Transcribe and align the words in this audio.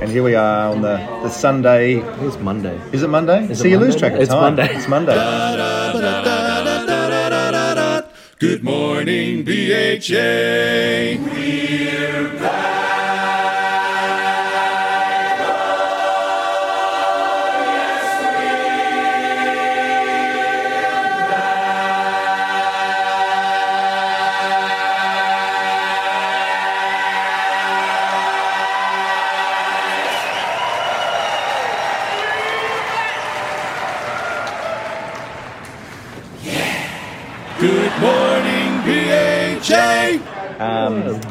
And 0.00 0.10
here 0.10 0.22
we 0.22 0.34
are 0.34 0.72
on 0.72 0.82
the, 0.82 0.96
the 1.22 1.30
Sunday. 1.30 1.96
It's 2.26 2.36
Monday. 2.38 2.76
Is 2.92 3.02
it 3.02 3.08
Monday? 3.08 3.44
Is 3.48 3.60
See, 3.60 3.68
it 3.68 3.72
you 3.72 3.78
lose 3.78 3.96
track 3.96 4.12
of 4.14 4.20
It's 4.20 4.28
time. 4.30 4.56
Monday. 4.56 4.68
It's 4.74 4.88
Monday. 4.88 5.14
Good 8.38 8.62
morning, 8.64 9.44
BHA. 9.44 11.16
Good 11.24 12.40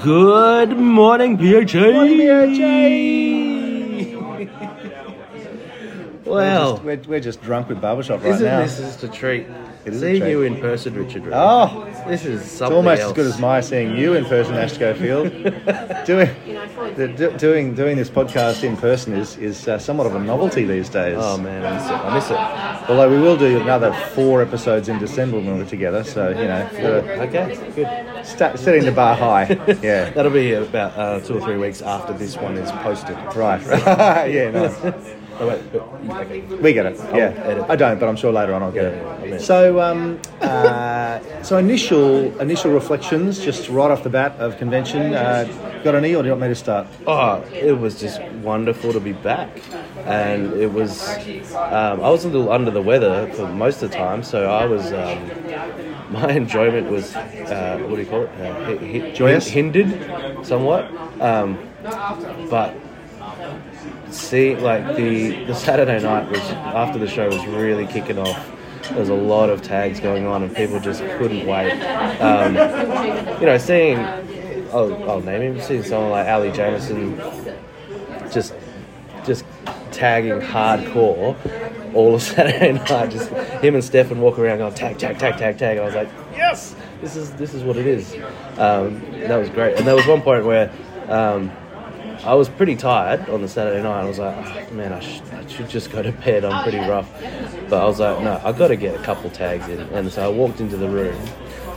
Um, 0.05 0.11
Good 0.11 0.77
morning, 0.77 1.35
BHA. 1.35 3.44
Well, 6.35 6.77
we're, 6.83 7.01
we're 7.07 7.19
just 7.19 7.41
drunk 7.41 7.69
with 7.69 7.81
barbershop 7.81 8.21
right 8.23 8.31
isn't 8.33 8.45
now. 8.45 8.59
this 8.61 8.77
just 8.79 9.03
a 9.03 9.07
treat? 9.07 9.47
It 9.85 9.93
is 9.93 10.01
a 10.01 10.05
Seeing 10.05 10.21
treat. 10.21 10.29
you 10.31 10.41
in 10.43 10.59
person, 10.59 10.95
Richard. 10.95 11.25
Reed. 11.25 11.33
Oh, 11.35 11.85
this 12.07 12.25
is 12.25 12.41
something. 12.41 12.41
it's 12.41 12.51
something 12.51 12.75
almost 12.77 13.01
else. 13.01 13.11
as 13.11 13.15
good 13.15 13.25
as 13.27 13.39
my 13.39 13.61
seeing 13.61 13.95
you 13.95 14.13
in 14.13 14.25
person, 14.25 14.55
Ash 14.55 14.73
Schofield. 14.73 15.31
doing, 16.05 16.29
the, 16.95 17.13
do, 17.15 17.37
doing 17.37 17.75
doing 17.75 17.95
this 17.95 18.09
podcast 18.09 18.63
in 18.63 18.75
person 18.77 19.13
is 19.13 19.37
is 19.37 19.67
uh, 19.67 19.77
somewhat 19.77 20.07
of 20.07 20.15
a 20.15 20.19
novelty 20.19 20.65
these 20.65 20.89
days. 20.89 21.17
Oh 21.19 21.37
man, 21.37 21.63
I 21.65 21.75
miss 21.77 21.85
it. 21.85 21.93
I 21.93 22.15
miss 22.15 22.29
it. 22.31 22.89
Although 22.89 23.09
we 23.11 23.19
will 23.19 23.37
do 23.37 23.59
another 23.61 23.93
four 24.13 24.41
episodes 24.41 24.89
in 24.89 24.97
December 24.99 25.37
when 25.37 25.57
we're 25.59 25.65
together, 25.65 26.03
so 26.03 26.29
you 26.29 26.35
know, 26.47 26.67
gotta 26.73 27.21
Okay, 27.23 27.71
good. 27.75 28.25
start 28.25 28.57
setting 28.57 28.85
the 28.85 28.91
bar 28.91 29.15
high. 29.15 29.45
Yeah, 29.83 30.09
That'll 30.11 30.31
be 30.31 30.53
about 30.53 30.97
uh, 30.97 31.19
two 31.19 31.37
or 31.37 31.41
three 31.41 31.57
weeks 31.57 31.81
after 31.83 32.13
this 32.13 32.37
one 32.37 32.57
is 32.57 32.71
posted. 32.83 33.17
right. 33.35 33.61
yeah, 34.31 34.49
nice. 34.51 34.75
Oh, 35.37 35.47
wait, 35.47 35.61
but, 35.71 35.81
okay. 36.21 36.39
We 36.61 36.71
get 36.73 36.85
it. 36.85 36.97
Yeah, 37.13 37.25
edit. 37.45 37.65
I 37.67 37.75
don't, 37.75 37.99
but 37.99 38.07
I'm 38.07 38.15
sure 38.15 38.31
later 38.31 38.53
on 38.53 38.63
I'll 38.63 38.71
get 38.71 38.83
Yeah, 38.93 39.23
it. 39.23 39.29
yeah, 39.31 39.37
So, 39.37 39.81
um, 39.81 40.19
uh, 40.41 41.19
so 41.43 41.57
initial 41.57 42.37
initial 42.39 42.71
reflections, 42.71 43.43
just 43.43 43.67
right 43.69 43.91
off 43.91 44.03
the 44.03 44.09
bat 44.09 44.33
of 44.39 44.57
convention. 44.57 45.13
Uh, 45.13 45.45
got 45.83 45.93
any, 45.95 46.15
or 46.15 46.21
do 46.23 46.27
you 46.27 46.31
want 46.31 46.41
me 46.43 46.47
to 46.47 46.55
start? 46.55 46.87
Oh, 47.05 47.43
it 47.53 47.73
was 47.77 47.99
just 47.99 48.21
wonderful 48.43 48.93
to 48.93 48.99
be 49.01 49.11
back, 49.11 49.49
and 50.05 50.53
it 50.53 50.71
was. 50.71 51.17
Um, 51.53 52.01
I 52.01 52.09
was 52.09 52.23
a 52.23 52.29
little 52.29 52.51
under 52.51 52.71
the 52.71 52.81
weather 52.81 53.27
for 53.33 53.45
most 53.47 53.83
of 53.83 53.91
the 53.91 53.95
time, 53.97 54.23
so 54.23 54.49
I 54.49 54.65
was. 54.65 54.93
Um, 54.93 55.31
my 56.11 56.29
enjoyment 56.43 56.89
was, 56.89 57.13
uh, 57.15 57.83
what 57.87 57.95
do 57.95 58.01
you 58.01 58.07
call 58.07 58.21
it? 58.23 58.29
Uh, 58.39 58.53
hi- 58.75 59.11
Joyous? 59.13 59.47
hindered, 59.47 59.89
somewhat. 60.45 60.85
Um, 61.19 61.57
but 62.49 62.75
see, 64.17 64.55
like 64.55 64.95
the 64.95 65.45
the 65.45 65.53
Saturday 65.53 66.01
night 66.01 66.29
was 66.29 66.39
after 66.39 66.99
the 66.99 67.07
show 67.07 67.27
was 67.27 67.45
really 67.47 67.85
kicking 67.87 68.17
off. 68.17 68.51
There 68.89 68.99
was 68.99 69.09
a 69.09 69.15
lot 69.15 69.49
of 69.49 69.61
tags 69.61 69.99
going 69.99 70.25
on, 70.25 70.43
and 70.43 70.55
people 70.55 70.79
just 70.79 71.01
couldn't 71.01 71.45
wait. 71.47 71.71
Um, 72.19 72.53
you 73.39 73.47
know, 73.47 73.57
seeing 73.57 73.97
I'll, 74.75 75.09
I'll 75.09 75.21
name 75.21 75.41
him. 75.41 75.61
Seeing 75.61 75.83
someone 75.83 76.11
like 76.11 76.27
Ali 76.27 76.51
Jameson 76.51 77.17
just 78.31 78.53
just 79.25 79.45
tagging 79.91 80.39
hardcore 80.39 81.35
all 81.93 82.15
of 82.15 82.21
Saturday 82.21 82.73
night. 82.73 83.09
Just 83.09 83.29
him 83.29 83.75
and 83.75 83.83
Stefan 83.83 84.19
walk 84.19 84.37
around 84.37 84.59
going 84.59 84.73
tag, 84.73 84.97
tag, 84.97 85.17
tag, 85.17 85.37
tag, 85.37 85.57
tag. 85.57 85.77
And 85.77 85.81
I 85.81 85.85
was 85.85 85.95
like, 85.95 86.09
yes, 86.33 86.75
this 87.01 87.15
is 87.15 87.31
this 87.33 87.53
is 87.53 87.63
what 87.63 87.77
it 87.77 87.87
is. 87.87 88.13
Um, 88.57 88.99
that 89.21 89.37
was 89.37 89.49
great. 89.49 89.77
And 89.77 89.87
there 89.87 89.95
was 89.95 90.05
one 90.05 90.21
point 90.21 90.45
where 90.45 90.71
um, 91.07 91.51
I 92.25 92.33
was 92.33 92.49
pretty 92.49 92.75
tired 92.75 93.29
on 93.29 93.41
the 93.41 93.47
Saturday 93.47 93.83
night. 93.83 94.01
I 94.01 94.05
was 94.05 94.17
like, 94.17 94.35
"Oh, 94.35 94.73
man, 94.73 94.93
I, 94.93 94.99
sh- 94.99 95.21
I 95.31 95.45
should 95.47 95.69
just 95.69 95.91
go 95.91 96.01
to 96.01 96.11
bed. 96.11 96.43
I'm 96.43 96.63
pretty 96.63 96.79
rough. 96.79 97.07
But 97.69 97.83
I 97.83 97.85
was 97.85 97.99
like, 97.99 98.21
no, 98.23 98.41
I've 98.43 98.57
got 98.57 98.69
to 98.69 98.75
get 98.75 98.99
a 98.99 99.03
couple 99.03 99.29
tags 99.29 99.67
in. 99.69 99.79
And 99.79 100.11
so 100.11 100.25
I 100.25 100.27
walked 100.27 100.59
into 100.59 100.75
the 100.75 100.89
room 100.89 101.15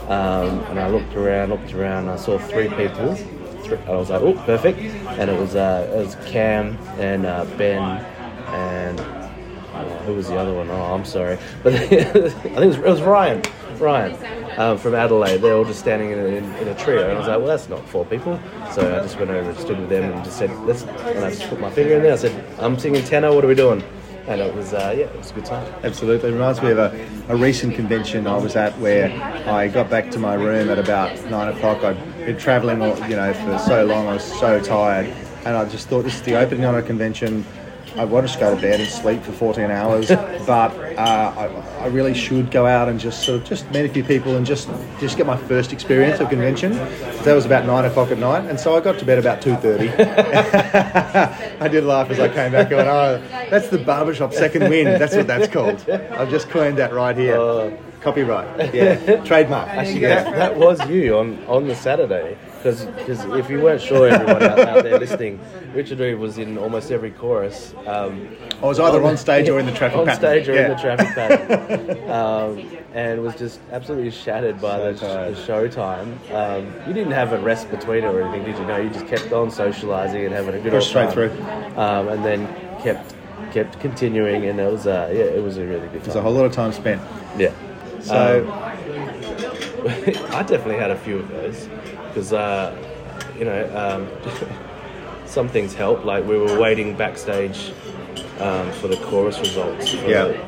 um, 0.07 0.59
and 0.69 0.79
I 0.79 0.89
looked 0.89 1.13
around, 1.15 1.49
looked 1.49 1.73
around, 1.73 2.03
and 2.05 2.11
I 2.11 2.15
saw 2.15 2.39
three 2.39 2.67
people. 2.69 3.11
And 3.11 3.87
I 3.89 3.95
was 3.95 4.09
like, 4.09 4.21
oh, 4.21 4.33
perfect. 4.45 4.79
And 4.79 5.29
it 5.29 5.39
was 5.39 5.55
uh, 5.55 5.87
it 5.93 6.03
was 6.03 6.15
Cam 6.27 6.77
and 6.97 7.27
uh, 7.27 7.45
Ben 7.57 7.81
and 7.83 8.99
uh, 8.99 9.99
who 9.99 10.15
was 10.15 10.27
the 10.29 10.37
other 10.37 10.53
one? 10.53 10.69
Oh, 10.71 10.81
I'm 10.95 11.05
sorry, 11.05 11.37
but 11.63 11.73
I 11.75 11.87
think 11.87 11.91
it 12.11 12.65
was, 12.65 12.75
it 12.77 12.83
was 12.85 13.01
Ryan. 13.03 13.43
Ryan 13.77 14.15
um, 14.59 14.77
from 14.77 14.93
Adelaide. 14.93 15.37
They're 15.37 15.55
all 15.55 15.65
just 15.65 15.79
standing 15.79 16.11
in 16.11 16.19
a, 16.19 16.25
in, 16.25 16.43
in 16.57 16.67
a 16.67 16.75
trio, 16.75 17.03
and 17.03 17.13
I 17.13 17.17
was 17.17 17.27
like, 17.27 17.37
well, 17.37 17.47
that's 17.47 17.69
not 17.69 17.87
four 17.87 18.05
people. 18.05 18.39
So 18.73 18.95
I 18.95 19.01
just 19.01 19.17
went 19.17 19.31
over 19.31 19.49
and 19.49 19.57
stood 19.57 19.79
with 19.79 19.89
them 19.89 20.11
and 20.11 20.23
just 20.23 20.37
said, 20.37 20.51
let's. 20.65 20.83
And 20.83 21.25
I 21.25 21.31
just 21.31 21.49
put 21.49 21.59
my 21.59 21.71
finger 21.71 21.95
in 21.95 22.03
there. 22.03 22.13
I 22.13 22.17
said, 22.17 22.45
I'm 22.59 22.77
singing 22.77 23.03
tenor. 23.03 23.33
What 23.33 23.43
are 23.43 23.47
we 23.47 23.55
doing? 23.55 23.81
And 24.27 24.41
it 24.41 24.53
was 24.53 24.73
uh, 24.73 24.93
yeah, 24.95 25.05
it 25.05 25.17
was 25.17 25.31
a 25.31 25.33
good 25.33 25.45
time. 25.45 25.73
Absolutely. 25.83 26.29
It 26.29 26.33
reminds 26.33 26.61
me 26.61 26.69
of 26.69 26.77
a, 26.77 27.07
a 27.29 27.35
recent 27.35 27.73
convention 27.73 28.27
I 28.27 28.37
was 28.37 28.55
at 28.55 28.77
where 28.77 29.09
I 29.47 29.69
got 29.69 29.89
back 29.89 30.11
to 30.11 30.19
my 30.19 30.35
room 30.35 30.69
at 30.69 30.77
about 30.77 31.17
nine 31.31 31.47
o'clock. 31.47 31.83
I'd 31.83 31.97
been 32.25 32.37
travelling, 32.37 32.79
you 33.09 33.15
know, 33.15 33.33
for 33.33 33.57
so 33.59 33.85
long. 33.85 34.07
I 34.07 34.13
was 34.13 34.39
so 34.39 34.59
tired, 34.59 35.07
and 35.45 35.55
I 35.55 35.67
just 35.67 35.87
thought 35.87 36.03
this 36.03 36.15
is 36.15 36.21
the 36.23 36.35
opening 36.35 36.65
on 36.65 36.75
a 36.75 36.83
convention. 36.83 37.43
I 37.95 38.05
want 38.05 38.25
to 38.25 38.27
just 38.27 38.39
go 38.39 38.53
to 38.53 38.61
bed 38.61 38.79
and 38.79 38.89
sleep 38.89 39.23
for 39.23 39.31
14 39.31 39.71
hours, 39.71 40.07
but 40.47 40.71
uh, 40.97 41.33
I, 41.77 41.83
I 41.83 41.87
really 41.87 42.13
should 42.13 42.51
go 42.51 42.65
out 42.65 42.87
and 42.89 42.99
just 42.99 43.23
sort 43.23 43.41
of 43.41 43.47
just 43.47 43.69
meet 43.71 43.85
a 43.85 43.89
few 43.89 44.03
people 44.03 44.35
and 44.35 44.45
just 44.45 44.69
just 44.99 45.17
get 45.17 45.25
my 45.25 45.37
first 45.37 45.73
experience 45.73 46.19
of 46.19 46.29
convention. 46.29 46.73
That 46.73 47.33
was 47.33 47.45
about 47.45 47.65
nine 47.65 47.85
o'clock 47.85 48.11
at 48.11 48.17
night, 48.17 48.45
and 48.45 48.59
so 48.59 48.75
I 48.75 48.81
got 48.81 48.99
to 48.99 49.05
bed 49.05 49.17
about 49.17 49.41
2:30. 49.41 49.99
I 51.61 51.67
did 51.67 51.83
laugh 51.83 52.09
as 52.09 52.19
I 52.19 52.27
came 52.29 52.51
back 52.51 52.69
going, 52.69 52.87
"Oh, 52.87 53.21
that's 53.49 53.69
the 53.69 53.79
barbershop 53.79 54.33
second 54.33 54.69
win. 54.69 54.85
That's 54.99 55.15
what 55.15 55.27
that's 55.27 55.51
called." 55.51 55.89
I've 55.89 56.29
just 56.29 56.49
coined 56.49 56.77
that 56.77 56.93
right 56.93 57.17
here. 57.17 57.77
Copyright, 58.01 58.73
yeah, 58.73 59.21
trademark. 59.25 59.67
Actually, 59.67 59.99
yeah. 60.01 60.23
that, 60.23 60.35
that 60.35 60.57
was 60.57 60.87
you 60.89 61.17
on, 61.17 61.43
on 61.47 61.67
the 61.67 61.75
Saturday. 61.75 62.37
Because 62.63 63.25
if 63.37 63.49
you 63.49 63.61
weren't 63.61 63.81
sure, 63.81 64.07
everyone 64.09 64.43
out, 64.43 64.59
out 64.59 64.83
there 64.83 64.99
listening, 64.99 65.39
Richard 65.73 65.99
Reed 65.99 66.19
was 66.19 66.37
in 66.37 66.57
almost 66.57 66.91
every 66.91 67.11
chorus. 67.11 67.73
Um, 67.87 68.35
I 68.61 68.65
was 68.65 68.79
either 68.79 69.01
on 69.03 69.15
stage 69.15 69.47
or 69.47 69.59
in 69.59 69.65
the 69.65 69.71
traffic 69.71 69.97
on 69.97 70.05
pattern. 70.07 70.19
stage 70.19 70.49
or 70.49 70.57
in 70.57 70.69
the 70.69 70.75
traffic 70.75 71.07
pattern. 71.15 72.09
um, 72.09 72.77
and 72.93 73.21
was 73.21 73.35
just 73.35 73.61
absolutely 73.71 74.11
shattered 74.11 74.59
by 74.59 74.77
So 74.77 74.93
the, 74.93 74.99
tired. 74.99 75.35
the 75.35 75.45
show 75.45 75.67
time. 75.69 76.19
Um, 76.33 76.65
you 76.85 76.93
didn't 76.93 77.13
have 77.13 77.31
a 77.31 77.39
rest 77.39 77.69
between 77.71 78.03
it 78.03 78.07
or 78.07 78.21
anything, 78.21 78.51
did 78.51 78.59
you? 78.59 78.65
No, 78.65 78.77
you 78.77 78.89
just 78.89 79.07
kept 79.07 79.31
on 79.31 79.49
socialising 79.49 80.25
and 80.25 80.33
having 80.33 80.55
a 80.55 80.59
good 80.59 80.71
Pushed 80.71 80.89
straight 80.89 81.13
time. 81.13 81.77
Um, 81.77 82.07
and 82.09 82.25
then 82.25 82.47
kept 82.81 83.15
kept 83.53 83.79
continuing, 83.79 84.45
and 84.45 84.59
it 84.59 84.71
was 84.71 84.85
uh, 84.85 85.09
yeah, 85.13 85.23
it 85.23 85.41
was 85.41 85.57
a 85.57 85.65
really 85.65 85.87
good 85.87 86.03
There's 86.03 86.15
a 86.15 86.21
whole 86.21 86.33
lot 86.33 86.45
of 86.45 86.51
time 86.51 86.73
spent. 86.73 87.01
Yeah. 87.37 87.53
So 88.01 88.45
I 89.85 90.43
definitely 90.43 90.77
had 90.77 90.91
a 90.91 90.97
few 90.97 91.19
of 91.19 91.29
those 91.29 91.69
because, 92.19 92.33
uh, 92.33 92.75
you 93.37 93.45
know, 93.45 93.77
um, 93.77 94.07
some 95.25 95.47
things 95.47 95.73
help. 95.73 96.03
Like 96.03 96.25
we 96.25 96.37
were 96.37 96.59
waiting 96.59 96.95
backstage 96.97 97.71
um, 98.39 98.71
for 98.73 98.89
the 98.89 98.97
chorus 99.05 99.39
results. 99.39 99.93
For, 99.93 100.07
Yeah. 100.09 100.45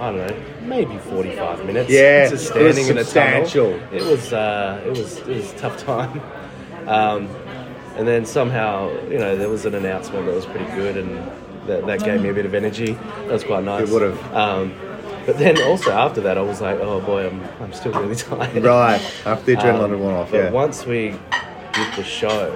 I 0.00 0.10
don't 0.10 0.16
know, 0.26 0.42
maybe 0.62 0.98
forty-five 0.98 1.64
minutes. 1.64 1.88
Yeah, 1.88 2.28
just 2.28 2.56
it 2.56 2.60
was 2.60 2.74
standing 2.74 2.88
in 2.88 2.98
a 2.98 3.04
substantial. 3.04 3.78
tunnel. 3.78 3.94
It 3.94 4.02
was, 4.02 4.32
uh, 4.32 4.82
it 4.84 4.90
was, 4.90 5.18
it 5.18 5.28
was 5.28 5.52
a 5.52 5.56
tough 5.58 5.78
time. 5.78 6.20
Um, 6.82 7.28
and 7.94 8.08
then 8.08 8.26
somehow, 8.26 8.90
you 9.04 9.16
know, 9.16 9.36
there 9.36 9.48
was 9.48 9.66
an 9.66 9.76
announcement 9.76 10.26
that 10.26 10.34
was 10.34 10.46
pretty 10.46 10.64
good, 10.74 10.96
and 10.96 11.16
that, 11.68 11.86
that 11.86 12.02
gave 12.02 12.20
me 12.20 12.28
a 12.28 12.34
bit 12.34 12.44
of 12.44 12.54
energy. 12.54 12.94
That 12.94 13.28
was 13.28 13.44
quite 13.44 13.62
nice. 13.62 13.88
It 13.88 13.92
would've. 13.92 14.34
Um, 14.34 14.72
but 15.26 15.38
then 15.38 15.60
also 15.62 15.90
after 15.90 16.20
that, 16.22 16.36
I 16.38 16.42
was 16.42 16.60
like, 16.60 16.78
oh 16.80 17.00
boy, 17.00 17.26
I'm, 17.28 17.42
I'm 17.60 17.72
still 17.72 17.92
really 17.92 18.14
tired. 18.30 18.62
right 18.62 19.00
after 19.26 19.44
the 19.46 19.56
adrenaline 19.56 19.84
Um, 19.84 19.90
had 19.90 19.98
worn 20.00 20.14
off, 20.14 20.30
But 20.30 20.36
yeah. 20.36 20.50
once 20.50 20.84
we 20.86 21.14
did 21.72 21.94
the 21.96 22.04
show, 22.04 22.52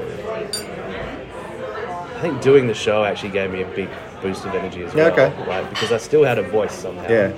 I 2.14 2.20
think 2.20 2.40
doing 2.40 2.66
the 2.66 2.74
show 2.74 3.04
actually 3.04 3.30
gave 3.30 3.50
me 3.50 3.62
a 3.62 3.66
big 3.68 3.88
boost 4.22 4.44
of 4.44 4.54
energy 4.54 4.82
as 4.82 4.94
Yeah, 4.94 5.10
well. 5.10 5.12
okay. 5.30 5.46
Like, 5.48 5.68
because 5.70 5.92
I 5.92 5.98
still 5.98 6.24
had 6.24 6.38
a 6.38 6.42
voice 6.42 6.74
somehow. 6.74 7.08
Yeah. 7.08 7.32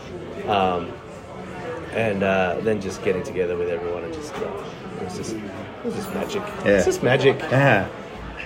Um, 0.46 0.92
and 1.92 2.22
uh, 2.22 2.58
then 2.62 2.80
just 2.80 3.02
getting 3.02 3.22
together 3.22 3.56
with 3.56 3.68
everyone 3.68 4.04
and 4.04 4.14
just, 4.14 4.34
uh, 4.36 4.44
it 5.00 5.04
was 5.04 5.16
just, 5.16 5.32
it 5.34 5.84
was 5.84 5.94
just 5.94 6.14
magic. 6.14 6.42
Yeah. 6.64 6.64
It's 6.76 6.84
just 6.84 7.02
magic. 7.02 7.38
Yeah, 7.40 7.88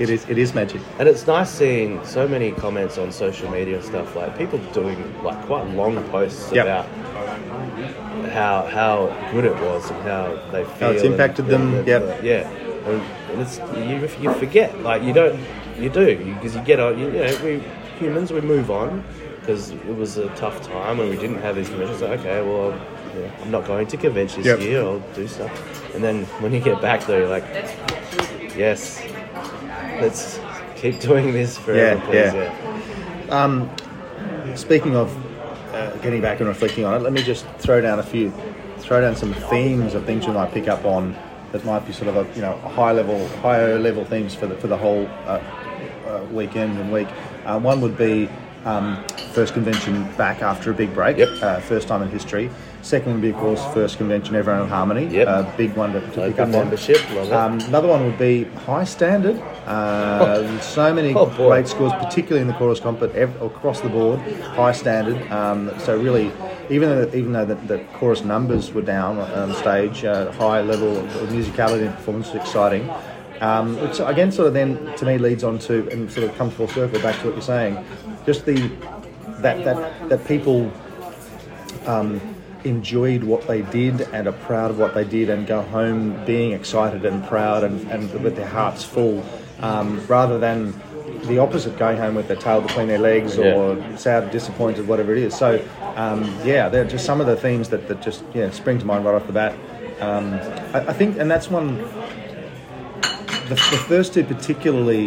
it 0.02 0.10
is. 0.10 0.28
It 0.28 0.38
is 0.38 0.54
magic. 0.54 0.80
And 0.98 1.08
it's 1.08 1.26
nice 1.26 1.50
seeing 1.50 2.04
so 2.04 2.26
many 2.28 2.52
comments 2.52 2.98
on 2.98 3.12
social 3.12 3.50
media 3.50 3.76
and 3.76 3.84
stuff, 3.84 4.14
like 4.16 4.36
people 4.36 4.58
doing 4.72 4.98
like 5.22 5.40
quite 5.46 5.66
long 5.70 6.02
posts 6.10 6.50
Yep. 6.52 6.64
about 6.66 6.86
how 8.32 8.66
how 8.66 9.30
good 9.32 9.44
it 9.44 9.54
was 9.54 9.90
and 9.90 10.02
how 10.02 10.34
they 10.52 10.64
feel. 10.64 10.74
How 10.78 10.90
it's 10.90 11.02
and- 11.02 11.12
impacted 11.12 11.46
them, 11.46 11.74
and- 11.74 11.86
yep. 11.86 12.22
Yeah. 12.22 12.48
And, 12.86 13.00
and 13.30 13.40
it's 13.40 13.58
you, 13.76 14.22
you 14.28 14.34
forget 14.34 14.80
like 14.82 15.02
you 15.02 15.12
don't 15.12 15.38
you 15.78 15.88
do 15.88 16.16
because 16.34 16.54
you 16.56 16.62
get 16.62 16.80
on. 16.80 16.98
You, 16.98 17.06
you 17.06 17.12
know, 17.12 17.38
we 17.44 17.62
humans 17.98 18.32
we 18.32 18.40
move 18.40 18.70
on 18.70 19.04
because 19.40 19.70
it 19.70 19.96
was 19.96 20.16
a 20.18 20.28
tough 20.34 20.60
time 20.66 20.98
when 20.98 21.08
we 21.08 21.16
didn't 21.16 21.40
have 21.42 21.54
these 21.56 21.68
conventions. 21.68 22.00
Like, 22.02 22.20
okay, 22.20 22.42
well, 22.42 22.70
yeah, 23.16 23.30
I'm 23.42 23.50
not 23.50 23.66
going 23.66 23.86
to 23.86 23.96
conventions 23.96 24.46
Yep. 24.46 24.60
year. 24.60 24.82
I'll 24.82 25.00
do 25.14 25.26
stuff. 25.28 25.94
And 25.94 26.02
then 26.02 26.24
when 26.40 26.52
you 26.52 26.60
get 26.60 26.80
back 26.80 27.06
there, 27.06 27.20
you're 27.20 27.28
like, 27.28 27.44
yes, 28.56 29.00
let's 30.02 30.40
keep 30.76 31.00
doing 31.00 31.32
this 31.32 31.58
forever, 31.58 31.96
Yeah, 31.96 32.04
please. 32.04 32.34
yeah. 33.30 34.54
Speaking 34.56 34.96
of 34.96 35.08
uh, 35.74 35.96
getting 35.98 36.20
back 36.20 36.40
and 36.40 36.48
reflecting 36.48 36.84
on 36.84 36.94
it, 36.94 36.98
let 37.02 37.12
me 37.12 37.22
just 37.22 37.46
throw 37.58 37.80
down 37.80 37.98
a 37.98 38.02
few, 38.02 38.32
throw 38.78 39.00
down 39.00 39.16
some 39.16 39.32
themes 39.34 39.94
of 39.94 40.04
things 40.04 40.26
we 40.26 40.32
might 40.32 40.52
pick 40.52 40.68
up 40.68 40.84
on 40.84 41.16
that 41.52 41.64
might 41.64 41.86
be 41.86 41.92
sort 41.92 42.08
of 42.08 42.16
a 42.16 42.34
you 42.34 42.42
know 42.42 42.56
high 42.58 42.92
level, 42.92 43.26
higher 43.38 43.78
level 43.78 44.04
themes 44.04 44.34
for 44.34 44.46
the 44.46 44.54
for 44.56 44.66
the 44.66 44.76
whole 44.76 45.06
uh, 45.26 45.40
uh, 46.06 46.24
weekend 46.32 46.78
and 46.78 46.92
week. 46.92 47.08
Uh, 47.46 47.58
one 47.58 47.80
would 47.80 47.96
be 47.96 48.28
um, 48.64 49.02
first 49.32 49.54
convention 49.54 50.04
back 50.16 50.42
after 50.42 50.70
a 50.70 50.74
big 50.74 50.92
break, 50.94 51.16
Yep. 51.16 51.28
uh, 51.42 51.60
first 51.60 51.88
time 51.88 52.02
in 52.02 52.08
history. 52.10 52.50
Second 52.82 53.12
would 53.12 53.22
be, 53.22 53.30
of 53.30 53.36
course, 53.36 53.64
first 53.72 53.96
convention 53.96 54.34
everyone 54.34 54.62
in 54.62 54.68
harmony, 54.68 55.06
Yep. 55.06 55.28
uh, 55.28 55.56
big 55.56 55.74
one 55.76 55.92
to, 55.92 56.00
to 56.00 56.06
pick 56.08 56.32
up 56.40 56.40
on. 56.46 56.50
membership, 56.50 56.96
it. 57.12 57.32
Um, 57.32 57.60
another 57.60 57.86
one 57.86 58.04
would 58.04 58.18
be 58.18 58.42
high 58.66 58.82
standard. 58.82 59.38
Uh, 59.66 60.58
so 60.60 60.92
many 60.92 61.14
Oh, 61.14 61.26
great 61.26 61.68
scores, 61.68 61.92
particularly 61.92 62.40
in 62.42 62.48
the 62.48 62.54
chorus 62.54 62.80
comp, 62.80 62.98
but 62.98 63.14
ev- 63.14 63.40
across 63.40 63.80
the 63.80 63.88
board, 63.88 64.18
high 64.56 64.72
standard. 64.72 65.30
Um, 65.30 65.70
so 65.78 65.96
really, 65.96 66.32
even 66.70 66.88
though 66.88 67.16
even 67.16 67.32
though 67.32 67.44
the, 67.44 67.54
the 67.54 67.78
chorus 67.94 68.24
numbers 68.24 68.72
were 68.72 68.82
down 68.82 69.18
on 69.18 69.54
stage, 69.54 70.04
uh, 70.04 70.32
high 70.32 70.60
level 70.60 70.96
of 70.98 71.06
musicality 71.28 71.86
and 71.86 71.94
performance 71.94 72.32
was 72.32 72.42
exciting. 72.42 72.90
Um, 73.40 73.80
which 73.80 74.00
again, 74.00 74.32
sort 74.32 74.48
of 74.48 74.54
then 74.54 74.92
to 74.96 75.06
me 75.06 75.18
leads 75.18 75.44
on 75.44 75.60
to 75.60 75.88
and 75.90 76.10
sort 76.10 76.28
of 76.28 76.36
comes 76.36 76.52
full 76.54 76.66
circle 76.68 77.00
back 77.00 77.16
to 77.20 77.26
what 77.26 77.34
you're 77.34 77.42
saying, 77.42 77.84
just 78.26 78.44
the 78.44 78.68
that 79.40 79.64
that 79.64 80.08
that 80.08 80.26
people 80.26 80.70
um, 81.86 82.20
enjoyed 82.64 83.24
what 83.24 83.46
they 83.46 83.62
did 83.62 84.02
and 84.12 84.26
are 84.26 84.32
proud 84.32 84.70
of 84.70 84.78
what 84.78 84.94
they 84.94 85.04
did 85.04 85.28
and 85.30 85.46
go 85.46 85.62
home 85.62 86.24
being 86.24 86.52
excited 86.52 87.04
and 87.04 87.24
proud 87.26 87.64
and, 87.64 87.90
and 87.90 88.22
with 88.22 88.36
their 88.36 88.46
hearts 88.48 88.84
full 88.84 89.24
um, 89.60 90.04
rather 90.06 90.38
than 90.38 90.74
the 91.24 91.38
opposite 91.38 91.76
going 91.78 91.96
home 91.96 92.14
with 92.14 92.28
their 92.28 92.36
tail 92.36 92.60
between 92.60 92.88
their 92.88 92.98
legs 92.98 93.38
or 93.38 93.76
sad 93.96 94.30
disappointed 94.30 94.86
whatever 94.86 95.12
it 95.12 95.18
is. 95.18 95.34
So 95.34 95.64
um, 95.96 96.24
yeah 96.44 96.68
they're 96.68 96.84
just 96.84 97.04
some 97.04 97.20
of 97.20 97.26
the 97.26 97.36
themes 97.36 97.68
that, 97.70 97.88
that 97.88 98.02
just 98.02 98.24
yeah 98.34 98.50
spring 98.50 98.78
to 98.78 98.84
mind 98.84 99.04
right 99.04 99.14
off 99.14 99.26
the 99.26 99.32
bat. 99.32 99.56
Um, 100.00 100.34
I, 100.74 100.88
I 100.88 100.92
think 100.92 101.18
and 101.18 101.30
that's 101.30 101.48
one 101.50 101.78
the, 103.48 103.54
the 103.54 103.84
first 103.88 104.14
two 104.14 104.24
particularly 104.24 105.04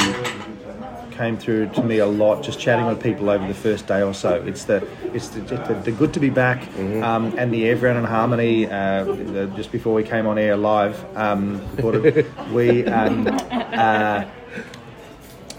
came 1.16 1.38
through 1.38 1.70
to 1.70 1.84
me 1.84 2.00
a 2.00 2.06
lot 2.06 2.44
just 2.44 2.60
chatting 2.60 2.86
with 2.86 3.02
people 3.02 3.30
over 3.30 3.48
the 3.48 3.54
first 3.54 3.88
day 3.88 4.02
or 4.02 4.14
so. 4.14 4.36
It's 4.46 4.66
the 4.66 4.86
it's 5.14 5.30
the, 5.30 5.42
the, 5.42 5.82
the 5.86 5.92
good 5.92 6.14
to 6.14 6.20
be 6.20 6.30
back 6.30 6.68
um, 7.02 7.34
and 7.38 7.54
the 7.54 7.70
everyone 7.70 7.98
in 7.98 8.04
harmony. 8.04 8.68
Uh, 8.68 9.04
the, 9.06 9.52
just 9.56 9.72
before 9.72 9.94
we 9.94 10.04
came 10.04 10.28
on 10.28 10.38
air 10.38 10.58
live, 10.58 11.04
um, 11.18 11.62
recorded, 11.76 12.26
we 12.52 12.86
um, 12.86 13.28
uh, 13.52 14.26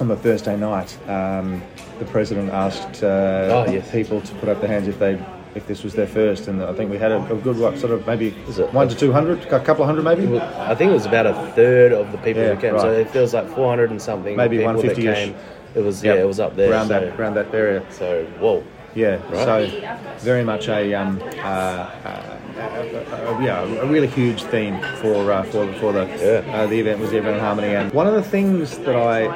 on 0.01 0.09
the 0.09 0.17
Thursday 0.17 0.57
night, 0.57 0.97
um, 1.09 1.63
the 1.99 2.05
president 2.05 2.51
asked 2.51 3.03
uh, 3.03 3.65
Oh, 3.67 3.73
yes. 3.73 3.91
people 3.91 4.21
to 4.21 4.35
put 4.37 4.49
up 4.49 4.61
their 4.61 4.69
hands 4.71 4.89
if 4.89 4.99
they. 4.99 5.19
If 5.57 5.67
this 5.67 5.83
was 5.83 5.95
their 5.95 6.07
first, 6.07 6.49
and 6.49 6.63
I 6.63 6.75
think 6.75 6.91
we 6.91 6.99
had 6.99 7.11
a, 7.13 7.33
a 7.33 7.37
good 7.37 7.57
what, 7.59 7.79
sort 7.79 7.91
of 7.93 8.07
maybe 8.07 8.35
Is 8.47 8.59
it- 8.59 8.71
one 8.75 8.89
to 8.91 8.95
two 8.95 9.11
hundred, 9.11 9.41
a 9.47 9.59
couple 9.61 9.83
of 9.85 9.87
hundred 9.89 10.05
maybe. 10.05 10.39
I 10.39 10.75
think 10.75 10.91
it 10.91 10.95
was 10.95 11.07
about 11.07 11.27
a 11.27 11.33
third 11.53 11.93
of 11.93 12.13
the 12.13 12.19
people 12.19 12.43
Yeah, 12.43 12.55
who 12.55 12.61
came, 12.61 12.79
so 12.79 12.93
it 12.93 13.09
feels 13.11 13.33
like 13.33 13.49
400 13.55 13.91
and 13.91 14.01
something. 14.01 14.37
Maybe 14.37 14.59
150-ish. 14.59 15.33
It 15.75 15.81
was 15.81 16.05
yeah, 16.05 16.13
it 16.15 16.27
was 16.27 16.41
up 16.41 16.57
there. 16.57 16.71
around 16.71 16.89
so, 16.89 17.01
that 17.01 17.19
around 17.19 17.35
that 17.35 17.55
area. 17.55 17.83
So 17.91 18.25
whoa, 18.39 18.63
Yeah, 18.95 19.17
Right. 19.31 19.71
so 19.71 19.97
very 20.19 20.45
much 20.45 20.69
a, 20.69 20.93
um, 20.95 21.21
uh, 21.23 21.41
uh, 21.41 22.37
a, 22.57 22.61
a, 22.61 23.39
a- 23.39 23.43
yeah, 23.43 23.63
a 23.63 23.87
really 23.87 24.09
huge 24.09 24.43
theme 24.45 24.79
for 25.01 25.33
uh, 25.33 25.43
for 25.45 25.73
for 25.81 25.93
the 25.93 26.05
Yeah. 26.21 26.55
uh, 26.55 26.67
the 26.67 26.81
event 26.81 27.01
was 27.01 27.13
Everyone 27.15 27.35
in 27.35 27.41
Harmony, 27.41 27.75
and 27.75 27.93
one 27.95 28.07
of 28.07 28.15
the 28.15 28.23
things 28.23 28.77
that 28.79 28.97
I 28.97 29.27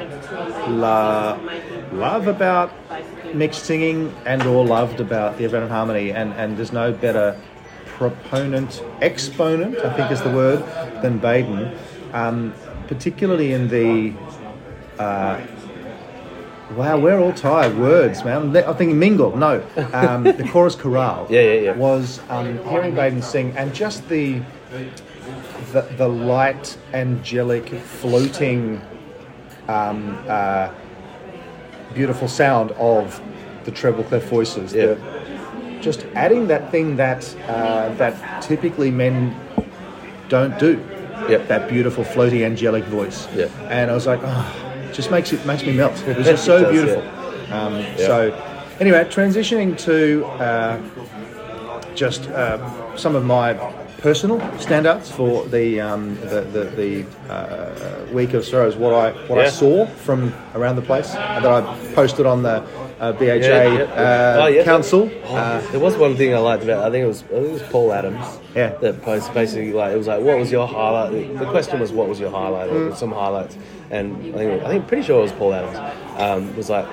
la- 0.67 1.37
love 1.93 2.27
about 2.27 2.71
mixed 3.33 3.65
singing 3.65 4.13
and 4.25 4.43
or 4.43 4.65
loved 4.65 4.99
about 4.99 5.37
the 5.37 5.45
Everyone 5.45 5.63
in 5.63 5.69
Harmony, 5.69 6.11
and 6.11 6.33
and 6.33 6.57
there's 6.57 6.73
no 6.73 6.91
better 6.91 7.39
proponent, 7.85 8.83
exponent, 9.01 9.77
I 9.79 9.93
think 9.93 10.11
is 10.11 10.21
the 10.21 10.31
word, 10.31 10.63
than 11.01 11.19
Baden, 11.19 11.77
um, 12.13 12.53
particularly 12.87 13.53
in 13.53 13.67
the 13.67 14.13
Wow, 16.75 16.97
we're 16.99 17.19
all 17.19 17.33
tired. 17.33 17.77
Words, 17.77 18.23
man. 18.23 18.55
I'm 18.55 18.75
thinking 18.77 18.97
mingle. 18.97 19.35
No, 19.35 19.61
um, 19.91 20.23
the 20.23 20.47
chorus 20.49 20.75
chorale. 20.75 21.27
Yeah, 21.29 21.41
yeah, 21.41 21.59
yeah. 21.59 21.75
Was 21.75 22.21
um, 22.29 22.63
hearing 22.69 22.95
Baden 22.95 23.21
sing 23.21 23.55
and 23.57 23.73
just 23.75 24.07
the, 24.07 24.41
the 25.73 25.81
the 25.97 26.07
light, 26.07 26.77
angelic, 26.93 27.67
floating, 27.69 28.81
um, 29.67 30.17
uh, 30.29 30.71
beautiful 31.93 32.27
sound 32.27 32.71
of 32.71 33.21
the 33.65 33.71
treble 33.71 34.03
clef 34.03 34.23
voices. 34.29 34.73
Yeah. 34.73 34.95
Just 35.81 36.05
adding 36.15 36.47
that 36.47 36.71
thing 36.71 36.95
that 36.97 37.35
uh, 37.47 37.93
that 37.95 38.41
typically 38.41 38.91
men 38.91 39.35
don't 40.29 40.57
do. 40.59 40.79
Yep. 41.29 41.47
That 41.47 41.69
beautiful, 41.69 42.03
floaty, 42.03 42.43
angelic 42.45 42.83
voice. 42.85 43.27
Yeah. 43.35 43.45
And 43.69 43.91
I 43.91 43.93
was 43.93 44.07
like, 44.07 44.19
oh, 44.23 44.85
it 44.89 44.93
just 44.93 45.11
makes 45.11 45.33
it 45.33 45.45
makes 45.45 45.63
me 45.63 45.73
melt. 45.73 45.93
It 46.07 46.17
was 46.17 46.27
just 46.27 46.45
so 46.45 46.61
does, 46.61 46.71
beautiful. 46.71 47.03
Um, 47.53 47.83
So, 47.97 48.31
anyway, 48.79 49.03
transitioning 49.05 49.77
to 49.79 50.25
uh, 50.25 50.79
just 51.95 52.27
uh, 52.29 52.95
some 52.97 53.15
of 53.15 53.25
my 53.25 53.53
personal 54.01 54.39
standouts 54.57 55.11
for 55.11 55.45
the 55.47 55.79
um, 55.79 56.15
the 56.21 56.41
the, 56.41 56.63
the 56.81 57.05
uh, 57.31 58.05
week 58.13 58.33
of 58.33 58.43
sorrows. 58.45 58.75
What 58.75 58.93
I 58.93 59.11
what 59.27 59.39
I 59.39 59.49
saw 59.49 59.85
from 59.85 60.33
around 60.55 60.75
the 60.75 60.81
place 60.81 61.13
that 61.13 61.45
I 61.45 61.61
posted 61.93 62.25
on 62.25 62.43
the 62.43 62.63
uh, 62.99 63.13
BHA 63.13 63.25
Yeah, 63.25 63.63
yeah. 63.63 63.83
Uh, 63.83 64.41
Oh, 64.43 64.47
yeah. 64.47 64.63
council. 64.63 65.09
Oh, 65.25 65.35
Uh, 65.35 65.61
there 65.71 65.79
was 65.79 65.97
one 65.97 66.15
thing 66.15 66.33
I 66.33 66.37
liked 66.39 66.63
about. 66.63 66.83
I 66.83 66.91
think 66.91 67.03
it 67.03 67.07
was 67.07 67.23
I 67.23 67.27
think 67.27 67.45
it 67.47 67.51
was 67.53 67.63
Paul 67.63 67.93
Adams. 67.93 68.39
Yeah. 68.55 68.69
That 68.81 69.01
posted 69.01 69.33
basically 69.33 69.71
like 69.73 69.93
it 69.93 69.97
was 69.97 70.07
like, 70.07 70.21
what 70.21 70.37
was 70.37 70.51
your 70.51 70.67
highlight? 70.67 71.11
The 71.39 71.45
question 71.45 71.79
was, 71.79 71.91
what 71.91 72.07
was 72.09 72.19
your 72.19 72.31
highlight? 72.31 72.69
Or 72.69 72.89
Mm. 72.91 72.95
some 72.95 73.11
highlights. 73.11 73.57
And 73.91 74.15
I 74.35 74.37
think 74.37 74.63
I 74.63 74.67
think 74.69 74.87
pretty 74.87 75.03
sure 75.03 75.19
it 75.19 75.23
was 75.23 75.31
Paul 75.33 75.53
Adams. 75.53 75.77
Um, 76.17 76.55
was 76.55 76.69
like 76.69 76.85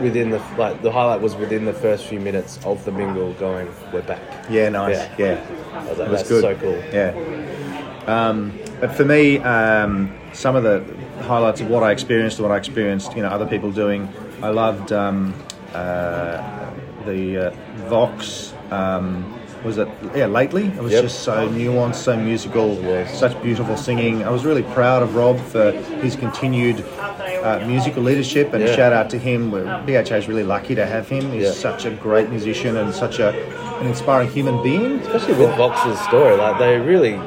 within 0.00 0.30
the 0.30 0.38
like 0.56 0.82
the 0.82 0.90
highlight 0.90 1.20
was 1.20 1.34
within 1.36 1.64
the 1.64 1.72
first 1.72 2.06
few 2.06 2.20
minutes 2.20 2.58
of 2.64 2.84
the 2.84 2.92
mingle 2.92 3.32
going, 3.34 3.68
we're 3.92 4.02
back. 4.02 4.20
yeah, 4.50 4.68
nice. 4.68 4.96
Yeah. 4.96 5.14
yeah. 5.18 5.88
Was 5.88 5.98
like, 5.98 6.08
It 6.08 6.10
was 6.12 6.28
good. 6.28 6.42
so 6.42 6.56
cool. 6.56 6.78
Yeah. 6.92 7.14
Um, 8.06 8.58
but 8.80 8.94
for 8.94 9.04
me, 9.04 9.38
um, 9.38 10.16
some 10.32 10.56
of 10.56 10.62
the 10.62 10.84
highlights 11.22 11.60
of 11.60 11.68
what 11.68 11.82
I 11.82 11.92
experienced, 11.92 12.40
what 12.40 12.50
I 12.50 12.56
experienced, 12.56 13.14
you 13.14 13.22
know, 13.22 13.28
other 13.28 13.46
people 13.46 13.70
doing. 13.70 14.08
I 14.42 14.48
loved 14.48 14.92
um, 14.92 15.34
uh, 15.74 16.70
the 17.04 17.48
uh, 17.48 17.50
Vox. 17.88 18.54
Um, 18.70 19.39
was 19.64 19.78
it? 19.78 19.88
Yeah, 20.14 20.26
lately 20.26 20.66
it 20.66 20.82
was 20.82 20.92
Yep. 20.92 21.02
just 21.02 21.20
so 21.20 21.48
nuanced, 21.48 21.96
so 21.96 22.16
musical, 22.16 22.76
such 23.06 23.40
beautiful 23.42 23.76
singing. 23.76 24.24
I 24.24 24.30
was 24.30 24.44
really 24.44 24.62
proud 24.62 25.02
of 25.02 25.14
Rob 25.16 25.38
for 25.38 25.72
his 25.72 26.16
continued 26.16 26.84
uh, 27.42 27.58
musical 27.66 28.02
leadership, 28.02 28.52
and 28.52 28.62
Yeah. 28.62 28.74
shout 28.76 28.92
out 28.92 29.08
to 29.10 29.18
him. 29.18 29.50
BHA 29.86 30.16
is 30.16 30.28
really 30.28 30.44
lucky 30.44 30.74
to 30.74 30.84
have 30.84 31.08
him. 31.08 31.30
He's 31.32 31.44
Yeah. 31.44 31.50
such 31.52 31.86
a 31.86 31.90
great 31.90 32.28
musician 32.28 32.76
and 32.76 32.92
such 32.94 33.18
a 33.18 33.34
an 33.80 33.86
inspiring 33.86 34.28
human 34.28 34.62
being. 34.62 35.00
Especially 35.00 35.32
with 35.34 35.56
Vox's 35.56 35.98
story, 36.00 36.36
like 36.36 36.58
they 36.58 36.78
really 36.78 37.18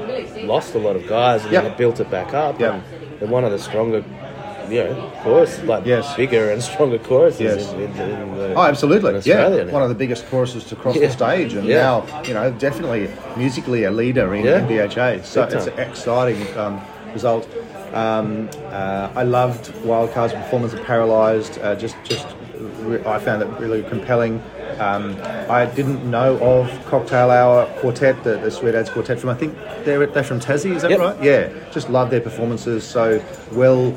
lost 0.45 0.75
a 0.75 0.77
lot 0.77 0.95
of 0.95 1.07
guys 1.07 1.43
and 1.43 1.51
Yep. 1.51 1.63
they 1.63 1.69
built 1.77 1.99
it 1.99 2.11
back 2.11 2.35
up. 2.35 2.59
Yep. 2.59 2.73
And 2.73 2.83
they're 3.19 3.27
one 3.27 3.43
of 3.43 3.51
the 3.51 3.57
stronger, 3.57 4.03
know, 4.69 5.11
chorus, 5.23 5.61
like 5.63 5.85
Yes. 5.85 6.15
bigger 6.15 6.51
and 6.51 6.61
stronger 6.63 6.97
choruses 6.99 7.41
Yes. 7.41 7.73
in, 7.73 7.81
in, 7.81 7.91
in 7.99 8.37
the, 8.37 8.53
Oh, 8.55 8.61
absolutely. 8.63 9.19
yeah, 9.25 9.47
now. 9.49 9.71
one 9.71 9.83
of 9.83 9.89
the 9.89 9.95
biggest 9.95 10.27
choruses 10.29 10.63
to 10.65 10.75
cross 10.75 10.95
Yeah. 10.95 11.07
the 11.07 11.13
stage, 11.13 11.53
and 11.53 11.65
Yeah. 11.67 11.81
now 11.81 12.23
you 12.27 12.33
know 12.33 12.51
definitely 12.51 13.09
musically 13.37 13.83
a 13.85 13.91
leader 13.91 14.33
in, 14.35 14.45
Yeah. 14.45 14.59
BHA. 14.61 15.23
So 15.23 15.45
Big 15.45 15.53
it's 15.55 15.65
time. 15.65 15.73
an 15.79 15.79
exciting 15.89 16.57
um, 16.57 16.81
result. 17.13 17.47
Um, 17.93 18.49
uh, 18.71 19.09
I 19.15 19.23
loved 19.23 19.71
Wildcard's 19.85 20.33
performance 20.33 20.73
of 20.73 20.83
Paralysed. 20.83 21.59
Uh, 21.61 21.75
just, 21.75 21.95
just 22.03 22.25
re- 22.81 23.03
I 23.05 23.19
found 23.19 23.41
it 23.43 23.47
really 23.59 23.83
compelling. 23.83 24.41
Um, 24.79 25.15
I 25.47 25.67
didn't 25.67 26.09
know 26.09 26.37
of 26.39 26.67
Cocktail 26.87 27.29
Hour 27.29 27.67
Quartet, 27.79 28.23
the, 28.23 28.37
the 28.37 28.49
Sweet 28.49 28.73
Ads 28.73 28.89
Quartet 28.89 29.19
from 29.19 29.29
I 29.29 29.35
think 29.35 29.55
they're 29.85 30.03
they're 30.07 30.23
from 30.23 30.39
Tassie. 30.39 30.75
Is 30.75 30.81
that 30.81 30.89
Yep. 30.89 30.99
right? 30.99 31.21
Yeah, 31.21 31.49
just 31.71 31.91
love 31.91 32.09
their 32.09 32.21
performances. 32.21 32.83
So 32.83 33.21
well, 33.51 33.93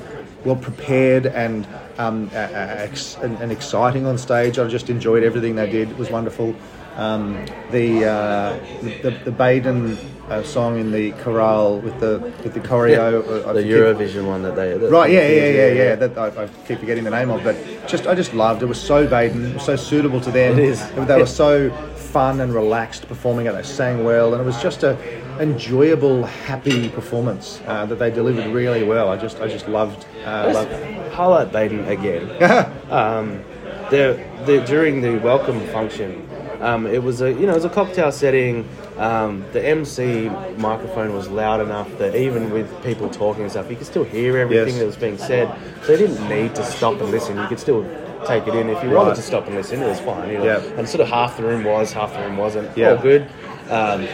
well 0.46 0.56
prepared 0.56 1.26
and 1.26 1.66
um, 1.98 2.30
a- 2.32 2.36
a- 2.38 2.80
ex- 2.84 3.16
and, 3.16 3.36
and 3.40 3.50
exciting 3.52 4.06
on 4.06 4.16
stage. 4.16 4.58
I 4.58 4.66
just 4.68 4.88
enjoyed 4.88 5.24
everything 5.24 5.56
they 5.56 5.70
did. 5.70 5.90
It 5.90 5.98
was 5.98 6.10
wonderful. 6.10 6.54
Um, 6.96 7.44
the, 7.72 8.06
uh, 8.06 8.58
the 9.02 9.10
the 9.24 9.30
Baden 9.30 9.98
uh, 10.30 10.42
song 10.42 10.78
in 10.78 10.92
the 10.92 11.12
chorale 11.22 11.78
with 11.80 12.00
the 12.00 12.20
with 12.42 12.54
the 12.54 12.60
choreo. 12.60 13.44
uh, 13.44 13.50
I 13.50 13.52
the 13.52 13.62
Eurovision 13.62 14.26
one 14.26 14.42
that 14.44 14.56
they 14.56 14.78
that 14.78 14.90
Right, 14.90 15.12
yeah, 15.12 15.28
yeah, 15.28 15.50
yeah, 15.50 15.72
yeah. 15.72 15.94
That 15.96 16.16
I, 16.16 16.44
I 16.44 16.48
keep 16.66 16.78
forgetting 16.78 17.04
the 17.04 17.10
name 17.10 17.28
of, 17.30 17.44
but 17.44 17.54
just 17.86 18.06
I 18.06 18.14
just 18.14 18.32
loved. 18.32 18.62
It 18.62 18.66
was 18.66 18.80
so 18.80 19.06
Baden, 19.06 19.52
was 19.54 19.64
so 19.64 19.76
suitable 19.76 20.22
to 20.22 20.30
them. 20.30 20.58
It 20.58 20.64
is. 20.64 20.90
They 20.92 21.18
were 21.18 21.26
so 21.44 21.70
fun 21.96 22.40
and 22.40 22.54
relaxed 22.54 23.08
performing 23.08 23.44
it. 23.44 23.52
They 23.52 23.62
sang 23.62 24.02
well, 24.04 24.32
and 24.32 24.40
it 24.40 24.46
was 24.46 24.62
just 24.62 24.82
a 24.82 24.96
enjoyable, 25.40 26.24
happy 26.24 26.88
performance 26.88 27.60
uh, 27.66 27.86
that 27.86 27.98
they 27.98 28.10
delivered 28.10 28.46
really 28.52 28.82
well. 28.84 29.08
I 29.10 29.16
just, 29.16 29.40
I 29.40 29.48
just 29.48 29.68
loved. 29.68 30.06
Uh, 30.24 30.50
loved. 30.54 31.12
highlight 31.12 31.52
Baden 31.52 31.84
again. 31.86 32.30
um, 32.90 33.42
the, 33.90 34.22
the 34.46 34.60
during 34.66 35.00
the 35.00 35.18
welcome 35.18 35.60
function, 35.68 36.28
um, 36.60 36.86
it 36.86 37.02
was 37.02 37.20
a 37.20 37.30
you 37.32 37.46
know 37.46 37.52
it 37.52 37.56
was 37.56 37.64
a 37.64 37.70
cocktail 37.70 38.10
setting. 38.10 38.68
Um, 38.96 39.44
the 39.52 39.62
MC 39.62 40.30
microphone 40.56 41.12
was 41.12 41.28
loud 41.28 41.60
enough 41.60 41.86
that 41.98 42.14
even 42.16 42.50
with 42.50 42.68
people 42.82 43.10
talking 43.10 43.42
and 43.42 43.50
stuff, 43.50 43.70
you 43.70 43.76
could 43.76 43.86
still 43.86 44.04
hear 44.04 44.38
everything 44.38 44.68
Yes. 44.74 44.78
that 44.78 44.86
was 44.86 44.96
being 44.96 45.18
said. 45.18 45.54
So 45.84 45.92
you 45.92 45.98
didn't 45.98 46.28
need 46.30 46.54
to 46.54 46.64
stop 46.64 46.98
and 47.00 47.10
listen. 47.10 47.36
You 47.36 47.46
could 47.46 47.60
still 47.60 47.84
take 48.26 48.46
it 48.46 48.54
in. 48.54 48.70
If 48.70 48.82
you 48.82 48.90
wanted 48.90 49.14
to 49.16 49.22
stop 49.22 49.46
and 49.46 49.54
listen, 49.54 49.82
it 49.82 49.86
was 49.86 50.00
fine. 50.00 50.30
You 50.30 50.38
know? 50.38 50.44
Yeah. 50.44 50.78
And 50.78 50.88
sort 50.88 51.02
of 51.02 51.08
half 51.08 51.36
the 51.36 51.42
room 51.42 51.62
was, 51.62 51.92
half 51.92 52.14
the 52.14 52.20
room 52.20 52.38
wasn't. 52.38 52.74
Yeah. 52.76 52.92
All 52.92 52.96
good. 53.02 53.28
Um, 53.70 54.06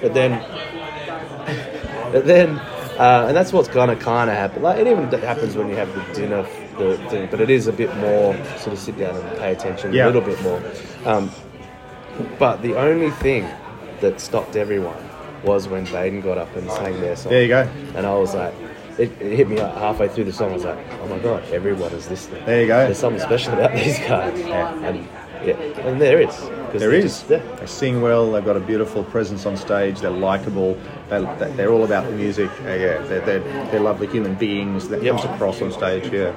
but 0.00 0.14
then 0.14 0.42
but 2.12 2.26
then, 2.26 2.58
uh, 2.98 3.26
and 3.28 3.36
that's 3.36 3.52
what's 3.52 3.68
gonna 3.68 3.96
kind 3.96 4.28
of 4.30 4.36
happen. 4.36 4.62
Like 4.62 4.78
it 4.78 4.86
even 4.86 5.08
happens 5.20 5.56
when 5.56 5.68
you 5.68 5.76
have 5.76 5.92
the 5.94 6.14
dinner 6.14 6.42
the 6.78 6.96
thing, 7.10 7.28
but 7.30 7.40
it 7.40 7.50
is 7.50 7.66
a 7.66 7.72
bit 7.72 7.94
more 7.98 8.34
sort 8.56 8.72
of 8.72 8.78
sit 8.78 8.98
down 8.98 9.14
and 9.14 9.38
pay 9.38 9.52
attention 9.52 9.92
Yeah. 9.92 10.06
a 10.06 10.08
little 10.08 10.22
bit 10.22 10.40
more. 10.42 10.62
Um, 11.04 11.30
but 12.38 12.62
the 12.62 12.74
only 12.76 13.10
thing 13.10 13.46
that 14.00 14.18
stopped 14.20 14.56
everyone 14.56 14.96
was 15.44 15.68
when 15.68 15.84
Baden 15.84 16.20
got 16.22 16.38
up 16.38 16.54
and 16.56 16.70
sang 16.70 17.00
their 17.00 17.16
song. 17.16 17.30
There 17.32 17.42
you 17.42 17.48
go. 17.48 17.68
And 17.94 18.06
I 18.06 18.14
was 18.14 18.34
like, 18.34 18.52
it, 18.98 19.10
it 19.20 19.36
hit 19.36 19.48
me 19.48 19.56
like 19.60 19.74
halfway 19.74 20.08
through 20.08 20.24
the 20.24 20.32
song. 20.32 20.50
I 20.50 20.54
was 20.54 20.64
like, 20.64 20.78
oh 21.02 21.06
my 21.08 21.18
god, 21.18 21.42
everyone 21.52 21.92
is 21.92 22.08
listening. 22.10 22.44
There 22.44 22.60
you 22.62 22.66
go. 22.66 22.78
There's 22.84 22.98
something 22.98 23.20
special 23.22 23.54
about 23.54 23.72
these 23.72 23.98
guys. 24.00 24.38
And 24.40 25.06
yeah, 25.46 25.54
and 25.86 26.00
there 26.00 26.20
is. 26.20 26.34
There 26.78 26.90
they're 26.90 27.02
just- 27.02 27.28
yeah. 27.28 27.40
They 27.56 27.66
sing 27.66 28.00
well. 28.02 28.30
They've 28.32 28.44
got 28.44 28.56
a 28.56 28.60
beautiful 28.60 29.04
presence 29.04 29.46
on 29.46 29.56
stage. 29.56 30.00
They're 30.00 30.10
likable. 30.10 30.76
They, 31.08 31.22
they're 31.56 31.70
all 31.72 31.84
about 31.84 32.04
the 32.06 32.12
music. 32.12 32.50
Uh, 32.64 32.68
yeah, 32.68 32.98
they're, 33.02 33.20
they're, 33.20 33.40
they're 33.70 33.80
lovely 33.80 34.06
human 34.06 34.34
beings 34.34 34.88
that 34.88 35.02
Yep. 35.02 35.16
comes 35.16 35.24
across 35.34 35.62
on 35.62 35.72
stage. 35.72 36.12
Yeah. 36.12 36.32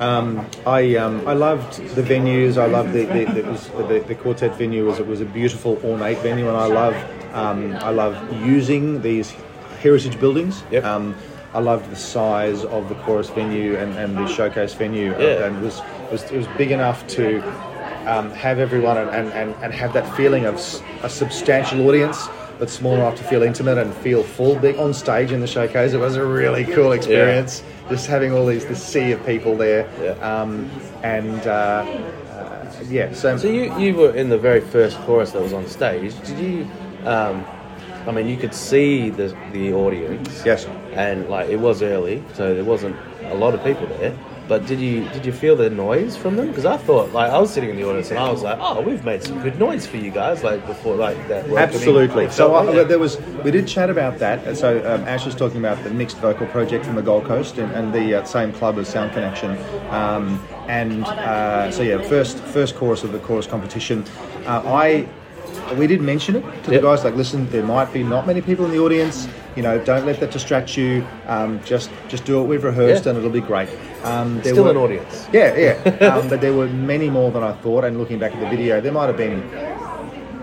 Um, 0.00 0.46
I 0.66 0.96
um, 0.96 1.26
I 1.26 1.32
loved 1.34 1.80
the 1.94 2.02
venues. 2.02 2.56
I 2.56 2.66
loved 2.66 2.92
the 2.92 3.04
the, 3.06 3.24
the, 3.24 3.82
the, 3.84 4.04
the 4.08 4.14
quartet 4.14 4.54
venue. 4.56 4.86
Was 4.86 4.98
it 4.98 5.06
was 5.06 5.20
a 5.20 5.24
beautiful 5.24 5.78
ornate 5.84 6.18
venue, 6.18 6.48
and 6.48 6.56
I 6.56 6.66
love 6.66 6.94
um, 7.34 7.72
I 7.76 7.90
love 7.90 8.14
using 8.44 9.02
these 9.02 9.32
heritage 9.80 10.18
buildings. 10.20 10.62
Yep. 10.70 10.84
Um, 10.84 11.14
I 11.54 11.60
loved 11.60 11.90
the 11.90 11.96
size 11.96 12.64
of 12.64 12.88
the 12.90 12.94
chorus 12.96 13.30
venue 13.30 13.76
and, 13.76 13.96
and 13.96 14.16
the 14.18 14.26
showcase 14.26 14.74
venue, 14.74 15.12
Yeah. 15.12 15.46
and 15.46 15.56
it 15.56 15.62
was, 15.62 15.78
it 15.78 16.12
was 16.12 16.22
it 16.30 16.36
was 16.36 16.46
big 16.58 16.70
enough 16.72 17.06
to 17.08 17.40
um, 18.06 18.30
have 18.32 18.58
everyone 18.58 18.96
and, 18.98 19.10
and, 19.30 19.54
and, 19.62 19.72
have 19.74 19.92
that 19.94 20.16
feeling 20.16 20.44
of 20.46 20.54
a 21.02 21.08
substantial 21.08 21.86
audience, 21.88 22.28
but 22.58 22.70
small 22.70 22.94
enough 22.94 23.16
to 23.16 23.24
feel 23.24 23.42
intimate 23.42 23.78
and 23.78 23.92
feel 23.94 24.22
full. 24.22 24.56
Big 24.56 24.76
on 24.76 24.92
stage 24.94 25.32
in 25.32 25.40
the 25.40 25.46
showcase, 25.46 25.92
it 25.92 25.98
was 25.98 26.16
a 26.16 26.24
really 26.26 26.64
cool 26.64 26.92
experience. 26.92 27.62
Just 27.88 28.06
having 28.06 28.32
all 28.32 28.46
these 28.46 28.66
this 28.66 28.82
sea 28.82 29.12
of 29.12 29.24
people 29.24 29.56
there, 29.56 29.88
Yeah. 30.02 30.10
um, 30.42 30.70
and 31.02 31.46
uh, 31.46 31.50
uh, 32.30 32.72
yeah. 32.88 33.12
So, 33.14 33.36
So 33.36 33.48
you, 33.48 33.76
you 33.78 33.94
were 33.94 34.14
in 34.14 34.28
the 34.28 34.38
very 34.38 34.60
first 34.60 34.98
chorus 35.00 35.30
that 35.32 35.42
was 35.42 35.52
on 35.52 35.66
stage. 35.66 36.14
Did 36.26 36.38
you? 36.38 36.68
Um, 37.04 37.44
I 38.06 38.10
mean, 38.10 38.26
you 38.28 38.36
could 38.36 38.54
see 38.54 39.10
the 39.10 39.36
the 39.52 39.72
audience. 39.72 40.42
yes, 40.44 40.66
And 40.92 41.28
like 41.28 41.48
it 41.48 41.60
was 41.60 41.82
early, 41.82 42.22
so 42.34 42.54
there 42.54 42.64
wasn't 42.64 42.96
a 43.24 43.34
lot 43.34 43.54
of 43.54 43.62
people 43.64 43.86
there. 43.98 44.14
But 44.48 44.66
did 44.66 44.80
you 44.80 45.06
did 45.10 45.26
you 45.26 45.32
feel 45.32 45.56
the 45.56 45.68
noise 45.68 46.16
from 46.16 46.36
them? 46.36 46.48
Because 46.48 46.64
I 46.64 46.78
thought 46.78 47.12
like 47.12 47.30
I 47.30 47.38
was 47.38 47.52
sitting 47.52 47.68
in 47.68 47.76
the 47.76 47.86
audience 47.86 48.10
and 48.10 48.18
I 48.18 48.30
was 48.30 48.42
like, 48.42 48.58
oh, 48.60 48.80
we've 48.80 49.04
made 49.04 49.22
some 49.22 49.42
good 49.42 49.58
noise 49.58 49.86
for 49.86 49.98
you 49.98 50.10
guys. 50.10 50.42
Like 50.42 50.66
before, 50.66 50.96
like 50.96 51.28
that. 51.28 51.48
Absolutely. 51.50 52.30
So 52.30 52.54
I, 52.54 52.62
like 52.62 52.88
there 52.88 52.98
was, 52.98 53.20
we 53.44 53.50
did 53.50 53.68
chat 53.68 53.90
about 53.90 54.18
that. 54.20 54.56
So 54.56 54.78
um, 54.90 55.02
Ash 55.06 55.26
was 55.26 55.34
talking 55.34 55.58
about 55.58 55.82
the 55.84 55.90
mixed 55.90 56.16
vocal 56.18 56.46
project 56.46 56.86
from 56.86 56.94
the 56.94 57.02
Gold 57.02 57.24
Coast 57.26 57.58
and, 57.58 57.70
and 57.72 57.92
the 57.92 58.22
uh, 58.22 58.24
same 58.24 58.52
club 58.52 58.78
as 58.78 58.88
Sound 58.88 59.12
Connection. 59.12 59.50
Um, 59.90 60.42
and 60.66 61.04
uh, 61.04 61.70
so 61.70 61.82
yeah, 61.82 62.00
first 62.08 62.38
first 62.38 62.74
chorus 62.74 63.04
of 63.04 63.12
the 63.12 63.18
chorus 63.18 63.46
competition. 63.46 64.04
Uh, 64.46 64.62
I 64.64 65.08
we 65.76 65.86
did 65.86 66.00
mention 66.00 66.36
it 66.36 66.40
to 66.64 66.72
Yep. 66.72 66.80
the 66.80 66.80
guys. 66.80 67.04
Like, 67.04 67.14
listen, 67.14 67.48
there 67.50 67.62
might 67.62 67.92
be 67.92 68.02
not 68.02 68.26
many 68.26 68.40
people 68.40 68.64
in 68.64 68.70
the 68.70 68.78
audience. 68.78 69.28
You 69.56 69.62
know, 69.62 69.82
don't 69.84 70.06
let 70.06 70.20
that 70.20 70.30
distract 70.30 70.76
you. 70.76 71.04
Um, 71.26 71.60
just 71.64 71.90
just 72.08 72.24
do 72.24 72.38
what 72.38 72.46
we've 72.48 72.64
rehearsed, 72.64 73.04
Yeah. 73.04 73.10
and 73.10 73.18
it'll 73.18 73.30
be 73.30 73.40
great. 73.40 73.68
Um, 74.04 74.40
there 74.42 74.52
Still 74.52 74.64
were- 74.64 74.70
an 74.70 74.76
audience. 74.76 75.28
yeah, 75.32 75.56
yeah. 75.56 76.06
um, 76.06 76.28
but 76.28 76.40
there 76.40 76.52
were 76.52 76.68
many 76.68 77.10
more 77.10 77.30
than 77.30 77.42
I 77.42 77.52
thought. 77.52 77.84
And 77.84 77.98
looking 77.98 78.18
back 78.18 78.32
at 78.34 78.40
the 78.40 78.48
video, 78.48 78.80
there 78.80 78.92
might 78.92 79.06
have 79.06 79.16
been 79.16 79.40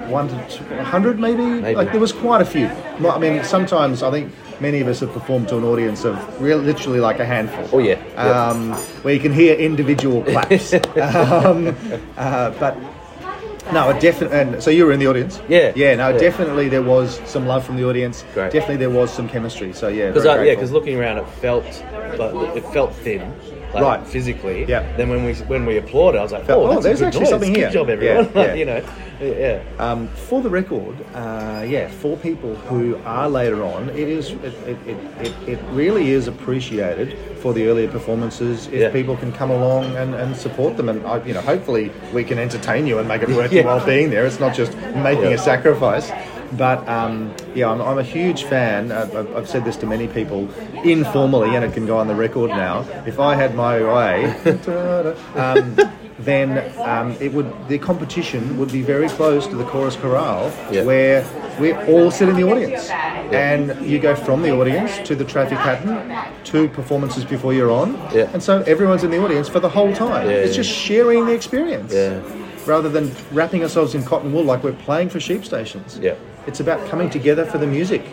one 0.10 0.28
to 0.28 0.48
two, 0.50 0.64
100 0.66 1.20
maybe? 1.20 1.44
Maybe. 1.44 1.76
Like 1.76 1.92
there 1.92 2.02
was 2.02 2.14
quite 2.14 2.42
a 2.42 2.46
few. 2.46 2.68
I 2.68 3.18
mean, 3.18 3.44
sometimes 3.44 4.04
I 4.04 4.12
think 4.12 4.32
many 4.60 4.80
of 4.80 4.88
us 4.88 5.00
have 5.00 5.12
performed 5.12 5.50
to 5.50 5.58
an 5.58 5.64
audience 5.64 6.06
of 6.06 6.42
real, 6.42 6.58
literally 6.58 7.00
like 7.00 7.20
a 7.20 7.26
handful. 7.26 7.68
Oh, 7.74 7.80
yeah. 7.80 7.96
Um, 8.16 8.74
where 9.04 9.14
you 9.14 9.20
can 9.20 9.34
hear 9.34 9.56
individual 9.56 10.24
claps. 10.24 10.74
um, 10.98 11.76
uh, 12.18 12.52
but 12.60 12.78
no, 13.74 13.90
it 13.90 14.00
definitely. 14.02 14.38
And 14.38 14.64
so 14.64 14.70
you 14.70 14.86
were 14.86 14.92
in 14.92 15.00
the 15.00 15.08
audience. 15.08 15.40
Yeah. 15.48 15.72
Yeah. 15.76 15.96
No, 15.96 16.10
Yeah. 16.10 16.18
definitely 16.18 16.70
there 16.70 16.82
was 16.82 17.20
some 17.26 17.48
love 17.48 17.66
from 17.66 17.78
the 17.78 17.88
audience. 17.88 18.24
Great. 18.34 18.52
Definitely 18.52 18.78
there 18.78 18.90
was 18.90 19.12
some 19.12 19.28
chemistry. 19.28 19.74
So 19.74 19.88
yeah. 19.88 20.08
Because 20.12 20.26
yeah, 20.26 20.54
because 20.54 20.72
looking 20.72 20.98
around, 21.00 21.18
it 21.18 21.28
felt, 21.42 21.66
like, 22.18 22.56
it 22.58 22.66
felt 22.74 22.94
thin, 22.96 23.32
like, 23.76 24.00
Right. 24.00 24.08
physically. 24.08 24.66
Yeah. 24.68 24.84
Then 24.98 25.10
when 25.10 25.24
we 25.26 25.34
when 25.46 25.66
we 25.66 25.78
applauded, 25.78 26.20
I 26.20 26.24
was 26.24 26.32
like, 26.32 26.50
oh, 26.50 26.68
oh, 26.68 26.82
there's 26.82 27.02
a 27.02 27.06
good 27.06 27.08
actually 27.08 27.20
noise. 27.22 27.30
something 27.30 27.54
Good 27.54 27.60
here. 27.60 27.70
job, 27.72 27.90
everyone. 27.90 28.30
yeah. 28.36 28.54
you 28.54 28.66
know, 28.66 28.84
yeah. 29.22 29.62
Um, 29.80 30.08
for 30.08 30.42
the 30.42 30.50
record, 30.50 30.96
uh, 31.14 31.66
yeah, 31.68 31.88
for 31.90 32.18
people 32.18 32.56
who 32.56 32.98
are 33.06 33.30
later 33.30 33.64
on, 33.64 33.90
it 33.90 34.08
is 34.10 34.32
it, 34.32 34.54
it, 34.68 34.78
it, 34.88 35.50
it, 35.50 35.60
really 35.72 36.10
is 36.12 36.28
appreciated 36.28 37.18
for 37.40 37.54
the 37.54 37.68
earlier 37.68 37.88
performances 37.90 38.68
if 38.68 38.74
Yeah. 38.74 38.90
people 38.92 39.16
can 39.18 39.32
come 39.32 39.52
along 39.52 39.96
and, 39.96 40.16
and 40.16 40.36
support 40.36 40.76
them, 40.78 40.90
and 40.90 41.06
I, 41.06 41.24
you 41.26 41.34
know, 41.34 41.42
hopefully 41.42 41.92
we 42.14 42.24
can 42.24 42.38
entertain 42.40 42.88
you 42.88 43.00
and 43.00 43.08
make 43.08 43.22
it 43.22 43.30
worth 43.30 43.54
your 43.54 43.64
while 43.70 43.86
being 43.86 44.10
there. 44.10 44.26
It's 44.26 44.40
not 44.40 44.56
just 44.56 44.76
making 44.96 45.24
Yeah. 45.26 45.30
a 45.32 45.38
sacrifice. 45.38 46.12
But 46.54 46.88
um, 46.88 47.34
yeah, 47.54 47.70
I'm, 47.70 47.82
I'm 47.82 47.98
a 47.98 48.04
huge 48.04 48.44
fan. 48.44 48.92
I've, 48.92 49.16
I've 49.36 49.50
said 49.50 49.66
this 49.66 49.76
to 49.78 49.86
many 49.86 50.08
people 50.08 50.50
informally, 50.84 51.56
and 51.56 51.66
it 51.66 51.74
can 51.74 51.86
go 51.86 51.98
on 51.98 52.08
the 52.08 52.16
record 52.16 52.50
now. 52.52 52.86
If 53.06 53.20
I 53.20 53.36
had 53.36 53.56
my 53.56 53.82
way, 53.82 54.26
um, 55.36 55.76
then 56.20 56.80
um, 56.80 57.12
it 57.20 57.34
would 57.34 57.52
the 57.68 57.78
competition 57.78 58.58
would 58.58 58.72
be 58.72 58.82
very 58.82 59.10
close 59.10 59.48
to 59.48 59.56
the 59.56 59.66
chorus 59.66 59.96
chorale, 59.96 60.52
Yeah. 60.72 60.84
where 60.84 61.26
we're 61.60 61.78
all 61.88 62.12
sit 62.12 62.30
in 62.30 62.36
the 62.36 62.44
audience, 62.44 62.90
and 62.90 63.86
you 63.86 64.00
go 64.00 64.16
from 64.16 64.42
the 64.42 64.52
audience 64.52 64.98
to 65.08 65.16
the 65.16 65.26
traffic 65.26 65.58
pattern, 65.58 66.16
to 66.46 66.70
performances 66.70 67.26
before 67.26 67.54
you're 67.54 67.72
on, 67.72 67.94
Yeah. 68.14 68.30
and 68.34 68.42
so 68.42 68.62
everyone's 68.64 69.04
in 69.04 69.12
the 69.12 69.22
audience 69.24 69.50
for 69.50 69.60
the 69.60 69.70
whole 69.70 69.94
time. 69.94 70.28
Yeah, 70.28 70.36
it's 70.38 70.52
yeah. 70.52 70.64
just 70.64 70.70
sharing 70.70 71.26
the 71.26 71.34
experience, 71.34 71.94
Yeah. 71.94 72.22
rather 72.66 72.88
than 72.90 73.12
wrapping 73.32 73.62
ourselves 73.64 73.94
in 73.96 74.04
cotton 74.04 74.32
wool 74.32 74.44
like 74.44 74.64
we're 74.64 74.74
playing 74.74 75.10
for 75.10 75.20
sheep 75.20 75.44
stations. 75.44 76.00
Yeah. 76.02 76.16
It's 76.48 76.60
about 76.60 76.88
coming 76.90 77.10
together 77.10 77.46
for 77.46 77.58
the 77.58 77.68
music. 77.68 78.04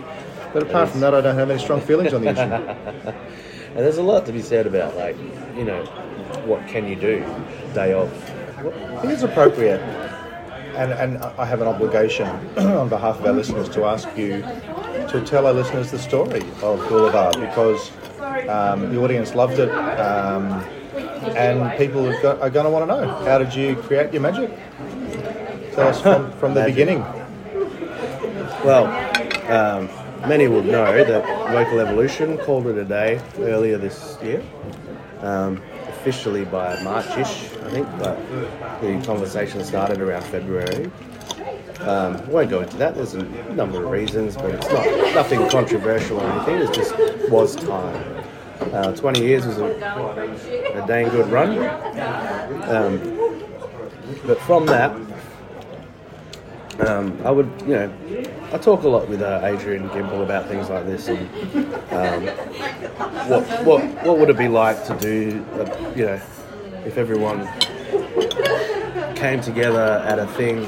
But 0.53 0.63
apart 0.63 0.91
from 0.91 1.01
that, 1.01 1.15
I 1.15 1.21
don't 1.21 1.37
have 1.37 1.51
any 1.51 1.63
strong 1.63 1.81
feelings 1.81 2.13
on 2.13 2.23
the 2.23 2.31
issue. 2.31 3.13
And 3.75 3.81
there's 3.81 3.97
a 3.97 4.03
lot 4.03 4.27
to 4.27 4.33
be 4.33 4.43
said 4.43 4.67
about 4.67 4.95
like, 4.97 5.17
you 5.57 5.65
know, 5.65 5.83
what 6.45 6.67
can 6.69 6.87
you 6.87 6.95
do 6.95 7.21
day 7.73 7.95
of? 7.95 8.13
I 8.59 9.01
think 9.01 9.15
it's 9.15 9.23
appropriate, 9.23 9.81
and, 10.77 10.93
and 10.93 11.17
I 11.17 11.47
have 11.47 11.63
an 11.63 11.69
obligation 11.69 12.27
on 12.59 12.91
behalf 12.91 13.19
of 13.19 13.25
our 13.25 13.33
listeners 13.33 13.71
to 13.71 13.87
ask 13.87 14.09
you 14.15 14.43
to 15.09 15.23
tell 15.25 15.47
our 15.47 15.55
listeners 15.55 15.91
the 15.91 15.99
story 15.99 16.43
of 16.63 16.87
Boulevard 16.87 17.41
because 17.41 17.91
um, 18.47 18.95
the 18.95 19.03
audience 19.03 19.35
loved 19.35 19.59
it, 19.59 19.71
um, 19.71 20.53
and 21.35 21.77
people 21.79 22.05
have 22.05 22.21
got, 22.21 22.43
are 22.43 22.51
going 22.51 22.67
to 22.67 22.71
want 22.71 22.91
to 22.91 22.95
know 22.95 23.25
how 23.25 23.39
did 23.39 23.55
you 23.55 23.77
create 23.77 24.13
your 24.13 24.21
magic? 24.21 24.51
Tell 25.73 25.89
us 25.89 26.03
from, 26.03 26.31
from 26.33 26.53
the 26.53 26.61
Magic. 26.61 26.75
beginning. 26.75 27.22
Well, 28.65 28.87
um, 29.51 29.89
many 30.29 30.47
will 30.47 30.63
know 30.63 31.05
that 31.05 31.25
Vocal 31.51 31.81
Evolution 31.81 32.39
called 32.39 32.69
it 32.69 32.79
a 32.79 32.85
day 32.85 33.21
earlier 33.39 33.77
this 33.77 34.17
year. 34.23 34.41
Um, 35.21 35.61
officially 35.89 36.45
by 36.45 36.77
Marchish, 36.83 37.45
I 37.65 37.71
think, 37.71 37.89
but 37.99 38.17
the 38.81 39.03
conversation 39.05 39.65
started 39.65 40.01
around 40.01 40.23
February. 40.25 40.91
Um, 41.81 42.25
won't 42.29 42.51
go 42.51 42.61
into 42.61 42.77
that. 42.77 42.95
There's 42.95 43.15
a 43.15 43.25
number 43.55 43.83
of 43.85 43.91
reasons, 43.91 44.37
but 44.37 44.55
it's 44.55 44.69
not 44.69 45.15
nothing 45.15 45.49
controversial 45.49 46.21
or 46.21 46.31
anything. 46.31 46.57
It 46.59 46.73
just 46.73 46.95
was 47.31 47.57
time. 47.57 48.25
Uh, 48.73 48.93
20 48.93 49.21
years 49.21 49.45
was 49.45 49.59
a, 49.59 49.65
a 49.65 50.87
dang 50.87 51.09
good 51.09 51.29
run. 51.33 51.59
Um, 52.69 53.19
but 54.25 54.39
from 54.41 54.67
that, 54.67 54.93
um, 56.87 57.19
I 57.25 57.31
would, 57.31 57.51
you 57.63 57.75
know, 57.75 57.93
I 58.53 58.59
talk 58.59 58.83
a 58.83 58.89
lot 58.89 59.09
with 59.09 59.23
uh, 59.23 59.41
Adrian 59.45 59.89
Gimble 59.89 60.23
about 60.23 60.47
things 60.47 60.69
like 60.69 60.85
this 60.85 61.09
and 61.09 61.27
um, 61.93 62.27
what, 63.29 63.47
what, 63.65 64.05
what 64.05 64.19
would 64.19 64.29
it 64.29 64.37
be 64.37 64.49
like 64.49 64.85
to 64.87 64.97
do, 64.99 65.43
uh, 65.55 65.93
you 65.97 66.05
know, 66.05 66.21
if 66.85 66.99
everyone 66.99 67.49
came 69.17 69.41
together 69.41 70.03
at 70.07 70.19
a 70.19 70.27
thing 70.27 70.59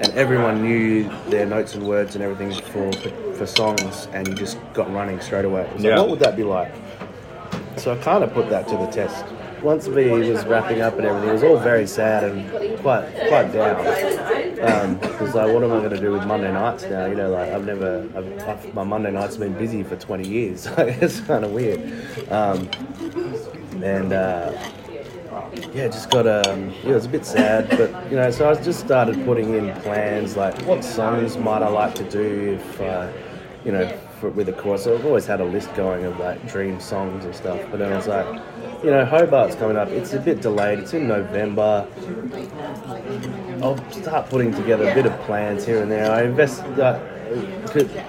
and 0.00 0.08
everyone 0.14 0.62
knew 0.62 1.10
their 1.28 1.44
notes 1.44 1.74
and 1.74 1.86
words 1.86 2.14
and 2.14 2.24
everything 2.24 2.52
for 2.72 2.90
for 3.34 3.46
songs 3.46 4.08
and 4.12 4.26
you 4.26 4.34
just 4.34 4.58
got 4.72 4.90
running 4.92 5.20
straight 5.20 5.44
away. 5.44 5.68
Like, 5.74 5.80
Yeah. 5.80 5.98
what 6.00 6.08
would 6.08 6.20
that 6.20 6.34
be 6.36 6.44
like? 6.44 6.72
So 7.78 7.92
I 7.92 7.96
kind 7.98 8.24
of 8.24 8.32
put 8.32 8.50
that 8.50 8.66
to 8.68 8.76
the 8.76 8.86
test. 8.86 9.24
Once 9.62 9.86
V 9.86 10.10
was 10.10 10.44
wrapping 10.46 10.80
up 10.80 10.96
and 10.96 11.06
everything, 11.06 11.30
it 11.30 11.32
was 11.32 11.42
all 11.42 11.58
very 11.58 11.86
sad 11.86 12.24
and 12.24 12.78
quite 12.80 13.08
quite 13.28 13.52
down. 13.52 14.96
Because 14.98 15.34
like, 15.34 15.52
what 15.52 15.62
am 15.62 15.72
I 15.72 15.78
going 15.78 15.90
to 15.90 16.00
do 16.00 16.12
with 16.12 16.26
Monday 16.26 16.52
nights 16.52 16.84
now? 16.84 17.06
You 17.06 17.14
know, 17.14 17.30
like 17.30 17.52
I've 17.52 17.64
never, 17.64 18.08
I've, 18.16 18.48
I've, 18.48 18.74
my 18.74 18.82
Monday 18.82 19.12
nights 19.12 19.36
have 19.36 19.40
been 19.40 19.56
busy 19.56 19.84
for 19.84 19.96
20 19.96 20.28
years. 20.28 20.66
it's 20.78 21.20
kind 21.20 21.44
of 21.44 21.52
weird. 21.52 21.80
Um, 22.30 22.68
and 23.82 24.12
uh, 24.12 24.52
yeah, 25.72 25.86
just 25.86 26.10
got 26.10 26.26
um, 26.26 26.70
yeah, 26.82 26.90
it 26.90 26.94
was 26.94 27.06
a 27.06 27.08
bit 27.08 27.24
sad, 27.24 27.70
but 27.70 28.10
you 28.10 28.16
know, 28.16 28.30
so 28.30 28.50
I 28.50 28.60
just 28.60 28.80
started 28.80 29.24
putting 29.24 29.54
in 29.54 29.72
plans 29.82 30.36
like 30.36 30.60
what 30.62 30.82
songs 30.82 31.36
might 31.36 31.62
I 31.62 31.68
like 31.68 31.94
to 31.96 32.10
do 32.10 32.58
if 32.60 32.80
uh, 32.80 33.08
you 33.64 33.72
know 33.72 34.00
for, 34.20 34.30
with 34.30 34.48
a 34.48 34.52
chorus. 34.52 34.84
So 34.84 34.96
I've 34.96 35.06
always 35.06 35.26
had 35.26 35.40
a 35.40 35.44
list 35.44 35.72
going 35.74 36.04
of 36.04 36.18
like 36.18 36.46
dream 36.50 36.80
songs 36.80 37.24
and 37.24 37.34
stuff, 37.34 37.60
but 37.70 37.78
then 37.78 37.92
I 37.92 37.96
was 37.96 38.06
like, 38.08 38.26
you 38.84 38.90
know, 38.90 39.04
Hobart's 39.04 39.54
coming 39.56 39.76
up. 39.76 39.88
It's 39.88 40.12
a 40.12 40.20
bit 40.20 40.40
delayed. 40.40 40.78
It's 40.80 40.94
in 40.94 41.08
November. 41.08 41.86
I'll 43.62 43.90
start 43.90 44.28
putting 44.30 44.52
together 44.54 44.88
a 44.88 44.94
bit 44.94 45.06
of 45.06 45.18
plans 45.22 45.64
here 45.66 45.82
and 45.82 45.90
there. 45.90 46.10
I 46.10 46.22
invest, 46.22 46.62
uh, 46.62 46.98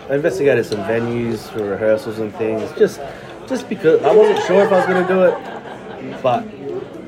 I 0.09 0.15
investigated 0.15 0.65
some 0.65 0.79
venues 0.83 1.39
for 1.51 1.63
rehearsals 1.63 2.19
and 2.19 2.33
things, 2.35 2.71
just 2.77 2.99
just 3.47 3.67
because 3.67 4.01
I 4.03 4.13
wasn't 4.15 4.45
sure 4.45 4.63
if 4.63 4.71
I 4.71 4.77
was 4.77 4.85
going 4.85 5.07
to 5.07 5.11
do 5.11 5.23
it, 5.23 6.21
but 6.21 6.45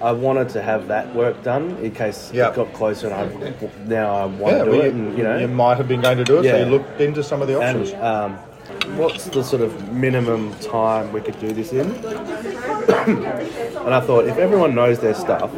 I 0.01 0.11
wanted 0.11 0.49
to 0.49 0.61
have 0.63 0.87
that 0.87 1.13
work 1.13 1.43
done 1.43 1.77
in 1.83 1.91
case 1.91 2.31
Yeah. 2.33 2.49
it 2.49 2.55
got 2.55 2.73
closer 2.73 3.07
and 3.09 3.15
I 3.15 3.53
now 3.85 4.15
I 4.15 4.25
want 4.25 4.57
Yeah, 4.57 4.63
to 4.63 4.71
do 4.71 4.77
well, 4.77 4.81
it. 4.81 4.93
And, 4.95 5.15
you 5.15 5.23
know, 5.23 5.37
you 5.37 5.47
might 5.47 5.77
have 5.77 5.87
been 5.87 6.01
going 6.01 6.17
to 6.17 6.23
do 6.23 6.39
it, 6.39 6.49
so 6.49 6.57
you 6.57 6.65
looked 6.65 6.99
into 6.99 7.21
some 7.21 7.43
of 7.43 7.47
the 7.47 7.59
options. 7.61 7.91
and 7.91 8.01
um, 8.03 8.39
what's 8.97 9.25
the 9.25 9.43
sort 9.43 9.61
of 9.61 9.91
minimum 9.93 10.53
time 10.59 11.11
we 11.13 11.21
could 11.21 11.39
do 11.39 11.51
this 11.53 11.71
in? 11.71 11.91
and 11.91 13.93
I 13.93 14.01
thought, 14.01 14.25
if 14.27 14.37
everyone 14.37 14.75
knows 14.75 14.99
their 14.99 15.13
stuff, 15.13 15.51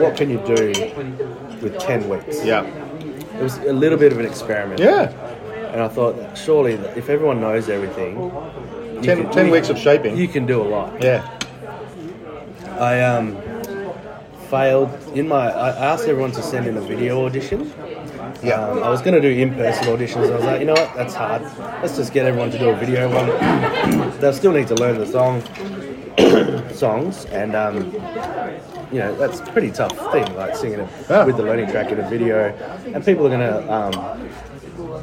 what 0.00 0.16
can 0.16 0.30
you 0.30 0.38
do 0.46 0.72
with 1.62 1.78
10 1.78 2.08
weeks? 2.08 2.44
yeah. 2.44 2.64
It 3.38 3.42
was 3.42 3.56
a 3.58 3.72
little 3.72 3.96
bit 3.98 4.12
of 4.12 4.18
an 4.18 4.26
experiment. 4.26 4.80
Yeah. 4.80 5.10
And 5.72 5.80
I 5.80 5.88
thought, 5.88 6.36
surely, 6.36 6.72
if 6.74 7.08
everyone 7.08 7.40
knows 7.40 7.68
everything, 7.70 8.16
you 8.96 9.00
Ten, 9.02 9.22
can- 9.22 9.32
ten 9.32 9.46
you- 9.46 9.52
weeks 9.52 9.70
of 9.70 9.78
shaping. 9.78 10.16
you 10.16 10.28
can 10.28 10.44
do 10.46 10.60
a 10.60 10.64
lot. 10.68 11.02
yeah. 11.02 11.38
I 12.78 13.00
um, 13.02 13.36
failed 14.48 14.90
in 15.14 15.28
my. 15.28 15.50
I 15.50 15.70
asked 15.92 16.06
everyone 16.08 16.32
to 16.32 16.42
send 16.42 16.66
in 16.66 16.76
a 16.76 16.80
video 16.80 17.24
audition. 17.26 17.72
Yeah. 18.42 18.54
Um, 18.68 18.82
I 18.82 18.88
was 18.88 19.02
going 19.02 19.14
to 19.14 19.20
do 19.20 19.28
in-person 19.28 19.84
auditions. 19.86 20.24
and 20.24 20.32
I 20.32 20.36
was 20.36 20.44
like, 20.44 20.60
you 20.60 20.66
know 20.66 20.72
what, 20.74 20.94
that's 20.94 21.14
hard. 21.14 21.42
Let's 21.82 21.96
just 21.96 22.12
get 22.12 22.26
everyone 22.26 22.50
to 22.50 22.58
do 22.58 22.70
a 22.70 22.76
video 22.76 23.08
one. 23.12 24.18
They'll 24.20 24.32
still 24.32 24.52
need 24.52 24.68
to 24.68 24.74
learn 24.74 24.98
the 24.98 25.06
song, 25.06 25.42
songs, 26.74 27.26
and 27.26 27.54
um, 27.54 27.92
you 28.92 28.98
know 28.98 29.14
that's 29.16 29.40
a 29.40 29.44
pretty 29.52 29.70
tough 29.70 29.92
thing, 30.12 30.34
like 30.36 30.56
singing 30.56 30.80
it 30.80 30.88
Yeah. 31.08 31.24
with 31.24 31.36
the 31.36 31.42
learning 31.42 31.70
track 31.70 31.92
in 31.92 32.00
a 32.00 32.08
video. 32.08 32.48
And 32.94 33.04
people 33.04 33.26
are 33.26 33.30
going 33.30 33.40
to, 33.40 33.72
um, 33.72 34.30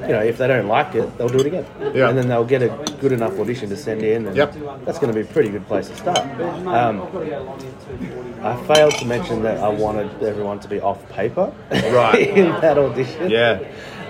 you 0.01 0.07
know, 0.09 0.21
if 0.21 0.37
they 0.37 0.47
don't 0.47 0.67
like 0.67 0.95
it, 0.95 1.17
they'll 1.17 1.29
do 1.29 1.39
it 1.39 1.45
again, 1.47 1.65
Yeah. 1.93 2.09
and 2.09 2.17
then 2.17 2.27
they'll 2.27 2.45
get 2.45 2.61
a 2.61 2.69
good 3.01 3.11
enough 3.11 3.39
audition 3.39 3.69
to 3.69 3.77
send 3.77 4.03
in. 4.03 4.27
And 4.27 4.35
Yep. 4.35 4.55
That's 4.85 4.99
going 4.99 5.13
to 5.13 5.19
be 5.19 5.27
a 5.27 5.31
pretty 5.31 5.49
good 5.49 5.65
place 5.67 5.87
to 5.89 5.95
start. 5.95 6.19
Um, 6.67 7.01
I 8.43 8.55
failed 8.73 8.93
to 8.95 9.05
mention 9.05 9.43
that 9.43 9.57
I 9.59 9.69
wanted 9.69 10.09
everyone 10.23 10.59
to 10.59 10.67
be 10.67 10.79
off 10.79 11.07
paper 11.09 11.51
Right. 11.71 12.29
in 12.37 12.49
that 12.61 12.77
audition. 12.77 13.29
Yeah. 13.29 13.59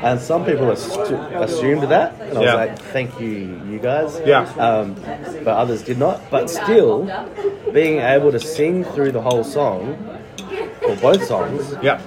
And 0.04 0.20
some 0.22 0.46
people 0.46 0.68
assu- 0.68 1.42
assumed 1.42 1.84
that, 1.84 2.14
and 2.22 2.38
I 2.38 2.40
was 2.40 2.44
Yeah. 2.46 2.54
like, 2.54 2.78
"Thank 2.94 3.20
you, 3.20 3.60
you 3.68 3.80
guys." 3.82 4.22
Yeah. 4.24 4.48
Um, 4.60 4.96
but 5.44 5.58
others 5.58 5.82
did 5.82 5.98
not. 5.98 6.22
But 6.30 6.52
still, 6.52 7.10
being 7.74 8.00
able 8.00 8.32
to 8.32 8.40
sing 8.40 8.84
through 8.84 9.12
the 9.14 9.22
whole 9.22 9.44
song, 9.44 9.98
or 10.88 10.96
both 10.98 11.24
songs, 11.26 11.76
Yeah. 11.82 12.00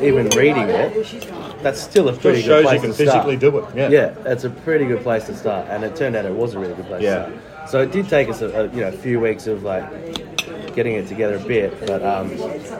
even 0.00 0.28
reading 0.36 0.68
it, 0.68 1.26
that's 1.64 1.80
still 1.80 2.08
a 2.08 2.12
pretty 2.12 2.42
Just 2.42 2.48
good 2.48 2.48
shows 2.48 2.62
you 2.62 2.68
place 2.68 2.80
can 2.82 2.90
to 2.90 2.94
start. 2.94 3.26
physically 3.26 3.36
do 3.36 3.58
it. 3.58 3.64
Yeah. 3.74 3.88
Yeah, 3.88 4.32
it's 4.32 4.44
a 4.44 4.50
pretty 4.50 4.84
good 4.84 5.02
place 5.02 5.24
to 5.24 5.34
start, 5.36 5.66
and 5.68 5.82
it 5.82 5.96
turned 5.96 6.14
out 6.14 6.24
it 6.24 6.32
was 6.32 6.54
a 6.54 6.58
really 6.60 6.74
good 6.74 6.86
place. 6.86 7.02
Yeah. 7.02 7.26
To 7.26 7.38
start. 7.38 7.70
So 7.70 7.80
it 7.80 7.90
did 7.92 8.08
take 8.08 8.28
us 8.28 8.42
a, 8.42 8.48
a 8.50 8.62
you 8.68 8.80
know 8.82 8.88
a 8.88 8.92
few 8.92 9.18
weeks 9.18 9.46
of 9.46 9.62
like 9.64 9.84
getting 10.76 10.94
it 10.94 11.06
together 11.08 11.36
a 11.36 11.40
bit, 11.40 11.78
but 11.86 12.02
um, 12.04 12.30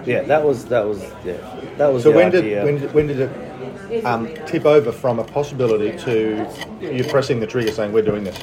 yeah, 0.04 0.22
that 0.22 0.44
was 0.44 0.66
that 0.66 0.86
was 0.86 1.02
yeah 1.24 1.36
that 1.78 1.88
was 1.88 2.02
So 2.02 2.10
the 2.10 2.16
when 2.16 2.30
did, 2.30 2.44
idea. 2.44 2.64
when 2.64 2.78
did 2.78 2.92
when 2.94 3.06
did 3.06 3.20
it 3.20 4.04
um, 4.04 4.28
tip 4.46 4.64
over 4.66 4.92
from 4.92 5.18
a 5.18 5.24
possibility 5.24 5.96
to 6.04 6.46
you 6.80 7.04
pressing 7.04 7.40
the 7.40 7.46
trigger 7.46 7.72
saying 7.72 7.92
we're 7.92 8.02
doing 8.02 8.24
this? 8.24 8.38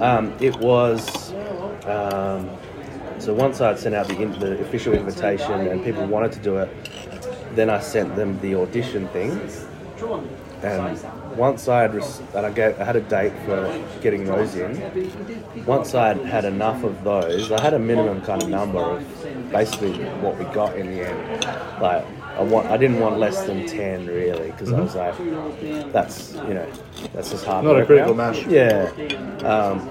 Um, 0.00 0.32
it 0.40 0.56
was. 0.58 1.32
Um, 1.86 2.48
so 3.18 3.34
once 3.34 3.60
I'd 3.60 3.80
sent 3.80 3.96
out 3.96 4.06
the, 4.06 4.16
in, 4.22 4.38
the 4.38 4.60
official 4.60 4.92
invitation 4.94 5.50
and 5.66 5.82
people 5.84 6.06
wanted 6.06 6.30
to 6.32 6.38
do 6.38 6.58
it, 6.58 6.68
then 7.54 7.70
I 7.70 7.80
sent 7.80 8.16
them 8.16 8.38
the 8.40 8.54
audition 8.56 9.08
thing. 9.08 9.40
And 10.62 11.00
once 11.36 11.68
I 11.68 11.82
had 11.82 11.94
res- 11.94 12.20
and 12.34 12.44
I, 12.44 12.50
gave, 12.50 12.80
I 12.80 12.84
had 12.84 12.96
a 12.96 13.00
date 13.00 13.32
for 13.44 13.84
getting 14.00 14.24
those 14.24 14.56
in. 14.56 14.74
Once 15.66 15.94
I 15.94 16.08
had 16.08 16.18
had 16.24 16.44
enough 16.44 16.82
of 16.82 17.04
those, 17.04 17.52
I 17.52 17.60
had 17.60 17.74
a 17.74 17.78
minimum 17.78 18.20
kind 18.22 18.42
of 18.42 18.48
number 18.48 18.80
of 18.80 19.52
basically 19.52 19.92
what 20.20 20.36
we 20.36 20.44
got 20.46 20.76
in 20.76 20.88
the 20.88 21.06
end. 21.08 21.44
Like 21.80 22.04
I 22.36 22.42
want, 22.42 22.66
I 22.66 22.76
didn't 22.76 22.98
want 22.98 23.18
less 23.20 23.44
than 23.46 23.66
ten 23.66 24.06
really 24.06 24.50
because 24.50 24.72
I 24.72 24.80
was 24.80 24.96
like, 24.96 25.16
that's 25.92 26.34
you 26.34 26.54
know, 26.54 26.68
that's 27.12 27.30
just 27.30 27.44
hard. 27.44 27.64
Not 27.64 27.80
a 27.80 27.86
critical 27.86 28.14
mass. 28.14 28.44
Yeah. 28.46 28.90
Um, 29.44 29.88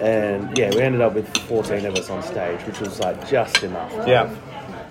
and 0.00 0.56
yeah, 0.58 0.70
we 0.70 0.80
ended 0.80 1.00
up 1.00 1.14
with 1.14 1.28
14 1.48 1.86
of 1.86 1.94
us 1.94 2.10
on 2.10 2.22
stage, 2.24 2.60
which 2.62 2.80
was 2.80 2.98
like 2.98 3.28
just 3.28 3.62
enough. 3.62 3.92
Yeah. 4.06 4.34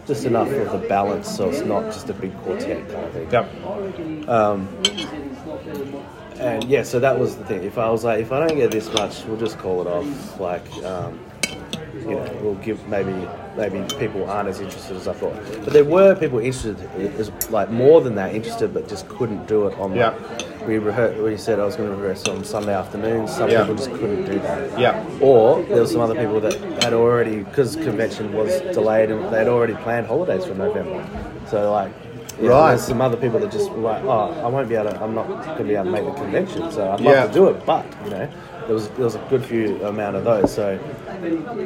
Just 0.07 0.25
enough 0.25 0.51
of 0.51 0.81
the 0.81 0.87
balance, 0.87 1.27
so 1.35 1.49
it's 1.49 1.61
not 1.61 1.85
just 1.85 2.09
a 2.09 2.13
big 2.13 2.35
quartet 2.43 2.87
kind 2.89 3.05
of 3.05 3.13
thing. 3.13 3.31
Yep. 3.31 3.49
And 6.39 6.63
yeah, 6.65 6.83
so 6.83 6.99
that 6.99 7.17
was 7.17 7.37
the 7.37 7.45
thing. 7.45 7.63
If 7.63 7.77
I 7.77 7.89
was 7.89 8.03
like, 8.03 8.19
if 8.19 8.31
I 8.31 8.45
don't 8.45 8.57
get 8.57 8.69
this 8.69 8.91
much, 8.93 9.23
we'll 9.25 9.37
just 9.37 9.57
call 9.57 9.81
it 9.81 9.87
off. 9.87 10.39
Like, 10.39 10.69
um, 10.83 11.19
you 12.07 12.15
know, 12.15 12.39
we'll 12.41 12.55
give 12.55 12.87
maybe 12.87 13.13
maybe 13.57 13.83
people 13.97 14.29
aren't 14.29 14.49
as 14.49 14.59
interested 14.59 14.95
as 14.97 15.07
I 15.07 15.13
thought. 15.13 15.33
But 15.63 15.73
there 15.73 15.83
were 15.85 16.15
people 16.15 16.39
interested, 16.39 16.77
as 17.19 17.31
like 17.49 17.71
more 17.71 18.01
than 18.01 18.15
that 18.15 18.35
interested, 18.35 18.73
but 18.73 18.87
just 18.87 19.07
couldn't 19.07 19.47
do 19.47 19.67
it 19.67 19.77
on. 19.79 19.95
Yeah. 19.95 20.13
We 20.67 20.77
rehearsed. 20.79 21.21
We 21.21 21.37
said 21.37 21.59
I 21.59 21.65
was 21.65 21.75
going 21.75 21.89
to 21.89 21.95
rehearse 21.95 22.27
on 22.27 22.43
Sunday 22.43 22.73
afternoon. 22.73 23.27
Some 23.27 23.49
Yeah. 23.49 23.61
people 23.61 23.75
just 23.75 23.91
couldn't 23.91 24.25
do 24.25 24.39
that. 24.39 24.79
Yeah. 24.79 25.03
Or 25.21 25.61
there 25.63 25.81
were 25.81 25.87
some 25.87 26.01
other 26.01 26.15
people 26.15 26.39
that 26.41 26.55
had 26.83 26.93
already, 26.93 27.37
because 27.43 27.75
convention 27.75 28.33
was 28.33 28.61
delayed, 28.73 29.11
and 29.11 29.31
they 29.33 29.37
had 29.39 29.47
already 29.47 29.75
planned 29.75 30.07
holidays 30.07 30.45
for 30.45 30.55
November. 30.55 31.03
So 31.49 31.71
like, 31.71 31.91
yeah, 32.41 32.49
Right. 32.49 32.69
There's 32.71 32.83
some 32.85 32.99
other 32.99 33.15
people 33.15 33.39
that 33.39 33.51
just 33.51 33.71
were 33.71 33.77
like, 33.77 34.03
oh, 34.03 34.33
I 34.43 34.47
won't 34.47 34.67
be 34.67 34.75
able 34.75 34.89
to. 34.91 35.01
I'm 35.01 35.15
not 35.15 35.27
going 35.27 35.57
to 35.59 35.63
be 35.63 35.75
able 35.75 35.85
to 35.85 35.91
make 35.91 36.03
the 36.05 36.11
convention. 36.11 36.69
So 36.71 36.91
I'd 36.91 36.99
love 36.99 37.13
Yeah. 37.15 37.27
to 37.27 37.33
do 37.33 37.47
it, 37.47 37.65
but 37.65 37.85
you 38.03 38.09
know, 38.09 38.27
there 38.65 38.73
was 38.73 38.89
there 38.89 39.06
was 39.06 39.15
a 39.15 39.25
good 39.30 39.43
few 39.45 39.84
amount 39.86 40.15
of 40.15 40.23
those. 40.23 40.54
So, 40.54 40.80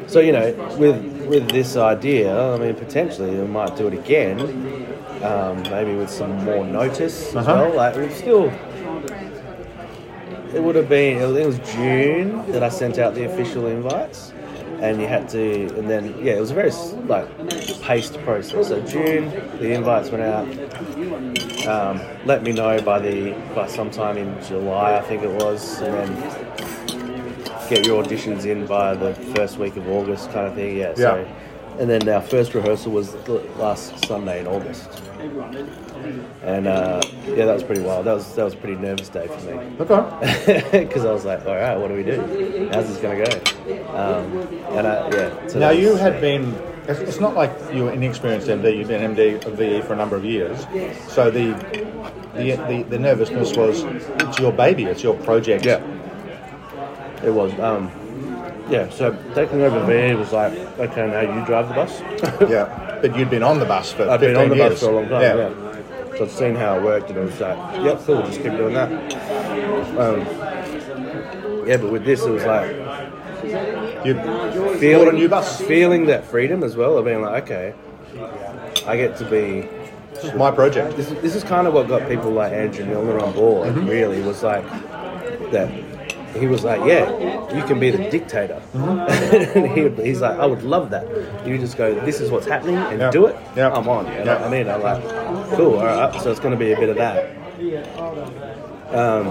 so 0.07 0.19
you 0.19 0.31
know, 0.31 0.51
with 0.77 1.03
with 1.27 1.49
this 1.49 1.75
idea, 1.75 2.53
I 2.53 2.57
mean, 2.57 2.75
potentially 2.75 3.31
we 3.31 3.47
might 3.47 3.75
do 3.75 3.87
it 3.87 3.93
again. 3.93 4.39
Um, 5.23 5.61
maybe 5.63 5.95
with 5.95 6.09
some 6.09 6.45
more 6.45 6.63
notice 6.65 7.29
as 7.29 7.35
Uh-huh. 7.35 7.53
well. 7.67 7.75
Like 7.75 7.95
we've 7.97 8.15
still 8.15 8.51
it 10.53 10.63
would 10.63 10.75
have 10.75 10.89
been, 10.89 11.17
it 11.17 11.45
was 11.45 11.59
June 11.59 12.51
that 12.51 12.63
I 12.63 12.69
sent 12.69 12.97
out 12.97 13.13
the 13.13 13.25
official 13.25 13.67
invites. 13.67 14.33
And 14.81 15.01
you 15.01 15.07
had 15.07 15.27
to, 15.29 15.67
and 15.77 15.89
then, 15.89 16.15
yeah, 16.23 16.33
it 16.35 16.39
was 16.39 16.51
a 16.51 16.53
very, 16.53 16.71
like, 17.05 17.27
paced 17.81 18.17
process. 18.23 18.69
So 18.69 18.79
June, 18.81 19.29
the 19.59 19.73
invites 19.73 20.09
went 20.09 20.23
out. 20.23 20.47
Um, 21.67 21.99
let 22.25 22.43
me 22.43 22.53
know 22.53 22.81
by 22.81 22.97
the, 22.99 23.35
by 23.53 23.67
sometime 23.67 24.17
in 24.17 24.41
July, 24.45 24.95
I 24.95 25.01
think 25.01 25.21
it 25.21 25.31
was. 25.43 25.81
And 25.81 25.93
then 25.93 26.88
get 27.69 27.85
your 27.85 28.03
auditions 28.03 28.45
in 28.45 28.65
by 28.65 28.95
the 28.95 29.13
first 29.35 29.57
week 29.57 29.75
of 29.77 29.87
August 29.87 30.31
kind 30.31 30.47
of 30.47 30.55
thing. 30.55 30.77
Yeah, 30.77 30.93
so 30.95 31.27
and 31.79 31.89
then 31.89 32.07
our 32.09 32.21
first 32.21 32.53
rehearsal 32.53 32.91
was 32.91 33.15
last 33.57 34.05
Sunday 34.05 34.41
in 34.41 34.47
August. 34.47 34.89
And 36.43 36.67
uh, 36.67 37.01
yeah, 37.27 37.45
that 37.45 37.53
was 37.53 37.63
pretty 37.63 37.81
wild. 37.81 38.05
That 38.05 38.13
was 38.13 38.35
that 38.35 38.43
was 38.43 38.53
a 38.53 38.57
pretty 38.57 38.75
nervous 38.75 39.09
day 39.09 39.27
for 39.27 39.39
me 39.45 39.75
Okay. 39.79 40.63
because 40.85 41.05
I 41.05 41.11
was 41.11 41.25
like, 41.25 41.45
all 41.45 41.55
right, 41.55 41.77
what 41.77 41.89
do 41.89 41.93
we 41.93 42.03
do? 42.03 42.69
How's 42.73 42.87
this 42.87 42.97
gonna 42.97 43.25
go? 43.25 43.95
Um, 43.95 44.47
and 44.77 44.87
I, 44.87 45.09
yeah. 45.09 45.47
So 45.47 45.59
Now 45.59 45.69
you 45.71 45.95
had 45.95 46.19
been. 46.19 46.53
It's 46.87 46.99
it's 47.01 47.19
not 47.19 47.35
like 47.35 47.51
you 47.71 47.83
were 47.83 47.91
inexperienced 47.91 48.47
MD. 48.47 48.77
You've 48.77 48.87
been 48.87 49.15
MD 49.15 49.45
of 49.45 49.53
VE 49.53 49.81
for 49.81 49.93
a 49.93 49.95
number 49.95 50.15
of 50.15 50.25
years, 50.25 50.65
so 51.07 51.29
the 51.29 51.53
the 52.33 52.55
the, 52.67 52.85
the 52.89 52.97
nervousness 52.97 53.55
was 53.55 53.83
it's 53.83 54.39
your 54.39 54.51
baby, 54.51 54.85
it's 54.85 55.03
your 55.03 55.15
project. 55.17 55.65
Yeah. 55.65 55.83
It 57.23 57.31
was. 57.31 57.57
Um, 57.59 57.91
yeah, 58.69 58.87
so 58.89 59.11
taking 59.33 59.61
over 59.61 59.83
VE 59.85 60.13
was 60.15 60.31
like, 60.31 60.53
okay, 60.79 61.07
now 61.07 61.21
you 61.21 61.45
drive 61.45 61.67
the 61.69 61.73
bus. 61.73 62.01
yeah. 62.49 62.99
But 63.01 63.15
you'd 63.17 63.29
been 63.29 63.43
on 63.43 63.59
the 63.59 63.65
bus 63.65 63.91
for 63.91 64.03
I've 64.09 64.19
15 64.19 64.33
been 64.33 64.41
on 64.43 64.49
the 64.49 64.55
years. 64.57 64.69
bus 64.73 64.79
for 64.81 64.89
a 64.89 64.95
long 64.95 65.09
time, 65.09 65.21
yeah. 65.21 66.17
So 66.17 66.25
I've 66.25 66.31
seen 66.31 66.55
how 66.55 66.77
it 66.77 66.83
worked, 66.83 67.09
and 67.09 67.17
it 67.17 67.21
was 67.21 67.39
like, 67.39 67.57
yep, 67.83 67.99
cool, 68.05 68.21
just 68.23 68.41
keep 68.43 68.51
doing 68.51 68.73
that. 68.75 68.91
Um, 69.97 70.19
yeah, 71.67 71.77
but 71.77 71.91
with 71.91 72.03
this, 72.05 72.23
it 72.25 72.29
was 72.29 72.43
like 72.45 72.69
You 74.05 74.15
feeling 74.79 75.07
a 75.09 75.11
new 75.13 75.29
bus. 75.29 75.59
feeling 75.61 76.05
that 76.07 76.25
freedom 76.25 76.63
as 76.63 76.75
well 76.75 76.97
of 76.97 77.05
being 77.05 77.21
like, 77.21 77.43
okay, 77.49 77.73
I 78.85 78.97
get 78.97 79.17
to 79.17 79.25
be. 79.29 79.67
This 80.13 80.25
is 80.25 80.33
my 80.33 80.51
project. 80.51 80.97
This, 80.97 81.09
is- 81.09 81.21
this 81.21 81.35
is 81.35 81.43
kind 81.43 81.65
of 81.67 81.73
what 81.73 81.87
got 81.87 82.07
people 82.09 82.31
like 82.31 82.51
Andrew 82.51 82.85
Milner 82.85 83.19
on 83.19 83.31
board. 83.33 83.69
Mm-hmm. 83.69 83.87
Really, 83.87 84.21
was 84.21 84.43
like 84.43 84.63
that. 85.51 85.69
He 86.37 86.47
was 86.47 86.63
like, 86.63 86.81
"Yeah, 86.85 87.53
you 87.55 87.63
can 87.65 87.79
be 87.79 87.89
the 87.91 88.09
dictator," 88.09 88.61
Mm-hmm. 88.73 89.57
and 89.57 89.97
he, 89.99 90.03
he's 90.05 90.21
like, 90.21 90.37
"I 90.39 90.45
would 90.45 90.63
love 90.63 90.89
that. 90.91 91.05
You 91.47 91.57
just 91.57 91.77
go, 91.77 91.93
this 92.05 92.19
is 92.21 92.29
what's 92.31 92.45
happening, 92.47 92.75
and 92.75 92.99
Yeah. 92.99 93.11
do 93.11 93.25
it. 93.27 93.35
Yeah. 93.55 93.71
I'm 93.73 93.87
on." 93.87 94.05
You 94.05 94.11
know 94.19 94.23
Yeah. 94.25 94.33
what 94.39 94.47
I 94.47 94.49
mean, 94.51 94.69
I'm 94.69 94.81
like, 94.81 95.03
"Cool, 95.55 95.75
all 95.79 95.85
right." 95.85 96.21
So 96.21 96.31
it's 96.31 96.39
going 96.39 96.53
to 96.53 96.59
be 96.59 96.71
a 96.73 96.77
bit 96.79 96.89
of 96.89 96.95
that. 96.97 97.35
Um, 98.95 99.27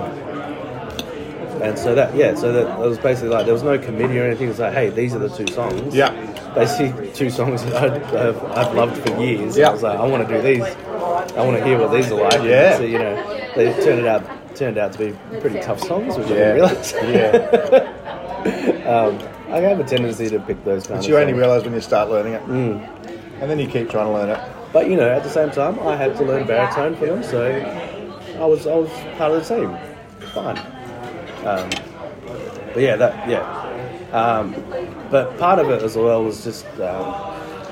and 1.63 1.77
so 1.77 1.95
that, 1.95 2.15
yeah, 2.15 2.35
so 2.37 2.53
that 2.53 2.79
it 2.81 2.89
was 2.89 2.99
basically 2.99 3.31
like 3.31 3.45
there 3.45 3.53
was 3.55 3.65
no 3.65 3.79
committee 3.79 4.19
or 4.21 4.25
anything. 4.25 4.49
It's 4.49 4.61
like, 4.61 4.73
hey, 4.75 4.91
these 4.91 5.15
are 5.15 5.19
the 5.19 5.29
two 5.29 5.47
songs. 5.53 5.95
Yeah. 5.95 6.13
Basically, 6.55 7.11
two 7.13 7.31
songs 7.31 7.65
that 7.65 8.15
I've, 8.15 8.45
I've 8.57 8.75
loved 8.75 8.97
for 8.99 9.21
years. 9.21 9.57
Yeah. 9.57 9.71
I 9.71 9.73
was 9.73 9.83
like, 9.83 9.99
I 9.99 10.07
want 10.07 10.29
to 10.29 10.35
do 10.37 10.41
these. 10.43 10.63
I 10.63 11.45
want 11.45 11.59
to 11.59 11.65
hear 11.65 11.79
what 11.79 11.91
these 11.93 12.11
are 12.13 12.21
like. 12.23 12.43
Yeah. 12.45 12.77
So, 12.77 12.85
you 12.85 12.99
know, 12.99 13.17
they 13.57 13.73
turned 13.85 14.01
it 14.01 14.07
out 14.07 14.25
turned 14.59 14.79
out 14.79 14.93
to 14.93 14.99
be 14.99 15.39
pretty 15.41 15.61
tough 15.61 15.81
songs, 15.81 16.17
which 16.19 16.27
I 16.29 16.31
Yeah. 16.31 16.37
didn't 16.37 16.55
realize. 16.57 16.95
Yeah. 17.03 18.85
um, 18.89 19.19
I 19.53 19.61
have 19.61 19.81
a 19.81 19.85
tendency 19.85 20.29
to 20.31 20.39
pick 20.41 20.63
those 20.65 20.87
kind 20.87 20.99
But 20.99 21.05
of 21.05 21.09
you 21.11 21.17
only 21.19 21.33
songs. 21.33 21.41
realise 21.41 21.65
when 21.65 21.75
you 21.75 21.81
start 21.81 22.11
learning 22.11 22.35
it, 22.35 22.43
Mm. 22.47 22.87
and 23.41 23.51
then 23.51 23.59
you 23.59 23.67
keep 23.67 23.91
trying 23.91 24.07
to 24.07 24.13
learn 24.13 24.29
it. 24.31 24.41
But 24.73 24.89
you 24.91 24.97
know, 24.97 25.09
at 25.09 25.23
the 25.23 25.31
same 25.31 25.51
time, 25.51 25.79
I 25.81 25.97
had 25.97 26.17
to 26.19 26.25
learn 26.25 26.47
baritone 26.47 26.95
for 26.97 27.07
them, 27.07 27.23
so 27.23 27.41
I 28.41 28.45
was 28.45 28.67
I 28.67 28.75
was 28.75 28.91
part 29.17 29.33
of 29.33 29.47
the 29.49 29.55
team. 29.57 29.77
Fine. 30.35 30.59
Um, 31.47 31.71
but 32.75 32.83
yeah, 32.83 32.97
that 32.97 33.29
yeah. 33.29 33.45
Um, 34.13 34.55
but 35.11 35.37
part 35.39 35.59
of 35.59 35.71
it 35.71 35.83
as 35.83 35.97
well 35.97 36.23
was 36.25 36.45
just 36.45 36.67
um, 36.81 37.15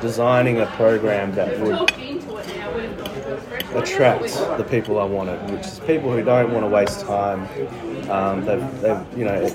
designing 0.00 0.60
a 0.60 0.66
program 0.76 1.32
that 1.34 1.58
would 1.60 1.90
attract 3.76 4.24
the 4.58 4.64
people 4.64 4.98
I 4.98 5.04
wanted, 5.04 5.38
which 5.50 5.66
is 5.66 5.80
people 5.80 6.10
who 6.12 6.22
don't 6.22 6.52
want 6.52 6.64
to 6.64 6.68
waste 6.68 7.00
time. 7.06 7.40
Um, 8.10 8.44
they've, 8.44 8.80
they've, 8.80 9.18
you 9.18 9.24
know, 9.24 9.48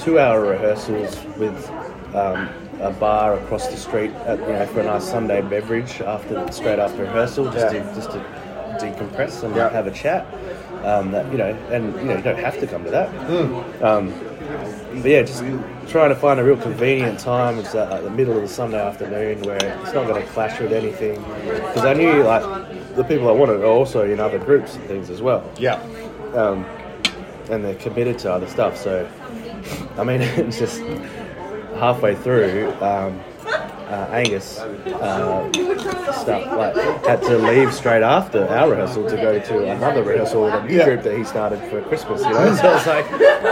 two-hour 0.00 0.40
rehearsals 0.40 1.16
with 1.36 1.68
um, 2.14 2.48
a 2.80 2.90
bar 2.90 3.34
across 3.38 3.68
the 3.68 3.76
street, 3.76 4.10
at, 4.26 4.38
you 4.40 4.46
know, 4.52 4.66
for 4.66 4.80
a 4.80 4.84
nice 4.84 5.04
Sunday 5.08 5.42
beverage 5.42 6.00
after 6.00 6.50
straight 6.52 6.78
after 6.78 7.02
rehearsal, 7.02 7.44
just 7.52 7.74
Yeah. 7.74 7.82
to 7.82 7.94
just 7.94 8.10
to 8.12 8.18
decompress 8.80 9.42
and 9.42 9.54
Yeah. 9.54 9.68
have 9.70 9.86
a 9.86 9.90
chat. 9.90 10.26
Um, 10.84 11.10
that 11.12 11.30
you 11.30 11.36
know, 11.36 11.54
and 11.70 11.94
you 11.96 12.04
know, 12.04 12.16
you 12.16 12.22
don't 12.22 12.38
have 12.38 12.58
to 12.60 12.66
come 12.66 12.84
to 12.84 12.90
that. 12.90 13.08
Um, 13.84 14.14
but 15.02 15.04
yeah, 15.10 15.22
just 15.22 15.44
trying 15.88 16.08
to 16.08 16.14
find 16.16 16.40
a 16.40 16.44
real 16.44 16.56
convenient 16.56 17.20
time. 17.20 17.58
It's 17.58 17.74
at 17.74 17.90
like 17.90 18.02
the 18.02 18.10
middle 18.10 18.34
of 18.34 18.40
the 18.42 18.48
Sunday 18.48 18.80
afternoon 18.80 19.42
where 19.42 19.56
it's 19.82 19.92
not 19.92 20.06
going 20.06 20.22
to 20.22 20.28
clash 20.32 20.58
with 20.58 20.72
anything. 20.72 21.22
Because 21.44 21.84
I 21.84 21.92
knew 21.92 22.22
like 22.22 22.42
the 22.96 23.04
people 23.04 23.28
I 23.28 23.32
wanted 23.32 23.60
are 23.60 23.66
also 23.66 24.02
in 24.10 24.20
other 24.20 24.38
groups 24.38 24.74
and 24.76 24.84
things 24.84 25.10
as 25.10 25.22
well, 25.22 25.42
Yeah. 25.58 25.80
um, 26.34 26.64
and 27.50 27.64
they're 27.64 27.74
committed 27.76 28.18
to 28.20 28.32
other 28.32 28.46
stuff. 28.48 28.76
So, 28.76 29.08
I 29.96 30.04
mean, 30.04 30.20
it's 30.22 30.58
just 30.58 30.80
halfway 31.78 32.14
through. 32.14 32.72
Um, 32.80 33.20
uh, 33.90 34.06
Angus 34.12 34.60
uh, 34.60 35.50
stuff 36.12 36.46
like 36.56 36.76
had 37.04 37.20
to 37.22 37.36
leave 37.38 37.74
straight 37.74 38.04
after 38.04 38.46
our 38.46 38.70
rehearsal 38.70 39.04
to 39.08 39.16
go 39.16 39.40
to 39.40 39.68
another 39.68 40.04
rehearsal 40.04 40.44
with 40.44 40.54
a 40.54 40.64
new 40.64 40.76
Yeah. 40.76 40.84
group 40.84 41.02
that 41.02 41.18
he 41.18 41.24
started 41.24 41.58
for 41.68 41.82
Christmas. 41.82 42.22
You 42.22 42.30
know, 42.30 42.54
so 42.62 42.76
it's 42.76 42.86
like, 42.86 43.06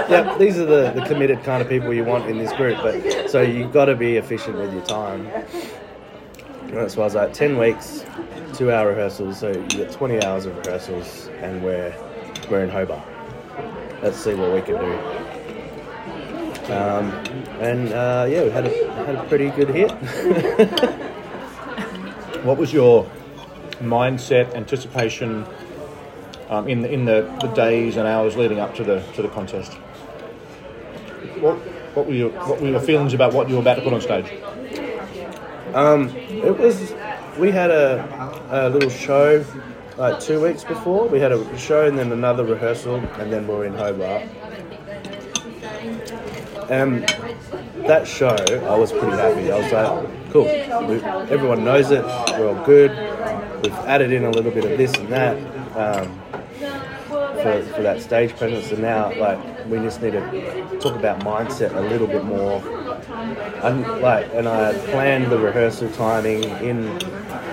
yeah, 0.08 0.36
these 0.38 0.56
are 0.56 0.64
the, 0.64 0.92
the 0.94 1.04
committed 1.06 1.42
kind 1.42 1.60
of 1.60 1.68
people 1.68 1.92
you 1.92 2.04
want 2.04 2.30
in 2.30 2.38
this 2.38 2.52
group. 2.52 2.78
But 2.82 3.28
so 3.28 3.40
you've 3.42 3.72
got 3.72 3.86
to 3.86 3.96
be 3.96 4.16
efficient 4.16 4.56
with 4.58 4.72
your 4.72 4.84
time. 4.84 5.26
Why 6.70 6.80
I 6.80 6.84
was 6.84 7.14
like 7.14 7.32
ten 7.32 7.58
weeks, 7.58 8.04
two 8.54 8.70
hour 8.70 8.88
rehearsals. 8.88 9.38
So 9.38 9.50
you 9.50 9.66
get 9.66 9.92
twenty 9.92 10.22
hours 10.22 10.46
of 10.46 10.56
rehearsals, 10.58 11.28
and 11.40 11.62
we're 11.62 11.94
we're 12.50 12.62
in 12.62 12.70
Hobart. 12.70 13.06
Let's 14.02 14.18
see 14.18 14.34
what 14.34 14.52
we 14.52 14.60
can 14.62 14.78
do. 14.78 14.98
Um, 16.72 17.10
and 17.60 17.92
uh, 17.92 18.26
yeah, 18.28 18.44
we 18.44 18.50
had 18.50 18.66
a 18.66 19.04
had 19.04 19.14
a 19.16 19.24
pretty 19.24 19.50
good 19.50 19.70
hit. 19.70 19.92
What 22.44 22.56
was 22.56 22.72
your 22.72 23.10
mindset, 23.80 24.54
anticipation 24.54 25.44
um, 26.48 26.68
in 26.68 26.82
the, 26.82 26.90
in 26.90 27.04
the, 27.04 27.22
the 27.40 27.48
days 27.48 27.96
and 27.96 28.06
hours 28.06 28.36
leading 28.36 28.60
up 28.60 28.76
to 28.76 28.84
the 28.84 29.00
to 29.14 29.22
the 29.22 29.28
contest? 29.28 29.72
What 31.40 31.56
what 31.96 32.06
were 32.06 32.14
your 32.14 32.30
what 32.30 32.60
were 32.60 32.68
your 32.68 32.80
feelings 32.80 33.12
about 33.12 33.34
what 33.34 33.48
you 33.48 33.56
were 33.56 33.60
about 33.60 33.74
to 33.74 33.82
put 33.82 33.92
on 33.92 34.00
stage? 34.00 34.32
Um, 35.74 36.14
it 36.44 36.58
was. 36.58 36.94
We 37.38 37.50
had 37.50 37.70
a, 37.70 38.42
a 38.50 38.68
little 38.68 38.90
show 38.90 39.44
like 39.96 40.20
two 40.20 40.40
weeks 40.40 40.64
before. 40.64 41.08
We 41.08 41.20
had 41.20 41.32
a 41.32 41.58
show 41.58 41.86
and 41.86 41.98
then 41.98 42.12
another 42.12 42.44
rehearsal, 42.44 42.96
and 42.96 43.32
then 43.32 43.46
we 43.46 43.54
were 43.54 43.64
in 43.64 43.74
Hobart. 43.74 44.22
And 46.70 47.08
that 47.86 48.06
show, 48.06 48.28
I 48.28 48.76
was 48.76 48.92
pretty 48.92 49.16
happy. 49.16 49.50
I 49.50 49.58
was 49.58 49.72
like, 49.72 50.32
cool. 50.32 50.44
We, 50.44 51.02
everyone 51.32 51.64
knows 51.64 51.90
it. 51.90 52.04
We're 52.04 52.48
all 52.48 52.64
good. 52.64 52.90
We've 53.62 53.72
added 53.86 54.12
in 54.12 54.24
a 54.24 54.30
little 54.30 54.50
bit 54.50 54.64
of 54.64 54.76
this 54.76 54.94
and 54.94 55.08
that. 55.08 55.36
Um, 55.76 56.20
for, 57.42 57.62
for 57.74 57.82
that 57.82 58.02
stage 58.02 58.34
presence 58.36 58.72
and 58.72 58.82
now 58.82 59.14
like 59.16 59.38
we 59.66 59.78
just 59.78 60.02
need 60.02 60.12
to 60.12 60.78
talk 60.80 60.96
about 60.96 61.20
mindset 61.20 61.74
a 61.76 61.80
little 61.80 62.06
bit 62.06 62.24
more 62.24 62.60
and 63.08 63.86
like 64.00 64.28
and 64.34 64.48
I 64.48 64.72
had 64.72 64.84
planned 64.86 65.30
the 65.30 65.38
rehearsal 65.38 65.90
timing 65.92 66.44
in 66.64 66.86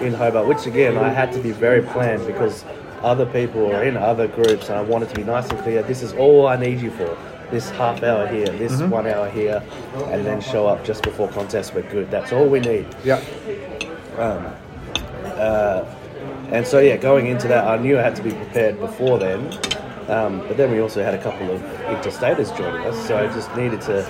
in 0.01 0.13
Hobart 0.13 0.47
which 0.47 0.65
again 0.65 0.97
I 0.97 1.10
had 1.10 1.31
to 1.34 1.39
be 1.39 1.51
very 1.51 1.81
planned 1.81 2.25
because 2.25 2.65
other 3.01 3.25
people 3.25 3.73
are 3.73 3.84
in 3.84 3.97
other 3.97 4.27
groups 4.27 4.69
and 4.69 4.77
I 4.77 4.81
wanted 4.81 5.10
to 5.10 5.15
be 5.15 5.23
nice 5.23 5.49
and 5.49 5.60
clear. 5.60 5.84
This 5.84 6.01
is 6.01 6.13
all 6.13 6.47
I 6.47 6.55
need 6.55 6.81
you 6.81 6.91
for. 6.91 7.17
This 7.51 7.69
half 7.69 8.01
hour 8.01 8.25
here 8.27 8.47
this 8.47 8.81
one 8.81 9.05
hour 9.05 9.29
here 9.29 9.62
and 10.05 10.25
then 10.25 10.41
show 10.41 10.65
up 10.65 10.84
just 10.84 11.03
before 11.03 11.27
contest 11.29 11.75
we're 11.75 11.89
good. 11.91 12.10
That's 12.10 12.34
all 12.34 12.47
we 12.47 12.60
need. 12.60 12.88
Yeah. 13.03 13.23
Um, 14.17 14.51
uh, 15.36 15.86
and 16.49 16.65
so, 16.65 16.79
yeah, 16.79 16.97
going 16.97 17.27
into 17.27 17.47
that, 17.47 17.67
I 17.67 17.77
knew 17.77 17.97
I 17.97 18.01
had 18.01 18.15
to 18.17 18.23
be 18.23 18.31
prepared 18.31 18.79
before 18.79 19.17
then. 19.17 19.45
Um, 20.08 20.39
but 20.47 20.58
then 20.58 20.71
we 20.71 20.79
also 20.79 21.03
had 21.03 21.15
a 21.15 21.21
couple 21.21 21.49
of 21.49 21.60
interstaters 21.62 22.55
joining 22.55 22.86
us, 22.86 23.08
so 23.08 23.17
I 23.17 23.25
just 23.34 23.53
needed 23.55 23.81
to 23.81 24.03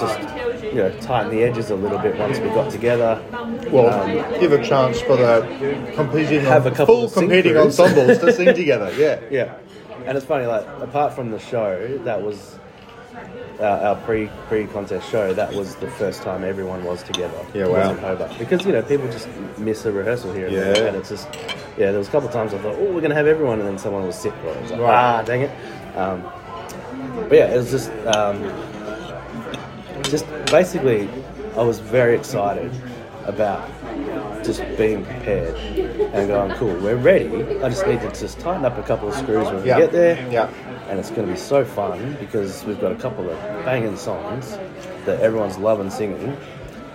just 0.00 0.20
you 0.64 0.74
know 0.74 0.90
tighten 1.00 1.30
the 1.30 1.42
edges 1.42 1.70
a 1.70 1.74
little 1.76 1.98
bit 1.98 2.16
once 2.18 2.38
we 2.38 2.48
got 2.48 2.70
together. 2.70 3.20
Well, 3.70 3.88
Um, 3.88 4.40
give 4.40 4.52
a 4.52 4.62
chance 4.64 5.00
for 5.00 5.16
the 5.16 5.46
competing 5.94 6.40
Have 6.42 6.66
a 6.66 6.70
couple 6.70 6.86
full 6.96 7.04
of 7.06 7.12
competing 7.14 7.52
crews. 7.52 7.78
ensembles 7.80 8.18
to 8.18 8.32
sing 8.32 8.54
together. 8.54 8.92
Yeah. 8.96 9.20
Yeah, 9.30 9.54
and 10.06 10.16
it's 10.16 10.26
funny, 10.26 10.46
like 10.46 10.66
apart 10.80 11.14
from 11.14 11.30
the 11.30 11.38
show, 11.38 11.98
that 12.04 12.22
was 12.22 12.58
uh, 13.58 13.64
our 13.64 13.96
pre 13.96 14.28
pre 14.48 14.66
contest 14.66 15.08
show. 15.10 15.32
That 15.34 15.52
was 15.54 15.74
the 15.76 15.90
first 15.92 16.22
time 16.22 16.44
everyone 16.44 16.84
was 16.84 17.02
together. 17.02 17.40
Yeah, 17.54 17.66
wow. 17.68 17.90
in 17.90 17.98
Hobart. 17.98 18.38
Because 18.38 18.64
you 18.66 18.72
know 18.72 18.82
people 18.82 19.10
just 19.10 19.28
miss 19.58 19.84
a 19.86 19.92
rehearsal 19.92 20.32
here. 20.32 20.46
and 20.46 20.54
Yeah. 20.54 20.72
there, 20.72 20.86
and 20.88 20.96
it's 20.96 21.08
just 21.08 21.26
yeah. 21.78 21.90
There 21.90 21.98
was 21.98 22.08
a 22.08 22.10
couple 22.10 22.28
of 22.28 22.34
times 22.34 22.52
I 22.54 22.58
thought, 22.58 22.76
oh, 22.78 22.92
we're 22.92 23.00
gonna 23.00 23.14
have 23.14 23.26
everyone, 23.26 23.58
and 23.60 23.68
then 23.68 23.78
someone 23.78 24.06
was 24.06 24.16
sick. 24.16 24.34
Or 24.44 24.50
I 24.54 24.60
was 24.60 24.70
like, 24.70 24.80
Right. 24.80 24.94
ah, 24.94 25.22
dang 25.22 25.42
it. 25.42 25.50
Um, 25.96 26.22
but 27.28 27.32
yeah, 27.38 27.54
it 27.54 27.56
was 27.56 27.70
just 27.70 27.90
um, 28.06 28.38
just 30.10 30.26
basically, 30.46 31.08
I 31.56 31.62
was 31.62 31.78
very 31.78 32.14
excited 32.16 32.70
about 33.24 33.68
just 34.44 34.60
being 34.76 35.04
prepared 35.04 35.56
and 36.14 36.28
going, 36.28 36.52
cool, 36.52 36.74
we're 36.80 36.96
ready. 36.96 37.26
I 37.62 37.68
just 37.68 37.86
need 37.86 38.00
to 38.02 38.08
just 38.10 38.38
tighten 38.38 38.64
up 38.64 38.78
a 38.78 38.82
couple 38.82 39.08
of 39.08 39.14
screws 39.14 39.46
when 39.46 39.62
we 39.62 39.68
Yeah. 39.68 39.80
get 39.80 39.92
there. 39.92 40.28
Yeah. 40.30 40.48
And 40.88 41.00
it's 41.00 41.10
going 41.10 41.26
to 41.26 41.32
be 41.32 41.38
so 41.38 41.64
fun 41.64 42.16
because 42.20 42.64
we've 42.64 42.80
got 42.80 42.92
a 42.92 42.96
couple 42.96 43.28
of 43.28 43.36
banging 43.64 43.96
songs 43.96 44.56
that 45.04 45.20
everyone's 45.20 45.58
loving 45.58 45.90
singing. 45.90 46.36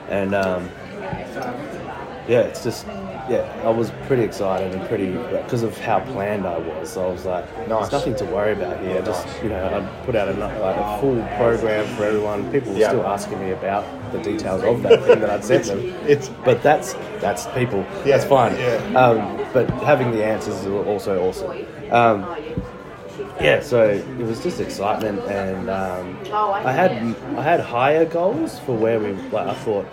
And 0.09 0.33
um, 0.33 0.69
yeah, 2.27 2.41
it's 2.41 2.63
just 2.63 2.85
yeah, 3.31 3.61
I 3.63 3.69
was 3.69 3.91
pretty 4.07 4.23
excited 4.23 4.73
and 4.75 4.87
pretty 4.89 5.11
because 5.11 5.63
of 5.63 5.77
how 5.77 5.99
planned 6.01 6.45
I 6.45 6.57
was. 6.57 6.89
So 6.91 7.07
I 7.07 7.11
was 7.11 7.25
like, 7.25 7.45
Nice. 7.67 7.89
there's 7.89 7.91
nothing 7.93 8.15
to 8.17 8.25
worry 8.25 8.51
about 8.53 8.79
here. 8.81 9.01
Just 9.01 9.25
you 9.41 9.49
know, 9.49 9.63
I 9.65 10.05
put 10.05 10.15
out 10.15 10.27
a, 10.27 10.33
like 10.33 10.77
a 10.77 10.97
full 10.99 11.15
program 11.37 11.85
for 11.95 12.03
everyone. 12.03 12.51
People 12.51 12.73
were 12.73 12.79
Yeah. 12.79 12.89
still 12.89 13.05
asking 13.07 13.39
me 13.39 13.51
about 13.51 13.85
the 14.11 14.19
details 14.19 14.63
of 14.63 14.81
that 14.83 15.01
thing 15.03 15.19
that 15.21 15.29
I'd 15.29 15.45
sent 15.45 15.65
them. 15.65 15.79
It's 16.07 16.27
But 16.43 16.61
that's 16.61 16.93
that's 17.19 17.45
people. 17.57 17.79
Yeah, 18.05 18.17
that's 18.17 18.25
fine. 18.25 18.53
yeah. 18.57 18.75
Um, 18.99 19.37
but 19.53 19.69
having 19.83 20.11
the 20.11 20.23
answers 20.25 20.55
is 20.55 20.67
also 20.67 21.27
awesome. 21.27 21.65
Um, 21.91 22.25
yeah, 23.39 23.61
so 23.61 23.87
it 23.89 24.17
was 24.17 24.41
just 24.43 24.59
excitement, 24.59 25.19
and 25.27 25.69
um, 25.69 26.17
I 26.33 26.71
had 26.71 26.91
I 27.37 27.41
had 27.41 27.59
higher 27.59 28.05
goals 28.05 28.59
for 28.59 28.75
where 28.75 28.99
we. 28.99 29.13
Like 29.31 29.47
I 29.47 29.53
thought, 29.53 29.85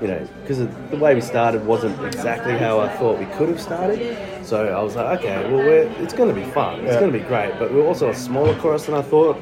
you 0.00 0.08
know, 0.08 0.26
because 0.42 0.58
the 0.90 0.96
way 0.96 1.14
we 1.14 1.20
started 1.20 1.64
wasn't 1.66 2.02
exactly 2.04 2.56
how 2.56 2.80
I 2.80 2.88
thought 2.96 3.18
we 3.18 3.26
could 3.26 3.48
have 3.48 3.60
started. 3.60 4.16
So 4.46 4.68
I 4.68 4.82
was 4.82 4.96
like, 4.96 5.20
okay, 5.20 5.42
well, 5.52 5.64
we're, 5.64 5.82
it's 6.02 6.14
going 6.14 6.34
to 6.34 6.34
be 6.34 6.46
fun. 6.52 6.80
It's 6.80 6.94
Yeah. 6.94 7.00
going 7.00 7.12
to 7.12 7.18
be 7.18 7.24
great, 7.24 7.58
but 7.58 7.72
we're 7.72 7.86
also 7.86 8.08
a 8.08 8.14
smaller 8.14 8.54
chorus 8.56 8.86
than 8.86 8.94
I 8.94 9.02
thought. 9.02 9.36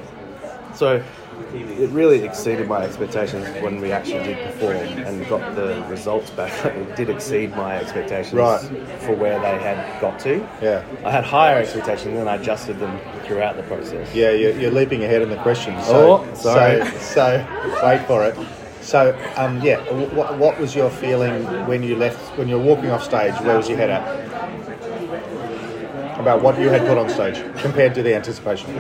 So 0.75 1.03
it 1.55 1.89
really 1.91 2.25
exceeded 2.25 2.67
my 2.69 2.83
expectations 2.85 3.47
when 3.63 3.81
we 3.81 3.91
actually 3.93 4.25
did 4.25 4.39
perform 4.45 4.77
and 4.77 5.27
got 5.29 5.55
the 5.55 5.83
results 5.89 6.31
back. 6.31 6.53
It 6.77 6.97
did 6.97 7.09
exceed 7.09 7.55
my 7.57 7.77
expectations 7.79 8.35
Right. 8.35 8.61
for 9.03 9.15
where 9.15 9.39
they 9.41 9.59
had 9.63 10.01
got 10.01 10.19
to. 10.21 10.47
Yeah. 10.61 10.83
I 11.05 11.11
had 11.13 11.25
higher 11.25 11.57
expectations 11.59 12.19
and 12.19 12.29
I 12.29 12.35
adjusted 12.35 12.79
them 12.81 12.99
throughout 13.25 13.57
the 13.57 13.63
process. 13.63 14.13
Yeah, 14.15 14.33
you're, 14.33 14.59
you're 14.59 14.73
leaping 14.73 15.05
ahead 15.05 15.23
in 15.23 15.31
the 15.31 15.37
question. 15.37 15.81
So, 15.85 16.25
Oh, 16.27 16.35
sorry. 16.35 16.85
So, 16.99 16.99
so 16.99 17.87
wait 17.87 18.05
for 18.07 18.25
it. 18.27 18.37
So, 18.81 19.17
um, 19.37 19.61
yeah, 19.63 19.79
what, 19.93 20.37
what 20.39 20.59
was 20.59 20.75
your 20.75 20.91
feeling 20.91 21.45
when 21.67 21.83
you 21.83 21.97
left, 21.97 22.37
when 22.39 22.49
you 22.49 22.59
were 22.59 22.65
walking 22.65 22.91
off 22.91 23.03
stage? 23.05 23.35
Where 23.43 23.57
was 23.57 23.69
your 23.69 23.79
head 23.79 23.91
at? 23.91 24.29
About 26.19 26.43
what 26.43 26.59
you 26.59 26.69
had 26.69 26.87
put 26.87 26.99
on 26.99 27.09
stage 27.09 27.37
compared 27.61 27.95
to 27.95 28.03
the 28.03 28.15
anticipation. 28.15 28.71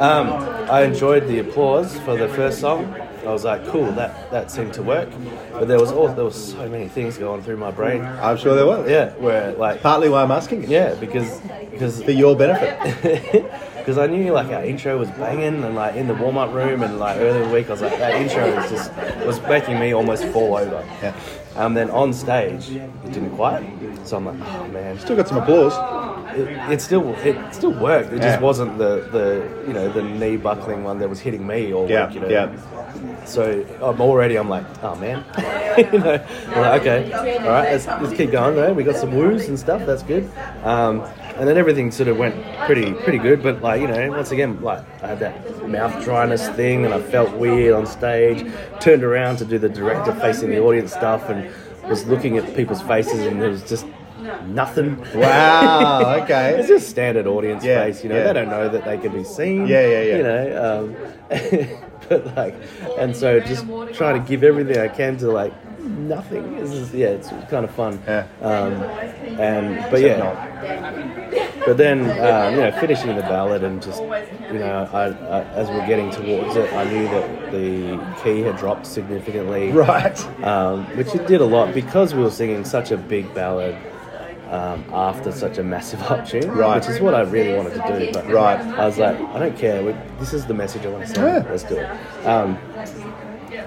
Um, 0.00 0.30
I 0.70 0.82
enjoyed 0.84 1.26
the 1.26 1.40
applause 1.40 1.98
for 2.00 2.16
the 2.16 2.28
first 2.28 2.60
song. 2.60 2.94
I 3.26 3.32
was 3.32 3.44
like, 3.44 3.66
cool, 3.66 3.92
that, 3.92 4.30
that 4.30 4.50
seemed 4.50 4.72
to 4.74 4.82
work. 4.82 5.10
But 5.52 5.68
there 5.68 5.78
was 5.78 5.92
all, 5.92 6.08
there 6.08 6.24
was 6.24 6.52
so 6.52 6.66
many 6.70 6.88
things 6.88 7.18
going 7.18 7.42
through 7.42 7.58
my 7.58 7.70
brain. 7.70 8.02
I'm 8.02 8.38
sure 8.38 8.54
there 8.54 8.64
were. 8.66 8.88
Yeah, 8.88 9.10
where 9.16 9.52
like 9.52 9.82
Partly 9.82 10.08
why 10.08 10.22
I'm 10.22 10.30
asking 10.30 10.62
it. 10.64 10.68
yeah, 10.70 10.94
because 10.94 11.40
because 11.70 12.02
For 12.02 12.12
your 12.12 12.34
benefit. 12.34 13.44
because 13.80 13.98
I 13.98 14.06
knew 14.06 14.32
like 14.32 14.48
our 14.52 14.64
intro 14.64 14.96
was 14.98 15.10
banging 15.10 15.64
and 15.64 15.74
like 15.74 15.96
in 15.96 16.06
the 16.06 16.14
warm 16.14 16.38
up 16.38 16.52
room 16.54 16.82
and 16.82 16.98
like 16.98 17.18
earlier 17.18 17.42
in 17.42 17.48
the 17.48 17.54
week 17.54 17.66
I 17.68 17.72
was 17.72 17.82
like 17.82 17.98
that 17.98 18.14
intro 18.20 18.54
was 18.56 18.70
just 18.70 18.92
was 19.26 19.40
making 19.42 19.78
me 19.80 19.92
almost 19.92 20.24
fall 20.26 20.56
over. 20.56 20.84
Yeah. 21.02 21.14
Um, 21.56 21.74
then 21.74 21.90
on 21.90 22.12
stage 22.12 22.70
it 22.70 23.12
didn't 23.12 23.34
quite, 23.34 23.64
so 24.04 24.16
I'm 24.18 24.26
like, 24.26 24.36
oh 24.48 24.68
man, 24.68 24.98
Still 25.00 25.16
got 25.16 25.26
some 25.28 25.38
applause. 25.38 25.74
it, 26.36 26.48
it 26.72 26.80
still 26.80 27.12
it 27.16 27.54
still 27.54 27.72
worked. 27.72 28.12
It 28.12 28.18
Yeah. 28.18 28.30
just 28.30 28.40
wasn't 28.40 28.78
the, 28.78 29.08
the 29.10 29.64
you 29.66 29.72
know 29.72 29.90
the 29.92 30.02
knee 30.02 30.36
buckling 30.36 30.84
one 30.84 30.98
that 31.00 31.08
was 31.08 31.18
hitting 31.20 31.44
me 31.46 31.72
all 31.74 31.88
Yeah, 31.90 32.06
week. 32.06 32.14
You 32.14 32.20
know. 32.20 32.28
yeah. 32.28 33.24
So 33.24 33.64
I'm 33.82 34.00
already 34.00 34.36
I'm 34.36 34.48
like, 34.48 34.64
oh 34.82 34.94
man, 34.96 35.24
you 35.92 35.98
know, 35.98 36.24
like, 36.56 36.80
okay, 36.80 37.12
all 37.12 37.24
right, 37.48 37.72
let's, 37.72 37.86
let's 37.86 38.14
keep 38.16 38.30
going. 38.30 38.54
Though 38.56 38.72
we 38.72 38.84
got 38.84 38.96
some 38.96 39.14
woos 39.14 39.48
and 39.48 39.58
stuff. 39.58 39.84
That's 39.86 40.02
good. 40.02 40.30
Um, 40.64 41.00
and 41.40 41.48
then 41.48 41.56
everything 41.56 41.90
sort 41.90 42.08
of 42.08 42.18
went 42.18 42.36
pretty 42.66 42.92
pretty 42.92 43.18
good. 43.18 43.42
But 43.42 43.62
like 43.62 43.80
you 43.80 43.88
know, 43.88 44.10
once 44.10 44.30
again, 44.30 44.60
like 44.62 44.84
I 45.02 45.08
had 45.08 45.18
that 45.20 45.68
mouth 45.68 46.04
dryness 46.04 46.48
thing, 46.50 46.84
and 46.84 46.94
I 46.94 47.00
felt 47.00 47.34
weird 47.36 47.72
on 47.74 47.86
stage. 47.86 48.46
Turned 48.80 49.02
around 49.02 49.38
to 49.38 49.44
do 49.44 49.58
the 49.58 49.68
director 49.68 50.12
facing 50.20 50.50
the 50.50 50.60
audience 50.60 50.92
stuff, 50.92 51.28
and 51.30 51.50
was 51.88 52.06
looking 52.06 52.36
at 52.38 52.54
people's 52.54 52.82
faces, 52.82 53.26
and 53.26 53.40
there 53.42 53.50
was 53.50 53.62
just 53.68 53.86
nothing. 54.46 55.02
Wow, 55.14 56.20
Okay. 56.22 56.50
it's 56.58 56.68
just 56.68 56.88
standard 56.90 57.26
audience 57.26 57.64
Yeah, 57.64 57.84
face, 57.84 58.02
you 58.02 58.10
know. 58.10 58.16
yeah. 58.16 58.24
They 58.24 58.32
don't 58.34 58.48
know 58.50 58.68
that 58.68 58.84
they 58.84 58.98
can 58.98 59.12
be 59.12 59.24
seen. 59.24 59.66
Yeah, 59.66 59.86
yeah, 59.86 60.02
yeah. 60.02 60.16
You 60.18 60.22
know, 60.22 60.84
um, 61.30 61.68
but 62.08 62.36
like, 62.36 62.54
and 62.98 63.16
so 63.16 63.40
just 63.40 63.64
trying 63.94 64.20
to 64.22 64.28
give 64.28 64.44
everything 64.44 64.78
I 64.78 64.88
can 64.88 65.16
to 65.18 65.30
like 65.32 65.54
nothing. 65.80 66.54
It's 66.54 66.70
just, 66.72 66.94
yeah, 66.94 67.08
it's 67.08 67.28
kind 67.50 67.64
of 67.64 67.70
fun. 67.74 68.00
Yeah. 68.06 68.26
Um, 68.40 68.72
and 69.40 69.90
but 69.90 70.00
yeah, 70.00 71.54
but 71.66 71.76
then 71.76 72.00
um, 72.20 72.54
you 72.54 72.60
know, 72.60 72.72
finishing 72.80 73.14
the 73.16 73.22
ballad 73.22 73.64
and 73.64 73.82
just 73.82 74.02
you 74.02 74.58
know, 74.58 74.88
I, 74.92 75.06
I, 75.08 75.42
as 75.54 75.68
we're 75.68 75.86
getting 75.86 76.10
towards 76.10 76.56
it, 76.56 76.72
I 76.72 76.84
knew 76.84 77.04
that 77.04 77.52
the 77.52 78.22
key 78.22 78.40
had 78.42 78.56
dropped 78.56 78.86
significantly 78.86 79.70
Right. 79.72 80.18
um, 80.44 80.84
which 80.96 81.14
it 81.14 81.26
did 81.26 81.40
a 81.40 81.44
lot 81.44 81.72
because 81.74 82.14
we 82.14 82.22
were 82.22 82.30
singing 82.30 82.64
such 82.64 82.90
a 82.90 82.96
big 82.96 83.32
ballad 83.34 83.76
um, 84.50 84.84
after 84.92 85.30
such 85.30 85.58
a 85.58 85.62
massive 85.62 86.00
uptune, 86.00 86.52
Right. 86.54 86.76
which 86.80 86.88
is 86.88 87.00
what 87.00 87.14
I 87.14 87.20
really 87.20 87.56
wanted 87.56 87.74
to 87.74 87.98
do. 88.06 88.12
But 88.12 88.26
Right. 88.28 88.60
I 88.60 88.84
was 88.86 88.98
like, 88.98 89.14
I 89.20 89.38
don't 89.38 89.56
care. 89.56 89.84
We, 89.84 89.94
this 90.18 90.32
is 90.32 90.44
the 90.46 90.54
message 90.54 90.84
I 90.84 90.88
want 90.88 91.06
to 91.06 91.14
send. 91.14 91.44
Yeah. 91.44 91.50
Let's 91.50 91.62
do 91.62 91.76
it. 91.76 92.26
Um, 92.26 92.58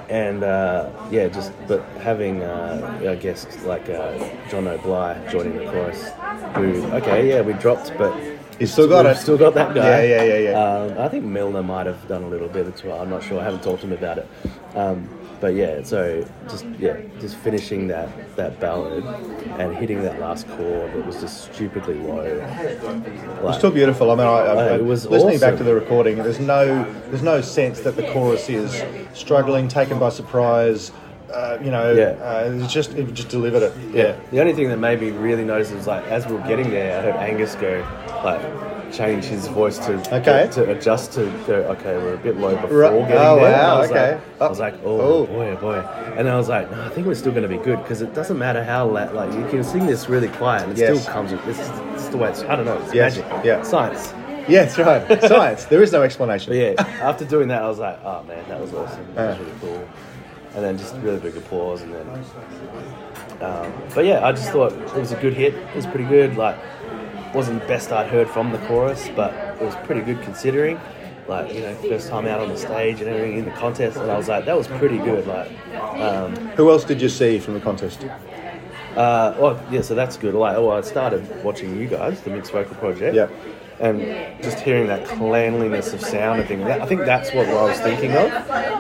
and 0.10 0.44
uh, 0.44 0.90
yeah, 1.12 1.28
just 1.28 1.52
but 1.68 1.82
having 2.02 2.42
uh, 2.44 3.00
I 3.10 3.16
guess 3.16 3.46
like 3.66 3.90
uh, 3.90 4.18
John 4.50 4.68
O'Bly 4.68 5.20
joining 5.32 5.58
the 5.58 5.66
chorus, 5.66 6.10
who 6.56 6.86
okay, 6.94 7.28
yeah, 7.30 7.42
we 7.42 7.54
dropped, 7.54 7.92
but 7.98 8.14
You 8.60 8.68
still 8.68 8.88
got 8.88 9.06
it. 9.06 9.18
Still 9.18 9.38
got 9.38 9.54
that 9.56 9.74
guy. 9.74 10.04
Yeah, 10.06 10.22
yeah, 10.22 10.24
yeah, 10.24 10.50
yeah. 10.52 10.64
Um, 10.64 10.98
I 11.00 11.10
think 11.10 11.26
Milner 11.26 11.64
might 11.64 11.88
have 11.88 12.08
done 12.08 12.24
a 12.24 12.28
little 12.28 12.48
bit 12.48 12.68
as 12.68 12.84
well. 12.84 13.02
I'm 13.02 13.10
not 13.10 13.24
sure. 13.24 13.40
I 13.40 13.44
haven't 13.44 13.64
talked 13.64 13.82
to 13.82 13.88
him 13.88 13.94
about 13.94 14.20
it. 14.20 14.28
Um, 14.76 15.10
but 15.44 15.56
yeah, 15.56 15.84
so 15.84 16.26
just 16.48 16.66
yeah, 16.80 16.96
just 17.20 17.36
finishing 17.36 17.88
that 17.90 18.08
that 18.38 18.62
ballad 18.62 19.04
and 19.60 19.76
hitting 19.76 20.02
that 20.02 20.18
last 20.18 20.48
chord 20.48 20.94
that 20.94 21.06
was 21.06 21.20
just 21.20 21.54
stupidly 21.54 21.96
low. 21.96 22.22
It's 22.22 23.44
Like, 23.44 23.58
still 23.58 23.70
beautiful. 23.70 24.10
I 24.12 24.16
mean, 24.16 24.26
I, 24.26 24.30
I, 24.30 24.70
Oh, 24.70 24.76
it 24.76 24.86
was 24.86 25.06
listening 25.06 25.42
back 25.42 25.58
to 25.58 25.66
the 25.66 25.76
recording. 25.76 26.16
There's 26.16 26.40
no, 26.40 26.86
there's 27.10 27.24
no 27.24 27.42
sense 27.42 27.82
that 27.82 27.98
the 27.98 28.04
chorus 28.14 28.48
is 28.48 28.72
struggling, 29.14 29.68
taken 29.68 30.00
by 30.00 30.12
surprise. 30.12 30.94
Uh, 31.30 31.58
you 31.62 31.72
know, 31.72 31.92
Yeah. 31.92 32.12
uh, 32.24 32.50
it's 32.64 32.72
just 32.72 32.94
it 32.94 33.14
just 33.14 33.28
delivered 33.28 33.64
it. 33.64 33.74
yeah. 33.94 34.16
The 34.32 34.40
only 34.40 34.54
thing 34.54 34.70
that 34.70 34.78
made 34.78 35.02
me 35.02 35.12
really 35.12 35.44
notice 35.44 35.72
was 35.74 35.88
like 35.88 36.06
as 36.06 36.26
we 36.26 36.36
were 36.38 36.48
getting 36.48 36.70
there, 36.70 36.98
I 36.98 37.02
heard 37.02 37.16
Angus 37.18 37.56
go 37.56 37.86
like 38.24 38.42
change 38.94 39.26
his 39.26 39.48
voice 39.48 39.78
to 39.80 39.94
Okay. 40.18 40.48
to 40.52 40.70
adjust 40.72 41.14
to 41.14 41.26
go. 41.48 41.56
Okay, 41.74 41.98
we're 41.98 42.14
a 42.14 42.18
bit 42.18 42.38
low 42.38 42.56
before 42.56 42.78
Right. 42.78 42.92
getting 43.08 43.18
Oh, 43.18 43.36
there. 43.38 43.52
Wow, 43.52 43.76
I 43.76 43.80
was 43.80 43.90
okay. 43.90 44.12
Like, 44.14 44.22
I 44.42 44.48
was 44.50 44.60
like, 44.60 44.74
oh, 44.86 45.00
Oh. 45.02 45.26
boy, 45.26 45.50
oh 45.50 45.56
boy, 45.56 45.84
and 46.16 46.30
I 46.30 46.36
was 46.38 46.48
like, 46.50 46.70
no, 46.72 46.82
I 46.84 46.90
think 46.90 47.08
we're 47.08 47.16
still 47.16 47.32
going 47.32 47.44
to 47.44 47.50
be 47.50 47.58
good 47.58 47.80
because 47.82 48.02
it 48.02 48.14
doesn't 48.14 48.38
matter 48.38 48.64
how 48.64 48.86
la- 48.86 49.10
like 49.12 49.34
you 49.34 49.46
can 49.48 49.64
sing 49.64 49.88
this 49.88 50.08
really 50.08 50.28
quiet 50.30 50.64
and 50.64 50.72
it 50.74 50.78
Yes. 50.78 51.02
still 51.02 51.14
comes. 51.14 51.32
with 51.32 51.44
This 51.46 51.60
is, 51.60 52.10
the 52.10 52.18
way 52.18 52.30
it's. 52.30 52.44
I 52.44 52.56
don't 52.56 52.66
know. 52.66 52.78
It's 52.84 52.94
Yes, 52.94 53.18
magic. 53.18 53.44
yeah. 53.44 53.62
Science. 53.64 54.14
Yeah, 54.48 54.66
that's 54.66 54.78
right. 54.78 55.24
Science. 55.28 55.66
There 55.66 55.82
is 55.82 55.92
no 55.92 56.04
explanation. 56.04 56.52
But 56.52 56.58
yeah, 56.58 56.86
after 57.02 57.26
doing 57.26 57.48
that, 57.48 57.64
I 57.64 57.68
was 57.68 57.80
like, 57.80 57.98
oh 58.06 58.22
man, 58.28 58.44
that 58.50 58.60
was 58.62 58.74
awesome. 58.74 59.06
That 59.16 59.30
was 59.30 59.40
really 59.40 59.60
cool. 59.62 59.88
And 60.56 60.64
then 60.64 60.78
just 60.78 60.96
really 60.98 61.18
big 61.20 61.36
applause, 61.36 61.82
and 61.82 61.96
then. 61.96 62.08
Um, 63.42 63.74
but 63.96 64.06
yeah, 64.06 64.26
I 64.26 64.32
just 64.32 64.50
thought 64.52 64.72
it 64.72 64.94
was 64.96 65.12
a 65.12 65.16
good 65.16 65.34
hit. 65.34 65.56
It 65.56 65.76
was 65.76 65.86
pretty 65.88 66.06
good. 66.06 66.38
Like, 66.38 66.56
wasn't 67.34 67.62
the 67.62 67.68
best 67.68 67.92
I'd 67.92 68.08
heard 68.08 68.30
from 68.30 68.52
the 68.52 68.60
chorus, 68.60 69.10
but 69.16 69.34
it 69.34 69.62
was 69.62 69.76
pretty 69.86 70.02
good 70.02 70.22
considering. 70.22 70.80
Like, 71.28 71.54
you 71.54 71.62
know, 71.62 71.74
first 71.76 72.10
time 72.10 72.28
out 72.28 72.42
on 72.42 72.50
the 72.50 72.58
stage 72.58 73.00
and 73.00 73.10
everything 73.10 73.38
in 73.40 73.46
the 73.46 73.52
contest, 73.52 73.98
and 73.98 74.12
I 74.12 74.18
was 74.18 74.28
like, 74.28 74.46
that 74.46 74.58
was 74.58 74.68
pretty 74.68 74.98
good. 74.98 75.26
Like, 75.26 75.52
um, 75.76 76.36
Who 76.58 76.70
else 76.70 76.84
did 76.84 77.02
you 77.02 77.10
see 77.10 77.40
from 77.40 77.54
the 77.54 77.62
contest? 77.62 78.06
uh, 78.96 79.34
well, 79.40 79.66
yeah, 79.72 79.82
so 79.82 79.96
that's 79.96 80.18
good. 80.18 80.34
Like, 80.36 80.58
well, 80.58 80.72
I 80.72 80.82
started 80.82 81.44
watching 81.44 81.80
you 81.80 81.88
guys, 81.88 82.22
the 82.22 82.30
Mixed 82.30 82.52
Vocal 82.52 82.76
Project. 82.76 83.16
Yep. 83.16 83.32
And 83.80 84.44
just 84.44 84.60
hearing 84.60 84.88
that 84.88 85.08
cleanliness 85.08 85.94
of 85.94 86.02
sound 86.02 86.40
and 86.40 86.48
things, 86.48 86.64
I 86.64 86.86
think 86.86 87.02
that's 87.02 87.34
what 87.34 87.48
I 87.48 87.64
was 87.64 87.80
thinking 87.80 88.12
of. 88.12 88.30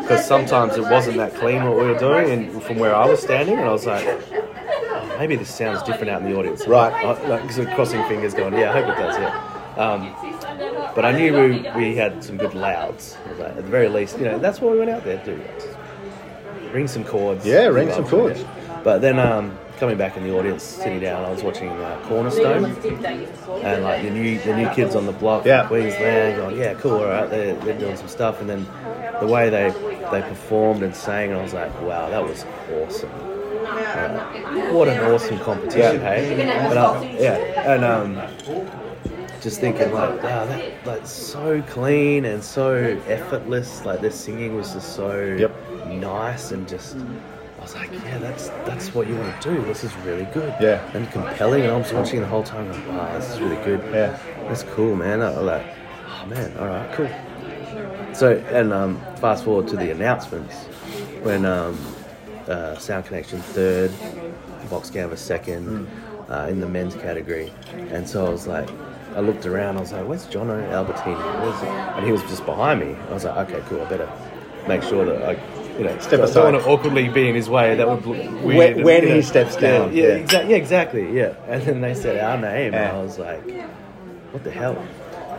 Because 0.01 0.25
sometimes 0.25 0.75
it 0.75 0.81
wasn't 0.83 1.17
that 1.17 1.33
clean 1.35 1.63
what 1.63 1.77
we 1.77 1.83
were 1.85 1.97
doing, 1.97 2.29
and 2.29 2.61
from 2.63 2.77
where 2.77 2.93
I 2.95 3.05
was 3.05 3.21
standing, 3.21 3.55
and 3.57 3.65
I 3.65 3.71
was 3.71 3.85
like, 3.87 4.05
maybe 5.17 5.35
this 5.35 5.53
sounds 5.53 5.83
different 5.83 6.09
out 6.09 6.21
in 6.21 6.29
the 6.29 6.37
audience. 6.37 6.67
Right. 6.67 6.93
I, 6.93 7.27
like, 7.27 7.51
sort 7.51 7.67
of 7.67 7.75
crossing 7.75 8.03
fingers, 8.07 8.33
going, 8.33 8.53
yeah, 8.53 8.71
I 8.71 8.81
hope 8.81 8.97
it 8.97 8.99
does, 8.99 9.17
yeah. 9.17 9.49
Um, 9.75 10.93
but 10.95 11.05
I 11.05 11.11
knew 11.11 11.33
we, 11.33 11.69
we 11.75 11.95
had 11.95 12.23
some 12.23 12.37
good 12.37 12.53
louds. 12.53 13.17
Like, 13.39 13.49
at 13.49 13.55
the 13.57 13.63
very 13.63 13.89
least, 13.89 14.17
you 14.17 14.25
know, 14.25 14.37
that's 14.37 14.61
what 14.61 14.73
we 14.73 14.79
went 14.79 14.91
out 14.91 15.03
there 15.03 15.23
to 15.23 15.35
do. 15.35 15.41
Ring 16.71 16.87
some 16.87 17.03
chords. 17.03 17.45
Yeah, 17.45 17.67
ring 17.67 17.91
some 17.91 18.07
chords. 18.07 18.39
it. 18.39 18.47
But 18.83 18.99
then 18.99 19.17
um, 19.17 19.57
coming 19.77 19.97
back 19.97 20.17
in 20.17 20.23
the 20.23 20.37
audience, 20.37 20.63
sitting 20.63 20.99
down, 20.99 21.23
I 21.23 21.29
was 21.29 21.43
watching 21.43 21.69
uh, 21.69 22.03
Cornerstone 22.07 22.65
and 22.65 23.83
like 23.83 24.03
the 24.03 24.09
new 24.09 24.39
the 24.39 24.55
new 24.55 24.69
kids 24.71 24.95
on 24.95 25.05
the 25.05 25.11
block, 25.11 25.45
Yeah. 25.45 25.67
Queensland, 25.67 26.37
going, 26.37 26.57
yeah, 26.57 26.73
cool, 26.75 26.93
all 26.99 27.05
right, 27.05 27.29
they're, 27.29 27.55
they're 27.57 27.79
doing 27.79 27.95
some 27.95 28.07
stuff, 28.07 28.41
and 28.41 28.49
then 28.49 28.65
the 29.19 29.27
way 29.27 29.49
they 29.49 29.69
they 30.11 30.21
performed 30.21 30.83
and 30.83 30.95
sang, 30.95 31.33
I 31.33 31.41
was 31.41 31.53
like, 31.53 31.73
wow, 31.81 32.09
that 32.09 32.23
was 32.23 32.45
awesome. 32.81 33.32
Uh, 33.65 34.71
what 34.73 34.87
an 34.87 34.99
awesome 35.11 35.39
competition, 35.39 36.01
Yeah. 36.01 36.15
hey? 36.15 36.67
But, 36.67 36.77
uh, 36.77 37.01
yeah, 37.19 37.73
and 37.73 37.83
um, 37.83 38.21
just 39.41 39.59
thinking 39.59 39.91
like, 39.91 40.21
wow, 40.23 40.45
that 40.45 40.85
like 40.85 41.05
so 41.05 41.61
clean 41.63 42.25
and 42.25 42.43
so 42.43 42.75
effortless. 43.07 43.85
Like 43.85 44.01
their 44.01 44.11
singing 44.11 44.55
was 44.55 44.73
just 44.73 44.95
so 44.95 45.23
Yep. 45.39 45.55
nice 45.87 46.51
and 46.51 46.67
just. 46.67 46.97
I 47.59 47.61
was 47.65 47.75
like, 47.75 47.91
yeah, 47.93 48.17
that's 48.17 48.49
that's 48.65 48.93
what 48.93 49.07
you 49.07 49.15
want 49.15 49.41
to 49.41 49.53
do. 49.55 49.61
This 49.63 49.85
is 49.85 49.95
really 49.97 50.25
good. 50.33 50.53
Yeah. 50.59 50.81
And 50.93 51.09
compelling. 51.11 51.63
And 51.63 51.71
I 51.71 51.77
was 51.77 51.93
watching 51.93 52.19
the 52.19 52.27
whole 52.27 52.43
time. 52.43 52.69
Like, 52.69 52.87
wow, 52.89 53.17
this 53.17 53.31
is 53.31 53.39
really 53.39 53.55
good. 53.63 53.79
Yeah. 53.93 54.19
That's 54.49 54.63
cool, 54.63 54.95
man. 54.97 55.21
I 55.21 55.29
was 55.29 55.43
like, 55.43 55.65
oh 56.09 56.25
man, 56.25 56.57
all 56.57 56.67
right, 56.67 56.91
cool. 56.93 57.09
So, 58.13 58.35
and 58.51 58.73
um, 58.73 58.99
fast 59.17 59.45
forward 59.45 59.67
to 59.69 59.77
the 59.77 59.91
announcements 59.91 60.53
when 61.23 61.45
um, 61.45 61.77
uh, 62.49 62.77
Sound 62.77 63.05
Connection 63.05 63.39
third, 63.39 63.91
Vox 64.69 64.89
Canvas 64.89 65.21
second 65.21 65.87
uh, 66.29 66.47
in 66.49 66.59
the 66.59 66.67
men's 66.67 66.95
category, 66.95 67.51
and 67.91 68.07
so 68.07 68.25
I 68.25 68.29
was 68.29 68.47
like, 68.47 68.69
I 69.15 69.19
looked 69.19 69.45
around, 69.45 69.77
I 69.77 69.81
was 69.81 69.91
like, 69.91 70.07
where's 70.07 70.25
Jono 70.27 70.57
Albertini? 70.71 71.41
Where's 71.41 71.59
he? 71.61 71.67
And 71.67 72.05
he 72.05 72.11
was 72.11 72.21
just 72.23 72.45
behind 72.45 72.79
me. 72.79 72.95
I 73.09 73.13
was 73.13 73.25
like, 73.25 73.49
okay, 73.49 73.61
cool, 73.67 73.81
I 73.81 73.85
better 73.89 74.09
make 74.67 74.83
sure 74.83 75.05
that 75.05 75.23
I. 75.23 75.37
You 75.73 75.85
know, 75.85 75.99
Step 75.99 76.19
I 76.19 76.23
aside. 76.25 76.33
don't 76.35 76.53
want 76.53 76.63
to 76.63 76.69
awkwardly 76.69 77.09
be 77.09 77.27
in 77.29 77.33
his 77.33 77.49
way. 77.49 77.73
That 77.75 77.87
would 77.87 78.05
look 78.05 78.43
weird. 78.43 78.75
When- 78.75 78.83
when 78.83 79.01
you 79.01 79.07
he 79.09 79.13
know. 79.15 79.21
steps 79.21 79.55
down, 79.55 79.91
Yeah, 79.91 80.03
yeah. 80.03 80.09
yeah, 80.13 80.17
exactly. 80.17 80.51
Yeah, 80.51 80.55
exactly. 80.57 81.17
Yeah. 81.17 81.33
And 81.47 81.63
then 81.63 81.81
they 81.81 81.95
said 81.95 82.17
our 82.23 82.37
name, 82.37 82.75
and. 82.75 82.95
I 82.95 83.01
was 83.01 83.17
like, 83.17 83.41
what 84.31 84.43
the 84.43 84.51
hell? 84.51 84.77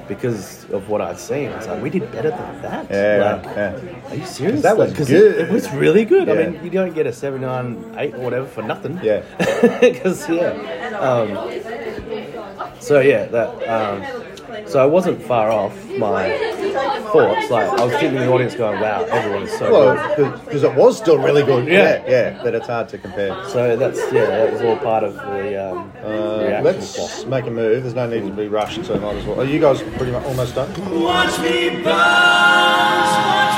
Because 0.09 0.69
of 0.71 0.88
what 0.90 1.01
I'd 1.01 1.19
seen, 1.19 1.51
I 1.51 1.57
was 1.57 1.67
like, 1.67 1.83
we 1.83 1.88
did 1.90 2.11
better 2.12 2.31
than 2.31 2.62
that. 2.62 2.90
Yeah, 2.90 3.40
Like, 3.43 3.45
yeah. 3.57 4.11
Are 4.11 4.14
you 4.17 4.27
serious? 4.27 4.62
that 4.62 4.77
was 4.77 4.88
Like, 4.90 4.99
good. 4.99 5.11
It, 5.11 5.40
it 5.49 5.51
was 5.51 5.71
really 5.73 6.05
good. 6.05 6.29
Yeah. 6.29 6.35
I 6.35 6.47
mean, 6.47 6.62
you 6.64 6.71
don't 6.71 6.95
get 6.95 7.07
a 7.07 7.12
79, 7.12 7.95
8 7.97 8.14
or 8.14 8.19
whatever 8.21 8.47
for 8.47 8.62
nothing. 8.62 9.01
Yeah. 9.03 9.23
Because, 9.81 10.29
yeah. 10.29 10.51
Um, 11.01 11.29
so, 12.81 13.01
yeah, 13.01 13.25
that. 13.27 13.49
Um, 13.69 14.25
so 14.67 14.83
I 14.83 14.87
wasn't 14.87 15.23
far 15.23 15.51
off 15.51 15.75
my 15.99 16.37
thoughts. 17.12 17.51
Like, 17.51 17.69
I 17.69 17.85
was 17.85 17.93
sitting 17.95 18.17
in 18.17 18.23
the 18.27 18.33
audience 18.33 18.55
going, 18.55 18.81
wow, 18.81 19.05
everyone 19.05 19.43
is 19.45 19.53
so 19.59 19.71
good. 20.17 20.33
Because 20.45 20.62
it 20.64 20.75
was 20.75 20.97
still 20.99 21.19
really 21.19 21.43
good. 21.45 21.67
Yeah. 21.69 22.03
yeah, 22.05 22.11
yeah, 22.11 22.43
but 22.43 22.55
it's 22.55 22.67
hard 22.67 22.88
to 22.90 22.99
compare. 22.99 23.35
So 23.49 23.77
that's, 23.77 23.99
yeah, 24.12 24.27
that 24.27 24.53
was 24.53 24.62
all 24.62 24.77
part 24.79 25.05
of 25.05 25.14
the 25.14 25.71
um, 25.71 25.93
Uh, 26.05 26.38
reaction 26.45 26.64
let's 26.64 26.97
block. 27.23 27.29
make 27.29 27.47
a 27.47 27.51
move. 27.51 27.83
There's 27.83 27.95
no 27.95 28.07
need 28.09 28.27
to 28.27 28.33
be 28.33 28.49
rushed, 28.49 28.85
so 28.85 28.99
might 28.99 29.17
as 29.17 29.25
well. 29.27 29.40
Are 29.40 29.45
you 29.45 29.61
guys 29.61 29.83
pretty 29.83 30.12
much 30.12 30.25
almost 30.25 30.55
done? 30.55 30.69
Watch 31.03 31.38
me 31.40 31.71
bounce, 31.83 33.54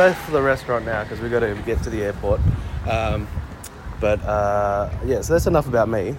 left 0.00 0.24
for 0.24 0.30
the 0.30 0.40
restaurant 0.40 0.86
now 0.86 1.02
because 1.02 1.20
we've 1.20 1.30
got 1.30 1.40
to 1.40 1.54
get 1.66 1.82
to 1.82 1.90
the 1.90 2.02
airport. 2.02 2.40
Um, 2.88 3.28
but 4.00 4.18
uh, 4.24 4.90
yeah, 5.04 5.20
so 5.20 5.34
that's 5.34 5.46
enough 5.46 5.68
about 5.68 5.90
me. 5.90 6.16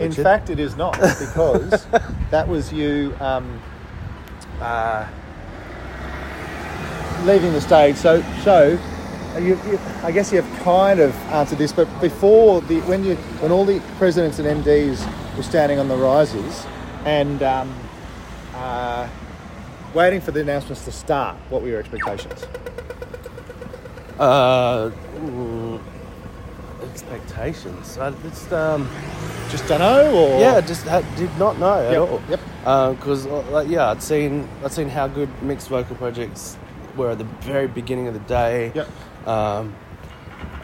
In 0.00 0.10
fact, 0.10 0.50
it 0.50 0.58
is 0.58 0.74
not 0.74 0.94
because 1.20 1.86
that 2.32 2.48
was 2.48 2.72
you 2.72 3.14
um, 3.20 3.62
uh, 4.60 5.06
leaving 7.22 7.52
the 7.52 7.60
stage. 7.60 7.94
So, 7.94 8.20
so 8.42 8.76
uh, 9.36 9.38
you, 9.38 9.56
you, 9.70 9.78
I 10.02 10.10
guess 10.10 10.32
you 10.32 10.42
have 10.42 10.62
kind 10.64 10.98
of 10.98 11.14
answered 11.30 11.58
this, 11.58 11.72
but 11.72 11.86
before 12.00 12.62
the 12.62 12.80
when 12.80 13.04
you 13.04 13.14
when 13.14 13.52
all 13.52 13.64
the 13.64 13.78
presidents 13.96 14.40
and 14.40 14.64
MDs 14.64 15.06
were 15.36 15.44
standing 15.44 15.78
on 15.78 15.86
the 15.86 15.96
rises 15.96 16.66
and 17.04 17.44
um, 17.44 17.72
uh, 18.56 19.08
waiting 19.94 20.20
for 20.20 20.32
the 20.32 20.40
announcements 20.40 20.84
to 20.86 20.90
start, 20.90 21.36
what 21.48 21.62
were 21.62 21.68
your 21.68 21.78
expectations? 21.78 22.44
Uh, 24.20 24.90
mm, 25.16 25.80
expectations. 26.82 27.96
I 27.98 28.10
just 28.22 28.52
um, 28.52 28.88
Just 29.50 29.66
don't 29.66 29.78
know, 29.80 30.14
or 30.14 30.40
yeah, 30.40 30.60
just 30.60 30.84
did 31.16 31.36
not 31.38 31.58
know 31.58 31.78
at 31.86 31.92
Yep, 31.92 32.00
all. 32.08 32.22
yep. 32.28 32.96
Because 32.98 33.26
like 33.26 33.68
yeah, 33.68 33.90
I'd 33.90 34.02
seen 34.02 34.46
I'd 34.64 34.72
seen 34.72 34.88
how 34.88 35.08
good 35.08 35.30
mixed 35.42 35.68
vocal 35.68 35.96
projects 35.96 36.56
were 36.96 37.10
at 37.10 37.18
the 37.18 37.24
very 37.40 37.66
beginning 37.66 38.08
of 38.08 38.14
the 38.14 38.20
day. 38.20 38.72
Yep. 38.74 38.88
Um, 39.26 39.74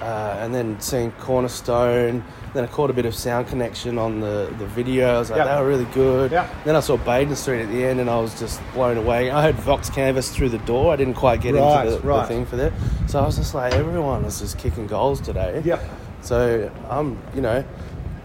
uh, 0.00 0.38
and 0.40 0.54
then 0.54 0.78
seeing 0.80 1.11
Cornerstone. 1.12 2.22
Then 2.54 2.64
I 2.64 2.66
caught 2.68 2.88
a 2.90 2.92
bit 2.94 3.04
of 3.06 3.14
sound 3.14 3.48
connection 3.48 3.98
on 3.98 4.20
the, 4.20 4.52
the 4.59 4.66
video. 4.66 5.16
I 5.16 5.18
was 5.18 5.30
like, 5.30 5.38
Yep. 5.38 5.46
they 5.46 5.62
were 5.62 5.68
really 5.68 5.85
good. 5.87 6.32
Yep. 6.32 6.50
Then 6.64 6.76
I 6.76 6.80
saw 6.80 6.96
Baden 6.96 7.37
Street 7.37 7.62
at 7.62 7.68
the 7.68 7.85
end, 7.85 8.00
and 8.00 8.09
I 8.09 8.18
was 8.18 8.38
just 8.38 8.61
blown 8.72 8.96
away. 8.96 9.30
I 9.30 9.42
heard 9.42 9.56
Vox 9.56 9.90
Canvas 9.90 10.30
through 10.35 10.48
the 10.50 10.59
door. 10.59 10.92
I 10.92 10.96
didn't 10.96 11.14
quite 11.14 11.40
get 11.40 11.54
Right, 11.54 11.87
into 11.87 12.00
the, 12.00 12.06
the 12.06 12.24
thing 12.24 12.46
for 12.46 12.56
that. 12.56 12.72
So 13.09 13.20
I 13.20 13.26
was 13.26 13.37
just 13.37 13.54
like, 13.54 13.74
everyone 13.74 14.22
was 14.24 14.40
just 14.40 14.59
kicking 14.59 14.87
goals 14.87 15.20
today. 15.20 15.61
Yep. 15.64 15.82
So 16.22 16.70
I'm, 16.88 17.18
you 17.35 17.40
know, 17.42 17.64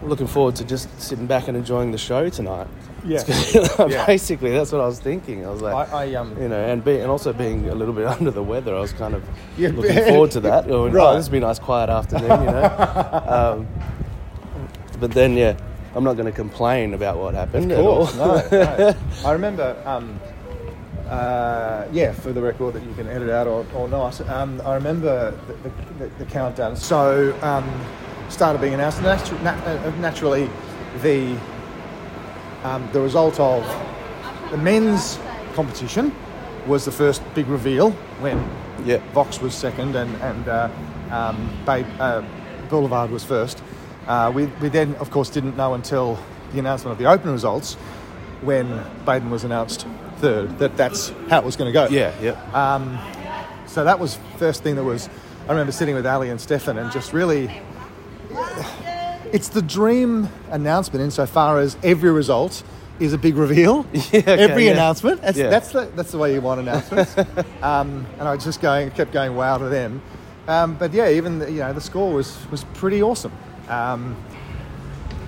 looking 0.02 0.26
forward 0.26 0.56
to 0.56 0.64
just 0.64 0.88
sitting 1.00 1.26
back 1.26 1.48
and 1.48 1.56
enjoying 1.56 1.90
the 1.92 1.98
show 1.98 2.28
tonight. 2.28 2.66
Yeah. 3.04 3.22
Yeah. 3.88 4.06
Basically, 4.06 4.50
that's 4.50 4.70
what 4.72 4.80
I 4.80 4.86
was 4.86 5.00
thinking. 5.00 5.44
I 5.44 5.50
was 5.50 5.60
like, 5.60 5.92
I, 5.92 6.04
I 6.12 6.14
um, 6.14 6.40
you 6.40 6.48
know, 6.48 6.62
and 6.62 6.84
be, 6.84 6.98
and 7.00 7.10
also 7.10 7.32
being 7.32 7.68
a 7.68 7.74
little 7.74 7.94
bit 7.94 8.06
under 8.18 8.30
the 8.30 8.42
weather, 8.42 8.76
I 8.76 8.80
was 8.80 8.92
kind 8.92 9.14
of 9.14 9.22
Yeah, 9.58 9.70
looking 9.70 10.04
forward 10.04 10.30
to 10.32 10.40
that. 10.40 10.70
Oh, 10.70 10.88
Right. 10.88 11.14
this 11.16 11.26
would 11.26 11.32
be 11.32 11.38
a 11.38 11.40
nice 11.40 11.58
quiet 11.58 11.90
afternoon, 11.90 12.30
you 12.30 12.46
know. 12.46 13.24
um, 13.26 13.66
but 15.00 15.10
then, 15.10 15.36
yeah, 15.36 15.56
I'm 15.94 16.04
not 16.04 16.14
going 16.14 16.26
to 16.26 16.32
complain 16.32 16.94
about 16.94 17.18
what 17.18 17.34
happened 17.34 17.72
Of 17.72 17.78
at 17.78 17.84
all. 17.84 18.06
course, 18.06 18.16
no, 18.16 18.48
no. 18.52 18.94
I 19.24 19.32
remember, 19.32 19.76
um, 19.84 20.18
uh, 21.08 21.86
yeah, 21.92 22.12
for 22.12 22.32
the 22.32 22.40
record 22.40 22.74
that 22.74 22.82
you 22.84 22.94
can 22.94 23.08
edit 23.08 23.28
out 23.30 23.46
or, 23.46 23.66
or 23.74 23.88
not. 23.88 24.20
Um, 24.30 24.62
I 24.64 24.74
remember 24.74 25.32
the, 25.48 25.68
the, 25.98 26.06
the, 26.18 26.24
countdown. 26.26 26.76
So, 26.76 27.36
um, 27.42 27.68
started 28.30 28.60
being 28.62 28.74
announced. 28.74 28.98
And 28.98 29.06
natu- 29.06 29.42
nat- 29.42 29.66
uh, 29.66 29.90
naturally, 30.00 30.48
the 31.02 31.36
um, 32.64 32.88
the 32.92 33.00
result 33.00 33.38
of 33.40 33.62
the 34.50 34.56
men's 34.58 35.18
competition 35.54 36.12
was 36.66 36.84
the 36.84 36.92
first 36.92 37.22
big 37.34 37.46
reveal 37.48 37.90
when 38.20 38.38
Yeah. 38.84 38.98
Vox 39.12 39.40
was 39.40 39.54
second 39.54 39.96
and 39.96 40.14
and 40.22 40.48
uh, 40.48 40.68
um, 41.10 41.36
Babe, 41.66 41.86
uh, 42.00 42.22
Boulevard 42.68 43.10
was 43.10 43.24
first. 43.24 43.62
Uh, 44.06 44.32
we, 44.34 44.46
we 44.60 44.68
then, 44.68 44.94
of 44.96 45.10
course, 45.10 45.30
didn't 45.30 45.56
know 45.56 45.74
until 45.74 46.18
the 46.52 46.58
announcement 46.58 46.92
of 46.92 46.98
the 46.98 47.06
open 47.06 47.30
results 47.30 47.74
when 48.40 48.66
Baden 49.06 49.30
was 49.30 49.44
announced 49.44 49.86
third 50.18 50.58
that 50.58 50.76
that's 50.76 51.12
how 51.28 51.38
it 51.38 51.44
was 51.44 51.56
going 51.56 51.68
to 51.68 51.72
go. 51.72 51.86
Yeah, 51.88 52.12
yeah. 52.20 52.36
Um, 52.54 52.98
so 53.66 53.84
that 53.84 53.98
was 53.98 54.18
first 54.38 54.62
thing 54.62 54.76
that 54.76 54.84
was. 54.84 55.08
I 55.46 55.50
remember 55.52 55.72
sitting 55.72 55.94
with 55.94 56.06
Ali 56.06 56.30
and 56.30 56.40
Stefan 56.40 56.78
and 56.78 56.90
just 56.92 57.12
really. 57.12 57.50
It's 59.32 59.48
the 59.48 59.62
dream 59.62 60.28
announcement 60.50 61.02
insofar 61.02 61.58
as 61.58 61.76
every 61.82 62.10
result 62.12 62.62
is 63.00 63.12
a 63.12 63.18
big 63.18 63.36
reveal. 63.36 63.86
Yeah, 64.12 64.20
okay, 64.20 64.32
every 64.32 64.66
yeah. 64.66 64.72
announcement. 64.72 65.22
That's, 65.22 65.38
Yeah. 65.38 65.48
that's, 65.48 65.72
the, 65.72 65.90
that's 65.96 66.12
the 66.12 66.18
way 66.18 66.34
you 66.34 66.40
want 66.40 66.60
announcements. 66.60 67.16
um, 67.62 68.06
and 68.18 68.28
I 68.28 68.34
was 68.34 68.44
just 68.44 68.60
going, 68.60 68.90
kept 68.90 69.12
going 69.12 69.34
wow 69.34 69.58
to 69.58 69.68
them. 69.68 70.02
Um, 70.48 70.74
but 70.74 70.92
yeah, 70.92 71.08
even 71.08 71.38
the, 71.38 71.50
you 71.50 71.60
know 71.60 71.72
the 71.72 71.80
score 71.80 72.12
was 72.12 72.36
was 72.50 72.64
pretty 72.74 73.00
awesome. 73.00 73.32
Um, 73.68 74.16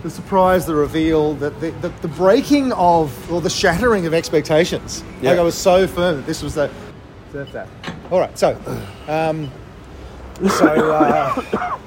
the 0.02 0.10
surprise, 0.10 0.66
the 0.66 0.74
reveal, 0.74 1.34
the, 1.34 1.50
the, 1.50 1.70
the, 1.70 1.88
the 2.02 2.08
breaking 2.08 2.72
of 2.72 3.32
or 3.32 3.40
the 3.40 3.48
shattering 3.48 4.06
of 4.06 4.12
expectations. 4.12 5.02
like 5.22 5.38
i 5.38 5.42
was 5.42 5.54
so 5.54 5.86
firm 5.86 6.16
that 6.16 6.26
this 6.26 6.42
was 6.42 6.54
the. 6.54 6.68
that's 7.32 7.52
that. 7.52 7.68
All 8.10 8.18
right, 8.18 8.36
so, 8.36 8.58
um, 9.08 9.50
so 10.58 10.92
uh, 10.92 11.78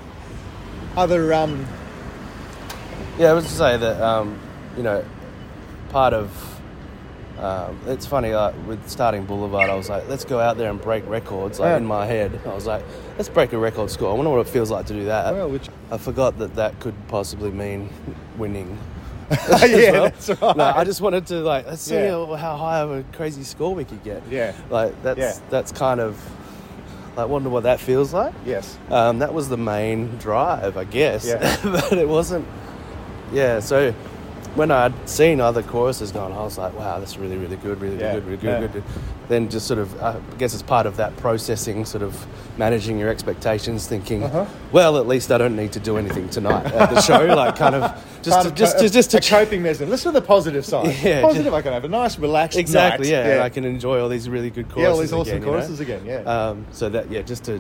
other 0.98 1.34
um, 1.34 1.68
Yeah, 3.18 3.32
I 3.32 3.34
was 3.34 3.46
to 3.46 3.52
say 3.52 3.78
that 3.78 4.02
um, 4.02 4.40
you 4.76 4.84
know, 4.84 5.04
part 5.90 6.14
of 6.14 6.30
um, 7.40 7.80
it's 7.88 8.06
funny 8.06 8.34
like 8.34 8.56
with 8.68 8.88
starting 8.90 9.26
Boulevard, 9.26 9.70
I 9.70 9.76
was 9.76 9.90
like, 9.90 10.08
let's 10.08 10.26
go 10.26 10.40
out 10.40 10.58
there 10.58 10.70
and 10.70 10.82
break 10.82 11.08
records. 11.08 11.60
Like 11.60 11.70
Yeah. 11.72 11.78
in 11.78 11.86
my 11.86 12.06
head, 12.06 12.40
I 12.46 12.54
was 12.54 12.66
like, 12.66 12.84
let's 13.18 13.30
break 13.30 13.54
a 13.54 13.58
record 13.58 13.90
score. 13.92 14.10
I 14.12 14.14
wonder 14.14 14.32
what 14.32 14.40
it 14.40 14.50
feels 14.50 14.72
like 14.72 14.86
to 14.88 14.94
do 14.94 15.06
that. 15.06 15.34
Well, 15.34 15.50
which- 15.50 15.70
I 15.92 15.98
forgot 15.98 16.38
that 16.40 16.56
that 16.56 16.80
could 16.80 16.96
possibly 17.08 17.50
mean 17.52 17.90
winning. 18.38 18.78
yeah, 19.32 19.92
well. 19.92 20.04
that's 20.06 20.30
right. 20.30 20.56
No, 20.58 20.64
I 20.64 20.84
just 20.84 21.02
wanted 21.02 21.28
to 21.28 21.36
like 21.42 21.66
let's 21.68 21.82
see 21.82 21.96
Yeah. 21.96 22.36
how, 22.38 22.56
high 22.58 22.80
of 22.80 22.92
a 22.92 23.04
crazy 23.14 23.44
score 23.44 23.74
we 23.76 23.84
could 23.86 24.04
get. 24.04 24.24
Yeah. 24.30 24.54
like 24.70 25.02
that's 25.04 25.20
Yeah. 25.20 25.34
that's 25.50 25.72
kind 25.72 26.00
of 26.00 26.18
like 27.18 27.28
wonder 27.28 27.50
what 27.50 27.64
that 27.64 27.80
feels 27.80 28.14
like. 28.14 28.34
yes, 28.46 28.78
Um, 28.90 29.20
that 29.20 29.34
was 29.34 29.50
the 29.50 29.58
main 29.58 30.18
drive, 30.18 30.78
I 30.78 30.84
guess. 30.86 31.26
Yeah. 31.26 31.58
but 31.64 31.94
it 31.94 32.08
wasn't. 32.08 32.48
Yeah, 33.32 33.60
so 33.60 33.92
when 34.56 34.72
I'd 34.72 34.94
seen 35.08 35.40
other 35.40 35.62
choruses 35.62 36.12
going, 36.12 36.34
I 36.34 36.38
was 36.42 36.58
like, 36.58 36.74
wow, 36.74 37.00
that's 37.00 37.18
really, 37.18 37.38
really 37.38 37.58
good, 37.58 37.80
really, 37.80 38.00
Yeah, 38.00 38.16
good, 38.16 38.26
really 38.26 38.48
yeah. 38.48 38.60
good, 38.62 38.74
good. 38.74 38.84
Then 39.28 39.50
just 39.50 39.68
sort 39.68 39.80
of, 39.80 40.02
uh, 40.02 40.18
I 40.32 40.36
guess 40.38 40.54
it's 40.54 40.64
part 40.64 40.86
of 40.88 40.96
that 40.98 41.16
processing, 41.18 41.86
sort 41.86 42.02
of 42.02 42.26
managing 42.58 42.98
your 42.98 43.10
expectations, 43.10 43.86
thinking, 43.86 44.24
Uh-huh. 44.24 44.46
well, 44.72 44.98
at 44.98 45.06
least 45.06 45.32
I 45.32 45.38
don't 45.38 45.56
need 45.56 45.74
to 45.74 45.80
do 45.80 45.98
anything 45.98 46.30
tonight 46.30 46.66
at 46.68 46.90
the 46.90 47.02
show. 47.02 47.26
like, 47.36 47.56
kind 47.58 47.76
of 47.76 48.04
just 48.24 48.42
to, 48.48 48.52
just, 48.52 48.76
co- 48.78 48.82
just, 48.84 48.94
just 48.94 49.12
to 49.12 49.18
a 49.18 49.22
coping 49.22 49.62
mechanism. 49.62 49.90
Listen 49.90 50.14
to 50.14 50.20
the 50.20 50.26
positive 50.26 50.66
side. 50.66 50.96
Yeah, 51.04 51.22
positive. 51.22 51.54
I 51.54 51.62
can 51.62 51.74
have 51.74 51.84
a 51.86 51.90
nice, 51.90 52.18
relaxed 52.18 52.58
Exactly, 52.58 53.08
night. 53.08 53.12
yeah, 53.12 53.28
and 53.34 53.42
I 53.44 53.50
can 53.50 53.64
enjoy 53.66 54.00
all 54.02 54.10
these 54.10 54.28
really 54.30 54.50
good 54.50 54.70
choruses. 54.70 54.84
Yeah, 54.84 54.90
all 54.92 55.00
these 55.02 55.14
awesome 55.14 55.38
again, 55.38 55.42
you 55.42 55.46
know? 55.46 55.52
choruses 55.52 55.80
again. 55.82 56.06
Yeah. 56.06 56.20
Um, 56.22 56.66
so 56.72 56.90
that 56.90 57.12
yeah, 57.12 57.22
just 57.22 57.44
to 57.44 57.60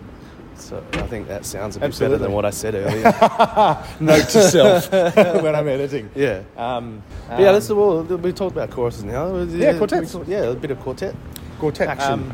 So 0.59 0.83
I 0.93 1.01
think 1.07 1.27
that 1.27 1.45
sounds 1.45 1.75
a 1.75 1.79
bit 1.79 1.87
Absolutely. 1.87 2.17
better 2.17 2.23
than 2.25 2.33
what 2.33 2.45
I 2.45 2.49
said 2.49 2.75
earlier. 2.75 3.03
Note 3.99 4.27
to 4.29 4.41
self 4.49 4.91
when 5.43 5.55
I'm 5.55 5.67
editing. 5.67 6.09
yeah. 6.15 6.41
Um, 6.57 7.01
But 7.29 7.39
yeah, 7.39 7.47
um, 7.49 7.53
let's 7.53 7.69
well, 7.69 8.03
we 8.03 8.33
talked 8.33 8.53
about 8.55 8.71
choruses 8.71 9.03
now. 9.03 9.35
Yeah, 9.43 9.77
quartets. 9.77 10.13
we 10.15 10.25
Yeah, 10.33 10.45
a 10.51 10.55
bit 10.55 10.71
of 10.71 10.79
quartet. 10.79 11.15
quartet 11.59 11.87
Action. 11.89 12.11
Um, 12.13 12.33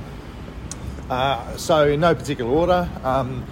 uh, 1.10 1.58
so 1.58 1.88
in 1.90 2.00
no 2.00 2.16
particular 2.16 2.50
order, 2.50 2.90
um, 3.04 3.44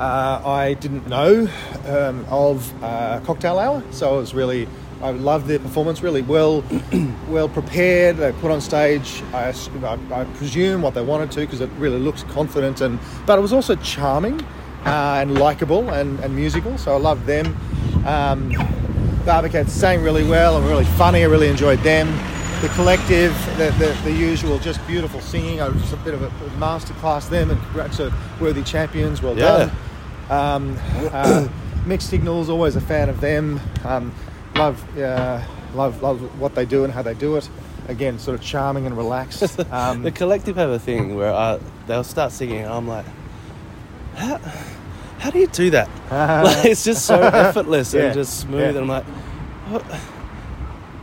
uh, 0.00 0.42
I 0.44 0.74
didn't 0.74 1.06
know 1.08 1.48
um, 1.86 2.24
of 2.28 2.70
uh, 2.82 3.20
Cocktail 3.24 3.58
Hour, 3.58 3.82
so 3.92 4.14
I 4.14 4.16
was 4.18 4.34
really 4.34 4.68
I 5.02 5.10
loved 5.10 5.46
their 5.46 5.58
performance. 5.58 6.02
Really 6.02 6.22
well, 6.22 6.64
well 7.28 7.48
prepared. 7.48 8.16
They 8.16 8.32
put 8.32 8.50
on 8.50 8.60
stage. 8.60 9.22
I 9.32 9.52
presume 10.34 10.82
what 10.82 10.94
they 10.94 11.02
wanted 11.02 11.30
to 11.32 11.40
because 11.40 11.60
it 11.60 11.70
really 11.78 11.98
looks 11.98 12.22
confident 12.24 12.80
and 12.80 12.98
but 13.26 13.38
it 13.38 13.42
was 13.42 13.52
also 13.52 13.76
charming 13.76 14.40
uh, 14.84 15.18
and 15.20 15.38
likable 15.38 15.90
and, 15.90 16.18
and 16.20 16.34
musical. 16.34 16.76
So 16.78 16.94
I 16.94 16.98
loved 16.98 17.26
them. 17.26 17.46
Um, 18.06 18.50
Barbicat 19.24 19.68
sang 19.68 20.02
really 20.02 20.24
well 20.28 20.56
and 20.56 20.66
really 20.66 20.84
funny. 20.84 21.22
I 21.22 21.26
really 21.26 21.48
enjoyed 21.48 21.80
them. 21.80 22.08
The 22.62 22.68
collective, 22.70 23.32
the, 23.56 23.70
the, 23.78 23.96
the 24.02 24.12
usual, 24.12 24.58
just 24.58 24.84
beautiful 24.86 25.20
singing. 25.20 25.60
I 25.60 25.68
was 25.68 25.80
just 25.82 25.92
a 25.92 25.96
bit 25.98 26.14
of 26.14 26.22
a 26.22 26.28
masterclass 26.58 27.28
them, 27.28 27.50
and 27.50 27.62
congrats 27.64 27.98
to 27.98 28.12
worthy 28.40 28.64
champions. 28.64 29.22
Well 29.22 29.36
Yeah. 29.38 29.70
done. 30.28 30.72
Um, 30.72 30.78
uh, 31.12 31.46
mixed 31.86 32.08
signals, 32.10 32.48
always 32.48 32.74
a 32.74 32.80
fan 32.80 33.08
of 33.08 33.20
them. 33.20 33.60
Um, 33.84 34.12
love, 34.58 34.98
uh, 34.98 35.40
love, 35.74 36.02
love 36.02 36.40
what 36.40 36.54
they 36.54 36.64
do 36.66 36.84
and 36.84 36.92
how 36.92 37.02
they 37.02 37.14
do 37.14 37.36
it. 37.36 37.48
Again, 37.88 38.18
sort 38.18 38.38
of 38.38 38.44
charming 38.44 38.86
and 38.86 38.96
relaxed. 38.96 39.58
Um, 39.72 40.02
the 40.02 40.10
collective 40.10 40.56
have 40.56 40.70
a 40.70 40.78
thing 40.78 41.14
where 41.16 41.32
I, 41.32 41.58
they'll 41.86 42.04
start 42.04 42.32
singing, 42.32 42.58
and 42.58 42.68
I'm 42.72 42.86
like, 42.88 43.04
how, 44.14 44.36
how 45.18 45.30
do 45.30 45.38
you 45.38 45.46
do 45.46 45.70
that? 45.70 45.88
like, 46.44 46.64
it's 46.66 46.84
just 46.84 47.06
so 47.06 47.20
effortless 47.20 47.94
Yeah, 47.94 48.02
and 48.06 48.14
just 48.14 48.40
smooth. 48.40 48.60
yeah. 48.60 48.68
And 48.68 48.78
I'm 48.78 48.88
like, 48.88 49.04
what? 49.70 49.84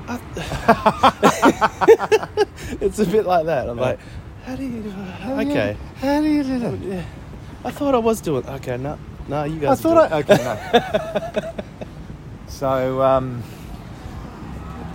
It's 2.81 2.99
a 2.99 3.05
bit 3.05 3.25
like 3.25 3.45
that. 3.45 3.69
I'm 3.69 3.77
like, 3.77 3.99
how 4.45 4.55
do 4.55 4.63
you? 4.63 4.81
do 4.83 4.89
it? 4.89 5.47
Okay, 5.49 5.77
How 5.97 6.21
do 6.21 6.27
you 6.27 6.43
do 6.43 6.59
that? 6.59 6.79
yeah. 6.79 7.03
I 7.63 7.71
thought 7.71 7.95
I 7.95 7.99
was 7.99 8.21
doing. 8.21 8.45
Okay, 8.47 8.77
no, 8.77 8.97
no, 9.27 9.43
you 9.45 9.59
guys. 9.59 9.79
I 9.79 9.81
thought 9.81 10.11
I 10.11 10.19
okay 10.19 10.37
no. 10.37 11.63
So 12.55 13.01
um, 13.01 13.43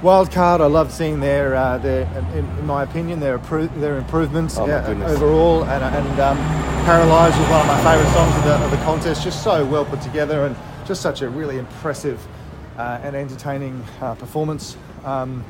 Wildcard, 0.01 0.61
I 0.63 0.67
love 0.67 0.91
seeing 0.91 1.21
their 1.21 1.55
uh, 1.55 1.77
their 1.77 2.05
in, 2.35 2.47
in 2.59 2.67
my 2.67 2.83
opinion 2.85 3.21
their 3.21 3.39
appro- 3.39 3.73
their 3.81 3.99
improvements 3.99 4.57
Oh, 4.57 4.65
uh, 4.65 4.95
overall, 5.07 5.65
and 5.65 5.85
and 5.95 6.21
um, 6.21 6.39
Paralyzed 6.87 7.39
was 7.39 7.49
one 7.51 7.61
of 7.61 7.67
my 7.67 7.77
favourite 7.85 8.11
songs 8.15 8.35
of 8.37 8.45
the 8.45 8.55
of 8.65 8.71
the 8.71 8.79
contest. 8.79 9.23
Just 9.23 9.45
so 9.45 9.65
well 9.67 9.85
put 9.85 10.01
together 10.01 10.47
and 10.47 10.57
just 10.87 11.03
such 11.03 11.21
a 11.21 11.29
really 11.29 11.59
impressive 11.59 12.27
uh, 12.79 12.99
and 13.03 13.15
entertaining 13.15 13.85
uh, 14.01 14.15
performance. 14.15 14.79
Um, 15.05 15.45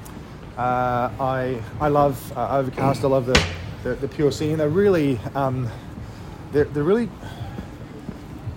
uh, 0.59 1.11
I 1.21 1.63
I 1.81 1.89
love 1.89 2.37
uh, 2.37 2.59
Overcast. 2.59 3.05
I 3.05 3.07
love 3.07 3.27
the, 3.27 3.41
the 3.85 3.95
the 3.95 4.09
pure 4.09 4.33
singing. 4.33 4.57
They're 4.57 4.69
really 4.69 5.21
um, 5.37 5.69
they're, 6.51 6.65
they're 6.65 6.83
really 6.83 7.09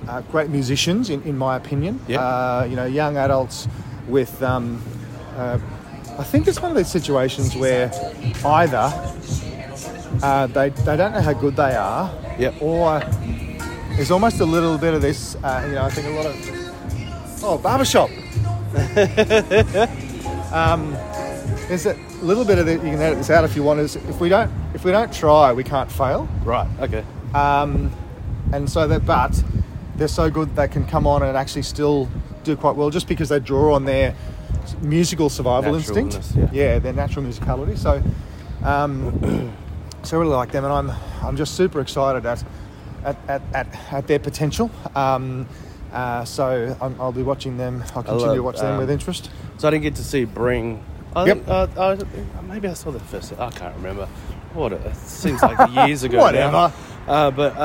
uh, 0.07 0.21
great 0.31 0.49
musicians, 0.49 1.09
in, 1.09 1.21
in 1.23 1.37
my 1.37 1.55
opinion. 1.55 1.99
Uh, 2.21 2.65
you 2.69 2.75
know, 2.75 2.85
young 2.85 3.17
adults 3.17 3.67
with. 4.07 4.41
Um, 4.43 4.81
uh, 5.35 5.57
I 6.19 6.23
think 6.23 6.47
it's 6.47 6.61
one 6.61 6.69
of 6.69 6.77
those 6.77 6.91
situations 6.91 7.55
where 7.55 7.91
either 8.45 8.91
uh, 10.21 10.45
they, 10.47 10.69
they 10.69 10.95
don't 10.95 11.11
know 11.11 11.21
how 11.21 11.33
good 11.33 11.55
they 11.55 11.73
are, 11.75 12.13
Yep. 12.37 12.61
or 12.61 12.99
there's 13.95 14.11
almost 14.11 14.39
a 14.39 14.45
little 14.45 14.77
bit 14.77 14.93
of 14.93 15.01
this. 15.01 15.35
Uh, 15.43 15.63
you 15.67 15.73
know, 15.75 15.83
I 15.83 15.89
think 15.89 16.07
a 16.07 16.11
lot 16.11 16.25
of 16.27 17.43
oh 17.43 17.57
barbershop. 17.57 18.09
um, 20.53 20.91
there's 21.67 21.85
a 21.87 21.95
little 22.21 22.45
bit 22.45 22.59
of 22.59 22.67
it. 22.67 22.73
You 22.83 22.91
can 22.91 23.01
edit 23.01 23.17
this 23.17 23.29
out 23.29 23.43
if 23.43 23.55
you 23.55 23.63
want. 23.63 23.79
Is 23.79 23.95
if 23.95 24.19
we 24.19 24.29
don't 24.29 24.51
if 24.75 24.83
we 24.85 24.91
don't 24.91 25.11
try, 25.13 25.51
we 25.53 25.63
can't 25.63 25.91
fail. 25.91 26.27
Right. 26.43 26.67
Okay. 26.79 27.03
Um, 27.33 27.91
and 28.51 28.69
so 28.69 28.87
that, 28.87 29.05
but 29.05 29.43
they're 29.95 30.07
so 30.07 30.29
good 30.29 30.55
they 30.55 30.67
can 30.67 30.85
come 30.85 31.05
on 31.05 31.23
and 31.23 31.37
actually 31.37 31.61
still 31.61 32.09
do 32.43 32.55
quite 32.55 32.75
well 32.75 32.89
just 32.89 33.07
because 33.07 33.29
they 33.29 33.39
draw 33.39 33.73
on 33.73 33.85
their 33.85 34.15
musical 34.81 35.29
survival 35.29 35.75
instinct. 35.75 36.15
Naturalness, 36.15 36.53
yeah. 36.53 36.79
their 36.79 36.93
natural 36.93 37.25
musicality. 37.25 37.77
So, 37.77 38.01
um, 38.63 39.53
so 40.03 40.17
I 40.17 40.21
really 40.21 40.35
like 40.35 40.51
them, 40.51 40.63
and 40.63 40.73
I'm 40.73 40.91
I'm 41.21 41.37
just 41.37 41.55
super 41.55 41.79
excited 41.79 42.25
at 42.25 42.43
at, 43.03 43.17
at, 43.27 43.41
at, 43.53 43.93
at 43.93 44.07
their 44.07 44.19
potential. 44.19 44.71
Um, 44.95 45.47
uh, 45.91 46.25
so 46.25 46.75
I'm, 46.81 46.99
I'll 46.99 47.11
be 47.11 47.21
watching 47.21 47.57
them. 47.57 47.83
I'll 47.95 48.03
continue 48.03 48.27
love, 48.27 48.35
to 48.35 48.43
watch 48.43 48.57
them 48.57 48.73
um, 48.73 48.79
with 48.79 48.89
interest. 48.89 49.29
So 49.57 49.67
I 49.67 49.71
didn't 49.71 49.83
get 49.83 49.95
to 49.95 50.03
see 50.03 50.25
Bring. 50.25 50.83
I 51.15 51.25
Yep. 51.25 51.47
uh, 51.47 51.67
I, 51.77 52.41
maybe 52.41 52.67
I 52.67 52.73
saw 52.73 52.91
the 52.91 52.99
first. 52.99 53.33
I 53.37 53.51
can't 53.51 53.75
remember. 53.75 54.07
What 54.53 54.73
it 54.73 54.95
seems 54.95 55.41
like 55.41 55.69
years 55.87 56.03
ago. 56.03 56.17
now. 56.17 56.23
Whatever. 56.23 56.73
Uh, 57.07 57.31
but 57.31 57.57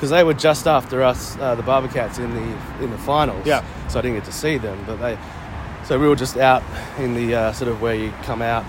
because 0.00 0.08
they 0.08 0.24
were 0.24 0.32
just 0.32 0.66
after 0.66 1.02
us, 1.02 1.36
uh, 1.40 1.54
the 1.56 1.62
Barbacats 1.62 2.18
in 2.18 2.32
the 2.34 2.82
in 2.82 2.90
the 2.90 2.96
finals. 2.96 3.46
Yeah. 3.46 3.62
So 3.88 3.98
I 3.98 4.02
didn't 4.02 4.16
get 4.16 4.24
to 4.24 4.32
see 4.32 4.56
them, 4.56 4.82
but 4.86 4.96
they. 4.96 5.18
So 5.84 5.98
we 5.98 6.08
were 6.08 6.16
just 6.16 6.38
out 6.38 6.62
in 6.98 7.12
the 7.14 7.34
uh, 7.34 7.52
sort 7.52 7.70
of 7.70 7.82
where 7.82 7.94
you 7.94 8.10
come 8.22 8.40
out, 8.40 8.64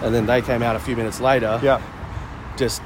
and 0.00 0.14
then 0.14 0.26
they 0.26 0.42
came 0.42 0.62
out 0.62 0.76
a 0.76 0.78
few 0.78 0.94
minutes 0.94 1.18
later. 1.20 1.58
Yeah. 1.60 1.82
Just 2.56 2.82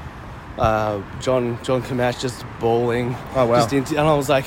uh, 0.57 0.99
John 1.19 1.59
John 1.63 1.83
Camash 1.83 2.19
just 2.19 2.43
bawling. 2.59 3.15
Oh, 3.35 3.45
wow. 3.45 3.57
Just 3.57 3.71
into, 3.73 3.97
and 3.99 4.07
I 4.07 4.15
was 4.15 4.29
like, 4.29 4.45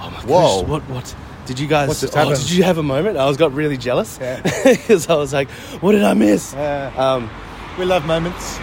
oh 0.00 0.10
my 0.10 0.20
Whoa. 0.22 0.60
gosh, 0.60 0.68
what 0.68 0.82
what. 0.90 1.16
Did 1.46 1.58
you 1.58 1.66
guys? 1.66 2.04
Oh, 2.14 2.34
did 2.34 2.50
you 2.50 2.62
have 2.64 2.76
a 2.76 2.82
moment? 2.82 3.16
I 3.16 3.24
was 3.26 3.38
got 3.38 3.54
really 3.54 3.78
jealous 3.78 4.18
Yeah. 4.20 4.40
because 4.64 5.08
I 5.08 5.14
was 5.14 5.32
like, 5.32 5.48
"What 5.80 5.92
did 5.92 6.04
I 6.04 6.12
miss?" 6.14 6.52
Uh, 6.54 6.92
Um, 6.96 7.30
we 7.78 7.86
love 7.86 8.04
moments. 8.06 8.58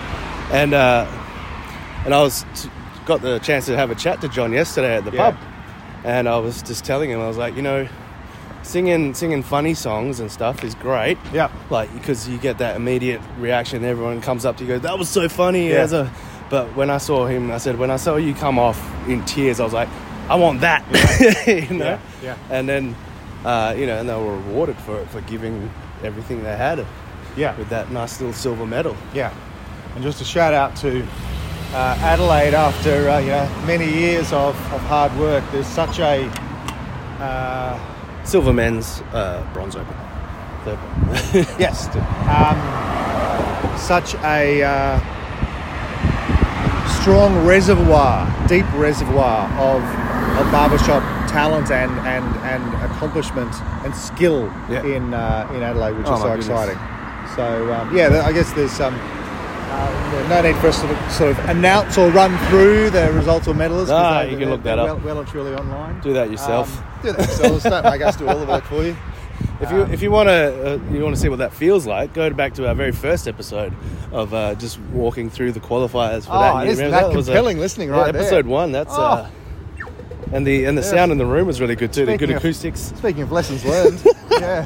and 0.51 0.73
uh, 0.75 1.05
and 2.05 2.13
I 2.13 2.21
was 2.21 2.45
t- 2.55 2.69
got 3.07 3.21
the 3.21 3.39
chance 3.39 3.65
to 3.67 3.75
have 3.77 3.89
a 3.89 3.95
chat 3.95 4.21
to 4.21 4.27
John 4.27 4.51
yesterday 4.53 4.97
at 4.97 5.05
the 5.05 5.11
Yeah. 5.11 5.31
pub, 5.31 5.39
and 6.03 6.27
I 6.29 6.37
was 6.37 6.61
just 6.61 6.85
telling 6.85 7.09
him 7.09 7.19
I 7.21 7.27
was 7.27 7.37
like, 7.37 7.55
you 7.55 7.61
know, 7.61 7.87
singing 8.63 9.13
singing 9.13 9.43
funny 9.43 9.73
songs 9.73 10.19
and 10.19 10.29
stuff 10.31 10.63
is 10.63 10.75
great. 10.75 11.17
Yeah. 11.33 11.49
Like 11.69 11.91
because 11.93 12.27
you 12.27 12.37
get 12.37 12.57
that 12.57 12.75
immediate 12.75 13.21
reaction. 13.39 13.83
Everyone 13.85 14.21
comes 14.21 14.45
up 14.45 14.57
to 14.57 14.63
you, 14.63 14.69
goes, 14.69 14.81
"That 14.81 14.99
was 14.99 15.07
so 15.09 15.29
funny." 15.29 15.69
Yeah. 15.69 15.75
As 15.77 15.93
a, 15.93 16.11
but 16.49 16.75
when 16.75 16.89
I 16.89 16.97
saw 16.97 17.25
him, 17.27 17.51
I 17.51 17.57
said, 17.57 17.77
when 17.77 17.91
I 17.91 17.97
saw 17.97 18.15
you 18.17 18.33
come 18.33 18.57
off 18.59 18.79
in 19.07 19.23
tears, 19.25 19.59
I 19.59 19.63
was 19.63 19.73
like, 19.73 19.89
I 20.29 20.35
want 20.35 20.61
that. 20.61 20.83
you 21.47 21.77
know. 21.77 21.85
Yeah, 21.85 21.99
yeah. 22.23 22.35
And 22.49 22.67
then, 22.69 22.95
uh, 23.45 23.73
you 23.77 23.85
know, 23.85 23.97
and 23.99 24.07
they 24.09 24.13
were 24.15 24.37
rewarded 24.37 24.77
for 24.77 24.97
it 24.99 25.09
for 25.09 25.19
giving 25.21 25.69
everything 26.03 26.43
they 26.43 26.55
had 26.55 26.85
Yeah. 27.35 27.53
with 27.57 27.69
that 27.69 27.91
nice 27.91 28.19
little 28.21 28.33
silver 28.33 28.65
medal. 28.65 28.95
Yeah, 29.13 29.33
and 29.95 30.03
just 30.03 30.21
a 30.21 30.25
shout 30.25 30.53
out 30.53 30.75
to 30.77 31.05
uh, 31.73 31.97
Adelaide 32.01 32.53
after 32.53 33.09
uh, 33.09 33.19
you 33.19 33.27
know 33.29 33.49
many 33.65 33.89
years 33.89 34.31
of, 34.33 34.55
of 34.73 34.81
hard 34.81 35.15
work. 35.19 35.43
There's 35.51 35.67
such 35.67 35.99
a 35.99 36.25
uh, 37.19 38.23
Silver 38.23 38.53
men's 38.53 39.01
uh, 39.13 39.45
bronze 39.53 39.75
open. 39.75 39.95
Third 40.65 40.77
one. 40.77 41.59
yes, 41.59 41.87
um, 42.27 42.57
such 43.77 44.15
a 44.23 44.63
uh, 44.63 44.99
strong 47.01 47.45
reservoir, 47.45 48.27
deep 48.47 48.65
reservoir 48.73 49.47
of 49.59 49.81
of 50.37 50.51
barbershop 50.51 51.01
talent 51.29 51.71
and 51.71 51.91
and, 52.07 52.25
and 52.45 52.91
accomplishment 52.91 53.53
and 53.83 53.95
skill 53.95 54.51
Yeah. 54.69 54.83
in 54.83 55.13
uh, 55.13 55.49
in 55.53 55.63
Adelaide, 55.63 55.97
which 55.97 56.07
Oh, 56.07 56.13
is 56.15 56.21
so 56.21 56.27
goodness. 56.29 56.47
exciting. 56.47 56.79
So 57.35 57.73
um, 57.73 57.95
yeah, 57.95 58.23
I 58.25 58.31
guess 58.31 58.51
there's 58.53 58.79
um, 58.79 58.95
uh, 59.69 60.27
no 60.29 60.41
need 60.41 60.55
for 60.57 60.67
us 60.67 60.81
to 60.81 61.09
sort 61.11 61.31
of 61.31 61.39
announce 61.49 61.97
or 61.97 62.09
run 62.11 62.37
through 62.49 62.89
the 62.89 63.11
results 63.13 63.47
or 63.47 63.53
medalists. 63.53 63.89
Ah, 63.89 64.21
you 64.21 64.37
can 64.37 64.49
look 64.49 64.63
that 64.63 64.79
up. 64.79 64.87
Well, 64.87 64.99
well 65.05 65.19
and 65.19 65.27
truly 65.27 65.53
online. 65.53 65.99
Do 66.01 66.13
that 66.13 66.31
yourself. 66.31 66.77
Um, 66.77 66.83
do 67.03 67.11
that 67.13 67.27
yourselves. 67.27 67.63
Don't 67.63 67.83
make 67.83 68.01
us 68.01 68.15
do 68.15 68.27
all 68.27 68.37
the 68.39 68.45
work 68.45 68.63
for 68.65 68.83
you. 68.83 68.95
If 69.61 69.71
you 69.71 69.83
Um, 69.83 69.91
if 69.91 70.01
you 70.03 70.11
want 70.11 70.29
to 70.29 70.73
uh, 70.75 70.79
you 70.93 71.03
want 71.03 71.15
to 71.15 71.21
see 71.21 71.29
what 71.29 71.39
that 71.39 71.51
feels 71.53 71.85
like, 71.87 72.13
go 72.13 72.29
back 72.31 72.53
to 72.55 72.67
our 72.67 72.73
very 72.75 72.91
first 72.91 73.27
episode 73.27 73.73
of 74.11 74.31
uh, 74.33 74.53
just 74.55 74.79
walking 74.93 75.29
through 75.31 75.51
the 75.51 75.59
qualifiers 75.59 76.25
for 76.25 76.31
Oh, 76.33 76.39
that. 76.39 76.61
it 76.63 76.65
You 76.65 76.71
is 76.73 76.77
remember 76.79 77.07
that 77.07 77.15
was 77.15 77.27
a- 77.27 77.31
compelling 77.31 77.59
listening 77.59 77.89
yeah, 77.89 77.97
right 77.97 78.11
there. 78.13 78.21
episode 78.21 78.45
one. 78.47 78.71
That's 78.71 78.93
Oh. 78.95 79.01
uh, 79.01 79.29
and 80.31 80.45
the 80.45 80.65
and 80.65 80.75
the 80.77 80.81
Yes. 80.81 80.89
sound 80.91 81.11
in 81.11 81.17
the 81.19 81.25
room 81.25 81.45
was 81.47 81.59
really 81.61 81.75
good 81.75 81.91
too. 81.93 82.05
the 82.05 82.11
Speaking 82.13 82.27
good 82.27 82.35
of- 82.37 82.43
acoustics. 82.43 82.81
Speaking 82.97 83.21
of 83.23 83.31
lessons 83.31 83.63
learned, 83.65 84.03
yeah. 84.31 84.65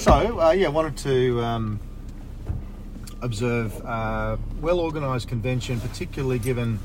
So, 0.00 0.40
uh, 0.40 0.52
yeah, 0.52 0.68
wanted 0.68 0.96
to 0.98 1.42
um, 1.42 1.78
observe 3.20 3.84
uh, 3.84 4.38
well 4.62 4.80
organised 4.80 5.28
convention, 5.28 5.78
particularly 5.78 6.38
given 6.38 6.78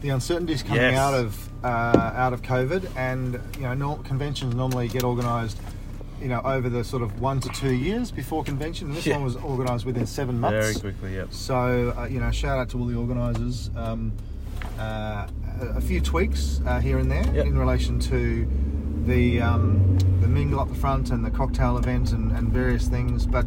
the 0.00 0.08
uncertainties 0.08 0.64
coming 0.64 0.82
Yes. 0.82 0.98
out 0.98 1.14
of 1.14 1.48
uh, 1.64 1.68
out 2.16 2.32
of 2.32 2.42
COVID, 2.42 2.90
and 2.96 3.40
you 3.54 3.62
know, 3.62 3.74
nor- 3.74 3.98
conventions 3.98 4.54
normally 4.56 4.88
get 4.88 5.04
organised. 5.04 5.58
You 6.20 6.28
know, 6.28 6.40
over 6.44 6.68
the 6.68 6.82
sort 6.82 7.02
of 7.04 7.20
one 7.20 7.38
to 7.40 7.48
two 7.50 7.72
years 7.74 8.10
before 8.10 8.42
convention. 8.42 8.88
And 8.88 8.96
this 8.96 9.06
Yeah. 9.06 9.14
one 9.16 9.24
was 9.24 9.36
organised 9.36 9.84
within 9.84 10.06
seven 10.06 10.40
months. 10.40 10.78
Very 10.78 10.92
quickly, 10.92 11.14
yep. 11.14 11.28
So, 11.32 11.94
uh, 11.96 12.06
you 12.06 12.18
know, 12.18 12.30
shout 12.32 12.58
out 12.58 12.70
to 12.70 12.78
all 12.80 12.86
the 12.86 12.96
organisers. 12.96 13.70
Um, 13.76 14.12
uh, 14.80 15.26
a, 15.60 15.66
a 15.76 15.80
few 15.80 16.00
tweaks 16.00 16.60
uh, 16.66 16.80
here 16.80 16.98
and 16.98 17.08
there 17.10 17.24
Yep. 17.34 17.46
in 17.46 17.58
relation 17.58 18.00
to 18.00 18.48
the 19.06 19.40
um, 19.40 19.98
the 20.20 20.28
mingle 20.28 20.60
up 20.60 20.68
the 20.68 20.74
front 20.74 21.10
and 21.10 21.24
the 21.24 21.30
cocktail 21.30 21.78
event 21.78 22.12
and, 22.12 22.32
and 22.32 22.48
various 22.52 22.88
things, 22.88 23.26
but 23.26 23.46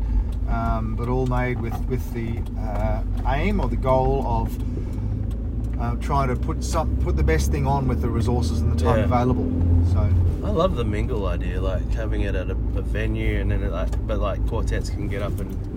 um, 0.50 0.96
but 0.96 1.08
all 1.10 1.28
made 1.28 1.60
with 1.62 1.78
with 1.88 2.14
the 2.14 2.40
uh, 2.60 3.02
aim 3.28 3.60
or 3.60 3.68
the 3.70 3.76
goal 3.78 4.26
of 4.26 5.80
uh, 5.80 5.96
trying 5.98 6.28
to 6.30 6.36
put 6.36 6.64
some 6.64 6.96
put 6.98 7.16
the 7.16 7.24
best 7.24 7.52
thing 7.52 7.68
on 7.68 7.88
with 7.88 8.02
the 8.02 8.10
resources 8.10 8.62
and 8.62 8.72
the 8.78 8.84
time 8.84 9.00
Yeah. 9.00 9.06
available. 9.06 9.50
So 9.92 10.00
I 10.44 10.52
love 10.52 10.76
the 10.76 10.86
mingle 10.86 11.28
idea, 11.28 11.62
like 11.62 11.90
having 11.94 12.22
it 12.22 12.36
at 12.36 12.50
a, 12.50 12.54
a 12.54 12.82
venue, 12.82 13.40
and 13.40 13.52
then 13.52 13.62
it, 13.64 13.72
like, 13.72 13.90
but 14.08 14.20
like 14.20 14.46
quartets 14.48 14.90
can 14.90 15.08
get 15.08 15.22
up 15.22 15.38
and 15.40 15.69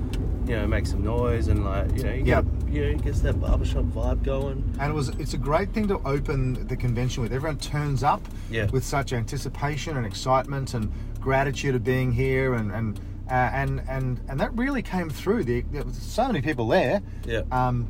you 0.46 0.56
know 0.56 0.66
make 0.66 0.86
some 0.86 1.02
noise, 1.04 1.48
and 1.48 1.64
like 1.64 1.96
you 1.96 2.02
know, 2.04 2.12
you 2.12 2.24
Yep. 2.24 2.44
get, 2.66 2.72
you 2.72 2.92
know, 2.92 2.98
gets 2.98 3.20
that 3.20 3.40
barbershop 3.40 3.84
vibe 3.84 4.22
going. 4.22 4.62
And 4.80 4.90
it 4.90 4.94
was 4.94 5.08
it's 5.10 5.34
a 5.34 5.38
great 5.38 5.72
thing 5.72 5.88
to 5.88 5.98
open 6.06 6.66
the 6.66 6.76
convention 6.76 7.22
with. 7.22 7.32
Everyone 7.32 7.58
turns 7.58 8.02
up 8.02 8.26
Yeah. 8.50 8.66
with 8.70 8.84
such 8.84 9.12
anticipation 9.12 9.96
and 9.96 10.04
excitement 10.06 10.74
and 10.74 10.90
gratitude 11.20 11.74
of 11.74 11.84
being 11.84 12.12
here 12.12 12.54
and 12.54 12.72
and 12.72 12.98
uh, 13.30 13.34
and 13.34 13.82
and 13.88 14.20
and 14.28 14.40
that 14.40 14.52
really 14.56 14.82
came 14.82 15.08
through. 15.10 15.44
The, 15.44 15.62
there 15.70 15.84
was 15.84 15.96
so 15.96 16.26
many 16.26 16.40
people 16.42 16.66
there. 16.68 17.00
Yeah. 17.24 17.42
Um, 17.52 17.88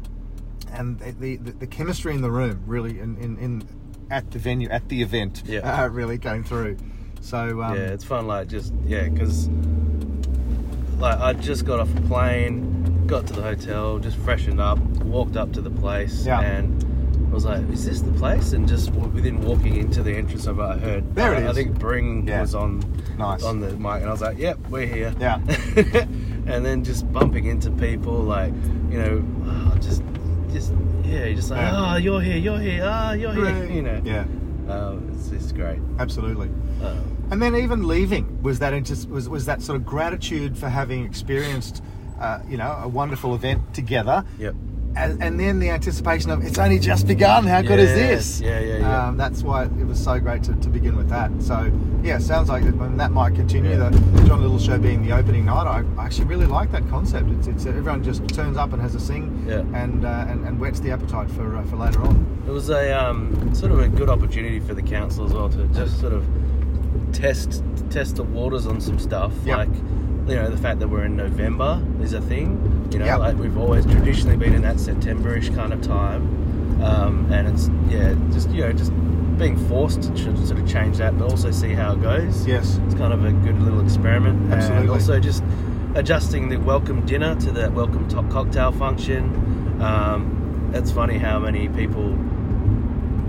and 0.73 0.99
the, 1.21 1.37
the 1.37 1.53
the 1.53 1.67
chemistry 1.67 2.15
in 2.15 2.23
the 2.23 2.31
room 2.31 2.63
really 2.67 2.99
in, 2.99 3.17
in, 3.19 3.37
in 3.39 3.63
at 4.11 4.31
the 4.31 4.39
venue 4.39 4.69
at 4.69 4.89
the 4.89 5.03
event 5.03 5.43
Yeah. 5.47 5.61
uh, 5.85 5.89
really 5.89 6.19
came 6.19 6.45
through. 6.45 6.77
So 7.21 7.63
um, 7.63 7.77
yeah, 7.77 7.93
it's 7.93 8.05
fun. 8.05 8.27
Like 8.27 8.49
just 8.49 8.73
yeah, 8.85 9.09
because 9.09 9.49
like 11.03 11.19
I 11.19 11.33
just 11.35 11.65
got 11.67 11.81
off 11.81 11.95
a 11.97 12.01
plane, 12.03 13.07
got 13.07 13.27
to 13.27 13.33
the 13.33 13.43
hotel, 13.43 13.99
just 13.99 14.17
freshened 14.19 14.61
up, 14.61 14.79
walked 15.03 15.37
up 15.37 15.53
to 15.55 15.61
the 15.61 15.71
place, 15.71 16.25
Yeah. 16.25 16.41
and 16.41 16.83
I 17.31 17.35
was 17.35 17.45
like, 17.45 17.69
"Is 17.71 17.85
this 17.85 18.01
the 18.03 18.13
place?" 18.13 18.53
And 18.53 18.69
just 18.69 18.93
within 18.93 19.41
walking 19.43 19.77
into 19.77 20.03
the 20.03 20.15
entrance 20.15 20.47
of 20.47 20.59
it, 20.61 20.63
I 20.63 20.79
heard 20.79 21.15
There 21.15 21.35
it 21.35 21.45
I, 21.45 21.51
I 21.51 21.53
think 21.53 21.79
Bring 21.79 22.27
Yeah. 22.29 22.41
was 22.41 22.55
on 22.55 22.83
Nice. 23.19 23.43
on 23.43 23.61
the 23.61 23.71
mic, 23.73 24.01
and 24.03 24.07
I 24.07 24.13
was 24.13 24.23
like, 24.23 24.39
"Yep, 24.39 24.59
we're 24.71 24.87
here." 24.87 25.13
Yeah. 25.19 25.41
and 26.47 26.65
then 26.65 26.85
just 26.85 27.11
bumping 27.13 27.47
into 27.47 27.71
people, 27.73 28.15
like 28.15 28.55
you 28.91 28.99
know, 28.99 29.25
oh, 29.47 29.77
just 29.81 30.03
just 30.53 30.73
yeah, 31.05 31.25
you're 31.25 31.35
just 31.35 31.51
like, 31.51 31.61
Yeah. 31.61 31.95
"Oh, 31.95 31.97
you're 31.97 32.21
here, 32.21 32.37
you're 32.37 32.59
here, 32.61 32.83
ah, 32.87 33.13
you're 33.13 33.33
here," 33.35 33.65
you 33.71 33.83
know. 33.83 34.01
yeah, 34.05 34.25
Um, 34.69 35.11
it's, 35.15 35.31
it's 35.33 35.51
great. 35.53 35.81
absolutely. 35.99 36.49
Um, 36.81 37.12
And 37.33 37.41
then 37.41 37.57
even 37.57 37.89
leaving 37.89 38.43
was 38.43 38.59
that 38.59 38.75
was 39.09 39.27
was 39.27 39.47
that 39.47 39.63
sort 39.63 39.77
of 39.77 39.87
gratitude 39.87 40.59
for 40.59 40.69
having 40.69 41.07
experienced, 41.07 41.83
uh, 42.21 42.41
you 42.47 42.59
know, 42.59 42.79
a 42.83 42.87
wonderful 42.87 43.35
event 43.35 43.73
together. 43.73 44.23
yep. 44.39 44.55
And, 44.95 45.23
and 45.23 45.41
then 45.41 45.59
the 45.59 45.71
anticipation 45.71 46.31
of 46.31 46.45
it's 46.45 46.59
only 46.59 46.79
just 46.79 47.07
begun. 47.07 47.47
How 47.47 47.63
good 47.63 47.79
is 47.79 47.95
this? 47.95 48.43
Yeah, 48.43 48.61
yeah, 48.61 48.77
yeah. 48.77 49.07
Um, 49.07 49.17
that's 49.17 49.43
why 49.43 49.65
it 49.65 49.87
was 49.87 49.99
so 49.99 50.21
great 50.21 50.43
to, 50.43 50.55
to 50.57 50.69
begin 50.69 50.95
with 50.95 51.09
that. 51.09 51.31
So 51.41 51.73
yeah, 52.03 52.19
sounds 52.19 52.51
like 52.51 52.65
that, 52.65 52.99
that 52.99 53.11
might 53.11 53.35
continue. 53.35 53.71
Yeah. 53.71 53.89
The 53.89 54.25
John 54.27 54.43
Little 54.43 54.59
show 54.59 54.77
being 54.77 55.03
the 55.03 55.13
opening 55.13 55.47
night, 55.47 55.67
I 55.67 56.05
actually 56.05 56.27
really 56.27 56.45
like 56.45 56.71
that 56.73 56.87
concept. 56.91 57.31
It's, 57.31 57.47
it's 57.47 57.65
everyone 57.65 58.05
just 58.05 58.29
turns 58.29 58.59
up 58.59 58.75
and 58.75 58.83
has 58.83 58.95
a 58.95 59.01
sing, 59.01 59.47
Yeah. 59.49 59.61
and, 59.73 60.05
uh, 60.05 60.27
and 60.29 60.47
and 60.47 60.61
whets 60.61 60.81
the 60.81 60.91
appetite 60.91 61.31
for 61.31 61.57
uh, 61.57 61.65
for 61.65 61.77
later 61.77 62.03
on. 62.03 62.45
It 62.47 62.51
was 62.51 62.69
a 62.69 62.93
um, 62.93 63.55
sort 63.55 63.73
of 63.73 63.79
a 63.79 63.89
good 63.89 64.11
opportunity 64.11 64.61
for 64.61 64.75
the 64.75 64.83
council 64.83 65.25
as 65.25 65.33
well 65.33 65.49
to 65.49 65.67
just 65.69 65.99
sort 65.99 66.13
of 66.13 66.23
test 67.13 67.63
test 67.91 68.17
the 68.17 68.23
waters 68.25 68.67
on 68.67 68.81
some 68.81 68.99
stuff. 68.99 69.33
Yep. 69.45 69.57
Like, 69.59 69.75
you 70.29 70.35
know, 70.37 70.49
the 70.49 70.57
fact 70.57 70.79
that 70.81 70.89
we're 70.89 71.05
in 71.05 71.17
November 71.17 71.83
is 72.01 72.13
a 72.13 72.21
thing. 72.21 72.89
You 72.93 72.99
know, 73.01 73.05
Yep. 73.07 73.19
like 73.19 73.37
we've 73.39 73.57
always 73.59 73.85
traditionally 73.87 74.37
been 74.37 74.55
in 74.55 74.63
that 74.63 74.77
Septemberish 74.77 75.55
kind 75.55 75.73
of 75.73 75.81
time, 75.83 76.83
um, 76.83 77.27
and 77.33 77.49
it's 77.49 77.71
yeah, 77.89 78.15
just 78.33 78.49
you 78.51 78.63
know, 78.63 78.73
just 78.73 78.93
being 79.39 79.57
forced 79.69 80.03
to 80.03 80.17
sort 80.47 80.59
of 80.59 80.69
change 80.69 80.99
that, 80.99 81.19
but 81.19 81.29
also 81.31 81.51
see 81.51 81.73
how 81.73 81.93
it 81.95 82.03
goes. 82.03 82.47
Yes. 82.47 82.79
it's 82.87 82.95
kind 82.95 83.13
of 83.13 83.25
a 83.25 83.33
good 83.33 83.61
little 83.61 83.81
experiment, 83.81 84.41
and 84.45 84.55
Absolutely. 84.55 84.89
also 84.89 85.19
just 85.19 85.43
adjusting 85.95 86.49
the 86.49 86.57
welcome 86.57 87.05
dinner 87.07 87.35
to 87.37 87.51
the 87.51 87.71
welcome 87.73 88.07
top 88.09 88.29
cocktail 88.31 88.73
function. 88.73 89.25
Um, 89.81 90.71
it's 90.75 90.91
funny 90.93 91.19
how 91.19 91.39
many 91.39 91.69
people 91.69 92.17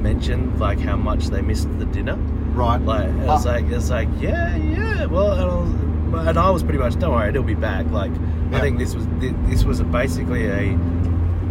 mentioned 0.03 0.59
like 0.59 0.79
how 0.79 0.95
much 0.97 1.27
they 1.27 1.41
missed 1.41 1.69
the 1.79 1.85
dinner. 1.85 2.15
Right. 2.53 2.79
Like 2.81 3.07
it 3.09 3.15
was 3.25 3.45
Ah. 3.47 3.51
like 3.53 3.65
it's 3.65 3.89
like 3.89 4.09
yeah 4.19 4.55
yeah 4.57 5.05
well 5.05 5.31
and 5.33 5.41
I, 5.41 6.17
was, 6.17 6.27
and 6.27 6.37
I 6.37 6.49
was 6.51 6.61
pretty 6.61 6.77
much 6.79 6.99
don't 6.99 7.11
worry 7.13 7.29
it'll 7.29 7.43
be 7.43 7.55
back. 7.55 7.85
Like 7.89 8.11
Yeah. 8.51 8.57
I 8.57 8.61
think 8.61 8.77
this 8.77 8.93
was 8.93 9.07
this 9.47 9.63
was 9.63 9.79
a 9.79 9.83
basically 9.85 10.45
a 10.47 10.77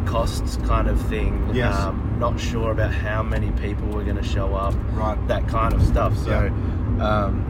costs 0.07 0.57
kind 0.67 0.89
of 0.89 1.01
thing. 1.09 1.51
Yes. 1.55 1.75
Um, 1.75 2.17
not 2.21 2.39
sure 2.39 2.71
about 2.73 2.93
how 2.93 3.23
many 3.23 3.51
people 3.53 3.89
were 3.89 4.05
going 4.05 4.17
to 4.17 4.23
show 4.23 4.55
up. 4.55 4.75
Right. 4.93 5.19
That 5.29 5.49
kind 5.49 5.73
of 5.75 5.83
stuff. 5.83 6.17
So. 6.19 6.37
Um, 7.01 7.49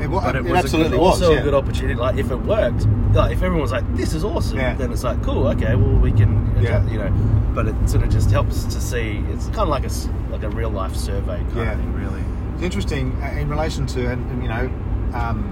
It, 0.00 0.08
wa- 0.10 0.20
but 0.20 0.36
it, 0.36 0.46
it 0.46 0.50
was 0.50 0.58
absolutely 0.64 0.86
a 0.88 0.90
good, 0.90 1.00
was. 1.00 1.22
also 1.22 1.32
yeah. 1.32 1.40
a 1.40 1.42
good 1.42 1.54
opportunity. 1.54 1.94
Like 1.94 2.16
if 2.16 2.30
it 2.30 2.36
worked, 2.36 2.86
like 3.14 3.30
if 3.32 3.38
everyone 3.38 3.60
was 3.62 3.72
like, 3.72 3.84
"This 3.96 4.12
is 4.12 4.24
awesome," 4.24 4.58
Yeah. 4.58 4.74
then 4.74 4.92
it's 4.92 5.04
like, 5.04 5.22
"Cool, 5.22 5.46
okay, 5.48 5.74
well 5.76 5.96
we 5.98 6.10
can," 6.12 6.48
adjust, 6.58 6.86
Yeah. 6.88 6.92
you 6.92 6.98
know. 6.98 7.10
But 7.54 7.68
it 7.68 7.74
sort 7.88 8.02
of 8.02 8.10
just 8.10 8.30
helps 8.30 8.64
to 8.64 8.80
see. 8.80 9.22
It's 9.30 9.46
kind 9.46 9.60
of 9.60 9.68
like 9.68 9.84
a 9.86 9.92
like 10.32 10.42
a 10.42 10.50
real 10.50 10.70
life 10.70 10.96
survey 10.96 11.36
kind 11.36 11.56
Yeah. 11.56 11.72
of 11.72 11.78
thing, 11.78 11.94
really. 11.94 12.22
It's 12.54 12.62
interesting 12.62 13.16
uh, 13.22 13.26
in 13.38 13.48
relation 13.48 13.86
to, 13.86 14.10
and, 14.10 14.42
you 14.42 14.48
know, 14.48 14.70
um, 15.14 15.50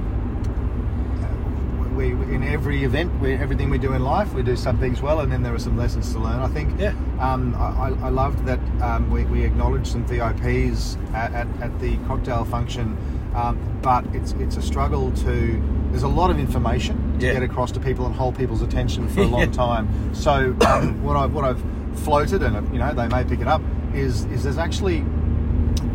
we 1.97 2.11
in 2.13 2.43
every 2.43 2.85
event, 2.85 3.13
we, 3.21 3.35
everything 3.35 3.69
we 3.71 3.79
do 3.79 3.93
in 3.93 4.03
life, 4.03 4.33
we 4.33 4.43
do 4.43 4.57
some 4.57 4.79
things 4.79 5.03
well, 5.03 5.21
and 5.21 5.31
then 5.31 5.43
there 5.43 5.55
are 5.55 5.59
some 5.59 5.77
lessons 5.77 6.13
to 6.13 6.19
learn. 6.19 6.41
I 6.41 6.49
think. 6.49 6.81
Yeah. 6.81 6.95
Um, 7.21 7.55
I, 7.57 7.89
I- 7.91 8.07
I 8.07 8.09
loved 8.09 8.45
that 8.47 8.61
um, 8.81 9.11
we, 9.11 9.25
we 9.25 9.45
acknowledged 9.45 9.87
some 9.89 10.05
VIPs 10.07 10.97
at, 11.15 11.33
at, 11.33 11.47
at 11.61 11.79
the 11.81 11.97
cocktail 12.09 12.45
function, 12.45 12.97
um, 13.35 13.59
but 13.83 14.05
it's 14.15 14.33
it's 14.39 14.57
a 14.57 14.63
struggle 14.63 15.11
to. 15.13 15.63
There's 15.91 16.05
a 16.05 16.09
lot 16.09 16.31
of 16.31 16.39
information 16.39 17.19
to 17.19 17.27
Yeah. 17.27 17.33
get 17.35 17.43
across 17.43 17.71
to 17.73 17.81
people 17.81 18.07
and 18.07 18.15
hold 18.15 18.37
people's 18.37 18.63
attention 18.63 19.09
for 19.09 19.21
a 19.21 19.27
long 19.35 19.41
Yeah. 19.41 19.47
time. 19.47 20.15
So 20.15 20.57
um, 20.67 21.03
what 21.03 21.17
I 21.17 21.27
what 21.27 21.45
I've 21.45 21.63
floated, 22.01 22.43
and 22.43 22.73
you 22.73 22.79
know 22.79 22.95
they 22.95 23.09
may 23.09 23.25
pick 23.25 23.41
it 23.41 23.49
up, 23.49 23.61
is 23.95 24.25
is 24.27 24.43
there's 24.45 24.59
actually 24.59 25.05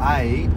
a 0.01 0.47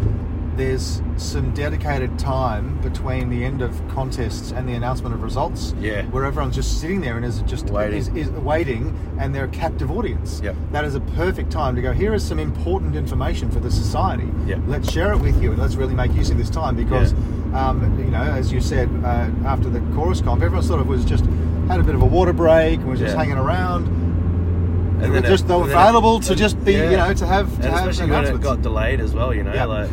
there's 0.57 1.01
some 1.17 1.55
dedicated 1.55 2.19
time 2.19 2.79
between 2.81 3.31
the 3.31 3.45
end 3.45 3.63
of 3.63 3.81
contests 3.89 4.51
and 4.53 4.69
the 4.69 4.75
announcement 4.75 5.15
of 5.15 5.23
results 5.23 5.75
Yeah. 5.81 6.03
where 6.07 6.25
everyone's 6.25 6.55
just 6.57 6.81
sitting 6.81 7.01
there 7.01 7.17
and 7.17 7.25
is 7.25 7.41
just 7.43 7.71
Waiting. 7.71 7.99
Is, 7.99 8.09
is 8.09 8.29
waiting 8.31 8.97
and 9.19 9.35
they're 9.35 9.45
a 9.45 9.49
captive 9.49 9.91
audience 9.91 10.41
Yep. 10.43 10.57
that 10.73 10.85
is 10.85 10.95
a 10.97 11.01
perfect 11.01 11.51
time 11.51 11.77
to 11.77 11.83
go 11.83 11.93
here 11.93 12.15
is 12.15 12.25
some 12.25 12.39
important 12.39 12.97
information 12.97 13.51
for 13.51 13.61
the 13.61 13.71
society 13.71 14.29
Yep. 14.47 14.61
let's 14.67 14.91
share 14.93 15.13
it 15.13 15.19
with 15.19 15.41
you 15.43 15.51
and 15.53 15.61
let's 15.61 15.77
really 15.77 15.95
make 15.95 16.13
use 16.15 16.31
of 16.31 16.37
this 16.39 16.51
time 16.51 16.75
because 16.77 17.13
um, 17.55 17.97
you 17.99 18.11
know 18.11 18.21
as 18.23 18.53
you 18.53 18.61
said 18.61 18.89
uh, 19.05 19.29
after 19.47 19.69
the 19.71 19.81
chorus 19.95 20.21
comp 20.21 20.43
everyone 20.43 20.65
sort 20.67 20.81
of 20.81 20.89
was 20.89 21.05
just 21.05 21.25
had 21.69 21.79
a 21.81 21.83
bit 21.85 21.95
of 21.95 22.03
a 22.03 22.07
water 22.07 22.33
break 22.33 22.81
and 22.81 22.89
was 22.91 22.99
just 22.99 23.15
Yeah. 23.15 23.21
hanging 23.23 23.39
around 23.39 23.87
And 23.87 25.01
they 25.03 25.09
were 25.09 25.21
then 25.21 25.31
just 25.31 25.45
it- 25.45 25.49
they 25.49 25.55
were 25.55 25.63
and 25.63 25.71
then 25.71 25.79
it- 25.79 25.81
available 25.83 26.21
to 26.21 26.35
just 26.35 26.63
be 26.65 26.73
yeah. 26.73 26.91
you 26.91 26.97
know 26.97 27.15
to 27.15 27.27
have 27.27 27.49
to 27.61 27.67
and 27.69 27.75
have 27.77 27.89
especially 27.89 28.11
when 28.11 28.25
it 28.25 28.41
got 28.41 28.63
delayed 28.63 29.01
as 29.01 29.15
well, 29.15 29.33
you 29.35 29.43
know, 29.45 29.55
Yeah. 29.55 29.65
like 29.67 29.91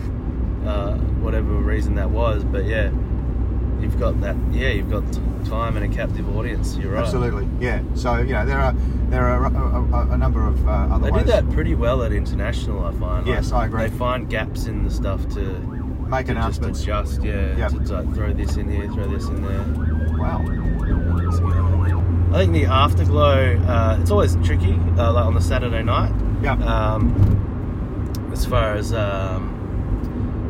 uh, 0.68 0.96
whatever 1.24 1.54
reason 1.54 1.96
that 1.96 2.10
was. 2.10 2.44
But 2.44 2.66
yeah, 2.66 2.92
you've 3.80 4.00
got 4.00 4.20
that. 4.22 4.36
Yeah, 4.52 4.70
you've 4.70 4.90
got 4.90 5.04
time 5.46 5.78
and 5.78 5.92
a 5.92 5.96
captive 5.96 6.36
audience. 6.36 6.76
You're 6.78 6.92
right. 6.92 7.04
Absolutely, 7.04 7.48
yeah. 7.60 7.82
So 7.96 8.18
you 8.18 8.34
know 8.34 8.46
there 8.46 8.60
are 8.60 8.74
there 9.10 9.26
are 9.26 9.46
a, 9.46 9.52
a, 9.52 10.12
a 10.12 10.18
number 10.18 10.46
of 10.46 10.68
uh, 10.68 10.72
other 10.72 11.06
They 11.06 11.12
ways. 11.12 11.24
do 11.26 11.32
that 11.32 11.50
pretty 11.52 11.76
well 11.76 12.04
at 12.04 12.12
international. 12.12 12.86
I 12.86 12.92
find. 12.94 13.26
Yes, 13.28 13.52
I 13.52 13.66
agree. 13.66 13.88
They 13.88 13.98
find 13.98 14.30
gaps 14.30 14.66
in 14.66 14.84
the 14.84 14.92
stuff 14.92 15.28
to 15.36 15.78
Make 16.08 16.28
to 16.28 16.32
announcements. 16.34 16.84
Just 16.84 17.18
adjust, 17.20 17.24
yeah. 17.24 17.58
Yep. 17.58 17.86
To 17.86 18.02
like, 18.02 18.16
throw 18.16 18.34
this 18.34 18.56
in 18.56 18.70
here, 18.70 18.88
throw 18.92 19.08
this 19.08 19.26
in 19.28 19.42
there. 19.42 20.18
Wow. 20.18 20.40
I 22.34 22.40
think 22.40 22.54
the 22.54 22.66
afterglow. 22.66 23.58
Uh, 23.68 23.98
it's 24.02 24.12
always 24.12 24.36
tricky, 24.38 24.74
uh, 24.98 25.12
like 25.14 25.26
on 25.26 25.34
the 25.34 25.42
Saturday 25.42 25.84
night. 25.84 26.14
Yeah. 26.42 26.54
Um, 26.54 28.30
as 28.32 28.46
far 28.46 28.74
as 28.76 28.94
um, 28.94 29.57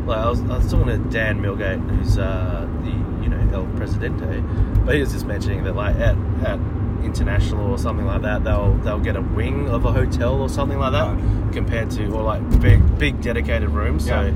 like 0.07 0.17
I 0.19 0.29
was, 0.29 0.41
I 0.41 0.57
was 0.57 0.71
talking 0.71 0.87
to 0.87 0.97
Dan 1.09 1.41
Milgate, 1.41 1.87
who's 1.89 2.17
uh, 2.17 2.67
the 2.83 2.89
you 3.23 3.29
know 3.29 3.49
El 3.53 3.65
Presidente, 3.77 4.41
but 4.85 4.95
he 4.95 5.01
was 5.01 5.11
just 5.11 5.25
mentioning 5.25 5.63
that 5.65 5.75
like 5.75 5.95
at, 5.97 6.15
at 6.43 6.59
international 7.03 7.71
or 7.71 7.77
something 7.77 8.05
like 8.05 8.21
that, 8.23 8.43
they'll 8.43 8.73
they'll 8.79 8.99
get 8.99 9.15
a 9.15 9.21
wing 9.21 9.69
of 9.69 9.85
a 9.85 9.91
hotel 9.91 10.41
or 10.41 10.49
something 10.49 10.79
like 10.79 10.91
that, 10.93 11.13
Right. 11.15 11.53
compared 11.53 11.89
to 11.91 12.07
or 12.11 12.23
like 12.23 12.41
big 12.61 12.97
big 12.97 13.21
dedicated 13.21 13.69
rooms. 13.69 14.07
Yeah. 14.07 14.29
So 14.29 14.35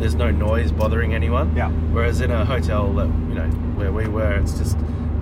there's 0.00 0.14
no 0.14 0.30
noise 0.30 0.72
bothering 0.72 1.14
anyone. 1.14 1.54
Yeah. 1.54 1.70
Whereas 1.92 2.20
in 2.20 2.30
a 2.30 2.44
hotel 2.44 2.92
that 2.94 3.06
you 3.06 3.34
know 3.34 3.46
where 3.76 3.92
we 3.92 4.08
were, 4.08 4.32
it's 4.38 4.58
just 4.58 4.76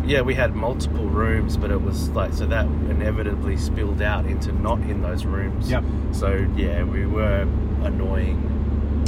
yeah 0.04 0.20
we 0.22 0.34
had 0.34 0.54
multiple 0.54 1.04
rooms, 1.06 1.56
but 1.56 1.70
it 1.70 1.82
was 1.82 2.08
like 2.10 2.32
so 2.32 2.46
that 2.46 2.64
inevitably 2.66 3.56
spilled 3.56 4.00
out 4.00 4.24
into 4.26 4.52
not 4.52 4.80
in 4.82 5.02
those 5.02 5.24
rooms. 5.24 5.70
Yep. 5.70 5.84
So 6.12 6.46
yeah, 6.56 6.82
we 6.84 7.04
were 7.06 7.46
annoying 7.82 8.57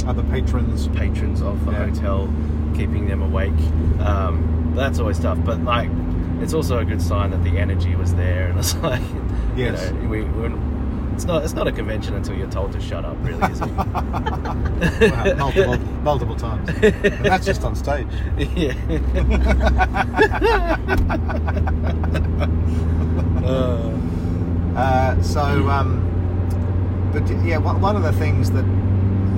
Other 0.05 0.23
patrons. 0.23 0.87
patrons 0.89 1.41
of 1.41 1.63
the 1.65 1.71
Yeah. 1.71 1.85
hotel, 1.89 2.29
keeping 2.75 3.07
them 3.07 3.21
awake. 3.21 3.53
Um, 3.99 4.73
that's 4.75 4.99
always 4.99 5.19
tough, 5.19 5.37
but 5.45 5.63
like, 5.63 5.89
it's 6.41 6.53
also 6.53 6.79
a 6.79 6.85
good 6.85 7.01
sign 7.01 7.31
that 7.31 7.43
the 7.43 7.57
energy 7.59 7.95
was 7.95 8.13
there, 8.15 8.47
and 8.47 8.57
it's 8.59 8.75
like, 8.83 9.01
Yes. 9.55 9.91
you 9.91 9.99
know, 10.01 10.09
we, 10.09 10.23
we 10.23 10.49
it's 11.13 11.25
not 11.25 11.43
it's 11.43 11.53
not 11.53 11.67
a 11.67 11.71
convention 11.71 12.15
until 12.15 12.35
you're 12.35 12.49
told 12.49 12.71
to 12.71 12.79
shut 12.79 13.03
up, 13.05 13.15
really, 13.21 13.43
is 13.51 13.61
it? 13.61 13.67
Wow, 15.11 15.33
multiple, 15.37 15.77
multiple 16.03 16.35
times. 16.35 16.67
And 16.81 17.25
that's 17.25 17.45
just 17.45 17.63
on 17.63 17.75
stage. 17.75 18.07
yeah. 18.55 18.73
uh, 24.75 25.21
so, 25.21 25.41
um, 25.69 26.07
but 27.13 27.27
yeah, 27.45 27.57
one 27.57 27.95
of 27.95 28.03
the 28.03 28.13
things 28.13 28.51
that 28.51 28.65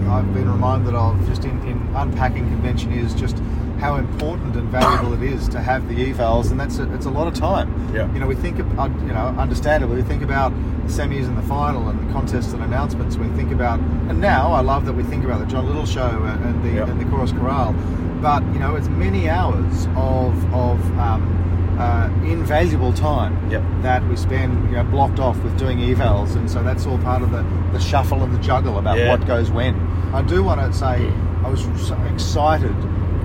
I've 0.08 0.34
been 0.34 0.50
reminded 0.50 0.96
of 0.96 1.26
just 1.28 1.44
in, 1.46 1.60
in 1.68 1.78
unpacking 1.96 2.48
convention 2.50 2.92
is 2.94 3.14
just 3.14 3.38
how 3.80 3.96
important 3.96 4.56
and 4.56 4.70
valuable 4.70 5.14
it 5.14 5.24
is 5.24 5.50
to 5.50 5.60
have 5.60 5.88
the 5.90 5.96
evals, 5.96 6.52
and 6.52 6.60
that's 6.60 6.78
a, 6.78 6.94
it's 6.94 7.06
a 7.06 7.10
lot 7.10 7.28
of 7.28 7.34
time. 7.34 7.68
Yeah. 7.94 8.12
You 8.14 8.20
know, 8.20 8.28
we 8.28 8.36
think, 8.36 8.60
of, 8.60 8.68
you 9.02 9.14
know, 9.14 9.36
understandably, 9.38 9.98
we 9.98 10.02
think 10.04 10.24
about 10.24 10.52
the 10.88 10.94
semis 10.94 11.26
and 11.28 11.38
the 11.38 11.42
final 11.42 11.90
and 11.90 12.00
the 12.08 12.14
contests 12.14 12.54
and 12.54 12.64
announcements. 12.64 13.18
We 13.18 13.28
think 13.30 13.52
about, 13.52 13.80
and 13.80 14.22
now 14.22 14.54
I 14.54 14.62
love 14.62 14.86
that 14.86 14.94
we 14.94 15.04
think 15.04 15.26
about 15.26 15.40
the 15.40 15.46
John 15.48 15.66
Little 15.66 15.86
show 15.86 16.08
and, 16.24 16.46
and 16.46 16.64
the 16.64 16.70
Yeah. 16.78 16.90
and 16.90 17.00
the 17.00 17.06
Chorus 17.06 17.32
Chorale, 17.34 17.74
but 18.22 18.42
you 18.54 18.60
know, 18.60 18.76
it's 18.76 18.88
many 18.88 19.28
hours 19.30 19.86
of 19.98 20.54
of 20.54 20.80
um, 21.00 21.43
uh, 21.80 22.10
invaluable 22.24 22.94
time 22.94 23.50
Yep. 23.52 23.64
that 23.82 24.08
we 24.08 24.16
spend 24.16 24.70
you 24.70 24.76
know, 24.78 24.84
blocked 24.84 25.20
off 25.20 25.38
with 25.44 25.58
doing 25.58 25.80
evals, 25.80 26.36
and 26.36 26.50
so 26.50 26.62
that's 26.64 26.86
all 26.86 26.98
part 27.00 27.22
of 27.22 27.32
the, 27.32 27.44
the 27.72 27.80
shuffle 27.80 28.24
and 28.24 28.34
the 28.34 28.40
juggle 28.40 28.78
about 28.78 28.98
Yeah. 28.98 29.10
what 29.10 29.26
goes 29.26 29.50
when. 29.52 29.76
I 30.14 30.22
do 30.22 30.44
want 30.44 30.62
to 30.62 30.72
say 30.78 31.12
I 31.44 31.50
was 31.50 31.62
so 31.76 31.98
excited 32.14 32.74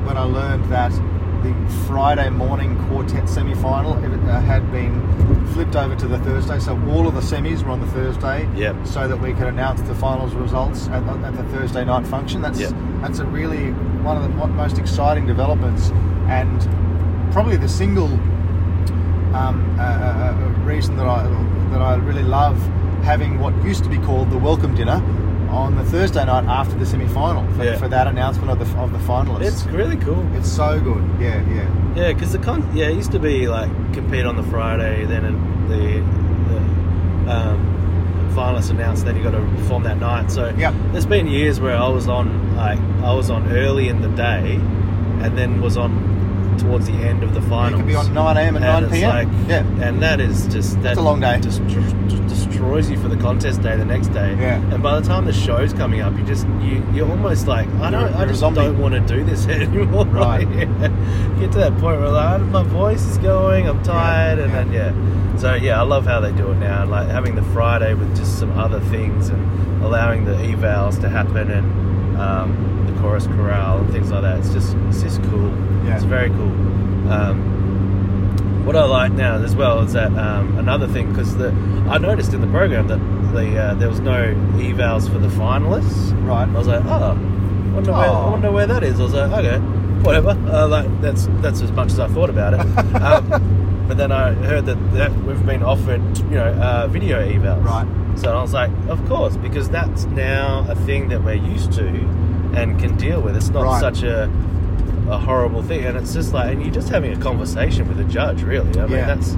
when 0.07 0.17
I 0.17 0.23
learned 0.23 0.65
that 0.73 0.93
the 1.43 1.55
Friday 1.87 2.31
morning 2.31 2.77
quartet 2.89 3.29
semi 3.29 3.55
final 3.55 3.93
uh, 3.93 4.41
had 4.41 4.73
been 4.73 5.47
flipped 5.53 5.77
over 5.77 5.95
to 5.95 6.09
the 6.09 6.19
Thursday, 6.21 6.59
so 6.59 6.73
all 6.91 7.07
of 7.07 7.15
the 7.15 7.21
semis 7.21 7.63
were 7.63 7.71
on 7.71 7.81
the 7.81 7.87
Thursday, 7.89 8.49
Yep. 8.57 8.75
so 8.87 9.07
that 9.07 9.21
we 9.21 9.33
could 9.35 9.47
announce 9.47 9.81
the 9.83 9.95
finals 9.95 10.35
results 10.35 10.89
at, 10.89 11.03
at 11.25 11.37
the 11.37 11.45
Thursday 11.57 11.85
night 11.85 12.07
function. 12.07 12.41
That's 12.43 12.59
Yep. 12.61 12.73
that's 13.03 13.19
a 13.21 13.25
really 13.27 13.71
one 14.03 14.17
of 14.17 14.23
the 14.25 14.47
most 14.49 14.79
exciting 14.79 15.27
developments, 15.27 15.91
and 16.29 16.67
probably 17.33 17.57
the 17.57 17.69
single 17.69 18.09
um, 19.39 19.79
uh, 19.79 19.83
uh, 19.83 20.35
reason 20.65 20.97
that 20.97 21.07
I 21.07 21.23
that 21.71 21.83
I 21.83 21.95
really 21.97 22.23
love 22.23 22.57
having 23.05 23.39
what 23.41 23.55
used 23.65 23.85
to 23.85 23.91
be 23.91 23.99
called 23.99 24.31
the 24.31 24.39
welcome 24.39 24.75
dinner 24.75 25.01
on 25.51 25.77
the 25.77 25.85
Thursday 25.85 26.25
night 26.25 26.45
after 26.45 26.75
the 26.77 26.85
semi 26.85 27.07
final 27.09 27.43
for, 27.55 27.65
Yeah. 27.65 27.77
for 27.77 27.89
that 27.89 28.07
announcement 28.07 28.51
of 28.51 28.59
the 28.59 28.79
of 28.79 28.93
the 28.93 28.99
finalists. 28.99 29.47
it's 29.47 29.67
really 29.67 29.97
cool. 29.97 30.23
It's 30.37 30.51
so 30.51 30.81
good. 30.81 31.03
Yeah, 31.21 31.43
yeah. 31.49 31.69
Yeah, 31.97 32.13
because 32.13 32.33
the 32.33 32.39
con 32.39 32.69
yeah 32.75 32.89
it 32.89 32.97
used 32.97 33.13
to 33.13 33.19
be 33.19 33.49
like 33.49 33.71
compete 33.95 34.27
on 34.27 34.37
the 34.37 34.43
Friday, 34.45 35.05
then 35.07 35.23
the, 35.69 35.77
the 36.51 37.33
um, 37.33 38.31
finalists 38.35 38.71
announced, 38.71 39.05
then 39.05 39.17
you 39.17 39.23
got 39.23 39.31
to 39.33 39.41
perform 39.57 39.83
that 39.85 39.99
night. 39.99 40.31
So 40.31 40.53
Yep. 40.57 40.75
there's 40.93 41.07
been 41.07 41.27
years 41.27 41.61
where 41.61 41.77
I 41.77 41.89
was 41.89 42.09
on 42.09 42.57
like 42.57 42.79
I 43.03 43.13
was 43.15 43.31
on 43.31 43.49
early 43.53 43.89
in 43.89 44.03
the 44.03 44.09
day, 44.09 44.57
and 45.23 45.37
then 45.39 45.61
was 45.61 45.77
on 45.77 45.91
towards 46.59 46.87
the 46.87 46.93
end 46.95 47.23
of 47.23 47.35
the 47.35 47.41
You 47.41 47.49
finals. 47.49 47.81
could 47.81 47.87
be 47.89 47.95
on 47.95 48.13
9 48.13 48.37
a.m. 48.37 48.57
and, 48.57 48.65
9 48.65 48.91
p.m. 48.91 49.09
like- 49.11 49.49
yeah. 49.49 49.87
and 49.89 50.03
that 50.03 50.21
is 50.21 50.47
just 50.49 50.81
that 50.83 50.97
a 50.97 51.01
long 51.01 51.21
day. 51.21 51.39
Just 51.41 51.63
destroys 52.29 52.91
you 52.91 52.99
for 52.99 53.09
the 53.09 53.17
contest 53.17 53.63
day 53.63 53.77
the 53.77 53.85
next 53.85 54.09
day. 54.09 54.37
Yeah. 54.39 54.57
And 54.73 54.83
by 54.83 54.99
the 55.01 55.07
time 55.07 55.25
the 55.25 55.33
show's 55.33 55.73
coming 55.73 56.01
up, 56.01 56.17
you 56.19 56.25
just 56.25 56.47
you 56.61 56.85
you're 56.93 57.09
almost 57.09 57.47
like 57.47 57.69
I 57.77 57.91
don't 57.91 58.03
You're- 58.11 58.15
I 58.15 58.27
just 58.27 58.41
don't 58.41 58.79
want 58.79 58.95
to 58.95 59.01
do 59.01 59.25
this 59.25 59.47
anymore. 59.49 60.05
Right. 60.07 60.47
Like, 60.79 61.41
Get 61.41 61.53
to 61.53 61.59
that 61.59 61.73
point 61.79 62.01
where 62.01 62.09
like 62.09 62.41
my 62.43 62.63
voice 62.65 63.03
is 63.05 63.19
going, 63.19 63.69
I'm 63.69 63.83
tired, 63.85 64.39
and 64.41 64.51
yeah. 64.53 64.91
then 64.91 65.33
yeah. 65.33 65.37
So 65.39 65.55
yeah, 65.55 65.79
I 65.81 65.85
love 65.85 66.05
how 66.05 66.21
they 66.21 66.33
do 66.33 66.51
it 66.51 66.57
now. 66.57 66.85
Like 66.85 67.09
having 67.09 67.37
the 67.37 67.43
Friday 67.55 67.95
with 67.95 68.17
just 68.17 68.39
some 68.39 68.59
other 68.59 68.81
things 68.81 69.29
and 69.29 69.83
allowing 69.85 70.25
the 70.25 70.33
evals 70.35 71.01
to 71.03 71.09
happen 71.09 71.51
and 71.51 71.88
um, 72.19 72.87
the 72.93 73.01
chorus 73.01 73.27
chorale 73.27 73.79
and 73.79 73.91
things 73.93 74.11
like 74.11 74.23
that. 74.23 74.39
It's 74.39 74.53
just 74.53 74.77
it's 74.89 75.03
just 75.03 75.23
cool. 75.25 75.49
Yeah. 75.87 75.97
It's 75.97 76.05
very 76.05 76.31
cool. 76.31 76.53
Um, 77.11 78.65
what 78.67 78.77
I 78.77 78.85
like 78.85 79.13
now 79.13 79.37
as 79.43 79.57
well 79.57 79.81
is 79.81 79.95
that 79.95 80.13
um, 80.13 80.59
another 80.59 80.87
thing 80.87 81.09
because 81.11 81.37
the 81.37 81.49
I 81.89 81.97
noticed 81.99 82.35
in 82.35 82.41
the 82.43 82.47
program 82.49 82.89
that 82.89 82.99
the 83.33 83.59
uh, 83.59 83.75
there 83.75 83.89
was 83.89 84.01
no 84.01 84.35
evals 84.57 85.11
for 85.11 85.19
the 85.19 85.29
finalists. 85.29 86.13
Right. 86.27 86.49
I 86.49 86.53
was 86.53 86.67
like, 86.67 86.85
oh, 86.85 87.15
wonder 87.75 87.93
where, 87.93 88.01
I 88.01 88.09
Oh. 88.09 88.31
wonder 88.33 88.51
where 88.53 88.67
that 88.67 88.83
is. 88.83 89.01
I 89.01 89.03
was 89.05 89.15
like, 89.15 89.33
okay, 89.45 89.59
whatever. 90.03 90.31
Uh, 90.31 90.69
like 90.69 91.01
that's 91.01 91.27
that's 91.41 91.63
as 91.63 91.73
much 91.73 91.93
as 91.93 91.99
I 92.01 92.09
thought 92.09 92.29
about 92.31 92.55
it. 92.55 92.61
um, 93.03 93.85
but 93.89 93.97
then 93.97 94.13
I 94.13 94.33
heard 94.35 94.67
that, 94.67 94.75
that 94.93 95.15
we've 95.23 95.47
been 95.47 95.63
offered, 95.63 96.03
you 96.19 96.25
know, 96.37 96.53
uh, 96.53 96.89
video 96.89 97.27
evals. 97.27 97.65
Right. 97.65 97.87
So 98.19 98.37
I 98.37 98.43
was 98.43 98.53
like, 98.53 98.71
of 98.89 99.05
course, 99.09 99.37
because 99.37 99.69
that's 99.69 100.05
now 100.07 100.67
a 100.69 100.75
thing 100.75 101.09
that 101.11 101.23
we're 101.23 101.35
used 101.35 101.73
to 101.75 101.87
and 101.87 102.79
can 102.79 102.97
deal 102.97 103.21
with. 103.21 103.37
It's 103.37 103.49
not 103.51 103.65
Right. 103.65 103.81
such 103.81 104.03
a 104.03 104.31
a 105.11 105.17
horrible 105.19 105.63
thing, 105.63 105.85
and 105.87 105.97
it's 105.97 106.13
just 106.13 106.35
like, 106.35 106.53
and 106.53 106.63
you're 106.63 106.75
just 106.75 106.91
having 106.91 107.11
a 107.15 107.17
conversation 107.17 107.89
with 107.89 107.99
a 107.99 108.05
judge, 108.05 108.43
really. 108.43 108.79
I 108.79 108.83
mean, 108.87 108.99
Yeah. 108.99 109.07
that's 109.07 109.31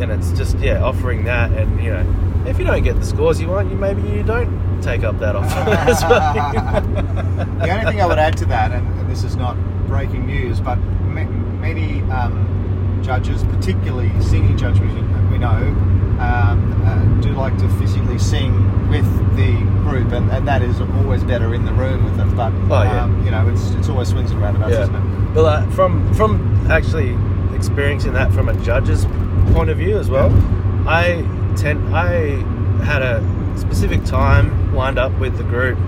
and 0.00 0.10
it's 0.10 0.32
just 0.32 0.58
yeah, 0.58 0.82
offering 0.82 1.24
that, 1.24 1.52
and 1.52 1.80
you 1.82 1.90
know, 1.92 2.04
if 2.46 2.58
you 2.58 2.64
don't 2.64 2.82
get 2.82 2.98
the 2.98 3.04
scores 3.06 3.40
you 3.40 3.46
want, 3.48 3.70
you 3.70 3.76
maybe 3.76 4.02
you 4.02 4.24
don't 4.24 4.80
take 4.82 5.04
up 5.04 5.18
that 5.20 5.36
offer 5.36 5.70
as 5.88 6.02
well. 6.02 6.32
the 7.60 7.70
only 7.70 7.84
thing 7.92 8.00
I 8.00 8.06
would 8.06 8.18
add 8.18 8.36
to 8.38 8.44
that, 8.46 8.72
and, 8.72 9.08
this 9.08 9.22
is 9.24 9.36
not 9.36 9.56
breaking 9.86 10.26
news, 10.26 10.60
but 10.60 10.76
ma- 10.76 11.24
many 11.24 12.02
um, 12.10 13.00
judges, 13.02 13.42
particularly 13.44 14.10
senior 14.20 14.56
judges, 14.56 14.80
we 15.30 15.38
know, 15.38 15.58
um, 16.18 16.82
uh, 16.86 17.20
do 17.22 17.30
like 17.32 17.56
to 17.58 17.68
physically 17.78 18.18
sing 18.18 18.52
with 18.88 19.06
the 19.36 19.52
group, 19.88 20.12
and, 20.12 20.30
and 20.30 20.46
that 20.48 20.62
is 20.62 20.80
always 20.80 21.22
better 21.24 21.54
in 21.54 21.64
the 21.64 21.72
room 21.72 22.04
with 22.04 22.16
them. 22.16 22.34
But 22.36 22.52
Oh, 22.70 22.82
yeah. 22.82 23.04
um, 23.04 23.24
you 23.24 23.30
know, 23.30 23.48
it's 23.48 23.70
it's 23.72 23.88
always 23.88 24.08
swings 24.08 24.30
and 24.30 24.40
roundabouts, 24.40 24.74
isn't 24.74 24.94
it? 24.94 25.34
But 25.34 25.42
like, 25.44 25.70
from 25.72 26.12
from 26.14 26.66
actually 26.70 27.16
experiencing 27.54 28.12
that 28.14 28.32
from 28.32 28.48
a 28.48 28.54
judge's 28.64 29.04
point 29.52 29.70
of 29.70 29.78
view 29.78 29.98
as 29.98 30.08
well, 30.10 30.30
I 30.88 31.22
tend 31.56 31.94
I 31.94 32.42
had 32.84 33.02
a 33.02 33.22
specific 33.56 34.04
time 34.04 34.74
lined 34.74 34.98
up 34.98 35.12
with 35.18 35.36
the 35.36 35.44
group, 35.44 35.78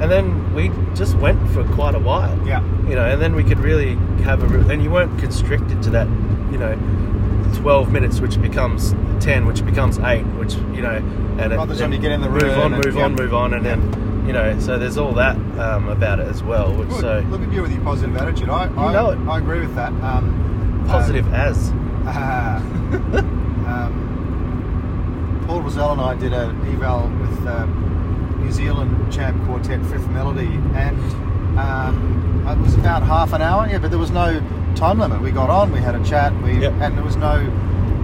and 0.00 0.10
then 0.10 0.54
we 0.54 0.70
just 0.94 1.16
went 1.16 1.48
for 1.50 1.64
quite 1.74 1.94
a 1.94 1.98
while. 2.00 2.36
Yeah. 2.46 2.62
You 2.88 2.94
know, 2.96 3.04
and 3.04 3.20
then 3.22 3.34
we 3.34 3.44
could 3.44 3.58
really 3.60 3.94
have 4.24 4.42
a 4.42 4.70
and 4.72 4.82
you 4.82 4.90
weren't 4.90 5.18
constricted 5.18 5.82
to 5.84 5.90
that. 5.90 6.06
You 6.52 6.58
know. 6.58 6.78
12 7.56 7.90
minutes 7.92 8.20
which 8.20 8.40
becomes 8.40 8.94
10 9.24 9.46
which 9.46 9.64
becomes 9.64 9.98
8 9.98 10.22
which 10.38 10.54
you 10.54 10.82
know 10.82 10.96
and 11.38 11.52
the 11.52 11.76
time 11.76 11.92
you 11.92 11.98
get 11.98 12.12
in 12.12 12.20
the 12.20 12.28
move 12.28 12.42
on 12.58 12.72
and- 12.74 12.84
move 12.84 12.96
on 12.98 13.14
move 13.14 13.34
on 13.34 13.54
and 13.54 13.64
then 13.64 14.26
you 14.26 14.32
know 14.32 14.58
so 14.60 14.78
there's 14.78 14.96
all 14.98 15.12
that 15.12 15.36
um, 15.58 15.88
about 15.88 16.20
it 16.20 16.28
as 16.28 16.42
well 16.42 16.72
which 16.74 16.88
Good. 16.90 17.00
so 17.00 17.20
Look 17.30 17.40
at 17.42 17.52
you 17.52 17.62
with 17.62 17.72
your 17.72 17.82
positive 17.82 18.16
attitude. 18.16 18.48
I, 18.48 18.64
I, 18.66 18.92
know 18.92 19.10
it. 19.10 19.18
I 19.28 19.38
agree 19.38 19.60
with 19.60 19.74
that. 19.74 19.92
Um, 20.02 20.84
positive 20.86 21.32
as 21.32 21.72
Ah. 22.04 22.56
um, 23.66 25.44
Paul 25.46 25.62
Rosell 25.62 25.92
and 25.92 26.00
I 26.00 26.14
did 26.14 26.32
a 26.32 26.48
eval 26.72 27.08
with 27.20 27.46
um, 27.46 28.38
New 28.42 28.52
Zealand 28.52 29.12
champ 29.12 29.42
quartet 29.46 29.84
Fifth 29.86 30.08
Melody, 30.08 30.46
and 30.74 30.96
um, 31.58 32.44
it 32.48 32.58
was 32.58 32.74
about 32.74 33.02
half 33.02 33.32
an 33.32 33.42
hour. 33.42 33.66
Yeah, 33.68 33.78
but 33.78 33.90
there 33.90 33.98
was 33.98 34.10
no 34.10 34.42
time 34.76 34.98
limit. 34.98 35.20
We 35.20 35.30
got 35.30 35.50
on, 35.50 35.72
we 35.72 35.78
had 35.80 35.94
a 35.94 36.04
chat, 36.04 36.32
we 36.42 36.60
Yep. 36.60 36.72
and 36.80 36.96
there 36.96 37.04
was 37.04 37.16
no. 37.16 37.48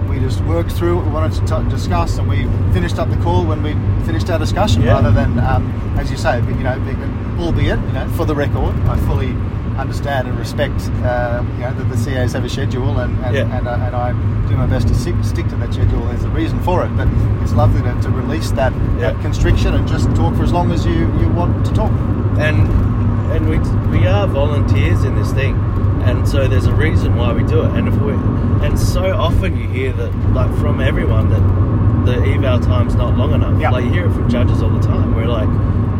We 0.09 0.19
just 0.19 0.41
worked 0.45 0.71
through 0.71 0.95
what 0.97 1.05
we 1.05 1.11
wanted 1.11 1.33
to 1.45 1.63
t- 1.63 1.69
discuss, 1.69 2.17
and 2.17 2.27
we 2.29 2.43
finished 2.73 2.97
up 2.97 3.09
the 3.09 3.17
call 3.17 3.43
when 3.45 3.61
we 3.61 3.73
finished 4.05 4.29
our 4.29 4.39
discussion, 4.39 4.81
Yeah. 4.81 4.93
rather 4.93 5.11
than, 5.11 5.37
um, 5.39 5.69
as 5.99 6.09
you 6.09 6.17
say, 6.17 6.37
you 6.39 6.63
know, 6.63 6.79
being- 6.79 6.97
albeit, 7.39 7.77
you 7.87 7.93
know, 7.93 8.07
for 8.15 8.25
the 8.25 8.33
record, 8.33 8.73
I 8.89 8.95
fully 8.97 9.35
understand 9.77 10.27
and 10.27 10.39
respect, 10.39 10.89
uh, 11.05 11.43
you 11.57 11.61
know, 11.63 11.71
that 11.73 11.89
the 11.91 11.97
CAs 11.97 12.33
have 12.33 12.43
a 12.45 12.49
schedule, 12.49 12.97
and 12.99 13.15
and, 13.25 13.35
Yeah. 13.35 13.57
and, 13.57 13.67
uh, 13.67 13.77
and 13.85 13.95
I 13.95 14.13
do 14.49 14.55
my 14.55 14.65
best 14.65 14.87
to 14.87 14.95
stick, 14.95 15.13
stick 15.21 15.47
to 15.49 15.55
that 15.57 15.73
schedule. 15.73 15.99
There's 16.07 16.23
a 16.23 16.29
reason 16.29 16.57
for 16.61 16.83
it, 16.83 16.89
but 16.97 17.07
it's 17.43 17.53
lovely 17.53 17.81
to, 17.83 17.93
to 18.01 18.09
release 18.09 18.49
that, 18.51 18.73
that 18.99 19.19
constriction 19.21 19.75
and 19.75 19.87
just 19.87 20.13
talk 20.15 20.33
for 20.35 20.43
as 20.43 20.53
long 20.53 20.71
as 20.71 20.85
you, 20.85 21.11
you 21.19 21.27
want 21.35 21.65
to 21.65 21.73
talk. 21.73 21.91
and 22.39 22.69
and 23.31 23.49
we 23.49 23.57
we 23.99 24.07
are 24.07 24.27
volunteers 24.27 25.03
in 25.03 25.15
this 25.15 25.31
thing, 25.33 25.55
and 26.03 26.27
so 26.27 26.47
there's 26.47 26.65
a 26.65 26.73
reason 26.73 27.15
why 27.15 27.33
we 27.33 27.43
do 27.43 27.61
it. 27.63 27.71
And 27.71 27.87
if 27.87 27.95
we, 28.01 28.13
and 28.65 28.77
so 28.79 29.13
often 29.15 29.57
you 29.57 29.67
hear 29.67 29.93
that, 29.93 30.13
like 30.33 30.53
from 30.59 30.79
everyone, 30.81 31.29
that 31.29 32.05
the 32.05 32.23
eval 32.33 32.59
time's 32.59 32.95
not 32.95 33.17
long 33.17 33.33
enough. 33.33 33.59
Yeah. 33.61 33.71
Like 33.71 33.85
you 33.85 33.91
hear 33.91 34.05
it 34.07 34.13
from 34.13 34.29
judges 34.29 34.61
all 34.61 34.69
the 34.69 34.79
time. 34.85 35.13
We're 35.15 35.27
like, 35.27 35.49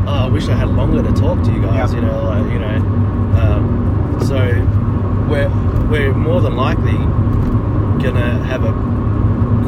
oh, 0.07 0.25
I 0.25 0.27
wish 0.29 0.47
I 0.47 0.55
had 0.55 0.69
longer 0.69 1.03
to 1.03 1.11
talk 1.13 1.43
to 1.43 1.51
you 1.51 1.61
guys. 1.61 1.93
Yeah. 1.93 1.99
You 1.99 2.05
know, 2.07 2.23
like 2.23 2.51
you 2.53 2.59
know. 2.59 2.77
Um, 3.37 4.19
so 4.25 4.37
we're 5.29 5.49
we're 5.89 6.13
more 6.13 6.41
than 6.41 6.55
likely 6.55 6.97
gonna 8.03 8.43
have 8.45 8.63
a 8.63 8.71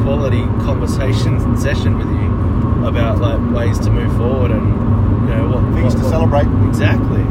quality 0.02 0.42
conversation 0.64 1.56
session 1.58 1.98
with 1.98 2.08
you 2.08 2.86
about 2.86 3.18
like 3.18 3.40
ways 3.54 3.78
to 3.80 3.90
move 3.90 4.14
forward 4.16 4.50
and 4.50 4.66
you 5.28 5.34
know 5.36 5.48
what 5.50 5.74
Things 5.74 5.94
what- 5.94 6.00
to 6.00 6.04
what- 6.04 6.10
celebrate. 6.10 6.68
Exactly. 6.68 7.22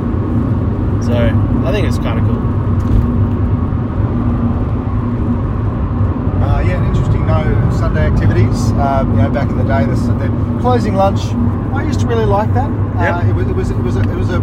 So 1.06 1.14
I 1.66 1.72
think 1.72 1.88
it's 1.88 1.98
kind 1.98 2.20
of 2.20 2.26
cool. 2.26 2.40
Uh, 6.44 6.62
yeah, 6.62 6.88
interesting. 6.88 7.26
No 7.26 7.44
Sunday 7.78 8.06
activities. 8.06 8.72
Uh, 8.74 9.06
you 9.08 9.14
know, 9.22 9.30
back 9.30 9.50
in 9.50 9.58
the 9.58 9.64
day, 9.64 9.86
the, 9.86 9.96
the 9.96 10.60
closing 10.62 10.96
lunch. 10.96 11.22
I 11.74 11.84
used 11.84 12.00
to 12.02 12.08
really 12.08 12.26
like 12.26 12.54
that. 12.54 12.70
Yeah. 12.70 13.18
Uh, 13.18 13.30
it 13.30 13.34
was 13.34 13.48
it 13.48 13.56
was 13.56 13.70
it 13.72 13.78
was 13.78 13.96
a, 13.96 14.02
it 14.02 14.16
was 14.16 14.30
a 14.30 14.40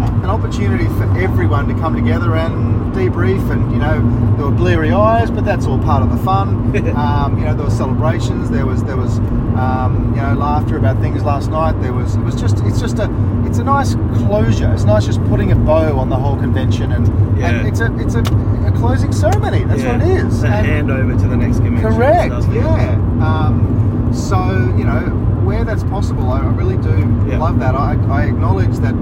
an 0.00 0.26
opportunity 0.30 0.86
for 0.86 1.04
everyone 1.18 1.68
to 1.68 1.74
come 1.74 1.94
together 1.94 2.36
and 2.36 2.92
debrief. 2.92 3.50
And 3.50 3.70
you 3.72 3.78
know, 3.78 4.00
there 4.36 4.46
were 4.46 4.50
bleary 4.52 4.92
eyes, 4.92 5.30
but 5.30 5.44
that's 5.44 5.66
all 5.66 5.78
part 5.78 6.02
of 6.02 6.10
the 6.10 6.22
fun. 6.24 6.48
um, 6.96 7.38
you 7.38 7.44
know, 7.44 7.54
there 7.54 7.64
were 7.64 7.70
celebrations. 7.70 8.50
There 8.50 8.66
was 8.66 8.82
there 8.84 8.96
was 8.96 9.18
um, 9.58 10.12
you 10.14 10.22
know 10.22 10.34
laughter 10.34 10.76
about 10.76 10.98
things 11.00 11.22
last 11.22 11.50
night. 11.50 11.80
There 11.82 11.92
was 11.92 12.16
it 12.16 12.20
was 12.22 12.40
just 12.40 12.58
it's 12.64 12.80
just 12.80 12.98
a 12.98 13.08
it's 13.46 13.58
a 13.58 13.64
nice 13.64 13.94
closure. 14.26 14.72
It's 14.72 14.84
nice 14.84 15.04
just 15.06 15.22
putting 15.24 15.52
a 15.52 15.56
bow 15.56 15.98
on 15.98 16.08
the 16.08 16.16
whole 16.16 16.36
convention, 16.36 16.92
and, 16.92 17.06
Yeah. 17.38 17.50
and 17.50 17.68
it's 17.68 17.80
a 17.80 17.94
it's 17.98 18.14
a, 18.14 18.20
a 18.66 18.72
closing 18.76 19.12
ceremony. 19.12 19.64
That's 19.64 19.82
what 19.82 20.00
it 20.00 20.08
is. 20.08 20.34
It's 20.34 20.42
a 20.44 20.48
And- 20.48 20.88
handover 20.88 21.20
to 21.20 21.28
the 21.28 21.36
next 21.36 21.58
convention. 21.58 21.92
Correct. 21.92 22.32
stuff. 22.42 22.54
Yeah. 22.54 22.92
Um, 23.20 24.10
so 24.12 24.36
you 24.78 24.84
know, 24.84 25.00
where 25.44 25.64
that's 25.64 25.84
possible, 25.84 26.30
I, 26.30 26.40
really 26.40 26.76
do 26.76 26.90
Yeah. 27.28 27.38
love 27.38 27.58
that. 27.60 27.74
I, 27.74 27.94
I 28.10 28.24
acknowledge 28.24 28.76
that 28.78 28.94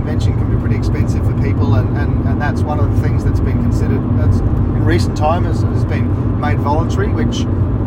convention 0.00 0.32
can 0.38 0.50
be 0.54 0.58
pretty 0.60 0.76
expensive 0.76 1.24
for 1.26 1.34
people, 1.42 1.74
and, 1.74 1.96
and, 1.96 2.26
and 2.26 2.40
that's 2.40 2.62
one 2.62 2.80
of 2.80 2.94
the 2.94 3.02
things 3.02 3.22
that's 3.22 3.40
been 3.40 3.62
considered. 3.62 4.00
That's 4.18 4.38
in 4.38 4.84
recent 4.84 5.16
time 5.16 5.44
has, 5.44 5.60
has 5.60 5.84
been 5.84 6.40
made 6.40 6.58
voluntary. 6.58 7.08
Which 7.08 7.40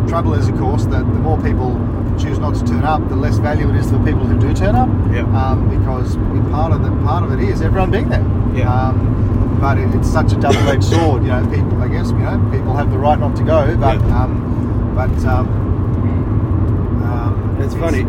trouble 0.08 0.34
is, 0.36 0.48
of 0.48 0.58
course, 0.58 0.86
that 0.86 1.00
the 1.00 1.20
more 1.28 1.42
people 1.42 1.74
choose 2.20 2.38
not 2.38 2.54
to 2.56 2.64
turn 2.66 2.84
up, 2.84 3.08
the 3.10 3.16
less 3.16 3.38
value 3.38 3.68
it 3.70 3.76
is 3.78 3.90
for 3.90 3.98
people 4.00 4.26
who 4.26 4.40
do 4.40 4.54
turn 4.54 4.76
up. 4.76 4.90
Yep. 5.12 5.26
Um, 5.30 5.70
because 5.80 6.16
part 6.52 6.72
of 6.72 6.84
the 6.84 6.92
part 7.04 7.24
of 7.24 7.32
it 7.34 7.40
is 7.50 7.62
everyone 7.62 7.90
being 7.90 8.10
there. 8.10 8.26
Yeah. 8.54 8.72
Um, 8.72 9.58
but 9.60 9.78
it, 9.80 9.94
it's 9.96 10.12
such 10.12 10.34
a 10.34 10.36
double-edged 10.36 10.84
sword. 10.84 11.24
You 11.24 11.30
know, 11.30 11.50
people. 11.50 11.82
I 11.82 11.88
guess 11.88 12.10
you 12.10 12.20
know 12.20 12.38
people 12.52 12.76
have 12.76 12.92
the 12.92 12.98
right 12.98 13.18
not 13.20 13.36
to 13.38 13.44
go, 13.44 13.76
but 13.78 14.00
Yeah. 14.00 14.24
um, 14.24 14.94
but 14.94 15.26
um, 15.26 15.48
um, 17.04 17.58
It's 17.60 17.74
funny 17.74 18.06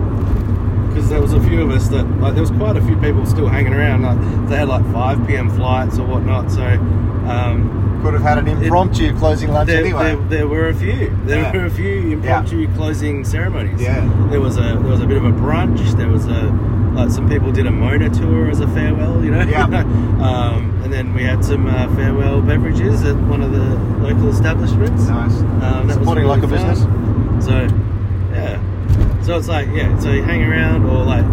because 0.94 1.08
there 1.10 1.20
was 1.20 1.32
a 1.32 1.40
few 1.42 1.60
of 1.62 1.70
us 1.70 1.88
that 1.88 2.04
like 2.20 2.34
there 2.34 2.42
was 2.42 2.50
quite 2.52 2.76
a 2.76 2.82
few 2.82 2.96
people 2.98 3.26
still 3.26 3.48
hanging 3.48 3.74
around. 3.74 4.02
Like 4.02 4.48
they 4.48 4.56
had 4.56 4.68
like 4.68 4.84
five 4.92 5.26
p.m. 5.26 5.50
flights 5.50 5.98
or 5.98 6.06
whatnot. 6.06 6.50
So 6.50 6.62
um, 6.64 8.00
Could 8.02 8.14
have 8.14 8.22
had 8.22 8.38
an 8.38 8.48
impromptu 8.48 9.16
closing 9.18 9.50
lunch 9.50 9.68
there, 9.68 9.80
anyway. 9.80 10.14
there, 10.14 10.28
there 10.28 10.48
were 10.48 10.68
a 10.68 10.74
few. 10.74 11.10
There 11.24 11.40
Yeah. 11.40 11.56
were 11.56 11.64
a 11.66 11.70
few 11.70 12.12
impromptu 12.12 12.72
closing 12.74 13.24
ceremonies. 13.24 13.80
Yeah. 13.80 14.00
There 14.30 14.40
was 14.40 14.56
a 14.56 14.60
there 14.60 14.90
was 14.96 15.00
a 15.00 15.06
bit 15.06 15.16
of 15.16 15.24
a 15.24 15.32
brunch. 15.32 15.96
There 15.96 16.08
was 16.08 16.26
a 16.26 16.42
like 16.94 17.10
some 17.10 17.28
people 17.28 17.50
did 17.50 17.66
a 17.66 17.70
Mona 17.72 18.08
tour 18.10 18.50
as 18.50 18.60
a 18.60 18.68
farewell. 18.68 19.24
You 19.24 19.32
know. 19.32 19.42
Yeah. 19.42 19.64
um, 20.30 20.70
and 20.84 20.92
then 20.92 21.12
we 21.14 21.22
had 21.24 21.44
some 21.44 21.66
uh, 21.66 21.92
farewell 21.96 22.40
beverages 22.42 23.02
at 23.04 23.16
one 23.16 23.42
of 23.42 23.50
the 23.52 23.64
local 24.06 24.28
establishments. 24.28 25.04
nice. 25.08 25.40
Um, 25.40 25.58
that 25.60 25.84
was 25.86 25.94
Supporting 25.94 26.24
really 26.24 26.40
local 26.40 26.48
fun. 26.56 26.68
business. 26.68 27.44
So, 27.46 27.50
yeah. 27.62 27.83
So 29.24 29.38
it's 29.38 29.48
like, 29.48 29.68
yeah, 29.72 29.98
so 30.00 30.10
you 30.12 30.22
hang 30.22 30.44
around 30.44 30.84
or 30.84 31.02
like 31.02 31.24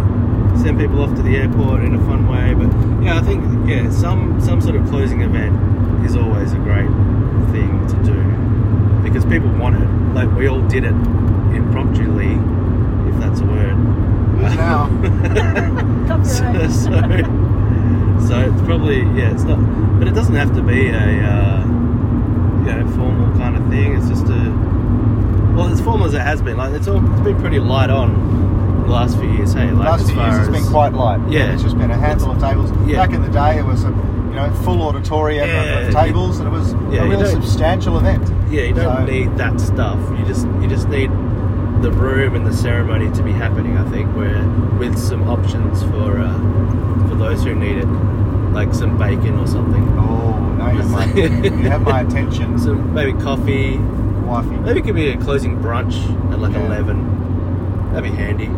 send 0.62 0.78
people 0.80 1.02
off 1.02 1.14
to 1.14 1.20
the 1.20 1.36
airport 1.36 1.82
in 1.82 1.94
a 1.94 1.98
fun 2.06 2.26
way. 2.26 2.54
But 2.54 2.72
yeah, 3.04 3.18
I 3.18 3.22
think, 3.22 3.68
yeah, 3.68 3.90
some, 3.90 4.40
some 4.40 4.62
sort 4.62 4.76
of 4.76 4.88
closing 4.88 5.20
event 5.20 6.06
is 6.06 6.16
always 6.16 6.54
a 6.54 6.56
great 6.56 6.88
thing 7.52 7.86
to 7.88 7.96
do 8.02 9.02
because 9.02 9.26
people 9.26 9.50
want 9.58 9.76
it. 9.76 9.86
Like, 10.14 10.34
we 10.34 10.48
all 10.48 10.62
did 10.68 10.84
it 10.84 10.94
impromptuly, 11.54 12.32
if 13.12 13.20
that's 13.20 13.40
a 13.40 13.44
word. 13.44 13.76
It 14.40 14.46
is 14.46 14.56
now. 14.56 14.88
so, 16.24 16.50
so, 16.68 16.90
so 18.26 18.40
it's 18.40 18.62
probably, 18.62 19.00
yeah, 19.00 19.34
it's 19.34 19.42
not, 19.42 19.58
but 19.98 20.08
it 20.08 20.14
doesn't 20.14 20.34
have 20.34 20.54
to 20.54 20.62
be 20.62 20.88
a, 20.88 20.96
uh, 20.96 21.66
you 22.64 22.72
know, 22.72 22.90
formal 22.96 23.36
kind 23.36 23.54
of 23.54 23.68
thing. 23.68 23.98
It's 23.98 24.08
just 24.08 24.28
a, 24.28 24.71
well, 25.54 25.68
as 25.68 25.80
formal 25.80 26.06
as 26.06 26.14
it 26.14 26.20
has 26.20 26.40
been. 26.42 26.56
Like 26.56 26.72
it's 26.74 26.88
all, 26.88 26.98
it's 27.12 27.20
been 27.22 27.38
pretty 27.40 27.58
light 27.60 27.90
on 27.90 28.82
the 28.84 28.88
last 28.88 29.18
few 29.18 29.30
years. 29.32 29.52
Hey, 29.52 29.70
like 29.70 29.88
Last 29.88 30.10
few 30.10 30.20
years 30.20 30.38
it's 30.38 30.48
been 30.48 30.66
quite 30.70 30.92
light. 30.92 31.20
Yeah. 31.30 31.52
It's 31.52 31.62
just 31.62 31.78
been 31.78 31.90
a 31.90 31.96
handful 31.96 32.32
of 32.32 32.40
tables. 32.40 32.70
Yeah. 32.86 33.04
Back 33.04 33.14
in 33.14 33.22
the 33.22 33.28
day, 33.30 33.58
it 33.58 33.64
was 33.64 33.84
a 33.84 33.88
you 33.88 34.38
know 34.38 34.50
full 34.64 34.82
auditorium 34.82 35.44
of- 35.44 35.48
Yeah, 35.54 35.78
of 35.80 35.94
tables, 35.94 36.38
and 36.38 36.48
it 36.48 36.50
was 36.50 36.72
Yeah, 36.90 37.02
a 37.02 37.04
you 37.04 37.10
really 37.10 37.26
substantial 37.30 37.98
event. 37.98 38.28
Yeah, 38.50 38.62
you 38.62 38.74
don't 38.74 38.96
So- 38.96 39.04
need 39.04 39.36
that 39.36 39.60
stuff. 39.60 39.98
You 40.18 40.24
just 40.24 40.46
you 40.60 40.66
just 40.68 40.88
need 40.88 41.10
the 41.82 41.90
room 41.90 42.34
and 42.36 42.46
the 42.46 42.52
ceremony 42.52 43.10
to 43.10 43.22
be 43.22 43.32
happening. 43.32 43.76
I 43.76 43.84
think 43.90 44.08
where 44.16 44.42
with 44.78 44.96
some 44.98 45.28
options 45.28 45.82
for 45.84 46.18
uh, 46.18 47.08
for 47.08 47.14
those 47.16 47.42
who 47.44 47.54
need 47.54 47.76
it, 47.78 47.86
like 48.52 48.72
some 48.74 48.96
bacon 48.98 49.38
or 49.38 49.46
something. 49.46 49.82
Oh, 49.98 50.38
now 50.58 50.70
you 50.70 50.78
have 50.80 50.90
my, 50.90 51.04
you 51.14 51.68
have 51.68 51.82
my 51.82 52.00
attention, 52.02 52.58
Some 52.58 52.94
maybe 52.94 53.12
coffee. 53.20 53.78
Wifey. 54.32 54.50
Maybe 54.56 54.80
it 54.80 54.84
could 54.84 54.94
be 54.94 55.08
a 55.10 55.16
closing 55.16 55.58
brunch 55.58 55.94
at 56.32 56.38
like 56.40 56.52
Yeah. 56.52 56.66
eleven. 56.66 57.90
That'd 57.92 58.10
be 58.10 58.16
handy. 58.16 58.48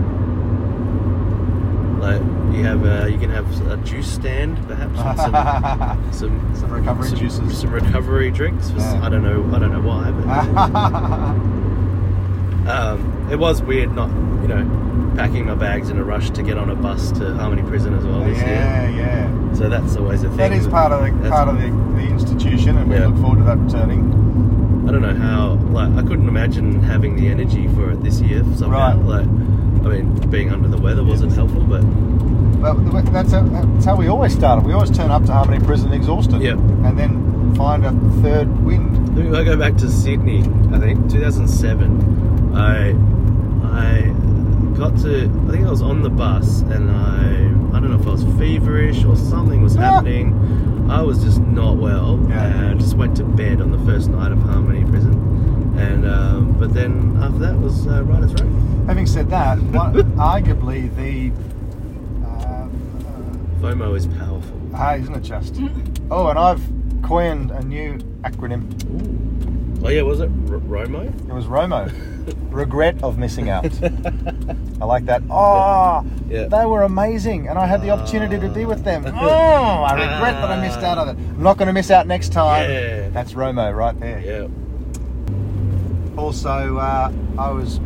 Like 2.01 2.23
you 2.55 2.63
have, 2.65 2.85
uh, 2.85 3.07
you 3.07 3.19
can 3.19 3.31
have 3.31 3.47
a 3.69 3.77
juice 3.79 4.07
stand 4.13 4.59
perhaps, 4.69 4.97
some 6.13 6.13
some, 6.13 6.55
Some 6.55 6.71
recovery 6.71 7.09
some, 7.09 7.19
juices. 7.19 7.59
some 7.59 7.71
recovery 7.73 8.31
drinks. 8.31 8.71
Yeah. 8.77 9.01
I 9.03 9.09
don't 9.09 9.23
know, 9.25 9.43
I 9.55 9.59
don't 9.59 9.73
know 9.73 9.81
why, 9.81 10.11
but 10.11 10.29
um, 12.71 13.29
it 13.31 13.37
was 13.39 13.63
weird 13.63 13.93
not, 13.95 14.09
you 14.43 14.49
know, 14.49 15.13
packing 15.17 15.47
my 15.47 15.55
bags 15.55 15.89
in 15.91 15.99
a 15.99 16.05
rush 16.05 16.31
to 16.31 16.43
get 16.43 16.59
on 16.59 16.69
a 16.71 16.75
bus 16.75 17.11
to 17.13 17.35
Harmony 17.35 17.63
Prison 17.63 17.95
as 17.95 18.05
well 18.05 18.21
this 18.25 18.39
yeah, 18.39 18.89
year. 18.89 18.99
yeah. 19.01 19.31
yeah. 19.31 19.55
So 19.55 19.69
that's 19.69 19.97
always 19.97 20.23
a 20.25 20.29
thing. 20.29 20.37
That 20.37 20.53
is 20.53 20.67
part 20.67 20.93
of 20.93 21.01
the 21.23 21.31
part 21.31 21.49
of 21.49 21.57
the, 21.57 21.69
the 21.97 22.07
institution, 22.09 22.77
and 22.77 22.89
we 22.91 22.97
Yeah. 22.97 23.07
look 23.07 23.17
forward 23.21 23.39
to 23.39 23.45
that 23.45 23.59
returning. 23.59 24.13
I 24.87 24.93
don't 24.93 25.03
know 25.03 25.15
how. 25.15 25.55
Like, 25.73 25.91
I 25.93 26.03
couldn't 26.07 26.29
imagine 26.29 26.83
having 26.83 27.17
the 27.17 27.29
energy 27.29 27.69
for 27.69 27.91
it 27.91 28.03
this 28.03 28.21
year 28.21 28.43
somehow. 28.57 28.97
Right. 28.99 29.05
Like, 29.05 29.27
I 29.85 29.89
mean, 29.89 30.31
being 30.31 30.51
under 30.53 30.69
the 30.69 30.77
weather 30.79 31.03
wasn't 31.05 31.33
helpful, 31.33 31.63
but 31.65 31.83
But 32.63 33.13
that's 33.13 33.33
how, 33.33 33.43
that's 33.43 33.85
how 33.85 33.97
we 33.97 34.09
always 34.09 34.33
started. 34.35 34.65
We 34.67 34.73
always 34.73 34.91
turn 34.91 35.11
up 35.11 35.25
to 35.27 35.33
Harmony 35.33 35.63
Prison 35.65 35.93
exhausted, 35.93 36.41
Yep. 36.41 36.59
and 36.59 36.99
then 36.99 37.55
find 37.55 37.85
a 37.85 37.93
third 38.23 38.49
wind. 38.65 38.93
I 39.37 39.45
go 39.45 39.57
back 39.57 39.77
to 39.77 39.89
Sydney, 39.91 40.41
I 40.73 40.79
think 40.79 41.11
2007. 41.11 42.55
I 42.55 42.91
I 43.65 44.13
got 44.77 44.97
to. 44.99 45.25
I 45.49 45.51
think 45.53 45.67
I 45.67 45.71
was 45.71 45.83
on 45.83 46.03
the 46.03 46.11
bus, 46.11 46.63
and 46.63 46.91
I 46.91 47.77
I 47.77 47.81
don't 47.81 47.91
know 47.91 47.99
if 48.01 48.07
I 48.07 48.11
was 48.13 48.25
feverish 48.39 49.05
or 49.05 49.17
something 49.17 49.63
was 49.63 49.77
Ah. 49.77 49.81
happening. 49.81 50.33
I 50.89 51.01
was 51.03 51.23
just 51.25 51.41
not 51.41 51.77
well, 51.77 52.19
Yeah. 52.29 52.45
and 52.45 52.67
I 52.71 52.75
just 52.75 52.95
went 52.97 53.17
to 53.17 53.25
bed 53.25 53.61
on 53.61 53.71
the 53.71 53.79
first 53.91 54.09
night 54.11 54.33
of 54.33 54.39
Harmony 54.41 54.85
Prison. 54.85 55.75
And 55.79 56.07
um, 56.07 56.53
but 56.59 56.73
then 56.75 57.17
after 57.23 57.39
that 57.39 57.57
was 57.59 57.87
uh, 57.87 58.03
right 58.05 58.23
as 58.23 58.33
rain. 58.35 58.85
Having 58.87 59.07
said 59.07 59.31
that, 59.31 59.59
one, 59.61 59.95
arguably 60.17 60.95
the 60.95 61.33
uh, 62.27 62.69
FOMO 63.61 63.97
is 63.97 64.07
powerful. 64.07 64.61
uh, 64.73 64.79
ah, 64.79 64.95
isn't 64.95 65.15
it 65.15 65.23
just? 65.23 65.57
Oh, 66.11 66.29
and 66.29 66.39
I've 66.39 66.61
coined 67.03 67.51
a 67.51 67.63
new 67.65 67.95
acronym. 68.23 68.63
Ooh. 68.91 69.24
Oh 69.85 69.91
yeah, 69.91 70.01
was 70.01 70.21
it 70.21 70.31
R- 70.49 70.59
Romo? 70.61 71.07
It 71.29 71.33
was 71.33 71.45
ROMO. 71.45 71.93
Regret 72.51 73.03
of 73.03 73.19
missing 73.19 73.51
out. 73.51 73.67
I 74.81 74.85
like 74.87 75.05
that. 75.07 75.23
Oh, 75.29 76.03
Yeah. 76.27 76.47
they 76.47 76.65
were 76.65 76.85
amazing, 76.85 77.49
and 77.49 77.59
I 77.59 77.67
had 77.67 77.83
the 77.83 77.91
opportunity 77.91 78.41
to 78.41 78.49
be 78.49 78.65
with 78.65 78.83
them. 78.83 79.05
Oh, 79.07 79.11
I 79.21 79.93
regret 79.93 80.41
that 80.41 80.51
I 80.51 80.61
missed 80.67 80.79
out 80.79 80.97
on 80.97 81.11
it. 81.11 81.13
I'm 81.19 81.43
not 81.43 81.59
going 81.59 81.67
to 81.67 81.75
miss 81.75 81.91
out 81.91 82.07
next 82.07 82.33
time. 82.33 82.71
Yeah. 82.71 83.09
That's 83.11 83.35
Romo 83.35 83.77
right 83.77 83.99
there. 84.01 84.21
Yeah. 84.21 84.49
Also, 86.19 86.79
uh, 86.79 87.13
I 87.37 87.51
was 87.51 87.79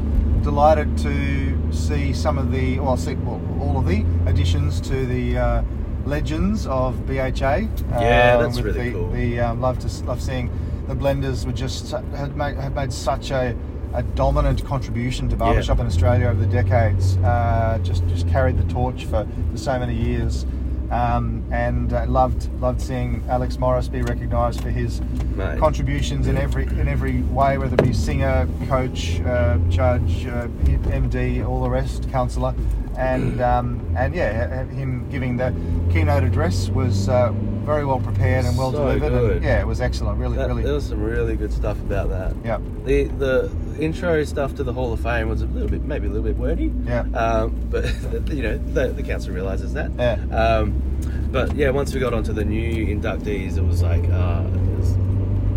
delighted 0.42 0.96
to 0.98 1.72
see 1.72 2.12
some 2.12 2.38
of 2.38 2.52
the, 2.52 2.78
well, 2.78 2.96
see, 2.96 3.14
well 3.16 3.40
all 3.60 3.76
of 3.78 3.86
the 3.86 4.04
additions 4.26 4.80
to 4.82 5.04
the 5.04 5.36
uh, 5.36 5.62
legends 6.04 6.64
of 6.68 7.06
BHA. 7.06 7.16
Yeah, 7.18 8.36
uh, 8.38 8.42
that's 8.42 8.56
with 8.56 8.66
really 8.66 8.90
the, 8.90 8.92
cool. 8.92 9.10
The 9.10 9.40
um, 9.40 9.60
love 9.60 9.80
to 9.80 10.04
love 10.04 10.22
seeing 10.22 10.48
the 10.88 10.96
blenders 10.96 11.44
were 11.44 11.52
just 11.52 11.90
had 11.90 12.34
made, 12.36 12.56
had 12.56 12.74
made 12.74 12.92
such 12.92 13.30
a, 13.30 13.54
a 13.94 14.02
dominant 14.02 14.64
contribution 14.64 15.28
to 15.28 15.36
barbershop 15.36 15.78
in 15.78 15.86
Australia 15.86 16.26
over 16.26 16.40
the 16.40 16.50
decades. 16.50 17.18
Uh, 17.18 17.78
just 17.82 18.06
just 18.08 18.26
carried 18.28 18.56
the 18.56 18.72
torch 18.72 19.04
for, 19.04 19.28
for 19.52 19.58
so 19.58 19.78
many 19.78 19.94
years. 19.94 20.46
Um, 20.90 21.44
and 21.52 21.92
uh, 21.92 22.06
loved 22.06 22.50
loved 22.60 22.80
seeing 22.80 23.22
Alex 23.28 23.58
Morris 23.58 23.88
be 23.88 24.00
recognised 24.00 24.62
for 24.62 24.70
his 24.70 25.02
Mate. 25.36 25.58
contributions 25.58 26.26
in 26.26 26.38
every 26.38 26.64
in 26.64 26.88
every 26.88 27.20
way, 27.24 27.58
whether 27.58 27.74
it 27.74 27.82
be 27.82 27.92
singer, 27.92 28.48
coach, 28.68 29.20
uh, 29.20 29.58
judge, 29.68 30.24
uh, 30.24 30.48
MD, 30.88 31.46
all 31.46 31.62
the 31.62 31.68
rest, 31.68 32.10
counsellor, 32.10 32.54
and 32.96 33.42
um, 33.42 33.94
and 33.98 34.14
yeah, 34.14 34.64
him 34.64 35.06
giving 35.10 35.36
the 35.36 35.54
keynote 35.92 36.24
address 36.24 36.70
was 36.70 37.10
uh, 37.10 37.34
very 37.64 37.84
well 37.84 38.00
prepared 38.00 38.44
and 38.44 38.56
well 38.56 38.72
So 38.72 38.78
delivered. 38.78 39.10
good. 39.10 39.36
And, 39.36 39.44
yeah, 39.44 39.60
it 39.60 39.66
was 39.66 39.80
excellent. 39.80 40.18
Really, 40.18 40.36
That- 40.36 40.48
really. 40.48 40.62
There 40.62 40.72
was 40.74 40.84
some 40.86 41.02
really 41.02 41.36
good 41.36 41.52
stuff 41.52 41.78
about 41.80 42.08
that. 42.10 42.34
yeah, 42.44 42.58
The 42.84 43.04
the 43.04 43.50
intro 43.78 44.24
stuff 44.24 44.54
to 44.56 44.64
the 44.64 44.72
Hall 44.72 44.92
of 44.92 45.00
Fame 45.00 45.28
was 45.28 45.42
a 45.42 45.46
little 45.46 45.68
bit, 45.68 45.84
maybe 45.84 46.06
a 46.06 46.10
little 46.10 46.24
bit 46.24 46.36
wordy. 46.36 46.72
Yeah. 46.84 47.00
Um, 47.14 47.54
but 47.70 47.84
you 48.32 48.42
know, 48.42 48.58
the, 48.58 48.88
the 48.88 49.02
council 49.02 49.32
realizes 49.34 49.72
that. 49.74 49.90
Yeah. 49.98 50.18
Um, 50.34 50.82
but 51.30 51.54
yeah, 51.54 51.70
once 51.70 51.92
we 51.94 52.00
got 52.00 52.14
onto 52.14 52.32
the 52.32 52.44
new 52.44 52.86
inductees, 52.86 53.56
it 53.58 53.64
was 53.64 53.82
like, 53.82 54.04
uh, 54.10 54.42
it 54.46 54.78
was, 54.78 54.90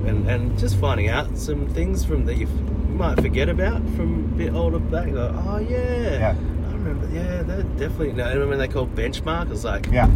and 0.05 0.27
and 0.29 0.57
just 0.59 0.75
finding 0.77 1.07
out 1.09 1.37
some 1.37 1.67
things 1.69 2.03
from 2.03 2.25
that 2.25 2.35
you 2.35 2.47
might 2.47 3.19
forget 3.21 3.47
about 3.49 3.81
from 3.95 4.25
a 4.33 4.37
bit 4.37 4.53
older 4.53 4.79
back. 4.79 5.07
Like, 5.07 5.31
oh 5.47 5.57
yeah. 5.57 6.11
Yeah. 6.11 6.35
I 6.69 6.73
remember. 6.73 7.07
Yeah, 7.13 7.43
they're 7.43 7.63
definitely. 7.63 8.11
No, 8.13 8.23
I 8.25 8.33
remember 8.33 8.49
when 8.49 8.59
they 8.59 8.67
called 8.67 8.93
benchmark. 8.95 9.43
It 9.45 9.49
was 9.49 9.63
like, 9.65 9.87
yeah. 9.87 10.09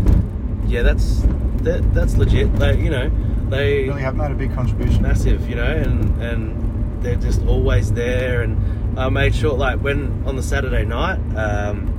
yeah, 0.67 0.81
that's 0.81 1.23
that, 1.65 1.93
that's 1.93 2.15
legit. 2.17 2.55
They, 2.55 2.77
you 2.79 2.89
know, 2.89 3.09
they 3.49 3.87
Really 3.89 4.01
have 4.01 4.15
made 4.15 4.31
a 4.31 4.35
big 4.35 4.53
contribution. 4.55 5.01
massive, 5.03 5.47
you 5.49 5.55
know, 5.55 5.63
and 5.65 6.21
and 6.21 7.03
they're 7.03 7.15
just 7.17 7.45
always 7.45 7.91
there. 7.91 8.41
And 8.41 8.99
I 8.99 9.09
made 9.09 9.35
sure, 9.35 9.53
like, 9.53 9.79
when 9.81 10.23
on 10.25 10.35
the 10.35 10.43
Saturday 10.43 10.85
night, 10.85 11.19
um, 11.35 11.91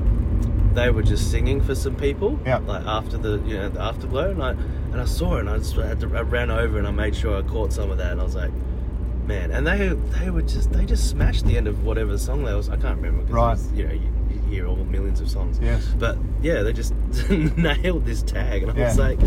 they 0.75 0.91
were 0.91 1.03
just 1.03 1.31
singing 1.31 1.61
for 1.61 1.75
some 1.75 1.95
people, 1.97 2.39
Yeah. 2.45 2.59
like 2.59 2.85
after 2.87 3.17
the 3.19 3.39
you 3.47 3.57
know 3.57 3.69
the 3.69 3.81
afterglow, 3.81 4.31
and 4.31 4.43
I 4.43 4.51
and 4.93 5.01
I 5.01 5.05
saw 5.05 5.37
it, 5.37 5.41
and 5.41 5.51
I 5.51 5.59
just 5.59 5.75
had 5.77 6.01
to, 6.01 6.07
I 6.17 6.23
ran 6.23 6.51
over 6.51 6.79
and 6.79 6.87
I 6.87 6.91
made 6.91 7.15
sure 7.15 7.37
I 7.39 7.43
caught 7.43 7.73
some 7.73 7.91
of 7.91 7.99
that, 7.99 8.13
and 8.13 8.21
I 8.21 8.25
was 8.25 8.35
like. 8.35 8.51
Man, 9.27 9.51
and 9.51 9.67
they 9.67 9.89
they 10.21 10.31
were 10.31 10.43
just 10.43 10.71
they 10.73 10.85
just 10.85 11.11
smashed 11.11 11.47
the 11.47 11.57
end 11.57 11.67
of 11.67 11.83
whatever 11.85 12.17
song 12.17 12.45
they 12.45 12.55
was. 12.55 12.69
I 12.69 12.77
can't 12.77 12.97
remember. 13.03 13.25
Right. 13.33 13.51
was, 13.59 13.73
you 13.73 13.85
know, 13.85 13.93
you 13.93 14.09
hear 14.47 14.67
all 14.67 14.77
millions 14.77 15.21
of 15.21 15.31
songs. 15.31 15.59
Yes. 15.61 15.87
But 15.99 16.19
yeah, 16.43 16.63
they 16.63 16.73
just 16.73 16.95
nailed 17.31 18.05
this 18.05 18.23
tag, 18.23 18.63
and 18.63 18.73
I 18.73 18.85
was 18.87 18.99
like, 18.99 19.19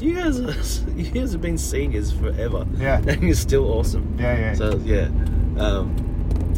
"You 0.00 0.14
guys, 0.14 0.38
are, 0.40 0.90
you 0.90 1.10
guys 1.10 1.32
have 1.32 1.40
been 1.40 1.58
singers 1.58 2.12
forever, 2.12 2.66
Yeah. 2.76 3.02
and 3.08 3.22
you're 3.22 3.34
still 3.34 3.70
awesome." 3.72 4.16
Yeah, 4.18 4.38
yeah. 4.38 4.54
So 4.54 4.76
yeah, 4.84 5.08
um, 5.58 5.94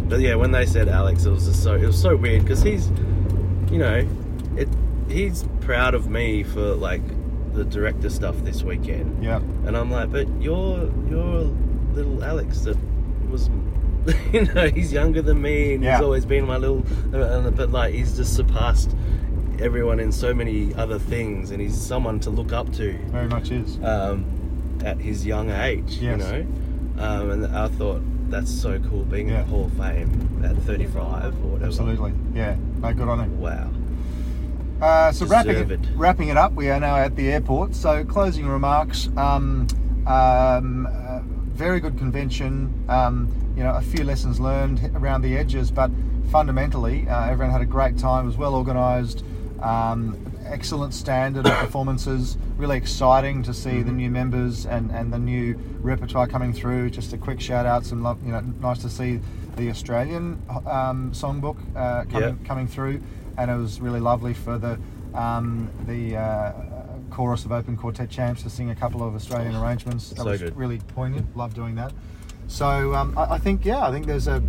but 0.08 0.20
yeah, 0.20 0.34
when 0.34 0.52
they 0.52 0.66
said 0.66 0.88
Alex, 0.88 1.24
it 1.24 1.30
was 1.30 1.46
just 1.46 1.62
so 1.62 1.74
it 1.74 1.86
was 1.86 2.00
so 2.00 2.16
weird 2.16 2.42
because 2.42 2.62
he's, 2.62 2.88
you 3.70 3.78
know, 3.78 4.06
it 4.56 4.68
he's 5.08 5.44
proud 5.60 5.94
of 5.94 6.08
me 6.08 6.42
for 6.42 6.74
like 6.74 7.02
the 7.54 7.64
director 7.64 8.10
stuff 8.10 8.36
this 8.38 8.62
weekend, 8.62 9.22
yeah. 9.24 9.36
and 9.66 9.76
I'm 9.76 9.90
like, 9.90 10.10
but 10.12 10.28
you're 10.40 10.90
you're 11.08 11.50
little 11.94 12.22
Alex 12.24 12.60
that 12.60 12.76
was. 13.30 13.48
You 14.32 14.44
know, 14.44 14.68
he's 14.68 14.92
younger 14.92 15.22
than 15.22 15.40
me, 15.40 15.74
and 15.74 15.82
Yeah. 15.82 15.96
he's 15.96 16.04
always 16.04 16.24
been 16.26 16.46
my 16.46 16.56
little. 16.56 16.84
uh, 17.14 17.50
But 17.50 17.70
like, 17.70 17.94
he's 17.94 18.16
just 18.16 18.34
surpassed 18.36 18.94
everyone 19.60 20.00
in 20.00 20.12
so 20.12 20.32
many 20.34 20.74
other 20.74 20.98
things, 20.98 21.50
and 21.50 21.60
he's 21.60 21.76
someone 21.76 22.20
to 22.20 22.30
look 22.30 22.52
up 22.52 22.72
to 22.74 22.96
Very 23.10 23.28
much 23.28 23.50
is. 23.50 23.78
um, 23.82 24.24
at 24.84 24.98
his 25.00 25.26
young 25.26 25.50
age. 25.50 25.98
You 26.00 26.10
Yes. 26.10 26.20
know, 26.20 26.46
um, 27.02 27.30
and 27.30 27.46
I 27.56 27.68
thought 27.68 28.00
that's 28.30 28.50
so 28.50 28.78
cool 28.90 29.04
being 29.04 29.28
in 29.28 29.34
the 29.34 29.44
Hall 29.44 29.64
of 29.64 29.72
Fame 29.72 30.42
at 30.44 30.56
35 30.58 31.34
or 31.42 31.48
whatever. 31.48 31.66
Absolutely. 31.66 32.12
Yeah. 32.34 32.56
No, 32.82 32.92
good 32.92 33.08
on 33.08 33.20
him. 33.20 33.40
Wow. 33.40 33.68
Uh, 34.80 35.10
so 35.10 35.26
wrapping 35.26 35.56
it, 35.70 35.80
wrapping 35.96 36.28
it 36.28 36.36
up, 36.36 36.52
we 36.52 36.68
are 36.70 36.78
now 36.78 36.96
at 36.96 37.16
the 37.16 37.32
airport. 37.32 37.74
So 37.74 38.04
closing 38.04 38.46
remarks. 38.46 39.08
Um, 39.16 39.66
um, 40.06 40.86
uh, 40.86 41.20
very 41.54 41.80
good 41.80 41.98
convention. 41.98 42.72
Um, 42.88 43.28
you 43.58 43.64
know, 43.64 43.74
a 43.74 43.82
few 43.82 44.04
lessons 44.04 44.38
learned 44.38 44.88
around 44.94 45.22
the 45.22 45.36
edges, 45.36 45.72
but 45.72 45.90
fundamentally, 46.30 47.08
uh, 47.08 47.28
everyone 47.28 47.50
had 47.52 47.60
a 47.60 47.66
great 47.66 47.98
time. 47.98 48.22
It 48.22 48.26
was 48.28 48.36
well 48.36 48.54
organised. 48.54 49.24
Um, 49.60 50.16
excellent 50.46 50.94
standard 50.94 51.44
of 51.44 51.52
performances. 51.54 52.38
Really 52.56 52.76
exciting 52.76 53.42
to 53.42 53.52
see 53.52 53.70
Mm-hmm. 53.70 53.86
the 53.88 53.92
new 53.94 54.10
members 54.10 54.64
and, 54.64 54.92
and 54.92 55.12
the 55.12 55.18
new 55.18 55.58
repertoire 55.80 56.28
coming 56.28 56.52
through. 56.52 56.90
Just 56.90 57.12
a 57.12 57.18
quick 57.18 57.40
shout 57.40 57.66
out. 57.66 57.84
Some 57.84 58.00
love. 58.00 58.24
You 58.24 58.30
know, 58.30 58.40
nice 58.60 58.78
to 58.82 58.88
see 58.88 59.18
the 59.56 59.68
Australian 59.70 60.40
um, 60.48 61.10
songbook 61.10 61.56
uh, 61.74 62.04
coming 62.04 62.38
Yeah. 62.40 62.46
coming 62.46 62.68
through, 62.68 63.02
and 63.36 63.50
it 63.50 63.56
was 63.56 63.80
really 63.80 63.98
lovely 64.00 64.34
for 64.34 64.56
the 64.56 64.78
um, 65.14 65.68
the 65.86 66.16
uh, 66.16 66.52
chorus 67.10 67.44
of 67.44 67.50
Open 67.50 67.76
Quartet 67.76 68.08
Champs 68.08 68.44
to 68.44 68.50
sing 68.50 68.70
a 68.70 68.76
couple 68.76 69.02
of 69.02 69.16
Australian 69.16 69.56
arrangements. 69.56 70.10
That 70.10 70.18
so 70.18 70.24
was 70.26 70.42
good. 70.42 70.56
really 70.56 70.78
poignant. 70.94 71.36
Love 71.36 71.54
doing 71.54 71.74
that. 71.74 71.92
So 72.48 72.94
um, 72.94 73.16
I, 73.16 73.34
I 73.34 73.38
think 73.38 73.64
yeah, 73.64 73.86
I 73.86 73.92
think 73.92 74.06
there's 74.06 74.26
a 74.26 74.42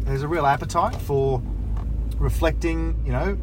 there's 0.00 0.22
a 0.22 0.28
real 0.28 0.46
appetite 0.46 0.94
for 0.96 1.42
reflecting, 2.18 2.94
you 3.04 3.12
know, 3.12 3.36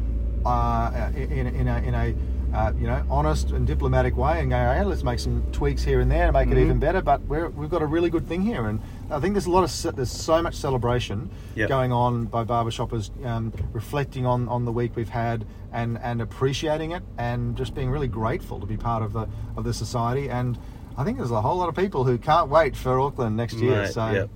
uh, 0.46 1.10
in, 1.14 1.46
in 1.48 1.68
a, 1.68 1.78
in 1.82 1.94
a 1.94 2.14
uh, 2.56 2.72
you 2.78 2.86
know 2.86 3.04
honest 3.10 3.50
and 3.50 3.66
diplomatic 3.66 4.16
way, 4.16 4.40
and 4.40 4.50
going, 4.50 4.78
hey, 4.78 4.84
let's 4.84 5.02
make 5.02 5.18
some 5.18 5.42
tweaks 5.50 5.82
here 5.82 6.00
and 6.00 6.10
there 6.10 6.26
to 6.26 6.32
make 6.32 6.48
it 6.48 6.54
Mhm. 6.54 6.60
even 6.62 6.78
better. 6.78 7.02
But 7.02 7.22
we're, 7.22 7.48
we've 7.50 7.68
got 7.68 7.82
a 7.82 7.86
really 7.86 8.08
good 8.08 8.26
thing 8.28 8.42
here, 8.42 8.66
and 8.66 8.80
I 9.10 9.18
think 9.18 9.34
there's 9.34 9.46
a 9.46 9.50
lot 9.50 9.64
of 9.64 9.96
there's 9.96 10.10
so 10.12 10.40
much 10.40 10.54
celebration 10.54 11.28
Yep. 11.56 11.68
going 11.68 11.92
on 11.92 12.26
by 12.26 12.44
barbershoppers, 12.44 13.10
um, 13.26 13.52
reflecting 13.72 14.26
on, 14.26 14.48
on 14.48 14.64
the 14.64 14.72
week 14.72 14.92
we've 14.94 15.08
had 15.08 15.44
and 15.72 15.98
and 15.98 16.22
appreciating 16.22 16.92
it, 16.92 17.02
and 17.18 17.56
just 17.56 17.74
being 17.74 17.90
really 17.90 18.08
grateful 18.08 18.60
to 18.60 18.66
be 18.66 18.76
part 18.76 19.02
of 19.02 19.12
the 19.12 19.26
of 19.56 19.64
the 19.64 19.74
society. 19.74 20.30
And 20.30 20.56
I 20.96 21.04
think 21.04 21.18
there's 21.18 21.30
a 21.30 21.40
whole 21.40 21.56
lot 21.56 21.68
of 21.68 21.74
people 21.76 22.04
who 22.04 22.18
can't 22.18 22.48
wait 22.48 22.76
for 22.76 23.00
Auckland 23.00 23.36
next 23.36 23.54
year. 23.54 23.82
Mate, 23.82 23.92
so. 23.92 24.10
yep. 24.10 24.30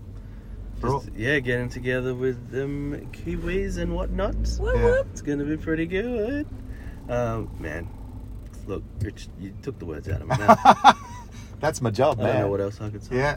Just, 0.80 1.10
yeah, 1.16 1.38
getting 1.40 1.68
together 1.68 2.14
with 2.14 2.36
um, 2.54 3.08
Kiwis 3.12 3.78
and 3.78 3.94
whatnot. 3.94 4.36
Yeah. 4.60 5.02
It's 5.10 5.22
going 5.22 5.40
to 5.40 5.44
be 5.44 5.56
pretty 5.56 5.86
good. 5.86 6.46
Um, 7.08 7.50
man, 7.58 7.88
look, 8.66 8.84
Rich, 9.00 9.28
you 9.40 9.52
took 9.62 9.78
the 9.78 9.86
words 9.86 10.08
out 10.08 10.20
of 10.20 10.28
my 10.28 10.36
mouth. 10.36 10.96
That's 11.60 11.80
my 11.80 11.90
job, 11.90 12.20
I 12.20 12.24
man. 12.24 12.32
don't 12.34 12.42
know 12.42 12.48
what 12.50 12.60
else 12.60 12.80
I 12.80 12.90
could 12.90 13.02
say. 13.02 13.16
Yeah. 13.16 13.36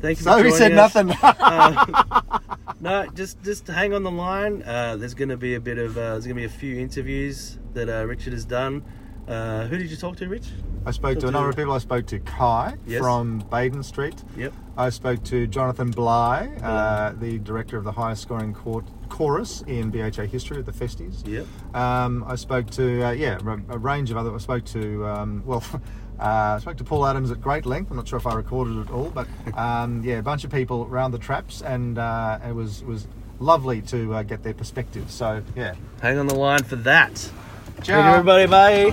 Thank 0.00 0.18
you 0.18 0.24
So 0.24 0.38
for 0.38 0.44
he 0.44 0.50
said 0.50 0.72
us. 0.72 0.94
nothing. 0.94 1.16
Uh, 1.22 2.30
no, 2.80 3.06
just 3.14 3.42
just 3.42 3.66
hang 3.66 3.94
on 3.94 4.02
the 4.02 4.10
line. 4.10 4.62
Uh, 4.62 4.96
there's 4.96 5.14
going 5.14 5.28
to 5.30 5.36
be 5.36 5.54
a 5.54 5.60
bit 5.60 5.78
of 5.78 5.96
uh, 5.96 6.10
there's 6.12 6.26
going 6.26 6.36
to 6.36 6.40
be 6.40 6.44
a 6.44 6.48
few 6.48 6.76
interviews 6.78 7.58
that 7.74 7.88
uh, 7.88 8.04
Richard 8.06 8.32
has 8.32 8.44
done. 8.44 8.84
Uh, 9.28 9.66
who 9.66 9.76
did 9.76 9.90
you 9.90 9.96
talk 9.96 10.16
to, 10.16 10.28
Rich? 10.28 10.46
I 10.84 10.92
spoke 10.92 11.18
to 11.18 11.26
a 11.28 11.30
number 11.32 11.46
to- 11.48 11.50
of 11.50 11.56
people. 11.56 11.72
I 11.72 11.78
spoke 11.78 12.06
to 12.06 12.20
Kai 12.20 12.76
Yes. 12.86 13.00
from 13.00 13.40
Baden 13.50 13.82
Street. 13.82 14.22
Yep. 14.36 14.52
I 14.78 14.88
spoke 14.90 15.24
to 15.24 15.46
Jonathan 15.48 15.90
Bly, 15.90 16.48
uh, 16.62 17.12
the 17.18 17.38
director 17.40 17.76
of 17.76 17.82
the 17.84 17.90
highest 17.92 18.22
scoring 18.22 18.54
court, 18.54 18.84
chorus 19.08 19.62
in 19.66 19.90
BHA 19.90 20.26
history 20.26 20.58
at 20.58 20.66
the 20.66 20.72
Festies. 20.72 21.24
Yep. 21.26 21.46
Um, 21.74 22.24
I 22.28 22.36
spoke 22.36 22.70
to 22.72 23.02
uh, 23.02 23.10
yeah 23.10 23.38
a, 23.44 23.74
a 23.74 23.78
range 23.78 24.10
of 24.12 24.16
other. 24.16 24.32
I 24.32 24.38
spoke 24.38 24.64
to 24.66 25.06
um, 25.06 25.42
well. 25.44 25.62
Uh, 26.18 26.54
I 26.56 26.58
spoke 26.60 26.78
to 26.78 26.84
Paul 26.84 27.04
Adams 27.04 27.30
at 27.30 27.42
great 27.42 27.66
length. 27.66 27.90
I'm 27.90 27.98
not 27.98 28.08
sure 28.08 28.16
if 28.16 28.26
I 28.26 28.32
recorded 28.32 28.78
it 28.78 28.90
all, 28.90 29.10
but 29.10 29.28
um, 29.54 30.02
yeah, 30.02 30.14
a 30.16 30.22
bunch 30.22 30.44
of 30.44 30.50
people 30.50 30.88
around 30.90 31.10
the 31.10 31.18
traps, 31.18 31.60
and 31.60 31.98
uh, 31.98 32.38
it 32.42 32.54
was 32.54 32.82
was 32.84 33.06
lovely 33.38 33.82
to 33.82 34.14
uh, 34.14 34.22
get 34.22 34.42
their 34.42 34.54
perspective. 34.54 35.10
So 35.10 35.42
yeah, 35.54 35.74
Hang 36.00 36.16
on 36.16 36.26
the 36.26 36.34
line 36.34 36.62
for 36.62 36.76
that. 36.76 37.30
Thank 37.76 37.88
you, 37.88 37.94
Ciao. 37.94 38.12
everybody. 38.14 38.46
Bye. 38.46 38.90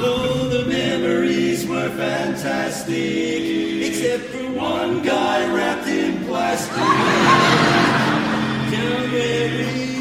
Though 0.00 0.48
the 0.48 0.64
memories 0.66 1.66
were 1.66 1.90
fantastic, 1.90 2.96
except 3.86 4.24
for 4.24 4.50
one 4.52 5.02
guy 5.02 5.52
wrapped 5.54 5.86
in 5.88 6.24
plastic. 6.24 6.82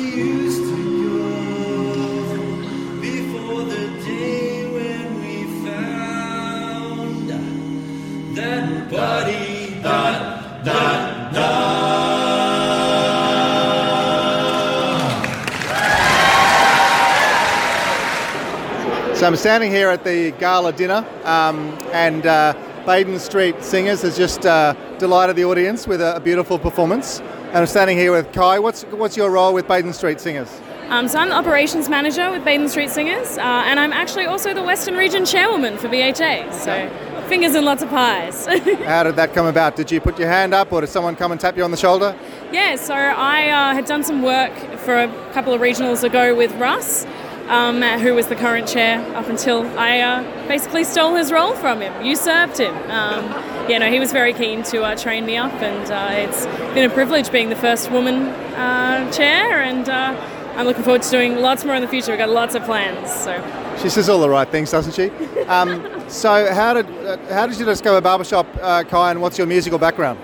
I'm 19.31 19.37
standing 19.37 19.71
here 19.71 19.87
at 19.87 20.03
the 20.03 20.31
gala 20.31 20.73
dinner, 20.73 21.07
um, 21.23 21.69
and 21.93 22.25
uh, 22.25 22.53
Baden 22.85 23.17
Street 23.17 23.63
Singers 23.63 24.01
has 24.01 24.17
just 24.17 24.45
uh, 24.45 24.73
delighted 24.97 25.37
the 25.37 25.45
audience 25.45 25.87
with 25.87 26.01
a, 26.01 26.17
a 26.17 26.19
beautiful 26.19 26.59
performance. 26.59 27.21
And 27.21 27.55
I'm 27.55 27.65
standing 27.65 27.97
here 27.97 28.11
with 28.11 28.33
Kai. 28.33 28.59
What's 28.59 28.83
what's 28.83 29.15
your 29.15 29.31
role 29.31 29.53
with 29.53 29.69
Baden 29.69 29.93
Street 29.93 30.19
Singers? 30.19 30.49
Um, 30.89 31.07
so 31.07 31.17
I'm 31.17 31.29
the 31.29 31.35
operations 31.35 31.87
manager 31.87 32.29
with 32.29 32.43
Baden 32.43 32.67
Street 32.67 32.89
Singers, 32.89 33.37
uh, 33.37 33.41
and 33.41 33.79
I'm 33.79 33.93
actually 33.93 34.25
also 34.25 34.53
the 34.53 34.63
Western 34.63 34.95
Region 34.95 35.23
chairwoman 35.23 35.77
for 35.77 35.87
BHA. 35.87 36.51
So 36.51 36.89
fingers 37.29 37.55
and 37.55 37.65
lots 37.65 37.81
of 37.81 37.87
pies. 37.87 38.45
How 38.85 39.03
did 39.03 39.15
that 39.15 39.33
come 39.33 39.45
about? 39.45 39.77
Did 39.77 39.89
you 39.89 40.01
put 40.01 40.19
your 40.19 40.27
hand 40.27 40.53
up, 40.53 40.73
or 40.73 40.81
did 40.81 40.89
someone 40.89 41.15
come 41.15 41.31
and 41.31 41.39
tap 41.39 41.55
you 41.55 41.63
on 41.63 41.71
the 41.71 41.77
shoulder? 41.77 42.13
yeah, 42.51 42.75
so 42.75 42.93
I 42.93 43.47
uh, 43.47 43.73
had 43.73 43.85
done 43.85 44.03
some 44.03 44.21
work 44.21 44.51
for 44.79 44.97
a 44.97 45.07
couple 45.31 45.53
of 45.53 45.61
regionals 45.61 46.03
ago 46.03 46.35
with 46.35 46.53
Russ, 46.55 47.05
um, 47.49 47.81
who 47.99 48.13
was 48.13 48.27
the 48.27 48.35
current 48.35 48.67
chair 48.67 48.99
up 49.15 49.27
until 49.27 49.63
I 49.77 49.99
uh, 49.99 50.47
basically 50.47 50.83
stole 50.83 51.15
his 51.15 51.31
role 51.31 51.53
from 51.53 51.81
him, 51.81 52.05
usurped 52.05 52.59
him. 52.59 52.73
Um, 52.89 53.25
yeah, 53.69 53.77
no, 53.79 53.91
he 53.91 53.99
was 53.99 54.11
very 54.11 54.33
keen 54.33 54.63
to 54.63 54.83
uh, 54.83 54.95
train 54.95 55.25
me 55.25 55.37
up, 55.37 55.53
and 55.53 55.91
uh, 55.91 56.09
it's 56.11 56.45
been 56.73 56.89
a 56.89 56.93
privilege 56.93 57.31
being 57.31 57.49
the 57.49 57.55
first 57.55 57.91
woman 57.91 58.27
uh, 58.55 59.11
chair, 59.11 59.61
and 59.61 59.87
uh, 59.89 60.15
I'm 60.55 60.65
looking 60.65 60.83
forward 60.83 61.03
to 61.03 61.09
doing 61.09 61.37
lots 61.37 61.63
more 61.63 61.75
in 61.75 61.81
the 61.81 61.87
future. 61.87 62.11
We've 62.11 62.19
got 62.19 62.29
lots 62.29 62.55
of 62.55 62.63
plans, 62.63 63.11
so. 63.11 63.33
She 63.81 63.89
says 63.89 64.09
all 64.09 64.19
the 64.19 64.29
right 64.29 64.47
things, 64.47 64.71
doesn't 64.71 64.93
she? 64.93 65.09
Um, 65.45 66.03
so, 66.09 66.53
how 66.53 66.73
did 66.73 66.85
uh, 67.05 67.17
how 67.33 67.47
did 67.47 67.57
you 67.57 67.65
discover 67.65 68.01
barbershop, 68.01 68.47
uh, 68.61 68.83
Kai, 68.83 69.11
and 69.11 69.21
what's 69.21 69.37
your 69.37 69.47
musical 69.47 69.79
background? 69.79 70.19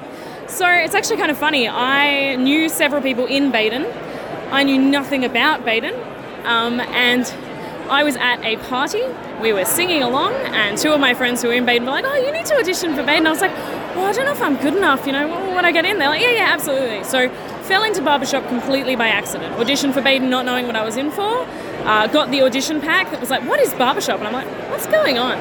So 0.47 0.67
it's 0.67 0.95
actually 0.95 1.17
kind 1.17 1.29
of 1.29 1.37
funny. 1.37 1.67
I 1.67 2.35
knew 2.37 2.69
several 2.69 3.01
people 3.01 3.25
in 3.25 3.51
Baden. 3.51 3.85
I 4.49 4.63
knew 4.63 4.79
nothing 4.79 5.25
about 5.25 5.65
Baden, 5.65 5.93
um, 6.47 6.79
and 6.79 7.25
I 7.89 8.03
was 8.03 8.15
at 8.15 8.43
a 8.43 8.57
party. 8.67 9.03
We 9.41 9.53
were 9.53 9.65
singing 9.65 10.01
along, 10.03 10.33
and 10.33 10.77
two 10.77 10.91
of 10.91 10.99
my 10.99 11.13
friends 11.13 11.41
who 11.41 11.49
were 11.49 11.53
in 11.53 11.65
Baden 11.65 11.85
were 11.85 11.91
like, 11.91 12.05
"Oh, 12.05 12.15
you 12.15 12.31
need 12.31 12.45
to 12.47 12.55
audition 12.55 12.95
for 12.95 13.03
Baden." 13.03 13.27
I 13.27 13.31
was 13.31 13.41
like, 13.41 13.55
"Well, 13.95 14.05
I 14.05 14.13
don't 14.13 14.25
know 14.25 14.31
if 14.31 14.41
I'm 14.41 14.57
good 14.57 14.75
enough. 14.75 15.05
You 15.05 15.13
know, 15.13 15.27
when 15.55 15.65
I 15.65 15.71
get 15.71 15.85
in?" 15.85 15.99
They're 15.99 16.09
like, 16.09 16.21
"Yeah, 16.21 16.31
yeah, 16.31 16.49
absolutely." 16.51 17.03
So 17.03 17.29
fell 17.63 17.83
into 17.83 18.01
barbershop 18.01 18.47
completely 18.47 18.95
by 18.95 19.07
accident. 19.07 19.55
Auditioned 19.57 19.93
for 19.93 20.01
Baden, 20.01 20.29
not 20.29 20.45
knowing 20.45 20.67
what 20.67 20.75
I 20.75 20.83
was 20.83 20.97
in 20.97 21.11
for. 21.11 21.45
Uh, 21.85 22.07
got 22.07 22.31
the 22.31 22.41
audition 22.41 22.81
pack 22.81 23.11
that 23.11 23.19
was 23.19 23.29
like, 23.29 23.43
"What 23.43 23.59
is 23.59 23.73
barbershop?" 23.73 24.19
And 24.19 24.27
I'm 24.27 24.33
like, 24.33 24.47
"What's 24.69 24.87
going 24.87 25.17
on?" 25.17 25.37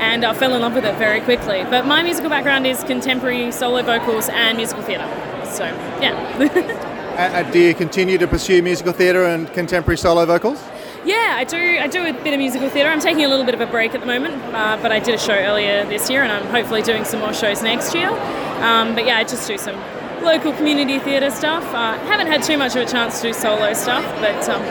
And 0.00 0.24
I 0.24 0.34
fell 0.34 0.54
in 0.54 0.60
love 0.60 0.74
with 0.74 0.84
it 0.84 0.96
very 0.96 1.20
quickly. 1.20 1.64
But 1.70 1.86
my 1.86 2.02
musical 2.02 2.30
background 2.30 2.66
is 2.66 2.82
contemporary 2.84 3.50
solo 3.52 3.82
vocals 3.82 4.28
and 4.28 4.56
musical 4.56 4.82
theatre. 4.82 5.08
So 5.46 5.64
yeah. 6.00 6.94
Uh, 7.18 7.42
do 7.50 7.58
you 7.58 7.74
continue 7.74 8.16
to 8.16 8.28
pursue 8.28 8.62
musical 8.62 8.92
theatre 8.92 9.24
and 9.24 9.52
contemporary 9.52 9.98
solo 9.98 10.24
vocals? 10.24 10.62
Yeah, 11.04 11.34
I 11.36 11.42
do. 11.42 11.58
I 11.58 11.88
do 11.88 12.06
a 12.06 12.12
bit 12.12 12.32
of 12.32 12.38
musical 12.38 12.70
theatre. 12.70 12.88
I'm 12.88 13.00
taking 13.00 13.24
a 13.24 13.28
little 13.28 13.44
bit 13.44 13.54
of 13.54 13.60
a 13.60 13.66
break 13.66 13.92
at 13.92 14.00
the 14.00 14.06
moment, 14.06 14.36
uh, 14.54 14.78
but 14.80 14.92
I 14.92 15.00
did 15.00 15.16
a 15.16 15.18
show 15.18 15.34
earlier 15.34 15.84
this 15.86 16.08
year, 16.08 16.22
and 16.22 16.30
I'm 16.30 16.46
hopefully 16.46 16.80
doing 16.80 17.04
some 17.04 17.18
more 17.18 17.34
shows 17.34 17.60
next 17.60 17.92
year. 17.92 18.08
Um, 18.08 18.94
but 18.94 19.04
yeah, 19.04 19.16
I 19.16 19.24
just 19.24 19.48
do 19.48 19.58
some 19.58 19.74
local 20.22 20.52
community 20.52 21.00
theatre 21.00 21.32
stuff. 21.32 21.64
Uh, 21.74 21.98
haven't 22.06 22.28
had 22.28 22.44
too 22.44 22.56
much 22.56 22.76
of 22.76 22.82
a 22.82 22.86
chance 22.86 23.20
to 23.20 23.28
do 23.28 23.32
solo 23.32 23.72
stuff, 23.72 24.04
but 24.20 24.48
um, 24.48 24.62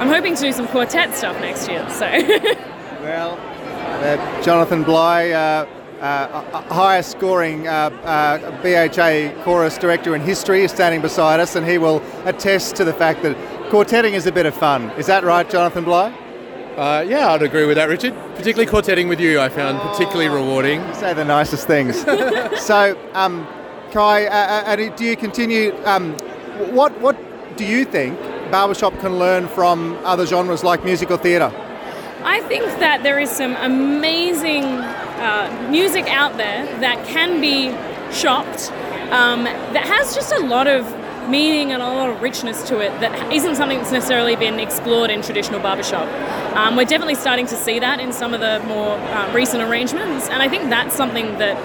I'm 0.00 0.08
hoping 0.08 0.34
to 0.36 0.40
do 0.40 0.52
some 0.52 0.68
quartet 0.68 1.14
stuff 1.14 1.38
next 1.42 1.68
year. 1.68 1.86
So. 1.90 2.06
well, 3.02 3.36
uh, 4.02 4.42
Jonathan 4.42 4.84
Bly. 4.84 5.66
Uh, 6.00 6.62
highest 6.72 7.10
scoring 7.10 7.68
uh, 7.68 7.90
uh, 8.04 8.38
BHA 8.62 9.42
chorus 9.44 9.76
director 9.76 10.14
in 10.14 10.22
history 10.22 10.62
is 10.62 10.70
standing 10.70 11.02
beside 11.02 11.40
us, 11.40 11.56
and 11.56 11.66
he 11.66 11.76
will 11.76 12.02
attest 12.24 12.74
to 12.76 12.84
the 12.84 12.92
fact 12.92 13.22
that 13.22 13.36
quartetting 13.70 14.12
is 14.12 14.26
a 14.26 14.32
bit 14.32 14.46
of 14.46 14.54
fun. 14.54 14.88
Is 14.92 15.06
that 15.06 15.24
right, 15.24 15.48
Jonathan 15.48 15.84
Bly? 15.84 16.10
Uh, 16.76 17.04
yeah, 17.06 17.30
I'd 17.30 17.42
agree 17.42 17.66
with 17.66 17.76
that, 17.76 17.90
Richard. 17.90 18.14
Particularly 18.34 18.66
quartetting 18.66 19.10
with 19.10 19.20
you, 19.20 19.40
I 19.40 19.50
found 19.50 19.78
particularly 19.80 20.30
rewarding. 20.30 20.80
You 20.80 20.94
say 20.94 21.12
the 21.12 21.24
nicest 21.24 21.66
things. 21.66 22.00
so, 22.58 22.98
um, 23.12 23.46
Kai, 23.92 24.24
uh, 24.24 24.72
uh, 24.72 24.96
do 24.96 25.04
you 25.04 25.16
continue? 25.16 25.76
Um, 25.84 26.14
what 26.72 26.98
what 27.02 27.16
do 27.58 27.66
you 27.66 27.84
think 27.84 28.18
barbershop 28.50 28.98
can 29.00 29.18
learn 29.18 29.48
from 29.48 29.98
other 30.04 30.24
genres 30.24 30.64
like 30.64 30.82
musical 30.82 31.18
theatre? 31.18 31.52
I 32.24 32.40
think 32.48 32.64
that 32.80 33.02
there 33.02 33.18
is 33.18 33.30
some 33.30 33.54
amazing 33.56 34.64
uh, 35.20 35.68
music 35.70 36.06
out 36.08 36.36
there 36.36 36.66
that 36.80 37.06
can 37.06 37.40
be 37.40 37.70
shopped, 38.12 38.70
um, 39.12 39.44
that 39.44 39.84
has 39.84 40.14
just 40.14 40.32
a 40.32 40.40
lot 40.40 40.66
of 40.66 40.84
meaning 41.28 41.72
and 41.72 41.82
a 41.82 41.86
lot 41.86 42.10
of 42.10 42.20
richness 42.20 42.66
to 42.68 42.80
it 42.80 42.90
that 43.00 43.32
isn't 43.32 43.54
something 43.54 43.78
that's 43.78 43.92
necessarily 43.92 44.34
been 44.34 44.58
explored 44.58 45.10
in 45.10 45.22
traditional 45.22 45.60
barbershop. 45.60 46.08
Um, 46.56 46.76
we're 46.76 46.84
definitely 46.84 47.14
starting 47.14 47.46
to 47.46 47.56
see 47.56 47.78
that 47.78 48.00
in 48.00 48.12
some 48.12 48.34
of 48.34 48.40
the 48.40 48.60
more 48.66 48.96
uh, 48.96 49.32
recent 49.32 49.62
arrangements, 49.62 50.28
and 50.28 50.42
I 50.42 50.48
think 50.48 50.70
that's 50.70 50.94
something 50.96 51.38
that 51.38 51.56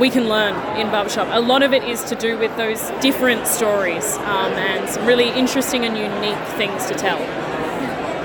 we 0.00 0.10
can 0.10 0.28
learn 0.28 0.54
in 0.78 0.90
barbershop. 0.90 1.28
A 1.32 1.40
lot 1.40 1.62
of 1.62 1.72
it 1.72 1.82
is 1.84 2.02
to 2.04 2.14
do 2.14 2.38
with 2.38 2.56
those 2.56 2.90
different 3.00 3.46
stories 3.46 4.16
um, 4.18 4.52
and 4.52 4.88
some 4.88 5.04
really 5.06 5.28
interesting 5.30 5.84
and 5.84 5.96
unique 5.96 6.48
things 6.56 6.86
to 6.86 6.94
tell. 6.94 7.18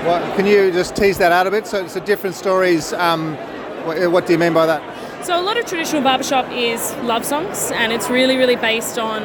Well, 0.04 0.36
can 0.36 0.46
you 0.46 0.70
just 0.70 0.94
tease 0.94 1.18
that 1.18 1.32
out 1.32 1.46
a 1.46 1.50
bit? 1.50 1.66
So, 1.66 1.86
so 1.86 1.98
different 2.00 2.36
stories. 2.36 2.92
Um, 2.92 3.36
what, 3.84 4.10
what 4.10 4.26
do 4.26 4.32
you 4.32 4.38
mean 4.38 4.52
by 4.52 4.66
that? 4.66 5.24
So 5.24 5.38
a 5.38 5.42
lot 5.42 5.56
of 5.56 5.64
traditional 5.66 6.02
barbershop 6.02 6.50
is 6.50 6.94
love 6.96 7.24
songs, 7.24 7.70
and 7.72 7.92
it's 7.92 8.10
really, 8.10 8.36
really 8.36 8.56
based 8.56 8.98
on 8.98 9.22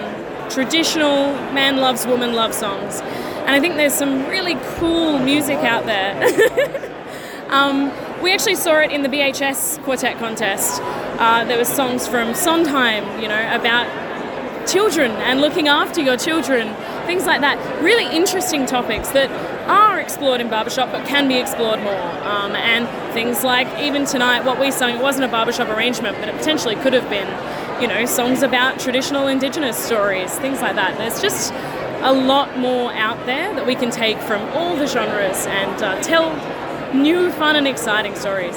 traditional 0.50 1.34
man 1.54 1.78
loves 1.78 2.06
woman 2.06 2.34
love 2.34 2.54
songs. 2.54 3.02
And 3.02 3.50
I 3.50 3.60
think 3.60 3.76
there's 3.76 3.94
some 3.94 4.28
really 4.28 4.56
cool 4.78 5.20
music 5.20 5.58
out 5.58 5.86
there. 5.86 6.92
um, 7.50 7.92
we 8.22 8.34
actually 8.34 8.56
saw 8.56 8.80
it 8.80 8.92
in 8.92 9.02
the 9.02 9.10
BHS 9.10 9.84
quartet 9.84 10.18
contest. 10.20 10.82
Uh, 10.84 11.46
there 11.46 11.58
were 11.58 11.66
songs 11.66 12.08
from 12.08 12.34
Sondheim, 12.34 13.22
you 13.22 13.28
know, 13.28 13.56
about 13.56 13.88
children 14.68 15.12
and 15.12 15.42
looking 15.42 15.68
after 15.68 16.02
your 16.02 16.18
children, 16.18 16.74
things 17.08 17.26
like 17.26 17.42
that. 17.42 17.58
Really 17.82 18.06
interesting 18.16 18.66
topics 18.66 19.10
that 19.10 19.30
are 19.70 20.00
explored 20.00 20.42
in 20.42 20.50
barbershop 20.50 20.92
but 20.92 21.06
can 21.08 21.28
be 21.28 21.38
explored 21.38 21.80
more. 21.82 21.94
Um, 21.94 22.56
and 22.56 22.88
things 23.14 23.44
like 23.44 23.68
even 23.80 24.06
tonight, 24.06 24.44
what 24.44 24.60
we 24.60 24.72
sung, 24.72 24.96
it 24.96 25.02
wasn't 25.02 25.26
a 25.26 25.28
barbershop 25.28 25.70
arrangement, 25.70 26.18
but 26.20 26.28
it 26.28 26.36
potentially 26.36 26.76
could 26.76 26.94
have 26.94 27.10
been, 27.10 27.28
you 27.82 27.88
know, 27.88 28.06
songs 28.06 28.42
about 28.42 28.80
traditional 28.80 29.28
Indigenous 29.28 29.78
stories, 29.78 30.38
things 30.40 30.62
like 30.62 30.76
that. 30.76 30.98
There's 30.98 31.22
just 31.22 31.54
a 32.02 32.14
lot 32.14 32.58
more 32.58 32.92
out 32.94 33.26
there 33.26 33.54
that 33.56 33.66
we 33.68 33.76
can 33.76 33.92
take 33.92 34.18
from 34.20 34.42
all 34.50 34.76
the 34.76 34.88
genres 34.88 35.46
and 35.46 35.84
uh, 35.84 36.02
tell 36.02 36.34
new, 36.94 37.32
fun, 37.32 37.56
and 37.56 37.68
exciting 37.68 38.16
stories. 38.16 38.56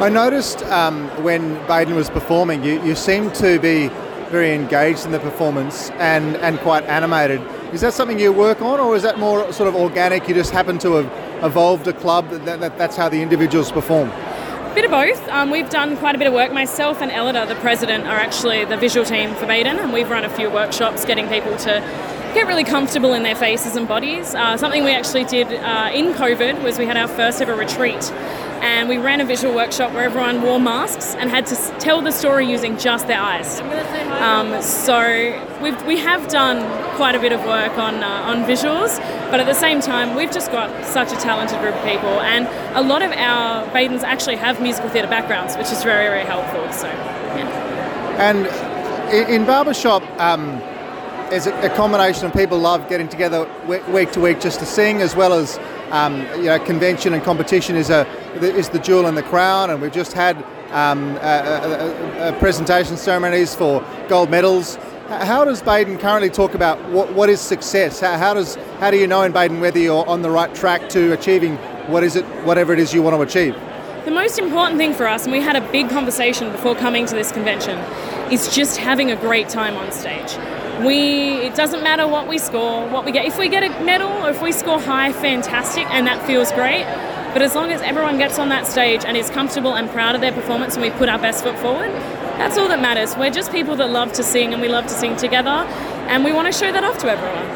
I 0.00 0.08
noticed 0.08 0.62
um, 0.64 1.06
when 1.22 1.54
Baden 1.66 1.94
was 1.94 2.10
performing, 2.10 2.64
you, 2.64 2.82
you 2.82 2.96
seemed 2.96 3.34
to 3.36 3.60
be 3.60 3.88
very 4.30 4.54
engaged 4.54 5.04
in 5.04 5.12
the 5.12 5.20
performance 5.20 5.90
and, 5.90 6.36
and 6.38 6.58
quite 6.60 6.84
animated. 6.84 7.40
Is 7.72 7.80
that 7.80 7.94
something 7.94 8.18
you 8.18 8.34
work 8.34 8.60
on, 8.60 8.80
or 8.80 8.94
is 8.96 9.02
that 9.02 9.18
more 9.18 9.50
sort 9.50 9.66
of 9.66 9.74
organic? 9.74 10.28
You 10.28 10.34
just 10.34 10.50
happen 10.50 10.78
to 10.80 10.92
have 10.96 11.42
evolved 11.42 11.88
a 11.88 11.94
club 11.94 12.28
that, 12.28 12.60
that 12.60 12.76
that's 12.76 12.96
how 12.96 13.08
the 13.08 13.22
individuals 13.22 13.72
perform? 13.72 14.10
A 14.10 14.72
bit 14.74 14.84
of 14.84 14.90
both. 14.90 15.26
Um, 15.28 15.50
we've 15.50 15.70
done 15.70 15.96
quite 15.96 16.14
a 16.14 16.18
bit 16.18 16.26
of 16.26 16.34
work. 16.34 16.52
Myself 16.52 17.00
and 17.00 17.10
Elida, 17.10 17.48
the 17.48 17.54
president, 17.56 18.04
are 18.04 18.18
actually 18.18 18.66
the 18.66 18.76
visual 18.76 19.06
team 19.06 19.34
for 19.36 19.46
Baden, 19.46 19.78
and 19.78 19.90
we've 19.90 20.10
run 20.10 20.22
a 20.22 20.28
few 20.28 20.50
workshops 20.50 21.06
getting 21.06 21.28
people 21.28 21.56
to 21.56 21.80
get 22.34 22.46
really 22.46 22.64
comfortable 22.64 23.14
in 23.14 23.22
their 23.22 23.36
faces 23.36 23.74
and 23.74 23.88
bodies. 23.88 24.34
Uh, 24.34 24.58
something 24.58 24.84
we 24.84 24.92
actually 24.92 25.24
did 25.24 25.46
uh, 25.46 25.90
in 25.94 26.12
COVID 26.12 26.62
was 26.62 26.78
we 26.78 26.84
had 26.84 26.98
our 26.98 27.08
first 27.08 27.40
ever 27.40 27.54
retreat 27.54 28.02
and 28.62 28.88
we 28.88 28.96
ran 28.96 29.20
a 29.20 29.24
visual 29.24 29.52
workshop 29.52 29.92
where 29.92 30.04
everyone 30.04 30.40
wore 30.40 30.60
masks 30.60 31.16
and 31.16 31.28
had 31.28 31.44
to 31.46 31.56
tell 31.80 32.00
the 32.00 32.12
story 32.12 32.48
using 32.48 32.78
just 32.78 33.08
their 33.08 33.20
eyes. 33.20 33.60
Um, 34.22 34.62
so 34.62 34.98
we've, 35.60 35.84
we 35.84 35.98
have 35.98 36.28
done 36.28 36.62
quite 36.96 37.16
a 37.16 37.18
bit 37.18 37.32
of 37.32 37.40
work 37.44 37.76
on, 37.76 37.96
uh, 38.04 38.06
on 38.06 38.44
visuals, 38.44 38.98
but 39.32 39.40
at 39.40 39.46
the 39.46 39.54
same 39.54 39.80
time, 39.80 40.14
we've 40.14 40.30
just 40.30 40.52
got 40.52 40.86
such 40.86 41.12
a 41.12 41.16
talented 41.16 41.58
group 41.58 41.74
of 41.74 41.84
people, 41.84 42.20
and 42.20 42.46
a 42.76 42.82
lot 42.82 43.02
of 43.02 43.10
our 43.10 43.66
Badens 43.70 44.04
actually 44.04 44.36
have 44.36 44.62
musical 44.62 44.88
theatre 44.90 45.08
backgrounds, 45.08 45.56
which 45.56 45.72
is 45.72 45.82
very, 45.82 46.06
very 46.06 46.24
helpful. 46.24 46.72
So, 46.72 46.86
yeah. 46.86 48.20
And 48.20 48.46
in, 49.12 49.40
in 49.40 49.46
barbershop, 49.46 50.04
um, 50.20 50.60
there's 51.30 51.46
a, 51.46 51.54
a 51.62 51.70
combination 51.74 52.26
of 52.26 52.32
people 52.32 52.58
love 52.58 52.88
getting 52.88 53.08
together 53.08 53.48
week 53.66 54.12
to 54.12 54.20
week 54.20 54.40
just 54.40 54.60
to 54.60 54.66
sing, 54.66 55.00
as 55.02 55.16
well 55.16 55.32
as 55.32 55.58
um, 55.92 56.22
you 56.36 56.44
know, 56.44 56.58
convention 56.58 57.14
and 57.14 57.22
competition 57.22 57.76
is 57.76 57.90
a 57.90 58.06
is 58.40 58.70
the 58.70 58.78
jewel 58.78 59.06
in 59.06 59.14
the 59.14 59.22
crown, 59.22 59.70
and 59.70 59.80
we've 59.80 59.92
just 59.92 60.14
had 60.14 60.36
um, 60.72 61.16
a, 61.16 62.28
a, 62.28 62.28
a 62.30 62.38
presentation 62.38 62.96
ceremonies 62.96 63.54
for 63.54 63.84
gold 64.08 64.30
medals. 64.30 64.76
How 65.08 65.44
does 65.44 65.60
Baden 65.60 65.98
currently 65.98 66.30
talk 66.30 66.54
about 66.54 66.82
what, 66.88 67.12
what 67.12 67.28
is 67.28 67.38
success? 67.40 68.00
How, 68.00 68.16
how, 68.16 68.32
does 68.32 68.54
how 68.80 68.90
do 68.90 68.96
you 68.96 69.06
know 69.06 69.22
in 69.22 69.32
Baden 69.32 69.60
whether 69.60 69.78
you're 69.78 70.08
on 70.08 70.22
the 70.22 70.30
right 70.30 70.54
track 70.54 70.88
to 70.90 71.12
achieving 71.12 71.56
what 71.88 72.02
is 72.02 72.16
it, 72.16 72.24
whatever 72.46 72.72
it 72.72 72.78
is 72.78 72.94
you 72.94 73.02
want 73.02 73.14
to 73.16 73.20
achieve? 73.20 73.54
The 74.06 74.10
most 74.10 74.38
important 74.38 74.78
thing 74.78 74.94
for 74.94 75.06
us, 75.06 75.24
and 75.24 75.32
we 75.32 75.40
had 75.40 75.56
a 75.56 75.72
big 75.72 75.90
conversation 75.90 76.50
before 76.50 76.74
coming 76.74 77.04
to 77.06 77.14
this 77.14 77.30
convention, 77.30 77.78
is 78.32 78.52
just 78.52 78.78
having 78.78 79.10
a 79.10 79.16
great 79.16 79.50
time 79.50 79.76
on 79.76 79.92
stage. 79.92 80.32
We 80.80 81.34
it 81.42 81.54
doesn't 81.54 81.82
matter 81.82 82.08
what 82.08 82.26
we 82.26 82.38
score, 82.38 82.88
what 82.88 83.04
we 83.04 83.12
get. 83.12 83.26
If 83.26 83.38
we 83.38 83.48
get 83.48 83.62
a 83.62 83.84
medal 83.84 84.10
or 84.10 84.30
if 84.30 84.42
we 84.42 84.52
score 84.52 84.80
high, 84.80 85.12
fantastic, 85.12 85.86
and 85.90 86.06
that 86.06 86.26
feels 86.26 86.50
great. 86.52 86.84
But 87.32 87.42
as 87.42 87.54
long 87.54 87.70
as 87.70 87.80
everyone 87.82 88.18
gets 88.18 88.38
on 88.38 88.48
that 88.50 88.66
stage 88.66 89.04
and 89.04 89.16
is 89.16 89.30
comfortable 89.30 89.74
and 89.74 89.88
proud 89.90 90.14
of 90.14 90.20
their 90.20 90.32
performance 90.32 90.74
and 90.74 90.82
we 90.82 90.90
put 90.90 91.08
our 91.08 91.18
best 91.18 91.42
foot 91.42 91.58
forward, 91.58 91.90
that's 92.36 92.58
all 92.58 92.68
that 92.68 92.80
matters. 92.80 93.16
We're 93.16 93.30
just 93.30 93.52
people 93.52 93.76
that 93.76 93.90
love 93.90 94.12
to 94.14 94.22
sing 94.22 94.52
and 94.52 94.60
we 94.60 94.68
love 94.68 94.84
to 94.84 94.94
sing 94.94 95.16
together, 95.16 95.50
and 96.08 96.24
we 96.24 96.32
want 96.32 96.52
to 96.52 96.58
show 96.58 96.72
that 96.72 96.84
off 96.84 96.98
to 96.98 97.08
everyone. 97.10 97.46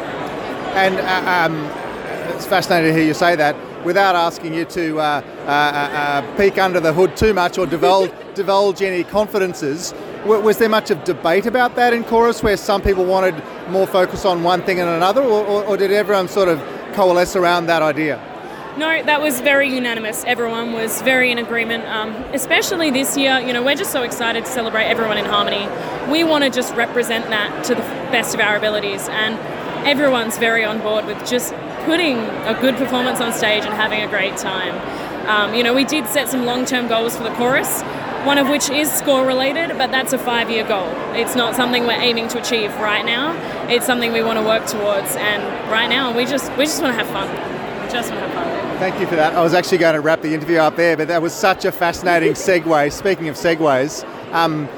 And 0.76 0.96
uh, 0.98 1.46
um, 1.46 2.34
it's 2.34 2.46
fascinating 2.46 2.92
to 2.92 2.98
hear 2.98 3.06
you 3.06 3.14
say 3.14 3.36
that 3.36 3.56
without 3.84 4.14
asking 4.14 4.52
you 4.52 4.64
to 4.66 4.98
uh, 4.98 5.02
uh, 5.02 5.48
uh, 5.48 5.50
uh 5.50 6.36
peek 6.36 6.58
under 6.58 6.80
the 6.80 6.92
hood 6.92 7.16
too 7.16 7.32
much 7.32 7.56
or 7.56 7.66
divulge, 7.66 8.12
divulge 8.34 8.82
any 8.82 9.04
confidences. 9.04 9.92
Was 10.26 10.58
there 10.58 10.68
much 10.68 10.90
of 10.90 11.02
debate 11.04 11.46
about 11.46 11.76
that 11.76 11.92
in 11.92 12.04
chorus, 12.04 12.42
where 12.42 12.56
some 12.56 12.82
people 12.82 13.04
wanted 13.04 13.34
more 13.68 13.86
focus 13.86 14.24
on 14.24 14.42
one 14.42 14.62
thing 14.62 14.80
and 14.80 14.88
another, 14.88 15.22
or, 15.22 15.44
or, 15.44 15.64
or 15.64 15.76
did 15.76 15.92
everyone 15.92 16.28
sort 16.28 16.48
of 16.48 16.58
coalesce 16.94 17.36
around 17.36 17.66
that 17.66 17.82
idea? 17.82 18.20
No, 18.76 19.02
that 19.02 19.22
was 19.22 19.40
very 19.40 19.74
unanimous. 19.74 20.22
Everyone 20.24 20.74
was 20.74 21.00
very 21.00 21.30
in 21.30 21.38
agreement. 21.38 21.84
Um, 21.86 22.12
especially 22.34 22.90
this 22.90 23.16
year, 23.16 23.38
you 23.38 23.54
know, 23.54 23.62
we're 23.62 23.74
just 23.74 23.90
so 23.90 24.02
excited 24.02 24.44
to 24.44 24.50
celebrate 24.50 24.84
everyone 24.84 25.16
in 25.16 25.24
harmony. 25.24 25.66
We 26.12 26.24
want 26.24 26.44
to 26.44 26.50
just 26.50 26.74
represent 26.74 27.26
that 27.30 27.64
to 27.64 27.74
the 27.74 27.80
best 28.12 28.34
of 28.34 28.40
our 28.40 28.56
abilities, 28.56 29.08
and 29.08 29.38
everyone's 29.86 30.36
very 30.36 30.64
on 30.64 30.80
board 30.80 31.06
with 31.06 31.18
just 31.26 31.54
putting 31.86 32.18
a 32.18 32.58
good 32.60 32.76
performance 32.76 33.20
on 33.20 33.32
stage 33.32 33.64
and 33.64 33.72
having 33.72 34.02
a 34.02 34.08
great 34.08 34.36
time. 34.36 34.74
Um, 35.26 35.54
you 35.54 35.62
know, 35.62 35.72
we 35.72 35.84
did 35.84 36.06
set 36.08 36.28
some 36.28 36.44
long-term 36.44 36.88
goals 36.88 37.16
for 37.16 37.22
the 37.22 37.34
chorus. 37.34 37.82
One 38.26 38.38
of 38.38 38.48
which 38.48 38.70
is 38.70 38.90
score 38.92 39.24
related, 39.24 39.78
but 39.78 39.92
that's 39.92 40.12
a 40.12 40.18
five 40.18 40.50
year 40.50 40.66
goal. 40.66 40.88
It's 41.14 41.36
not 41.36 41.54
something 41.54 41.86
we're 41.86 41.92
aiming 41.92 42.26
to 42.30 42.40
achieve 42.40 42.74
right 42.78 43.04
now. 43.04 43.30
It's 43.68 43.86
something 43.86 44.12
we 44.12 44.20
want 44.20 44.36
to 44.36 44.44
work 44.44 44.66
towards, 44.66 45.14
and 45.14 45.70
right 45.70 45.86
now 45.86 46.12
we 46.12 46.24
just 46.24 46.50
we 46.58 46.64
just 46.64 46.82
want 46.82 46.92
to 46.98 47.04
have 47.04 47.08
fun. 47.12 47.28
We 47.84 47.92
just 47.92 48.10
want 48.10 48.24
to 48.24 48.28
have 48.28 48.34
fun. 48.34 48.78
Thank 48.80 48.98
you 48.98 49.06
for 49.06 49.14
that. 49.14 49.34
I 49.34 49.42
was 49.44 49.54
actually 49.54 49.78
going 49.78 49.94
to 49.94 50.00
wrap 50.00 50.22
the 50.22 50.34
interview 50.34 50.56
up 50.56 50.74
there, 50.74 50.96
but 50.96 51.06
that 51.06 51.22
was 51.22 51.32
such 51.32 51.64
a 51.64 51.70
fascinating 51.70 52.32
segue. 52.46 52.92
Speaking 52.92 53.28
of 53.28 53.36
segues, 53.36 54.04
um, 54.32 54.68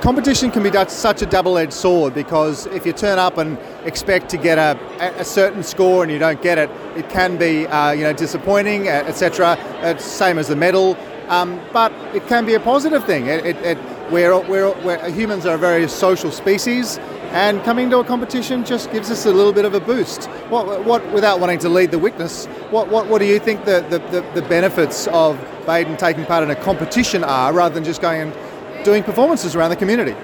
competition 0.00 0.50
can 0.50 0.62
be 0.62 0.72
such 0.88 1.20
a 1.20 1.26
double-edged 1.26 1.74
sword 1.74 2.14
because 2.14 2.66
if 2.68 2.86
you 2.86 2.94
turn 2.94 3.18
up 3.18 3.36
and 3.36 3.58
expect 3.84 4.30
to 4.30 4.38
get 4.38 4.56
a, 4.56 4.78
a- 5.20 5.24
certain 5.24 5.62
score 5.62 6.02
and 6.02 6.10
you 6.10 6.18
don't 6.18 6.40
get 6.40 6.56
it, 6.56 6.70
it 6.96 7.08
can 7.10 7.36
be 7.36 7.66
uh, 7.66 7.92
you 7.92 8.02
know 8.02 8.14
disappointing, 8.14 8.88
etc. 8.88 9.58
It's 9.82 10.04
same 10.04 10.38
as 10.38 10.48
the 10.48 10.56
medal, 10.56 10.96
um, 11.32 11.58
but 11.72 11.90
it 12.14 12.26
can 12.26 12.44
be 12.44 12.52
a 12.52 12.60
positive 12.60 13.04
thing. 13.06 13.26
It, 13.26 13.46
it, 13.46 13.56
it, 13.64 13.78
we're, 14.10 14.38
we're, 14.46 14.70
we're, 14.84 15.10
humans 15.10 15.46
are 15.46 15.54
a 15.54 15.58
very 15.58 15.88
social 15.88 16.30
species, 16.30 16.98
and 17.32 17.62
coming 17.64 17.88
to 17.88 18.00
a 18.00 18.04
competition 18.04 18.66
just 18.66 18.92
gives 18.92 19.10
us 19.10 19.24
a 19.24 19.32
little 19.32 19.54
bit 19.54 19.64
of 19.64 19.72
a 19.72 19.80
boost. 19.80 20.26
What, 20.50 20.84
what 20.84 21.10
without 21.10 21.40
wanting 21.40 21.58
to 21.60 21.70
lead 21.70 21.90
the 21.90 21.98
witness, 21.98 22.44
what, 22.70 22.88
what, 22.88 23.06
what 23.06 23.18
do 23.18 23.24
you 23.24 23.38
think 23.38 23.64
the, 23.64 23.80
the, 23.88 23.98
the, 24.10 24.40
the 24.40 24.46
benefits 24.46 25.06
of 25.06 25.40
Baden 25.64 25.96
taking 25.96 26.26
part 26.26 26.44
in 26.44 26.50
a 26.50 26.54
competition 26.54 27.24
are, 27.24 27.50
rather 27.54 27.74
than 27.74 27.84
just 27.84 28.02
going 28.02 28.20
and 28.20 28.84
doing 28.84 29.02
performances 29.02 29.56
around 29.56 29.70
the 29.70 29.76
community? 29.76 30.14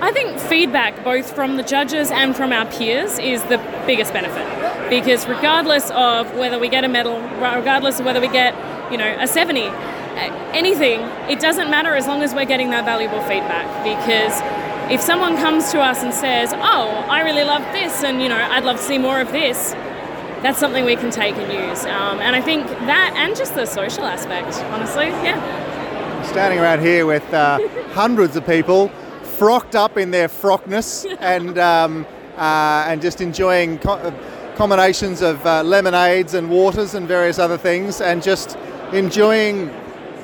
I 0.00 0.10
think 0.10 0.36
feedback, 0.40 1.04
both 1.04 1.32
from 1.32 1.58
the 1.58 1.62
judges 1.62 2.10
and 2.10 2.34
from 2.34 2.52
our 2.52 2.66
peers, 2.66 3.20
is 3.20 3.40
the 3.44 3.58
biggest 3.86 4.12
benefit. 4.12 4.90
Because 4.90 5.28
regardless 5.28 5.92
of 5.92 6.34
whether 6.34 6.58
we 6.58 6.68
get 6.68 6.84
a 6.84 6.88
medal, 6.88 7.20
regardless 7.34 8.00
of 8.00 8.06
whether 8.06 8.20
we 8.20 8.26
get, 8.26 8.52
you 8.90 8.98
know, 8.98 9.16
a 9.20 9.28
70, 9.28 9.68
uh, 9.68 9.99
anything, 10.54 11.00
it 11.30 11.40
doesn't 11.40 11.70
matter 11.70 11.94
as 11.94 12.06
long 12.06 12.22
as 12.22 12.34
we're 12.34 12.44
getting 12.44 12.70
that 12.70 12.84
valuable 12.84 13.20
feedback. 13.22 13.66
Because 13.84 14.40
if 14.90 15.00
someone 15.00 15.36
comes 15.36 15.70
to 15.72 15.80
us 15.80 16.02
and 16.02 16.12
says, 16.12 16.52
"Oh, 16.54 17.04
I 17.08 17.22
really 17.22 17.44
love 17.44 17.62
this," 17.72 18.02
and 18.04 18.20
you 18.20 18.28
know, 18.28 18.36
I'd 18.36 18.64
love 18.64 18.76
to 18.76 18.82
see 18.82 18.98
more 18.98 19.20
of 19.20 19.32
this, 19.32 19.72
that's 20.42 20.58
something 20.58 20.84
we 20.84 20.96
can 20.96 21.10
take 21.10 21.36
and 21.36 21.52
use. 21.52 21.84
Um, 21.84 22.18
and 22.20 22.34
I 22.34 22.40
think 22.40 22.66
that, 22.66 23.14
and 23.16 23.36
just 23.36 23.54
the 23.54 23.66
social 23.66 24.04
aspect, 24.04 24.56
honestly, 24.72 25.06
yeah. 25.06 25.38
Standing 26.24 26.58
around 26.58 26.80
here 26.80 27.06
with 27.06 27.32
uh, 27.32 27.58
hundreds 27.92 28.36
of 28.36 28.46
people, 28.46 28.88
frocked 29.38 29.74
up 29.74 29.96
in 29.96 30.10
their 30.10 30.28
frockness, 30.28 31.06
and 31.20 31.58
um, 31.58 32.06
uh, 32.36 32.84
and 32.88 33.00
just 33.00 33.20
enjoying 33.20 33.78
co- 33.78 33.92
uh, 33.92 34.54
combinations 34.56 35.22
of 35.22 35.44
uh, 35.46 35.62
lemonades 35.62 36.34
and 36.34 36.50
waters 36.50 36.94
and 36.94 37.06
various 37.06 37.38
other 37.38 37.56
things, 37.58 38.00
and 38.00 38.22
just 38.22 38.56
enjoying 38.92 39.70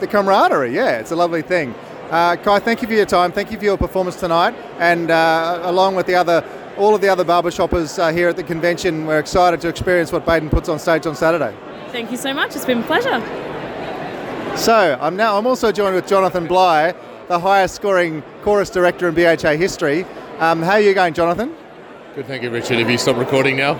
the 0.00 0.06
camaraderie. 0.06 0.74
Yeah, 0.74 0.98
it's 0.98 1.10
a 1.10 1.16
lovely 1.16 1.42
thing. 1.42 1.74
Uh, 2.10 2.36
Kai, 2.36 2.60
thank 2.60 2.82
you 2.82 2.88
for 2.88 2.94
your 2.94 3.06
time. 3.06 3.32
Thank 3.32 3.50
you 3.50 3.58
for 3.58 3.64
your 3.64 3.76
performance 3.76 4.16
tonight, 4.16 4.54
and 4.78 5.10
uh, 5.10 5.60
along 5.64 5.96
with 5.96 6.06
the 6.06 6.14
other. 6.14 6.44
All 6.76 6.94
of 6.94 7.00
the 7.00 7.08
other 7.08 7.24
barbershoppers 7.24 7.98
uh, 7.98 8.12
here 8.12 8.28
at 8.28 8.36
the 8.36 8.42
convention, 8.42 9.06
we're 9.06 9.18
excited 9.18 9.62
to 9.62 9.68
experience 9.68 10.12
what 10.12 10.26
Baden 10.26 10.50
puts 10.50 10.68
on 10.68 10.78
stage 10.78 11.06
on 11.06 11.16
Saturday. 11.16 11.56
Thank 11.90 12.10
you 12.10 12.18
so 12.18 12.34
much. 12.34 12.54
It's 12.54 12.66
been 12.66 12.80
a 12.80 12.86
pleasure. 12.86 13.18
So 14.58 14.98
I'm 15.00 15.16
now 15.16 15.38
I'm 15.38 15.46
also 15.46 15.72
joined 15.72 15.94
with 15.94 16.06
Jonathan 16.06 16.46
Bly, 16.46 16.94
the 17.28 17.38
highest 17.38 17.76
scoring 17.76 18.22
chorus 18.42 18.68
director 18.68 19.08
in 19.08 19.14
BHA 19.14 19.56
history. 19.56 20.04
Um, 20.38 20.60
how 20.60 20.72
are 20.72 20.80
you 20.80 20.92
going, 20.92 21.14
Jonathan? 21.14 21.54
Good, 22.14 22.26
thank 22.26 22.42
you, 22.42 22.50
Richard. 22.50 22.78
Have 22.78 22.90
you 22.90 22.98
stopped 22.98 23.18
recording 23.18 23.56
now? 23.56 23.78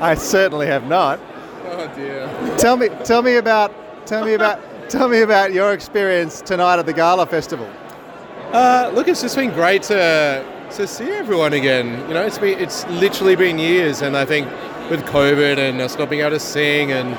I 0.00 0.14
certainly 0.14 0.66
have 0.66 0.86
not. 0.86 1.20
Oh 1.64 1.90
dear. 1.94 2.56
Tell 2.56 2.76
me 2.76 2.88
tell 3.04 3.22
me 3.22 3.36
about 3.36 3.72
tell 4.06 4.24
me 4.24 4.32
about 4.32 4.58
tell 4.90 5.08
me 5.08 5.20
about 5.20 5.52
your 5.52 5.72
experience 5.72 6.40
tonight 6.40 6.80
at 6.80 6.84
the 6.84 6.92
Gala 6.92 7.24
Festival. 7.24 7.70
Uh, 8.52 8.90
look, 8.92 9.06
it's 9.06 9.22
just 9.22 9.36
been 9.36 9.52
great 9.52 9.84
to 9.84 10.44
to 10.72 10.86
see 10.86 11.08
everyone 11.10 11.52
again. 11.52 12.08
You 12.08 12.14
know, 12.14 12.26
it's 12.26 12.38
been 12.38 12.58
it's 12.58 12.84
literally 12.88 13.36
been 13.36 13.60
years, 13.60 14.02
and 14.02 14.16
I 14.16 14.24
think 14.24 14.48
with 14.90 15.04
COVID 15.04 15.58
and 15.58 15.80
us 15.80 15.96
not 15.96 16.10
being 16.10 16.22
able 16.22 16.32
to 16.32 16.40
sing 16.40 16.90
and 16.90 17.10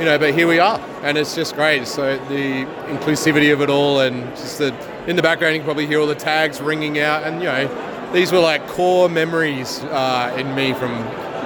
you 0.00 0.04
know, 0.04 0.18
but 0.18 0.34
here 0.34 0.48
we 0.48 0.58
are, 0.58 0.80
and 1.04 1.16
it's 1.16 1.36
just 1.36 1.54
great. 1.54 1.86
So 1.86 2.16
the 2.26 2.64
inclusivity 2.88 3.52
of 3.52 3.60
it 3.60 3.70
all, 3.70 4.00
and 4.00 4.24
just 4.36 4.58
the 4.58 4.74
in 5.06 5.14
the 5.14 5.22
background, 5.22 5.54
you 5.54 5.60
can 5.60 5.66
probably 5.66 5.86
hear 5.86 6.00
all 6.00 6.08
the 6.08 6.16
tags 6.16 6.60
ringing 6.60 6.98
out, 6.98 7.22
and 7.22 7.40
you 7.40 7.46
know, 7.46 8.12
these 8.12 8.32
were 8.32 8.40
like 8.40 8.66
core 8.66 9.08
memories 9.08 9.78
uh, 9.84 10.34
in 10.36 10.52
me 10.56 10.72
from 10.74 10.90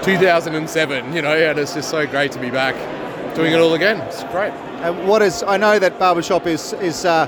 2007. 0.02 1.12
You 1.12 1.20
know, 1.20 1.36
and 1.36 1.58
it's 1.58 1.74
just 1.74 1.90
so 1.90 2.06
great 2.06 2.32
to 2.32 2.40
be 2.40 2.48
back 2.48 2.74
doing 3.36 3.52
it 3.52 3.58
all 3.58 3.74
again. 3.74 4.00
It's 4.00 4.24
great. 4.24 4.54
And 4.82 5.08
what 5.08 5.22
is 5.22 5.42
I 5.42 5.56
know 5.56 5.78
that 5.78 5.98
barbershop 5.98 6.46
is 6.46 6.72
is 6.74 7.04
uh, 7.04 7.26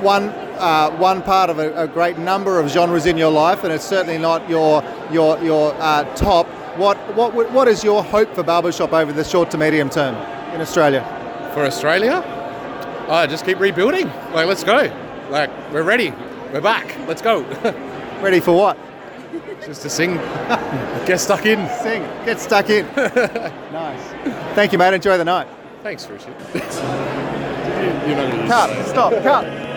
one 0.00 0.30
uh, 0.58 0.90
one 0.98 1.22
part 1.22 1.50
of 1.50 1.58
a, 1.58 1.84
a, 1.84 1.88
great 1.88 2.18
number 2.18 2.60
of 2.60 2.68
genres 2.68 3.06
in 3.06 3.16
your 3.16 3.30
life, 3.30 3.64
and 3.64 3.72
it's 3.72 3.84
certainly 3.84 4.18
not 4.18 4.48
your 4.48 4.84
your 5.10 5.38
your 5.42 5.74
uh, 5.78 6.04
top. 6.14 6.46
What 6.76 6.96
what 7.14 7.34
what 7.52 7.68
is 7.68 7.82
your 7.82 8.04
hope 8.04 8.34
for 8.34 8.42
barbershop 8.42 8.92
over 8.92 9.12
the 9.12 9.24
short 9.24 9.50
to 9.52 9.58
medium 9.58 9.88
term 9.88 10.14
in 10.54 10.60
Australia? 10.60 11.02
For 11.54 11.64
Australia, 11.64 12.22
oh, 13.08 13.26
just 13.26 13.44
keep 13.44 13.58
rebuilding. 13.58 14.06
Like, 14.32 14.46
let's 14.46 14.64
go. 14.64 14.92
Like, 15.30 15.50
we're 15.72 15.82
ready. 15.82 16.12
We're 16.52 16.60
back. 16.60 16.96
Let's 17.08 17.22
go. 17.22 17.42
ready 18.20 18.40
for 18.40 18.56
what? 18.56 18.78
Just 19.64 19.82
to 19.82 19.90
sing. 19.90 20.14
Get 21.06 21.18
stuck 21.20 21.46
in. 21.46 21.68
Sing. 21.82 22.02
Get 22.24 22.40
stuck 22.40 22.70
in. 22.70 22.86
nice. 23.72 24.54
Thank 24.54 24.72
you, 24.72 24.78
mate. 24.78 24.94
Enjoy 24.94 25.16
the 25.18 25.24
night. 25.24 25.48
Thanks, 25.82 26.06
Richard. 26.08 26.34
You're 26.54 28.16
not 28.16 28.30
going 28.30 28.42
to 28.42 28.46
Cut. 28.46 28.86
Stop. 28.86 29.12
Cut. 29.22 29.70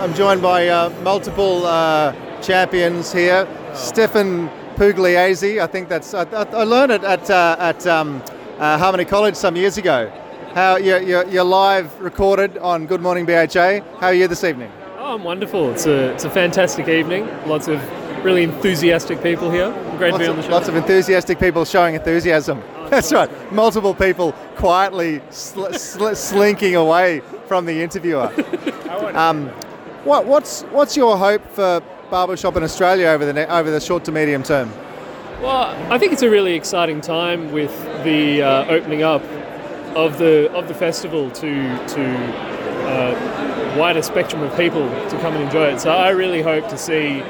I'm, 0.00 0.14
joined 0.14 0.42
by 0.42 0.68
uh, 0.68 0.90
multiple 1.02 1.66
uh, 1.66 2.12
champions 2.40 3.12
here. 3.12 3.46
Stefan 3.74 4.48
Pugliese, 4.76 5.60
I 5.60 5.66
think 5.66 5.88
that's 5.88 6.14
I, 6.14 6.22
I 6.22 6.64
learned 6.64 6.92
it 6.92 7.04
at 7.04 7.30
uh, 7.30 7.56
at 7.58 7.86
um, 7.86 8.22
uh, 8.58 8.78
Harmony 8.78 9.04
College 9.04 9.34
some 9.36 9.56
years 9.56 9.78
ago. 9.78 10.10
How 10.54 10.76
you're, 10.76 11.00
you're, 11.00 11.26
you're 11.26 11.44
live 11.44 12.00
recorded 12.00 12.58
on 12.58 12.86
Good 12.86 13.00
Morning 13.00 13.26
BHA. 13.26 13.80
How 13.98 14.06
are 14.08 14.14
you 14.14 14.28
this 14.28 14.44
evening? 14.44 14.70
Oh, 14.98 15.14
I'm 15.14 15.24
wonderful. 15.24 15.70
It's 15.72 15.86
a, 15.86 16.12
it's 16.12 16.24
a 16.24 16.30
fantastic 16.30 16.86
evening. 16.88 17.26
Lots 17.46 17.66
of 17.66 17.82
really 18.24 18.44
enthusiastic 18.44 19.20
people 19.22 19.50
here. 19.50 19.72
Great 19.98 20.12
to 20.12 20.12
Lots 20.12 20.24
be 20.24 20.28
on 20.28 20.36
the 20.36 20.42
show. 20.42 20.50
lots 20.50 20.68
of 20.68 20.76
enthusiastic 20.76 21.40
people 21.40 21.64
showing 21.64 21.96
enthusiasm. 21.96 22.62
That's 22.88 23.12
right. 23.12 23.28
Multiple 23.52 23.94
people 23.94 24.30
quietly 24.56 25.20
sl- 25.30 25.72
sl- 25.72 26.14
slinking 26.14 26.76
away 26.76 27.20
from 27.46 27.66
the 27.66 27.82
interviewer. 27.82 28.32
Um, 29.14 29.50
what, 30.04 30.26
what's 30.26 30.62
what's 30.64 30.96
your 30.96 31.16
hope 31.16 31.46
for 31.50 31.82
barbershop 32.10 32.56
in 32.56 32.62
Australia 32.62 33.08
over 33.08 33.30
the 33.30 33.52
over 33.54 33.70
the 33.70 33.80
short 33.80 34.04
to 34.04 34.12
medium 34.12 34.42
term? 34.42 34.70
Well, 35.42 35.74
I 35.92 35.98
think 35.98 36.12
it's 36.12 36.22
a 36.22 36.30
really 36.30 36.54
exciting 36.54 37.00
time 37.00 37.52
with 37.52 37.72
the 38.04 38.42
uh, 38.42 38.66
opening 38.66 39.02
up 39.02 39.22
of 39.96 40.18
the 40.18 40.50
of 40.52 40.68
the 40.68 40.74
festival 40.74 41.30
to 41.30 41.86
to 41.88 42.16
uh, 42.86 43.76
wider 43.78 44.02
spectrum 44.02 44.42
of 44.42 44.54
people 44.56 44.88
to 44.88 45.18
come 45.20 45.34
and 45.34 45.44
enjoy 45.44 45.66
it. 45.66 45.80
So 45.80 45.90
I 45.90 46.10
really 46.10 46.42
hope 46.42 46.68
to 46.68 46.78
see 46.78 47.20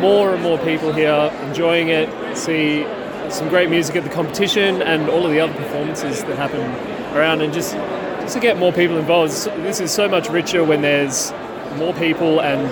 more 0.00 0.34
and 0.34 0.42
more 0.42 0.58
people 0.58 0.92
here 0.92 1.30
enjoying 1.42 1.88
it. 1.88 2.08
See 2.36 2.84
some 3.30 3.48
great 3.48 3.70
music 3.70 3.96
at 3.96 4.04
the 4.04 4.10
competition 4.10 4.82
and 4.82 5.08
all 5.08 5.24
of 5.24 5.32
the 5.32 5.40
other 5.40 5.54
performances 5.54 6.22
that 6.24 6.36
happen 6.36 6.60
around, 7.16 7.42
and 7.42 7.52
just 7.52 7.74
just 8.20 8.34
to 8.34 8.40
get 8.40 8.58
more 8.58 8.72
people 8.72 8.96
involved. 8.96 9.32
This 9.62 9.80
is 9.80 9.90
so 9.90 10.08
much 10.08 10.28
richer 10.28 10.64
when 10.64 10.80
there's 10.80 11.32
more 11.76 11.92
people 11.94 12.40
and 12.40 12.68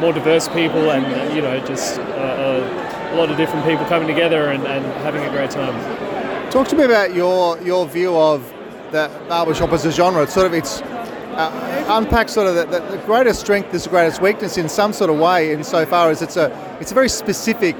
more 0.00 0.12
diverse 0.12 0.48
people, 0.48 0.90
and 0.90 1.34
you 1.34 1.42
know, 1.42 1.58
just 1.66 1.98
uh, 1.98 2.02
a, 2.02 3.14
a 3.14 3.16
lot 3.16 3.30
of 3.30 3.36
different 3.36 3.64
people 3.64 3.84
coming 3.86 4.08
together 4.08 4.50
and, 4.50 4.66
and 4.66 4.84
having 5.02 5.22
a 5.22 5.30
great 5.30 5.50
time. 5.50 6.50
Talk 6.50 6.68
to 6.68 6.76
me 6.76 6.84
about 6.84 7.14
your 7.14 7.60
your 7.62 7.86
view 7.86 8.16
of 8.16 8.42
the 8.92 9.10
barbershop 9.28 9.72
as 9.72 9.84
a 9.84 9.90
genre. 9.90 10.22
It's 10.22 10.34
sort 10.34 10.46
of 10.46 10.54
it's 10.54 10.82
uh, 10.82 11.86
unpack 11.88 12.28
sort 12.28 12.46
of 12.46 12.54
the, 12.54 12.64
the, 12.66 12.96
the 12.96 13.02
greatest 13.04 13.40
strength 13.40 13.74
is 13.74 13.84
the 13.84 13.90
greatest 13.90 14.22
weakness 14.22 14.56
in 14.56 14.68
some 14.68 14.92
sort 14.92 15.10
of 15.10 15.18
way, 15.18 15.52
insofar 15.52 16.10
as 16.10 16.22
it's 16.22 16.36
a 16.36 16.50
it's 16.80 16.92
a 16.92 16.94
very 16.94 17.08
specific, 17.08 17.76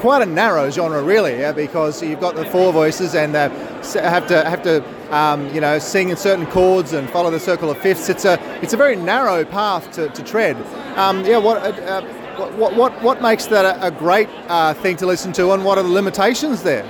quite 0.00 0.22
a 0.22 0.26
narrow 0.26 0.70
genre 0.70 1.02
really, 1.02 1.38
yeah, 1.38 1.52
because 1.52 2.02
you've 2.02 2.20
got 2.20 2.34
the 2.34 2.44
four 2.46 2.72
voices 2.72 3.14
and 3.14 3.34
uh, 3.36 3.48
have 3.94 4.26
to 4.26 4.44
have 4.44 4.62
to 4.62 4.82
um, 5.10 5.52
you 5.54 5.60
know 5.60 5.78
sing 5.78 6.10
in 6.10 6.16
certain 6.16 6.46
chords 6.46 6.92
and 6.92 7.08
follow 7.10 7.30
the 7.30 7.40
circle 7.40 7.70
of 7.70 7.78
fifths. 7.78 8.08
It's 8.08 8.24
a 8.24 8.38
it's 8.62 8.72
a 8.72 8.76
very 8.76 8.96
narrow 8.96 9.44
path 9.44 9.90
to, 9.92 10.08
to 10.08 10.22
tread. 10.22 10.56
Um, 10.96 11.24
yeah, 11.24 11.38
what. 11.38 11.58
Uh, 11.58 11.82
uh, 11.82 12.22
what, 12.36 12.76
what, 12.76 13.02
what 13.02 13.22
makes 13.22 13.46
that 13.46 13.64
a, 13.64 13.86
a 13.86 13.90
great 13.90 14.28
uh, 14.48 14.74
thing 14.74 14.96
to 14.98 15.06
listen 15.06 15.32
to, 15.32 15.52
and 15.52 15.64
what 15.64 15.78
are 15.78 15.82
the 15.82 15.88
limitations 15.88 16.62
there? 16.62 16.84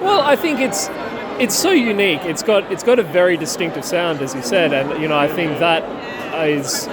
Well, 0.00 0.20
I 0.22 0.34
think 0.34 0.58
it's 0.58 0.88
it's 1.38 1.54
so 1.54 1.70
unique. 1.70 2.22
It's 2.24 2.42
got 2.42 2.70
it's 2.72 2.82
got 2.82 2.98
a 2.98 3.02
very 3.02 3.36
distinctive 3.36 3.84
sound, 3.84 4.20
as 4.20 4.34
you 4.34 4.42
said, 4.42 4.72
and 4.72 5.00
you 5.00 5.08
know 5.08 5.18
I 5.18 5.28
think 5.28 5.58
that 5.58 5.84
is 6.48 6.88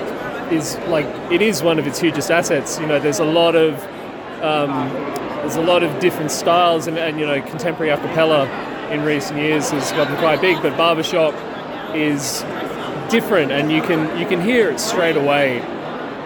is 0.51 0.77
like 0.87 1.05
it 1.31 1.41
is 1.41 1.63
one 1.63 1.79
of 1.79 1.87
its 1.87 1.99
hugest 1.99 2.31
assets. 2.31 2.79
You 2.79 2.87
know, 2.87 2.99
there's 2.99 3.19
a 3.19 3.25
lot 3.25 3.55
of 3.55 3.81
um, 4.43 4.89
there's 5.41 5.55
a 5.55 5.61
lot 5.61 5.83
of 5.83 5.99
different 5.99 6.31
styles, 6.31 6.87
and, 6.87 6.97
and 6.97 7.19
you 7.19 7.25
know 7.25 7.41
contemporary 7.41 7.91
a 7.91 7.97
cappella 7.97 8.45
in 8.91 9.03
recent 9.03 9.39
years 9.39 9.69
has 9.71 9.91
gotten 9.91 10.15
quite 10.17 10.41
big, 10.41 10.61
but 10.61 10.75
barbershop 10.77 11.33
is 11.95 12.41
different, 13.09 13.51
and 13.51 13.71
you 13.71 13.81
can 13.81 14.17
you 14.19 14.27
can 14.27 14.41
hear 14.41 14.69
it 14.69 14.79
straight 14.79 15.17
away 15.17 15.59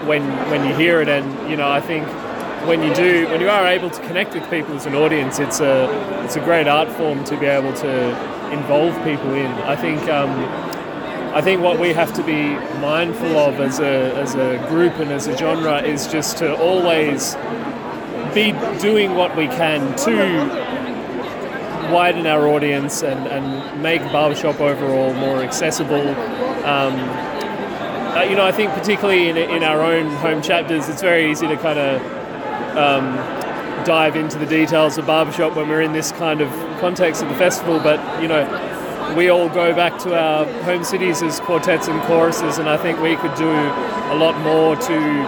when 0.05 0.23
when 0.49 0.67
you 0.67 0.75
hear 0.75 1.01
it, 1.01 1.09
and 1.09 1.49
you 1.49 1.55
know 1.55 1.69
I 1.69 1.81
think 1.81 2.07
when 2.67 2.83
you 2.83 2.93
do 2.93 3.27
when 3.27 3.41
you 3.41 3.49
are 3.49 3.67
able 3.67 3.89
to 3.89 4.01
connect 4.03 4.33
with 4.33 4.47
people 4.49 4.75
as 4.75 4.85
an 4.85 4.93
audience 4.93 5.39
it's 5.39 5.59
a 5.59 6.23
it's 6.23 6.35
a 6.35 6.39
great 6.41 6.67
art 6.67 6.89
form 6.89 7.23
to 7.23 7.35
be 7.37 7.47
able 7.47 7.73
to 7.73 8.51
involve 8.51 8.95
people 9.03 9.33
in. 9.33 9.51
I 9.63 9.75
think 9.75 10.01
um, 10.09 10.29
i 11.33 11.41
think 11.41 11.61
what 11.61 11.79
we 11.79 11.93
have 11.93 12.13
to 12.13 12.21
be 12.23 12.49
mindful 12.81 13.37
of 13.37 13.61
as 13.61 13.79
a 13.79 14.13
as 14.15 14.35
a 14.35 14.57
group 14.67 14.93
and 14.95 15.11
as 15.11 15.27
a 15.27 15.37
genre 15.37 15.81
is 15.81 16.05
just 16.07 16.37
to 16.37 16.53
always 16.57 17.35
be 18.33 18.51
doing 18.79 19.15
what 19.15 19.35
we 19.37 19.47
can 19.47 19.95
to 19.95 20.11
widen 21.91 22.25
our 22.27 22.47
audience 22.47 23.03
and, 23.03 23.27
and 23.27 23.81
make 23.81 24.01
barbershop 24.11 24.59
overall 24.59 25.13
more 25.13 25.43
accessible 25.43 26.07
um, 26.65 26.93
uh, 28.11 28.23
you 28.23 28.35
know, 28.35 28.45
I 28.45 28.51
think 28.51 28.71
particularly 28.73 29.29
in, 29.29 29.37
in 29.37 29.63
our 29.63 29.81
own 29.81 30.07
home 30.17 30.41
chapters, 30.41 30.89
it's 30.89 31.01
very 31.01 31.31
easy 31.31 31.47
to 31.47 31.55
kind 31.55 31.79
of 31.79 32.01
um, 32.75 33.15
dive 33.85 34.17
into 34.17 34.37
the 34.37 34.45
details 34.45 34.97
of 34.97 35.07
barbershop 35.07 35.55
when 35.55 35.69
we're 35.69 35.81
in 35.81 35.93
this 35.93 36.11
kind 36.11 36.41
of 36.41 36.49
context 36.81 37.23
of 37.23 37.29
the 37.29 37.35
festival. 37.35 37.79
But 37.79 38.21
you 38.21 38.27
know, 38.27 39.13
we 39.15 39.29
all 39.29 39.47
go 39.47 39.73
back 39.73 39.97
to 39.99 40.13
our 40.13 40.45
home 40.63 40.83
cities 40.83 41.23
as 41.23 41.39
quartets 41.39 41.87
and 41.87 42.01
choruses, 42.01 42.57
and 42.57 42.67
I 42.67 42.75
think 42.75 42.99
we 42.99 43.15
could 43.15 43.33
do 43.35 43.49
a 43.49 44.15
lot 44.15 44.37
more 44.41 44.75
to, 44.75 45.21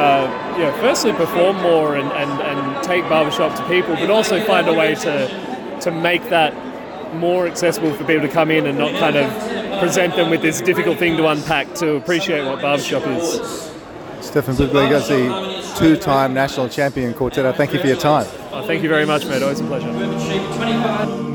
uh, 0.00 0.80
firstly 0.80 1.12
perform 1.12 1.60
more 1.60 1.96
and, 1.96 2.10
and, 2.12 2.40
and 2.40 2.82
take 2.82 3.06
barbershop 3.08 3.54
to 3.58 3.68
people, 3.68 3.94
but 3.96 4.08
also 4.08 4.42
find 4.44 4.66
a 4.66 4.72
way 4.72 4.94
to 4.94 5.53
to 5.84 5.90
make 5.90 6.28
that 6.30 6.52
more 7.14 7.46
accessible 7.46 7.94
for 7.94 8.04
people 8.04 8.26
to 8.26 8.28
come 8.28 8.50
in 8.50 8.66
and 8.66 8.76
not 8.78 8.92
kind 8.98 9.16
of 9.16 9.78
present 9.78 10.16
them 10.16 10.30
with 10.30 10.42
this 10.42 10.60
difficult 10.60 10.98
thing 10.98 11.16
to 11.16 11.26
unpack 11.28 11.72
to 11.74 11.94
appreciate 11.94 12.44
what 12.44 12.60
barbershop 12.60 13.06
is. 13.06 13.70
Stefan 14.20 14.54
Pugliese, 14.54 15.78
two-time 15.78 16.34
national 16.34 16.68
champion 16.68 17.14
quartet. 17.14 17.46
I 17.46 17.52
thank 17.52 17.72
you 17.72 17.78
for 17.78 17.86
your 17.86 17.96
time. 17.96 18.26
Oh, 18.50 18.66
thank 18.66 18.82
you 18.82 18.88
very 18.88 19.06
much, 19.06 19.26
mate. 19.26 19.42
Always 19.42 19.60
a 19.60 19.64
pleasure. 19.64 21.33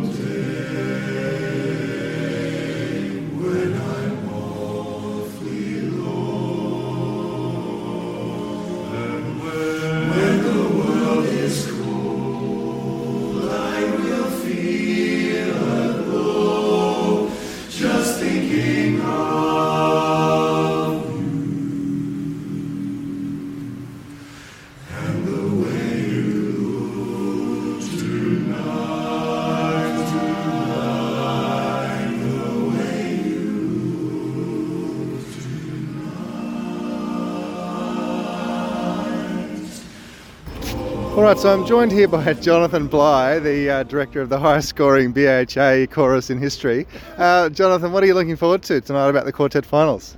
So 41.40 41.54
I'm 41.54 41.66
joined 41.66 41.94
here 41.94 42.10
by 42.10 42.34
Jonathan 42.42 42.88
Bly, 42.88 43.40
the 43.40 43.70
uh, 43.70 43.84
director 43.84 44.20
of 44.20 44.28
the 44.28 44.38
highest 44.38 44.68
scoring 44.68 45.14
BHA 45.14 45.86
chorus 45.90 46.30
in 46.30 46.38
history. 46.38 46.86
Uh, 47.18 47.48
Jonathan, 47.48 47.94
what 47.94 48.04
are 48.04 48.08
you 48.08 48.14
looking 48.14 48.36
forward 48.36 48.62
to 48.64 48.82
tonight 48.82 49.08
about 49.08 49.24
the 49.24 49.32
quartet 49.32 49.66
finals? 49.66 50.18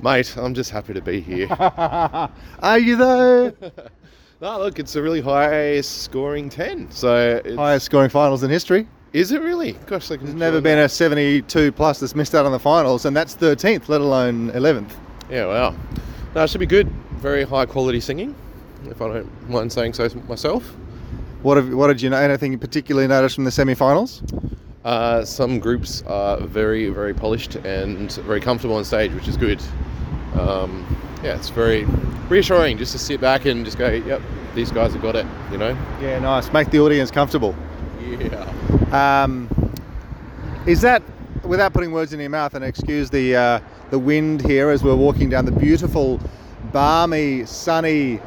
Mate, 0.00 0.36
I'm 0.36 0.54
just 0.54 0.70
happy 0.70 0.94
to 0.94 1.00
be 1.00 1.20
here. 1.20 1.48
Are 2.60 2.78
you 2.78 2.94
though? 2.94 3.52
no, 4.40 4.58
look, 4.60 4.78
it's 4.78 4.94
a 4.94 5.02
really 5.02 5.20
high 5.20 5.80
scoring 5.80 6.48
10. 6.48 6.92
So, 6.92 7.42
it's, 7.44 7.56
highest 7.56 7.86
scoring 7.86 8.10
finals 8.10 8.44
in 8.44 8.50
history. 8.50 8.86
is 9.12 9.32
it 9.32 9.42
really? 9.42 9.72
Gosh, 9.86 10.08
like, 10.08 10.20
There's 10.20 10.34
never 10.34 10.60
been 10.60 10.78
a 10.78 10.88
72 10.88 11.72
plus 11.72 11.98
that's 11.98 12.14
missed 12.14 12.36
out 12.36 12.46
on 12.46 12.52
the 12.52 12.60
finals, 12.60 13.06
and 13.06 13.16
that's 13.16 13.34
13th, 13.34 13.88
let 13.88 14.00
alone 14.00 14.52
11th. 14.52 14.92
Yeah, 15.28 15.46
wow. 15.46 15.74
No, 16.36 16.44
it 16.44 16.48
should 16.48 16.60
be 16.60 16.66
good. 16.66 16.88
Very 17.16 17.42
high 17.42 17.66
quality 17.66 17.98
singing, 17.98 18.36
if 18.86 19.00
I 19.02 19.08
don't 19.08 19.50
mind 19.50 19.72
saying 19.72 19.94
so 19.94 20.08
myself. 20.28 20.64
What 21.42 21.56
have, 21.56 21.72
what 21.72 21.88
did 21.88 22.02
you 22.02 22.10
know? 22.10 22.18
Anything 22.18 22.58
particularly 22.58 23.08
noticed 23.08 23.34
from 23.34 23.44
the 23.44 23.50
semi-finals? 23.50 24.22
Uh, 24.84 25.24
some 25.24 25.58
groups 25.58 26.02
are 26.02 26.38
very, 26.40 26.88
very 26.90 27.14
polished 27.14 27.56
and 27.56 28.12
very 28.12 28.40
comfortable 28.40 28.76
on 28.76 28.84
stage, 28.84 29.12
which 29.12 29.28
is 29.28 29.36
good. 29.36 29.60
Um, 30.38 30.86
yeah, 31.22 31.36
it's 31.36 31.50
very 31.50 31.84
reassuring 32.28 32.78
just 32.78 32.92
to 32.92 32.98
sit 32.98 33.20
back 33.20 33.44
and 33.46 33.64
just 33.64 33.78
go, 33.78 33.90
yep, 33.90 34.22
these 34.54 34.70
guys 34.70 34.92
have 34.92 35.02
got 35.02 35.16
it, 35.16 35.26
you 35.50 35.58
know? 35.58 35.76
Yeah, 36.00 36.18
nice. 36.18 36.52
Make 36.52 36.70
the 36.70 36.80
audience 36.80 37.10
comfortable. 37.10 37.54
Yeah. 38.00 39.22
Um, 39.22 39.48
is 40.66 40.80
that, 40.82 41.02
without 41.44 41.72
putting 41.72 41.92
words 41.92 42.12
in 42.12 42.20
your 42.20 42.30
mouth, 42.30 42.54
and 42.54 42.64
excuse 42.64 43.10
the 43.10 43.36
uh, 43.36 43.60
the 43.90 43.98
wind 43.98 44.40
here 44.46 44.70
as 44.70 44.82
we're 44.82 44.94
walking 44.94 45.28
down 45.28 45.44
the 45.44 45.52
beautiful, 45.52 46.20
balmy, 46.72 47.44
sunny, 47.44 48.20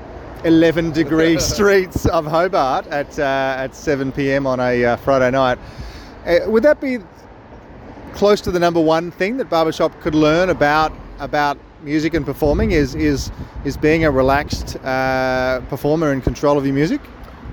11 0.45 0.91
degree 1.01 1.39
streets 1.39 2.05
of 2.05 2.25
Hobart 2.25 2.87
at 2.87 3.17
uh, 3.19 3.55
at 3.57 3.75
7 3.75 4.11
p.m. 4.11 4.45
on 4.47 4.59
a 4.59 4.85
uh, 4.85 4.95
Friday 4.97 5.31
night? 5.31 5.57
Uh, 6.25 6.39
would 6.47 6.63
that 6.63 6.79
be 6.79 6.99
close 8.13 8.41
to 8.41 8.51
the 8.51 8.59
number 8.59 8.81
one 8.81 9.11
thing 9.11 9.37
that 9.37 9.49
barbershop 9.49 9.99
could 10.01 10.15
learn 10.15 10.49
about 10.49 10.93
about 11.19 11.57
music 11.83 12.13
and 12.13 12.25
performing? 12.25 12.71
Is 12.71 12.95
is 12.95 13.31
is 13.65 13.77
being 13.77 14.05
a 14.05 14.11
relaxed 14.11 14.77
uh, 14.83 15.61
performer 15.69 16.11
in 16.11 16.21
control 16.21 16.57
of 16.57 16.65
your 16.65 16.75
music? 16.75 17.01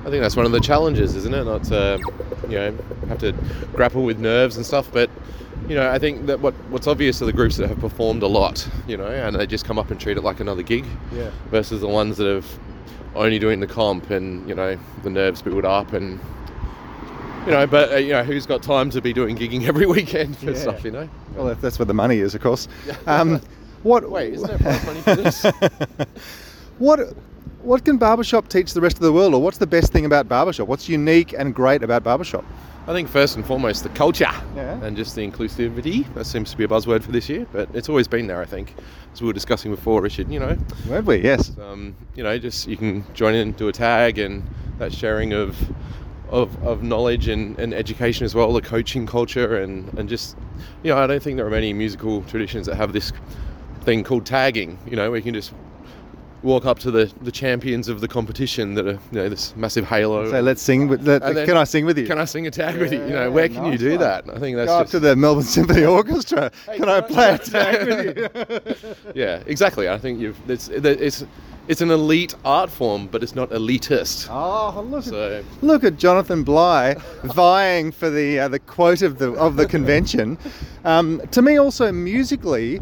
I 0.01 0.05
think 0.05 0.23
that's 0.23 0.37
one 0.37 0.47
of 0.47 0.53
the 0.53 0.61
challenges, 0.61 1.15
isn't 1.15 1.35
it? 1.35 1.45
Not 1.45 1.65
to, 1.65 2.01
you 2.49 2.57
know, 2.57 2.79
have 3.09 3.19
to 3.19 3.33
grapple 3.75 4.03
with 4.03 4.19
nerves 4.19 4.57
and 4.57 4.65
stuff. 4.65 4.91
But, 4.91 5.11
you 5.69 5.75
know, 5.75 5.91
I 5.91 5.99
think 5.99 6.25
that 6.25 6.41
what, 6.41 6.55
what's 6.71 6.87
obvious 6.87 7.21
are 7.21 7.27
the 7.27 7.35
groups 7.35 7.59
that 7.59 7.69
have 7.69 7.81
performed 7.81 8.23
a 8.23 8.27
lot, 8.27 8.67
you 8.89 8.97
know, 8.97 9.07
and 9.07 9.37
they 9.37 9.47
just 9.47 9.67
come 9.67 9.79
up 9.79 9.91
and 9.91 10.01
treat 10.01 10.17
it 10.17 10.23
like 10.23 10.41
another 10.41 10.63
gig. 10.63 10.87
Yeah. 11.13 11.31
Versus 11.51 11.83
the 11.83 11.89
ones 11.89 12.17
that 12.17 12.27
have 12.27 12.59
only 13.15 13.39
doing 13.39 13.61
the 13.61 13.67
comp 13.67 14.11
and, 14.11 14.49
you 14.49 14.55
know, 14.55 14.79
the 15.03 15.11
nerves 15.11 15.43
build 15.43 15.65
up 15.65 15.93
and, 15.93 16.19
you 17.47 17.53
know, 17.53 17.67
but, 17.67 17.93
uh, 17.93 17.97
you 17.97 18.11
know, 18.13 18.23
who's 18.23 18.47
got 18.47 18.63
time 18.63 18.91
to 18.91 19.01
be 19.01 19.13
doing 19.13 19.37
gigging 19.37 19.63
every 19.69 19.87
weekend 19.87 20.37
for 20.39 20.51
Yeah. 20.53 20.59
stuff, 20.59 20.85
you 20.85 20.91
know? 20.91 21.09
Well, 21.35 21.47
that- 21.47 21.61
that's 21.61 21.79
where 21.79 21.87
the 21.87 21.95
money 21.95 22.19
is, 22.19 22.35
of 22.35 22.41
course. 22.43 22.69
Um, 23.07 23.41
what? 23.83 24.09
Wait, 24.11 24.35
isn't 24.35 24.59
there 24.63 24.81
money 24.85 25.01
for 25.01 25.15
this? 25.17 25.45
what? 26.79 27.01
What 27.63 27.85
can 27.85 27.99
barbershop 27.99 28.49
teach 28.49 28.73
the 28.73 28.81
rest 28.81 28.97
of 28.97 29.03
the 29.03 29.13
world, 29.13 29.35
or 29.35 29.43
what's 29.43 29.59
the 29.59 29.67
best 29.67 29.93
thing 29.93 30.07
about 30.07 30.29
barbershop? 30.29 30.67
What's 30.67 30.89
unique 30.89 31.35
and 31.37 31.55
great 31.55 31.83
about 31.83 32.03
barbershop? 32.03 32.45
I 32.87 32.93
think 32.95 33.09
first 33.09 33.37
and 33.37 33.45
foremost 33.45 33.83
the 33.83 33.91
culture 33.91 34.31
Yeah. 34.57 34.83
and 34.83 34.97
just 34.97 35.15
the 35.15 35.21
inclusivity. 35.31 36.13
That 36.15 36.25
seems 36.25 36.51
to 36.51 36.57
be 36.57 36.65
a 36.65 36.69
buzzword 36.69 37.03
for 37.03 37.13
this 37.13 37.29
year, 37.29 37.47
but 37.53 37.69
it's 37.75 37.89
always 37.91 38.09
been 38.09 38.27
there. 38.27 38.41
I 38.41 38.47
think, 38.47 38.75
as 39.13 39.21
we 39.21 39.27
were 39.27 39.35
discussing 39.35 39.71
before, 39.71 40.01
Richard. 40.01 40.31
You 40.33 40.41
know, 40.41 40.57
Weren't 40.89 41.07
we? 41.07 41.17
Yes. 41.19 41.53
um, 41.61 41.95
you 42.17 42.23
know, 42.25 42.37
just 42.39 42.67
you 42.67 42.77
can 42.79 43.05
join 43.15 43.35
in, 43.35 43.53
do 43.53 43.69
a 43.69 43.73
tag, 43.73 44.19
and 44.19 44.43
that 44.79 44.93
sharing 44.93 45.33
of 45.35 45.57
of, 46.31 46.63
of 46.65 46.83
knowledge 46.83 47.27
and, 47.29 47.59
and 47.59 47.75
education 47.75 48.25
as 48.25 48.35
well, 48.37 48.53
the 48.53 48.63
coaching 48.63 49.05
culture 49.05 49.57
and, 49.61 49.93
and 49.99 50.09
just 50.09 50.37
you 50.85 50.91
know, 50.91 50.97
I 50.97 51.07
don't 51.09 51.21
think 51.23 51.37
there 51.37 51.47
are 51.47 51.51
many 51.51 51.73
musical 51.73 52.23
traditions 52.23 52.67
that 52.67 52.77
have 52.77 52.93
this 52.93 53.13
thing 53.83 54.05
called 54.05 54.25
tagging, 54.27 54.79
you 54.87 54.95
know, 54.97 55.11
where 55.11 55.19
you 55.19 55.25
can 55.25 55.35
just 55.35 55.53
walk 56.43 56.65
up 56.65 56.79
to 56.81 56.91
the, 56.91 57.13
the 57.23 57.31
champions 57.33 57.89
of 57.89 58.01
the 58.01 58.09
competition 58.09 58.75
that 58.75 58.87
are 58.87 58.93
you 58.93 58.99
know 59.13 59.29
this 59.29 59.55
massive 59.57 59.87
halo. 59.87 60.31
So 60.31 60.41
let's 60.41 60.63
sing. 60.63 60.89
With, 60.89 61.07
let, 61.07 61.23
then- 61.23 61.47
can 61.47 61.57
I 61.57 61.65
sing 61.65 61.85
with 61.87 61.99
you? 61.99 62.07
can 62.07 62.19
I 62.19 62.25
sing 62.25 62.47
a 62.47 62.51
tag 62.51 62.79
with 62.79 62.93
you? 62.93 63.01
You 63.01 63.07
Yeah, 63.07 63.25
know, 63.25 63.31
where 63.31 63.49
can 63.49 63.65
you 63.67 63.77
do 63.79 63.91
one. 63.91 64.01
that? 64.01 64.25
I 64.31 64.39
think 64.39 64.57
that's 64.57 64.69
Go 64.69 64.77
up 64.79 64.83
just 64.85 64.93
to 64.93 65.01
the 65.01 65.17
Melbourne 65.17 65.45
Symphony 65.45 65.85
Orchestra. 65.99 66.51
can 66.75 66.89
I 66.89 67.01
play 67.01 67.35
a 67.35 67.39
tag 67.39 67.87
with 67.87 68.17
you? 68.17 68.95
yeah, 69.15 69.43
exactly. 69.47 69.89
I 69.89 69.99
think 69.99 70.21
you've 70.21 70.39
it's 70.51 70.69
it's 70.69 71.25
it's 71.69 71.81
an 71.83 71.91
elite 71.91 72.35
art 72.45 72.69
form, 72.71 73.07
but 73.07 73.23
it's 73.23 73.35
not 73.37 73.51
elitist. 73.51 74.27
Oh, 74.31 74.81
look! 74.83 75.07
At, 75.07 75.45
look 75.63 75.85
at 75.85 75.99
Jonathan 75.99 76.43
Bly 76.43 76.95
vying 77.23 77.93
for 77.93 78.11
the 78.11 78.41
uh, 78.41 78.49
the 78.49 78.59
quote 78.59 79.03
of 79.03 79.19
the 79.19 79.33
of 79.35 79.57
the 79.57 79.67
convention. 79.67 80.37
Um, 80.85 81.21
to 81.31 81.43
me, 81.43 81.59
also 81.59 81.93
musically, 81.93 82.81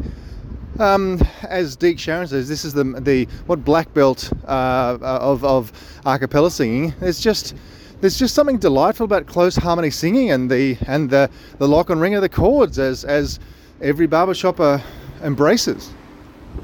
um, 0.79 1.21
as 1.47 1.75
Deke 1.75 1.99
Sharon 1.99 2.27
says, 2.27 2.47
this 2.47 2.65
is 2.65 2.73
the 2.73 2.83
the 2.83 3.25
what 3.45 3.63
black 3.63 3.93
belt 3.93 4.31
uh, 4.47 4.97
of 5.01 5.43
of 5.43 5.71
a 6.05 6.17
cappella 6.17 6.51
singing. 6.51 6.93
There's 6.99 7.19
just 7.19 7.55
there's 8.01 8.17
just 8.17 8.33
something 8.33 8.57
delightful 8.57 9.03
about 9.05 9.27
close 9.27 9.55
harmony 9.55 9.89
singing 9.89 10.31
and 10.31 10.49
the 10.49 10.77
and 10.87 11.09
the 11.09 11.29
the 11.57 11.67
lock 11.67 11.89
and 11.89 11.99
ring 11.99 12.15
of 12.15 12.21
the 12.21 12.29
chords 12.29 12.79
as 12.79 13.03
as 13.03 13.39
every 13.81 14.07
barbershop 14.07 14.59
uh, 14.59 14.79
embraces. 15.21 15.91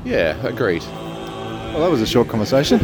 yeah, 0.03 0.35
agreed. 0.45 0.83
Well, 0.83 1.81
that 1.81 1.91
was 1.91 2.01
a 2.01 2.07
short 2.07 2.29
conversation. 2.29 2.79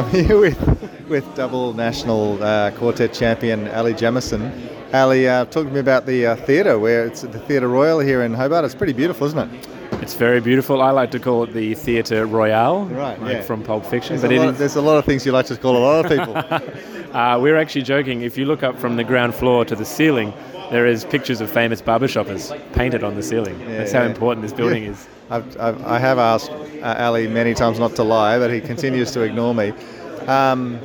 I'm 0.00 0.08
here 0.08 0.40
with 0.40 1.08
with 1.10 1.34
double 1.34 1.74
national 1.74 2.42
uh, 2.42 2.70
quartet 2.70 3.12
champion 3.12 3.68
Ali 3.68 3.92
Jamison. 3.92 4.50
Ali, 4.94 5.28
uh, 5.28 5.44
talk 5.44 5.66
to 5.66 5.70
me 5.70 5.78
about 5.78 6.06
the 6.06 6.24
uh, 6.24 6.36
theatre, 6.36 6.78
where 6.78 7.04
it's 7.04 7.22
at 7.22 7.32
the 7.32 7.38
Theatre 7.38 7.68
Royal 7.68 7.98
here 8.00 8.22
in 8.22 8.32
Hobart. 8.32 8.64
It's 8.64 8.74
pretty 8.74 8.94
beautiful, 8.94 9.26
isn't 9.26 9.38
it? 9.38 9.68
It's 10.00 10.14
very 10.14 10.40
beautiful. 10.40 10.80
I 10.80 10.90
like 10.90 11.10
to 11.10 11.20
call 11.20 11.44
it 11.44 11.52
the 11.52 11.74
Theatre 11.74 12.24
Royale, 12.24 12.86
Right, 12.86 13.20
like 13.20 13.32
yeah. 13.34 13.42
from 13.42 13.62
Pulp 13.62 13.84
Fiction. 13.84 14.16
There's, 14.16 14.22
but 14.22 14.32
a 14.32 14.46
lot, 14.46 14.56
there's 14.56 14.76
a 14.76 14.80
lot 14.80 14.96
of 14.96 15.04
things 15.04 15.26
you 15.26 15.32
like 15.32 15.44
to 15.46 15.56
call 15.58 15.76
a 15.76 15.78
lot 15.78 16.06
of 16.06 16.10
people. 16.10 16.34
uh, 17.14 17.38
we're 17.38 17.58
actually 17.58 17.82
joking. 17.82 18.22
If 18.22 18.38
you 18.38 18.46
look 18.46 18.62
up 18.62 18.78
from 18.78 18.96
the 18.96 19.04
ground 19.04 19.34
floor 19.34 19.66
to 19.66 19.76
the 19.76 19.84
ceiling, 19.84 20.32
there 20.70 20.86
is 20.86 21.04
pictures 21.04 21.40
of 21.40 21.50
famous 21.50 21.82
barbershoppers 21.82 22.52
painted 22.72 23.02
on 23.04 23.14
the 23.14 23.22
ceiling. 23.22 23.58
That's 23.66 23.92
how 23.92 24.02
yeah. 24.02 24.08
important 24.10 24.42
this 24.42 24.52
building 24.52 24.84
Yeah. 24.84 24.90
is. 24.90 25.08
I've, 25.30 25.60
I've, 25.60 25.84
I 25.86 25.98
have 25.98 26.18
asked 26.18 26.50
uh, 26.50 26.96
Ali 26.98 27.28
many 27.28 27.54
times 27.54 27.78
not 27.78 27.94
to 27.96 28.02
lie, 28.02 28.38
but 28.38 28.50
he 28.52 28.60
continues 28.60 29.12
to 29.12 29.20
ignore 29.22 29.54
me. 29.54 29.72
Um, 30.26 30.76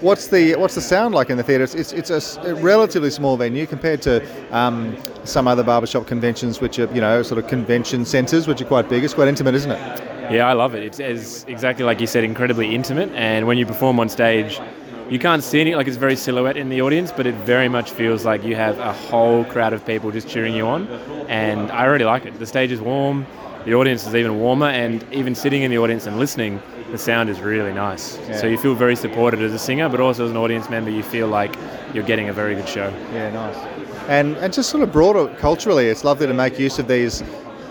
what's 0.00 0.26
the 0.28 0.56
what's 0.56 0.74
the 0.74 0.80
sound 0.80 1.14
like 1.14 1.30
in 1.30 1.36
the 1.36 1.42
theatre? 1.42 1.64
It's, 1.64 1.74
it's, 1.74 1.92
it's 1.92 2.10
a 2.10 2.16
s- 2.16 2.38
a, 2.38 2.54
relatively 2.56 3.10
small 3.10 3.36
venue 3.36 3.66
compared 3.66 4.02
to 4.02 4.20
um, 4.56 4.96
some 5.24 5.46
other 5.46 5.62
barbershop 5.62 6.06
conventions, 6.06 6.60
which 6.60 6.78
are 6.78 6.92
you 6.94 7.00
know 7.00 7.22
sort 7.22 7.38
of 7.42 7.48
convention 7.48 8.04
centres, 8.04 8.48
which 8.48 8.60
are 8.60 8.64
quite 8.66 8.88
big. 8.88 9.04
It's 9.04 9.14
quite 9.14 9.28
intimate, 9.28 9.54
isn't 9.54 9.70
it? 9.70 10.32
Yeah, 10.32 10.48
I 10.48 10.54
love 10.54 10.74
it. 10.74 10.82
It's, 10.82 10.98
it's 11.00 11.44
exactly 11.44 11.84
like 11.84 12.00
you 12.00 12.06
said, 12.06 12.24
incredibly 12.24 12.74
intimate. 12.74 13.10
And 13.12 13.46
when 13.46 13.58
you 13.58 13.66
perform 13.66 13.98
on 14.00 14.08
stage, 14.08 14.60
you 15.10 15.18
can't 15.18 15.42
see 15.42 15.60
any, 15.60 15.74
like 15.74 15.88
it's 15.88 15.96
very 15.96 16.16
silhouette 16.16 16.56
in 16.56 16.68
the 16.68 16.80
audience, 16.80 17.10
but 17.10 17.26
it 17.26 17.34
very 17.34 17.68
much 17.68 17.90
feels 17.90 18.24
like 18.24 18.44
you 18.44 18.54
have 18.54 18.78
a 18.78 18.92
whole 18.92 19.44
crowd 19.44 19.72
of 19.72 19.84
people 19.84 20.10
just 20.12 20.28
cheering 20.28 20.54
you 20.54 20.66
on. 20.66 20.86
And 21.28 21.70
I 21.72 21.84
really 21.86 22.04
like 22.04 22.26
it. 22.26 22.38
The 22.38 22.46
stage 22.46 22.70
is 22.70 22.80
warm, 22.80 23.26
the 23.64 23.74
audience 23.74 24.06
is 24.06 24.14
even 24.14 24.38
warmer, 24.38 24.68
and 24.68 25.04
even 25.12 25.34
sitting 25.34 25.62
in 25.62 25.70
the 25.70 25.78
audience 25.78 26.06
and 26.06 26.18
listening, 26.18 26.62
the 26.92 26.98
sound 26.98 27.28
is 27.28 27.40
really 27.40 27.72
nice. 27.72 28.18
So 28.40 28.46
you 28.46 28.56
feel 28.56 28.74
very 28.74 28.96
supported 28.96 29.42
as 29.42 29.52
a 29.52 29.58
singer, 29.58 29.88
but 29.88 30.00
also 30.00 30.24
as 30.24 30.30
an 30.30 30.36
audience 30.36 30.70
member, 30.70 30.90
you 30.90 31.02
feel 31.02 31.26
like 31.26 31.56
you're 31.92 32.04
getting 32.04 32.28
a 32.28 32.32
very 32.32 32.54
good 32.54 32.68
show. 32.68 32.88
Yeah, 33.12 33.30
nice. 33.30 33.56
And 34.08 34.36
and 34.38 34.52
just 34.52 34.70
sort 34.70 34.82
of 34.82 34.92
broader 34.92 35.28
culturally, 35.36 35.86
it's 35.86 36.04
lovely 36.04 36.26
to 36.26 36.34
make 36.34 36.58
use 36.58 36.78
of 36.78 36.88
these 36.88 37.22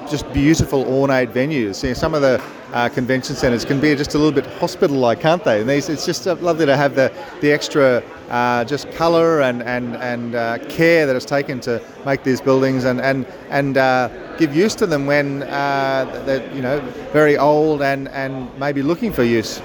just 0.10 0.32
beautiful 0.34 0.82
ornate 0.84 1.32
venues. 1.32 1.84
You 1.84 1.90
know, 1.90 1.94
some 1.94 2.14
of 2.14 2.22
the 2.22 2.42
uh, 2.74 2.90
convention 2.90 3.36
centres 3.36 3.66
can 3.66 3.80
be 3.80 3.96
just 3.96 4.14
a 4.16 4.18
little 4.18 4.32
bit 4.32 4.46
hospital-like, 4.60 5.20
can't 5.20 5.44
they? 5.44 5.62
And 5.62 5.70
these, 5.70 5.90
it's 5.90 6.06
just 6.06 6.28
uh, 6.28 6.36
lovely 6.36 6.66
to 6.66 6.76
have 6.76 6.96
the 6.96 7.12
the 7.42 7.52
extra 7.52 8.04
uh, 8.30 8.66
just 8.66 8.92
colour 8.92 9.42
and 9.42 9.64
and 9.64 9.96
and 9.98 10.36
uh, 10.36 10.58
care 10.70 11.06
that 11.06 11.16
is 11.16 11.26
taken 11.26 11.60
to 11.62 11.82
make 12.06 12.24
these 12.24 12.42
buildings 12.42 12.86
and 12.86 13.02
and 13.02 13.26
and 13.50 13.78
uh, 13.78 14.10
give 14.38 14.56
use 14.56 14.76
to 14.76 14.88
them 14.88 15.06
when 15.06 15.44
uh, 15.44 16.24
they're 16.26 16.54
you 16.54 16.62
know 16.62 16.80
very 17.12 17.38
old 17.38 17.82
and 17.82 18.08
and 18.10 18.50
maybe 18.60 18.82
looking 18.82 19.12
for 19.12 19.24
use. 19.24 19.62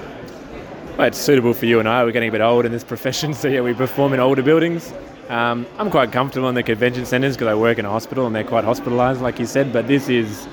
Well, 0.97 1.07
it's 1.07 1.17
suitable 1.17 1.53
for 1.53 1.65
you 1.65 1.79
and 1.79 1.89
I. 1.89 2.05
We're 2.05 2.11
getting 2.11 2.29
a 2.29 2.31
bit 2.31 2.41
old 2.41 2.65
in 2.65 2.71
this 2.71 2.83
profession, 2.83 3.33
so 3.41 3.47
yeah, 3.47 3.61
we 3.61 3.73
perform 3.73 4.13
in 4.13 4.19
older 4.19 4.43
buildings. 4.43 4.93
Um, 5.29 5.65
I'm 5.77 5.89
quite 5.89 6.11
comfortable 6.11 6.49
in 6.49 6.55
the 6.55 6.63
convention 6.63 7.05
centres 7.05 7.35
because 7.35 7.47
I 7.47 7.55
work 7.55 7.79
in 7.79 7.85
a 7.85 7.89
hospital 7.89 8.27
and 8.27 8.35
they're 8.35 8.43
quite 8.43 8.63
hospitalised, 8.63 9.21
like 9.21 9.39
you 9.39 9.45
said. 9.45 9.73
But 9.73 9.87
this 9.87 10.07
is 10.07 10.47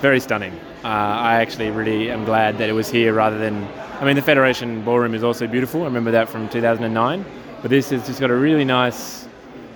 very 0.00 0.20
stunning. 0.20 0.52
Uh, 0.84 0.88
I 0.88 1.36
actually 1.36 1.70
really 1.70 2.10
am 2.10 2.24
glad 2.24 2.58
that 2.58 2.68
it 2.68 2.72
was 2.72 2.88
here 2.88 3.12
rather 3.12 3.38
than. 3.38 3.66
I 4.00 4.04
mean, 4.04 4.14
the 4.14 4.22
Federation 4.22 4.84
Ballroom 4.84 5.14
is 5.14 5.24
also 5.24 5.46
beautiful. 5.46 5.82
I 5.82 5.84
remember 5.86 6.10
that 6.12 6.28
from 6.28 6.48
2009. 6.50 7.24
But 7.62 7.70
this 7.70 7.90
has 7.90 8.06
just 8.06 8.20
got 8.20 8.30
a 8.30 8.36
really 8.36 8.64
nice, 8.64 9.26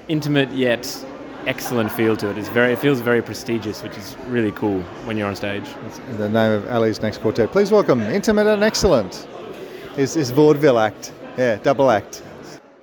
intimate 0.08 0.50
yet 0.52 0.86
excellent 1.46 1.90
feel 1.90 2.16
to 2.18 2.30
it. 2.30 2.38
It's 2.38 2.48
very, 2.48 2.72
it 2.72 2.78
feels 2.78 3.00
very 3.00 3.22
prestigious, 3.22 3.82
which 3.82 3.96
is 3.96 4.16
really 4.26 4.52
cool 4.52 4.82
when 5.04 5.16
you're 5.16 5.28
on 5.28 5.36
stage. 5.36 5.64
In 6.10 6.16
the 6.18 6.28
name 6.28 6.52
of 6.52 6.68
Ali's 6.70 7.00
next 7.00 7.18
quartet, 7.18 7.50
please 7.50 7.70
welcome 7.70 8.00
Intimate 8.02 8.46
and 8.46 8.62
Excellent. 8.62 9.26
His, 9.96 10.14
his 10.14 10.30
vaudeville 10.30 10.78
act. 10.78 11.12
Yeah, 11.36 11.56
double 11.56 11.90
act. 11.90 12.22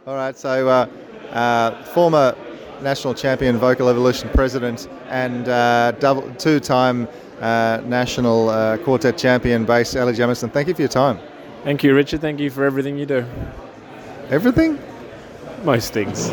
All 0.06 0.16
right, 0.16 0.38
so 0.38 0.68
uh, 0.68 0.88
uh, 1.32 1.84
former 1.84 2.36
national 2.82 3.14
champion, 3.14 3.58
Vocal 3.58 3.90
Evolution 3.90 4.30
president, 4.30 4.88
and 5.10 5.48
uh, 5.50 5.92
double, 6.00 6.34
two-time 6.36 7.08
uh, 7.42 7.82
national 7.86 8.50
uh, 8.50 8.78
quartet 8.78 9.18
champion, 9.18 9.66
bass 9.66 9.96
Ali 9.96 10.14
Jamison. 10.14 10.50
Thank 10.50 10.68
you 10.68 10.74
for 10.74 10.82
your 10.82 10.90
time. 10.90 11.20
Thank 11.64 11.84
you, 11.84 11.94
Richard. 11.94 12.22
Thank 12.22 12.40
you 12.40 12.50
for 12.50 12.66
everything 12.66 12.98
you 12.98 13.06
do. 13.06 13.26
Everything? 14.30 14.80
Most 15.64 15.94
things. 15.94 16.32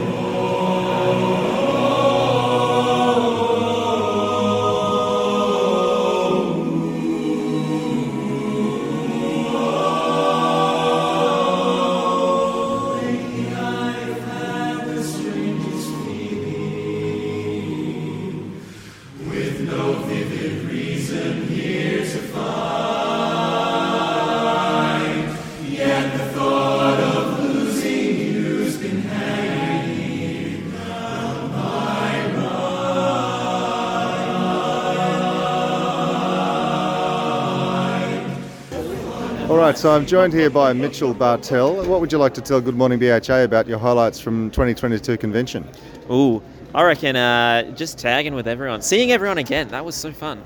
All 39.49 39.59
right, 39.59 39.77
so 39.77 39.95
I'm 39.95 40.07
joined 40.07 40.33
here 40.33 40.49
by 40.49 40.73
Mitchell 40.73 41.13
Bartell. 41.13 41.85
What 41.87 42.01
would 42.01 42.11
you 42.11 42.17
like 42.17 42.33
to 42.33 42.41
tell 42.41 42.63
Good 42.63 42.77
Morning 42.77 42.99
BHA 42.99 43.43
about 43.43 43.67
your 43.67 43.79
highlights 43.79 44.19
from 44.19 44.51
2022 44.53 45.19
convention? 45.19 45.69
Ooh, 46.11 46.43
I 46.75 46.83
reckon 46.83 47.15
uh, 47.15 47.71
just 47.73 47.99
tagging 47.99 48.35
with 48.35 48.49
everyone, 48.49 48.81
seeing 48.81 49.13
everyone 49.13 49.37
again. 49.37 49.69
That 49.69 49.85
was 49.85 49.97
so 49.97 50.13
fun. 50.13 50.43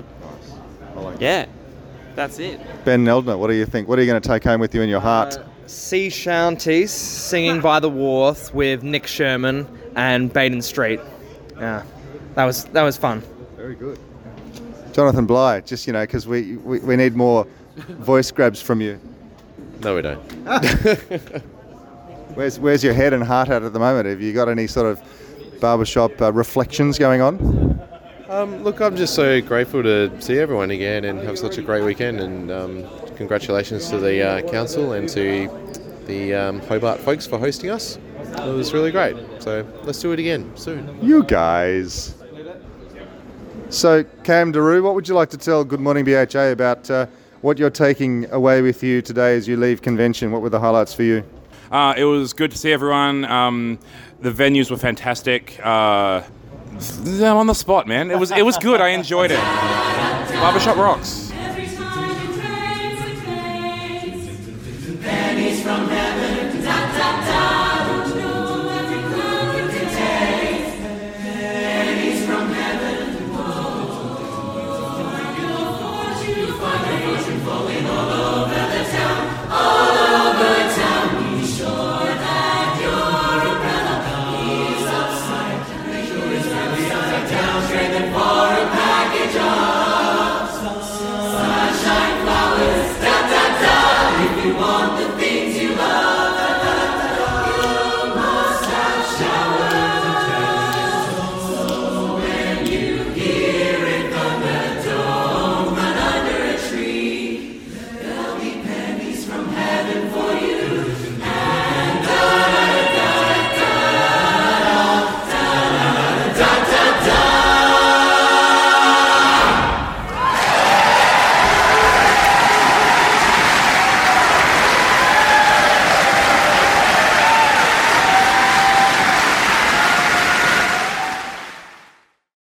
I 0.97 0.99
like 0.99 1.21
Yeah, 1.21 1.45
that's 2.13 2.39
it. 2.39 2.59
Ben 2.83 3.05
Neldner, 3.05 3.39
what 3.39 3.47
do 3.47 3.53
you 3.53 3.65
think? 3.65 3.87
What 3.87 3.97
are 3.99 4.01
you 4.01 4.07
going 4.07 4.21
to 4.21 4.27
take 4.27 4.43
home 4.43 4.59
with 4.59 4.75
you 4.75 4.81
in 4.81 4.89
your 4.89 4.99
heart? 4.99 5.37
Uh, 5.37 5.45
sea 5.65 6.09
shanties 6.09 6.91
singing 6.91 7.61
by 7.61 7.79
the 7.79 7.89
wharf 7.89 8.53
with 8.53 8.83
Nick 8.83 9.07
Sherman 9.07 9.65
and 9.95 10.31
Baden 10.33 10.61
Street. 10.61 10.99
Yeah, 11.57 11.83
that 12.35 12.43
was 12.43 12.65
that 12.65 12.83
was 12.83 12.97
fun. 12.97 13.23
Very 13.55 13.75
good. 13.75 13.97
Jonathan 14.91 15.25
Bly, 15.25 15.61
just 15.61 15.87
you 15.87 15.93
know, 15.93 16.03
because 16.03 16.27
we, 16.27 16.57
we 16.57 16.79
we 16.79 16.97
need 16.97 17.15
more 17.15 17.47
voice 17.77 18.31
grabs 18.31 18.61
from 18.61 18.81
you. 18.81 18.99
No, 19.81 19.95
we 19.95 20.01
don't. 20.01 20.19
Where's 22.35 22.59
where's 22.59 22.83
your 22.83 22.93
head 22.93 23.11
and 23.13 23.23
heart 23.23 23.49
at 23.49 23.63
at 23.63 23.73
the 23.73 23.79
moment? 23.79 24.05
Have 24.05 24.21
you 24.21 24.33
got 24.33 24.49
any 24.49 24.67
sort 24.67 24.85
of 24.85 25.59
barbershop 25.59 26.21
uh, 26.21 26.31
reflections 26.31 26.99
going 26.99 27.21
on? 27.21 27.79
Um, 28.29 28.63
look, 28.63 28.79
I'm 28.79 28.95
just 28.95 29.15
so 29.15 29.41
grateful 29.41 29.81
to 29.81 30.21
see 30.21 30.37
everyone 30.37 30.69
again 30.69 31.05
and 31.05 31.19
have 31.19 31.39
such 31.39 31.57
a 31.57 31.63
great 31.63 31.83
weekend. 31.83 32.19
And 32.19 32.51
um, 32.51 32.87
congratulations 33.17 33.89
to 33.89 33.97
the 33.97 34.21
uh, 34.21 34.41
council 34.51 34.93
and 34.93 35.09
to 35.09 35.49
the 36.05 36.35
um, 36.35 36.59
Hobart 36.61 36.99
folks 36.99 37.25
for 37.25 37.39
hosting 37.39 37.71
us. 37.71 37.97
It 38.19 38.53
was 38.53 38.71
really 38.73 38.91
great. 38.91 39.15
So 39.39 39.65
let's 39.83 39.99
do 39.99 40.11
it 40.11 40.19
again 40.19 40.55
soon. 40.55 40.97
You 41.01 41.23
guys. 41.23 42.15
So, 43.69 44.03
Cam 44.23 44.51
Daru, 44.51 44.83
what 44.83 44.95
would 44.95 45.07
you 45.07 45.15
like 45.15 45.29
to 45.31 45.37
tell 45.37 45.63
Good 45.63 45.79
Morning 45.79 46.05
BHA 46.05 46.51
about 46.51 46.89
uh, 46.89 47.07
what 47.41 47.57
you're 47.57 47.69
taking 47.69 48.29
away 48.31 48.61
with 48.61 48.83
you 48.83 49.01
today 49.01 49.35
as 49.35 49.47
you 49.47 49.57
leave 49.57 49.81
convention? 49.81 50.31
What 50.31 50.41
were 50.41 50.49
the 50.49 50.59
highlights 50.59 50.93
for 50.93 51.03
you? 51.03 51.23
Uh, 51.71 51.93
it 51.97 52.03
was 52.03 52.33
good 52.33 52.51
to 52.51 52.57
see 52.57 52.71
everyone. 52.71 53.25
Um, 53.25 53.79
the 54.21 54.31
venues 54.31 54.71
were 54.71 54.77
fantastic. 54.77 55.59
Uh, 55.63 56.21
I'm 56.71 57.37
on 57.37 57.47
the 57.47 57.53
spot, 57.53 57.87
man. 57.87 58.09
It 58.11 58.17
was 58.17 58.31
it 58.31 58.45
was 58.45 58.57
good. 58.57 58.81
I 58.81 58.89
enjoyed 58.89 59.31
it. 59.31 59.39
Barbershop 59.39 60.77
rocks. 60.77 61.31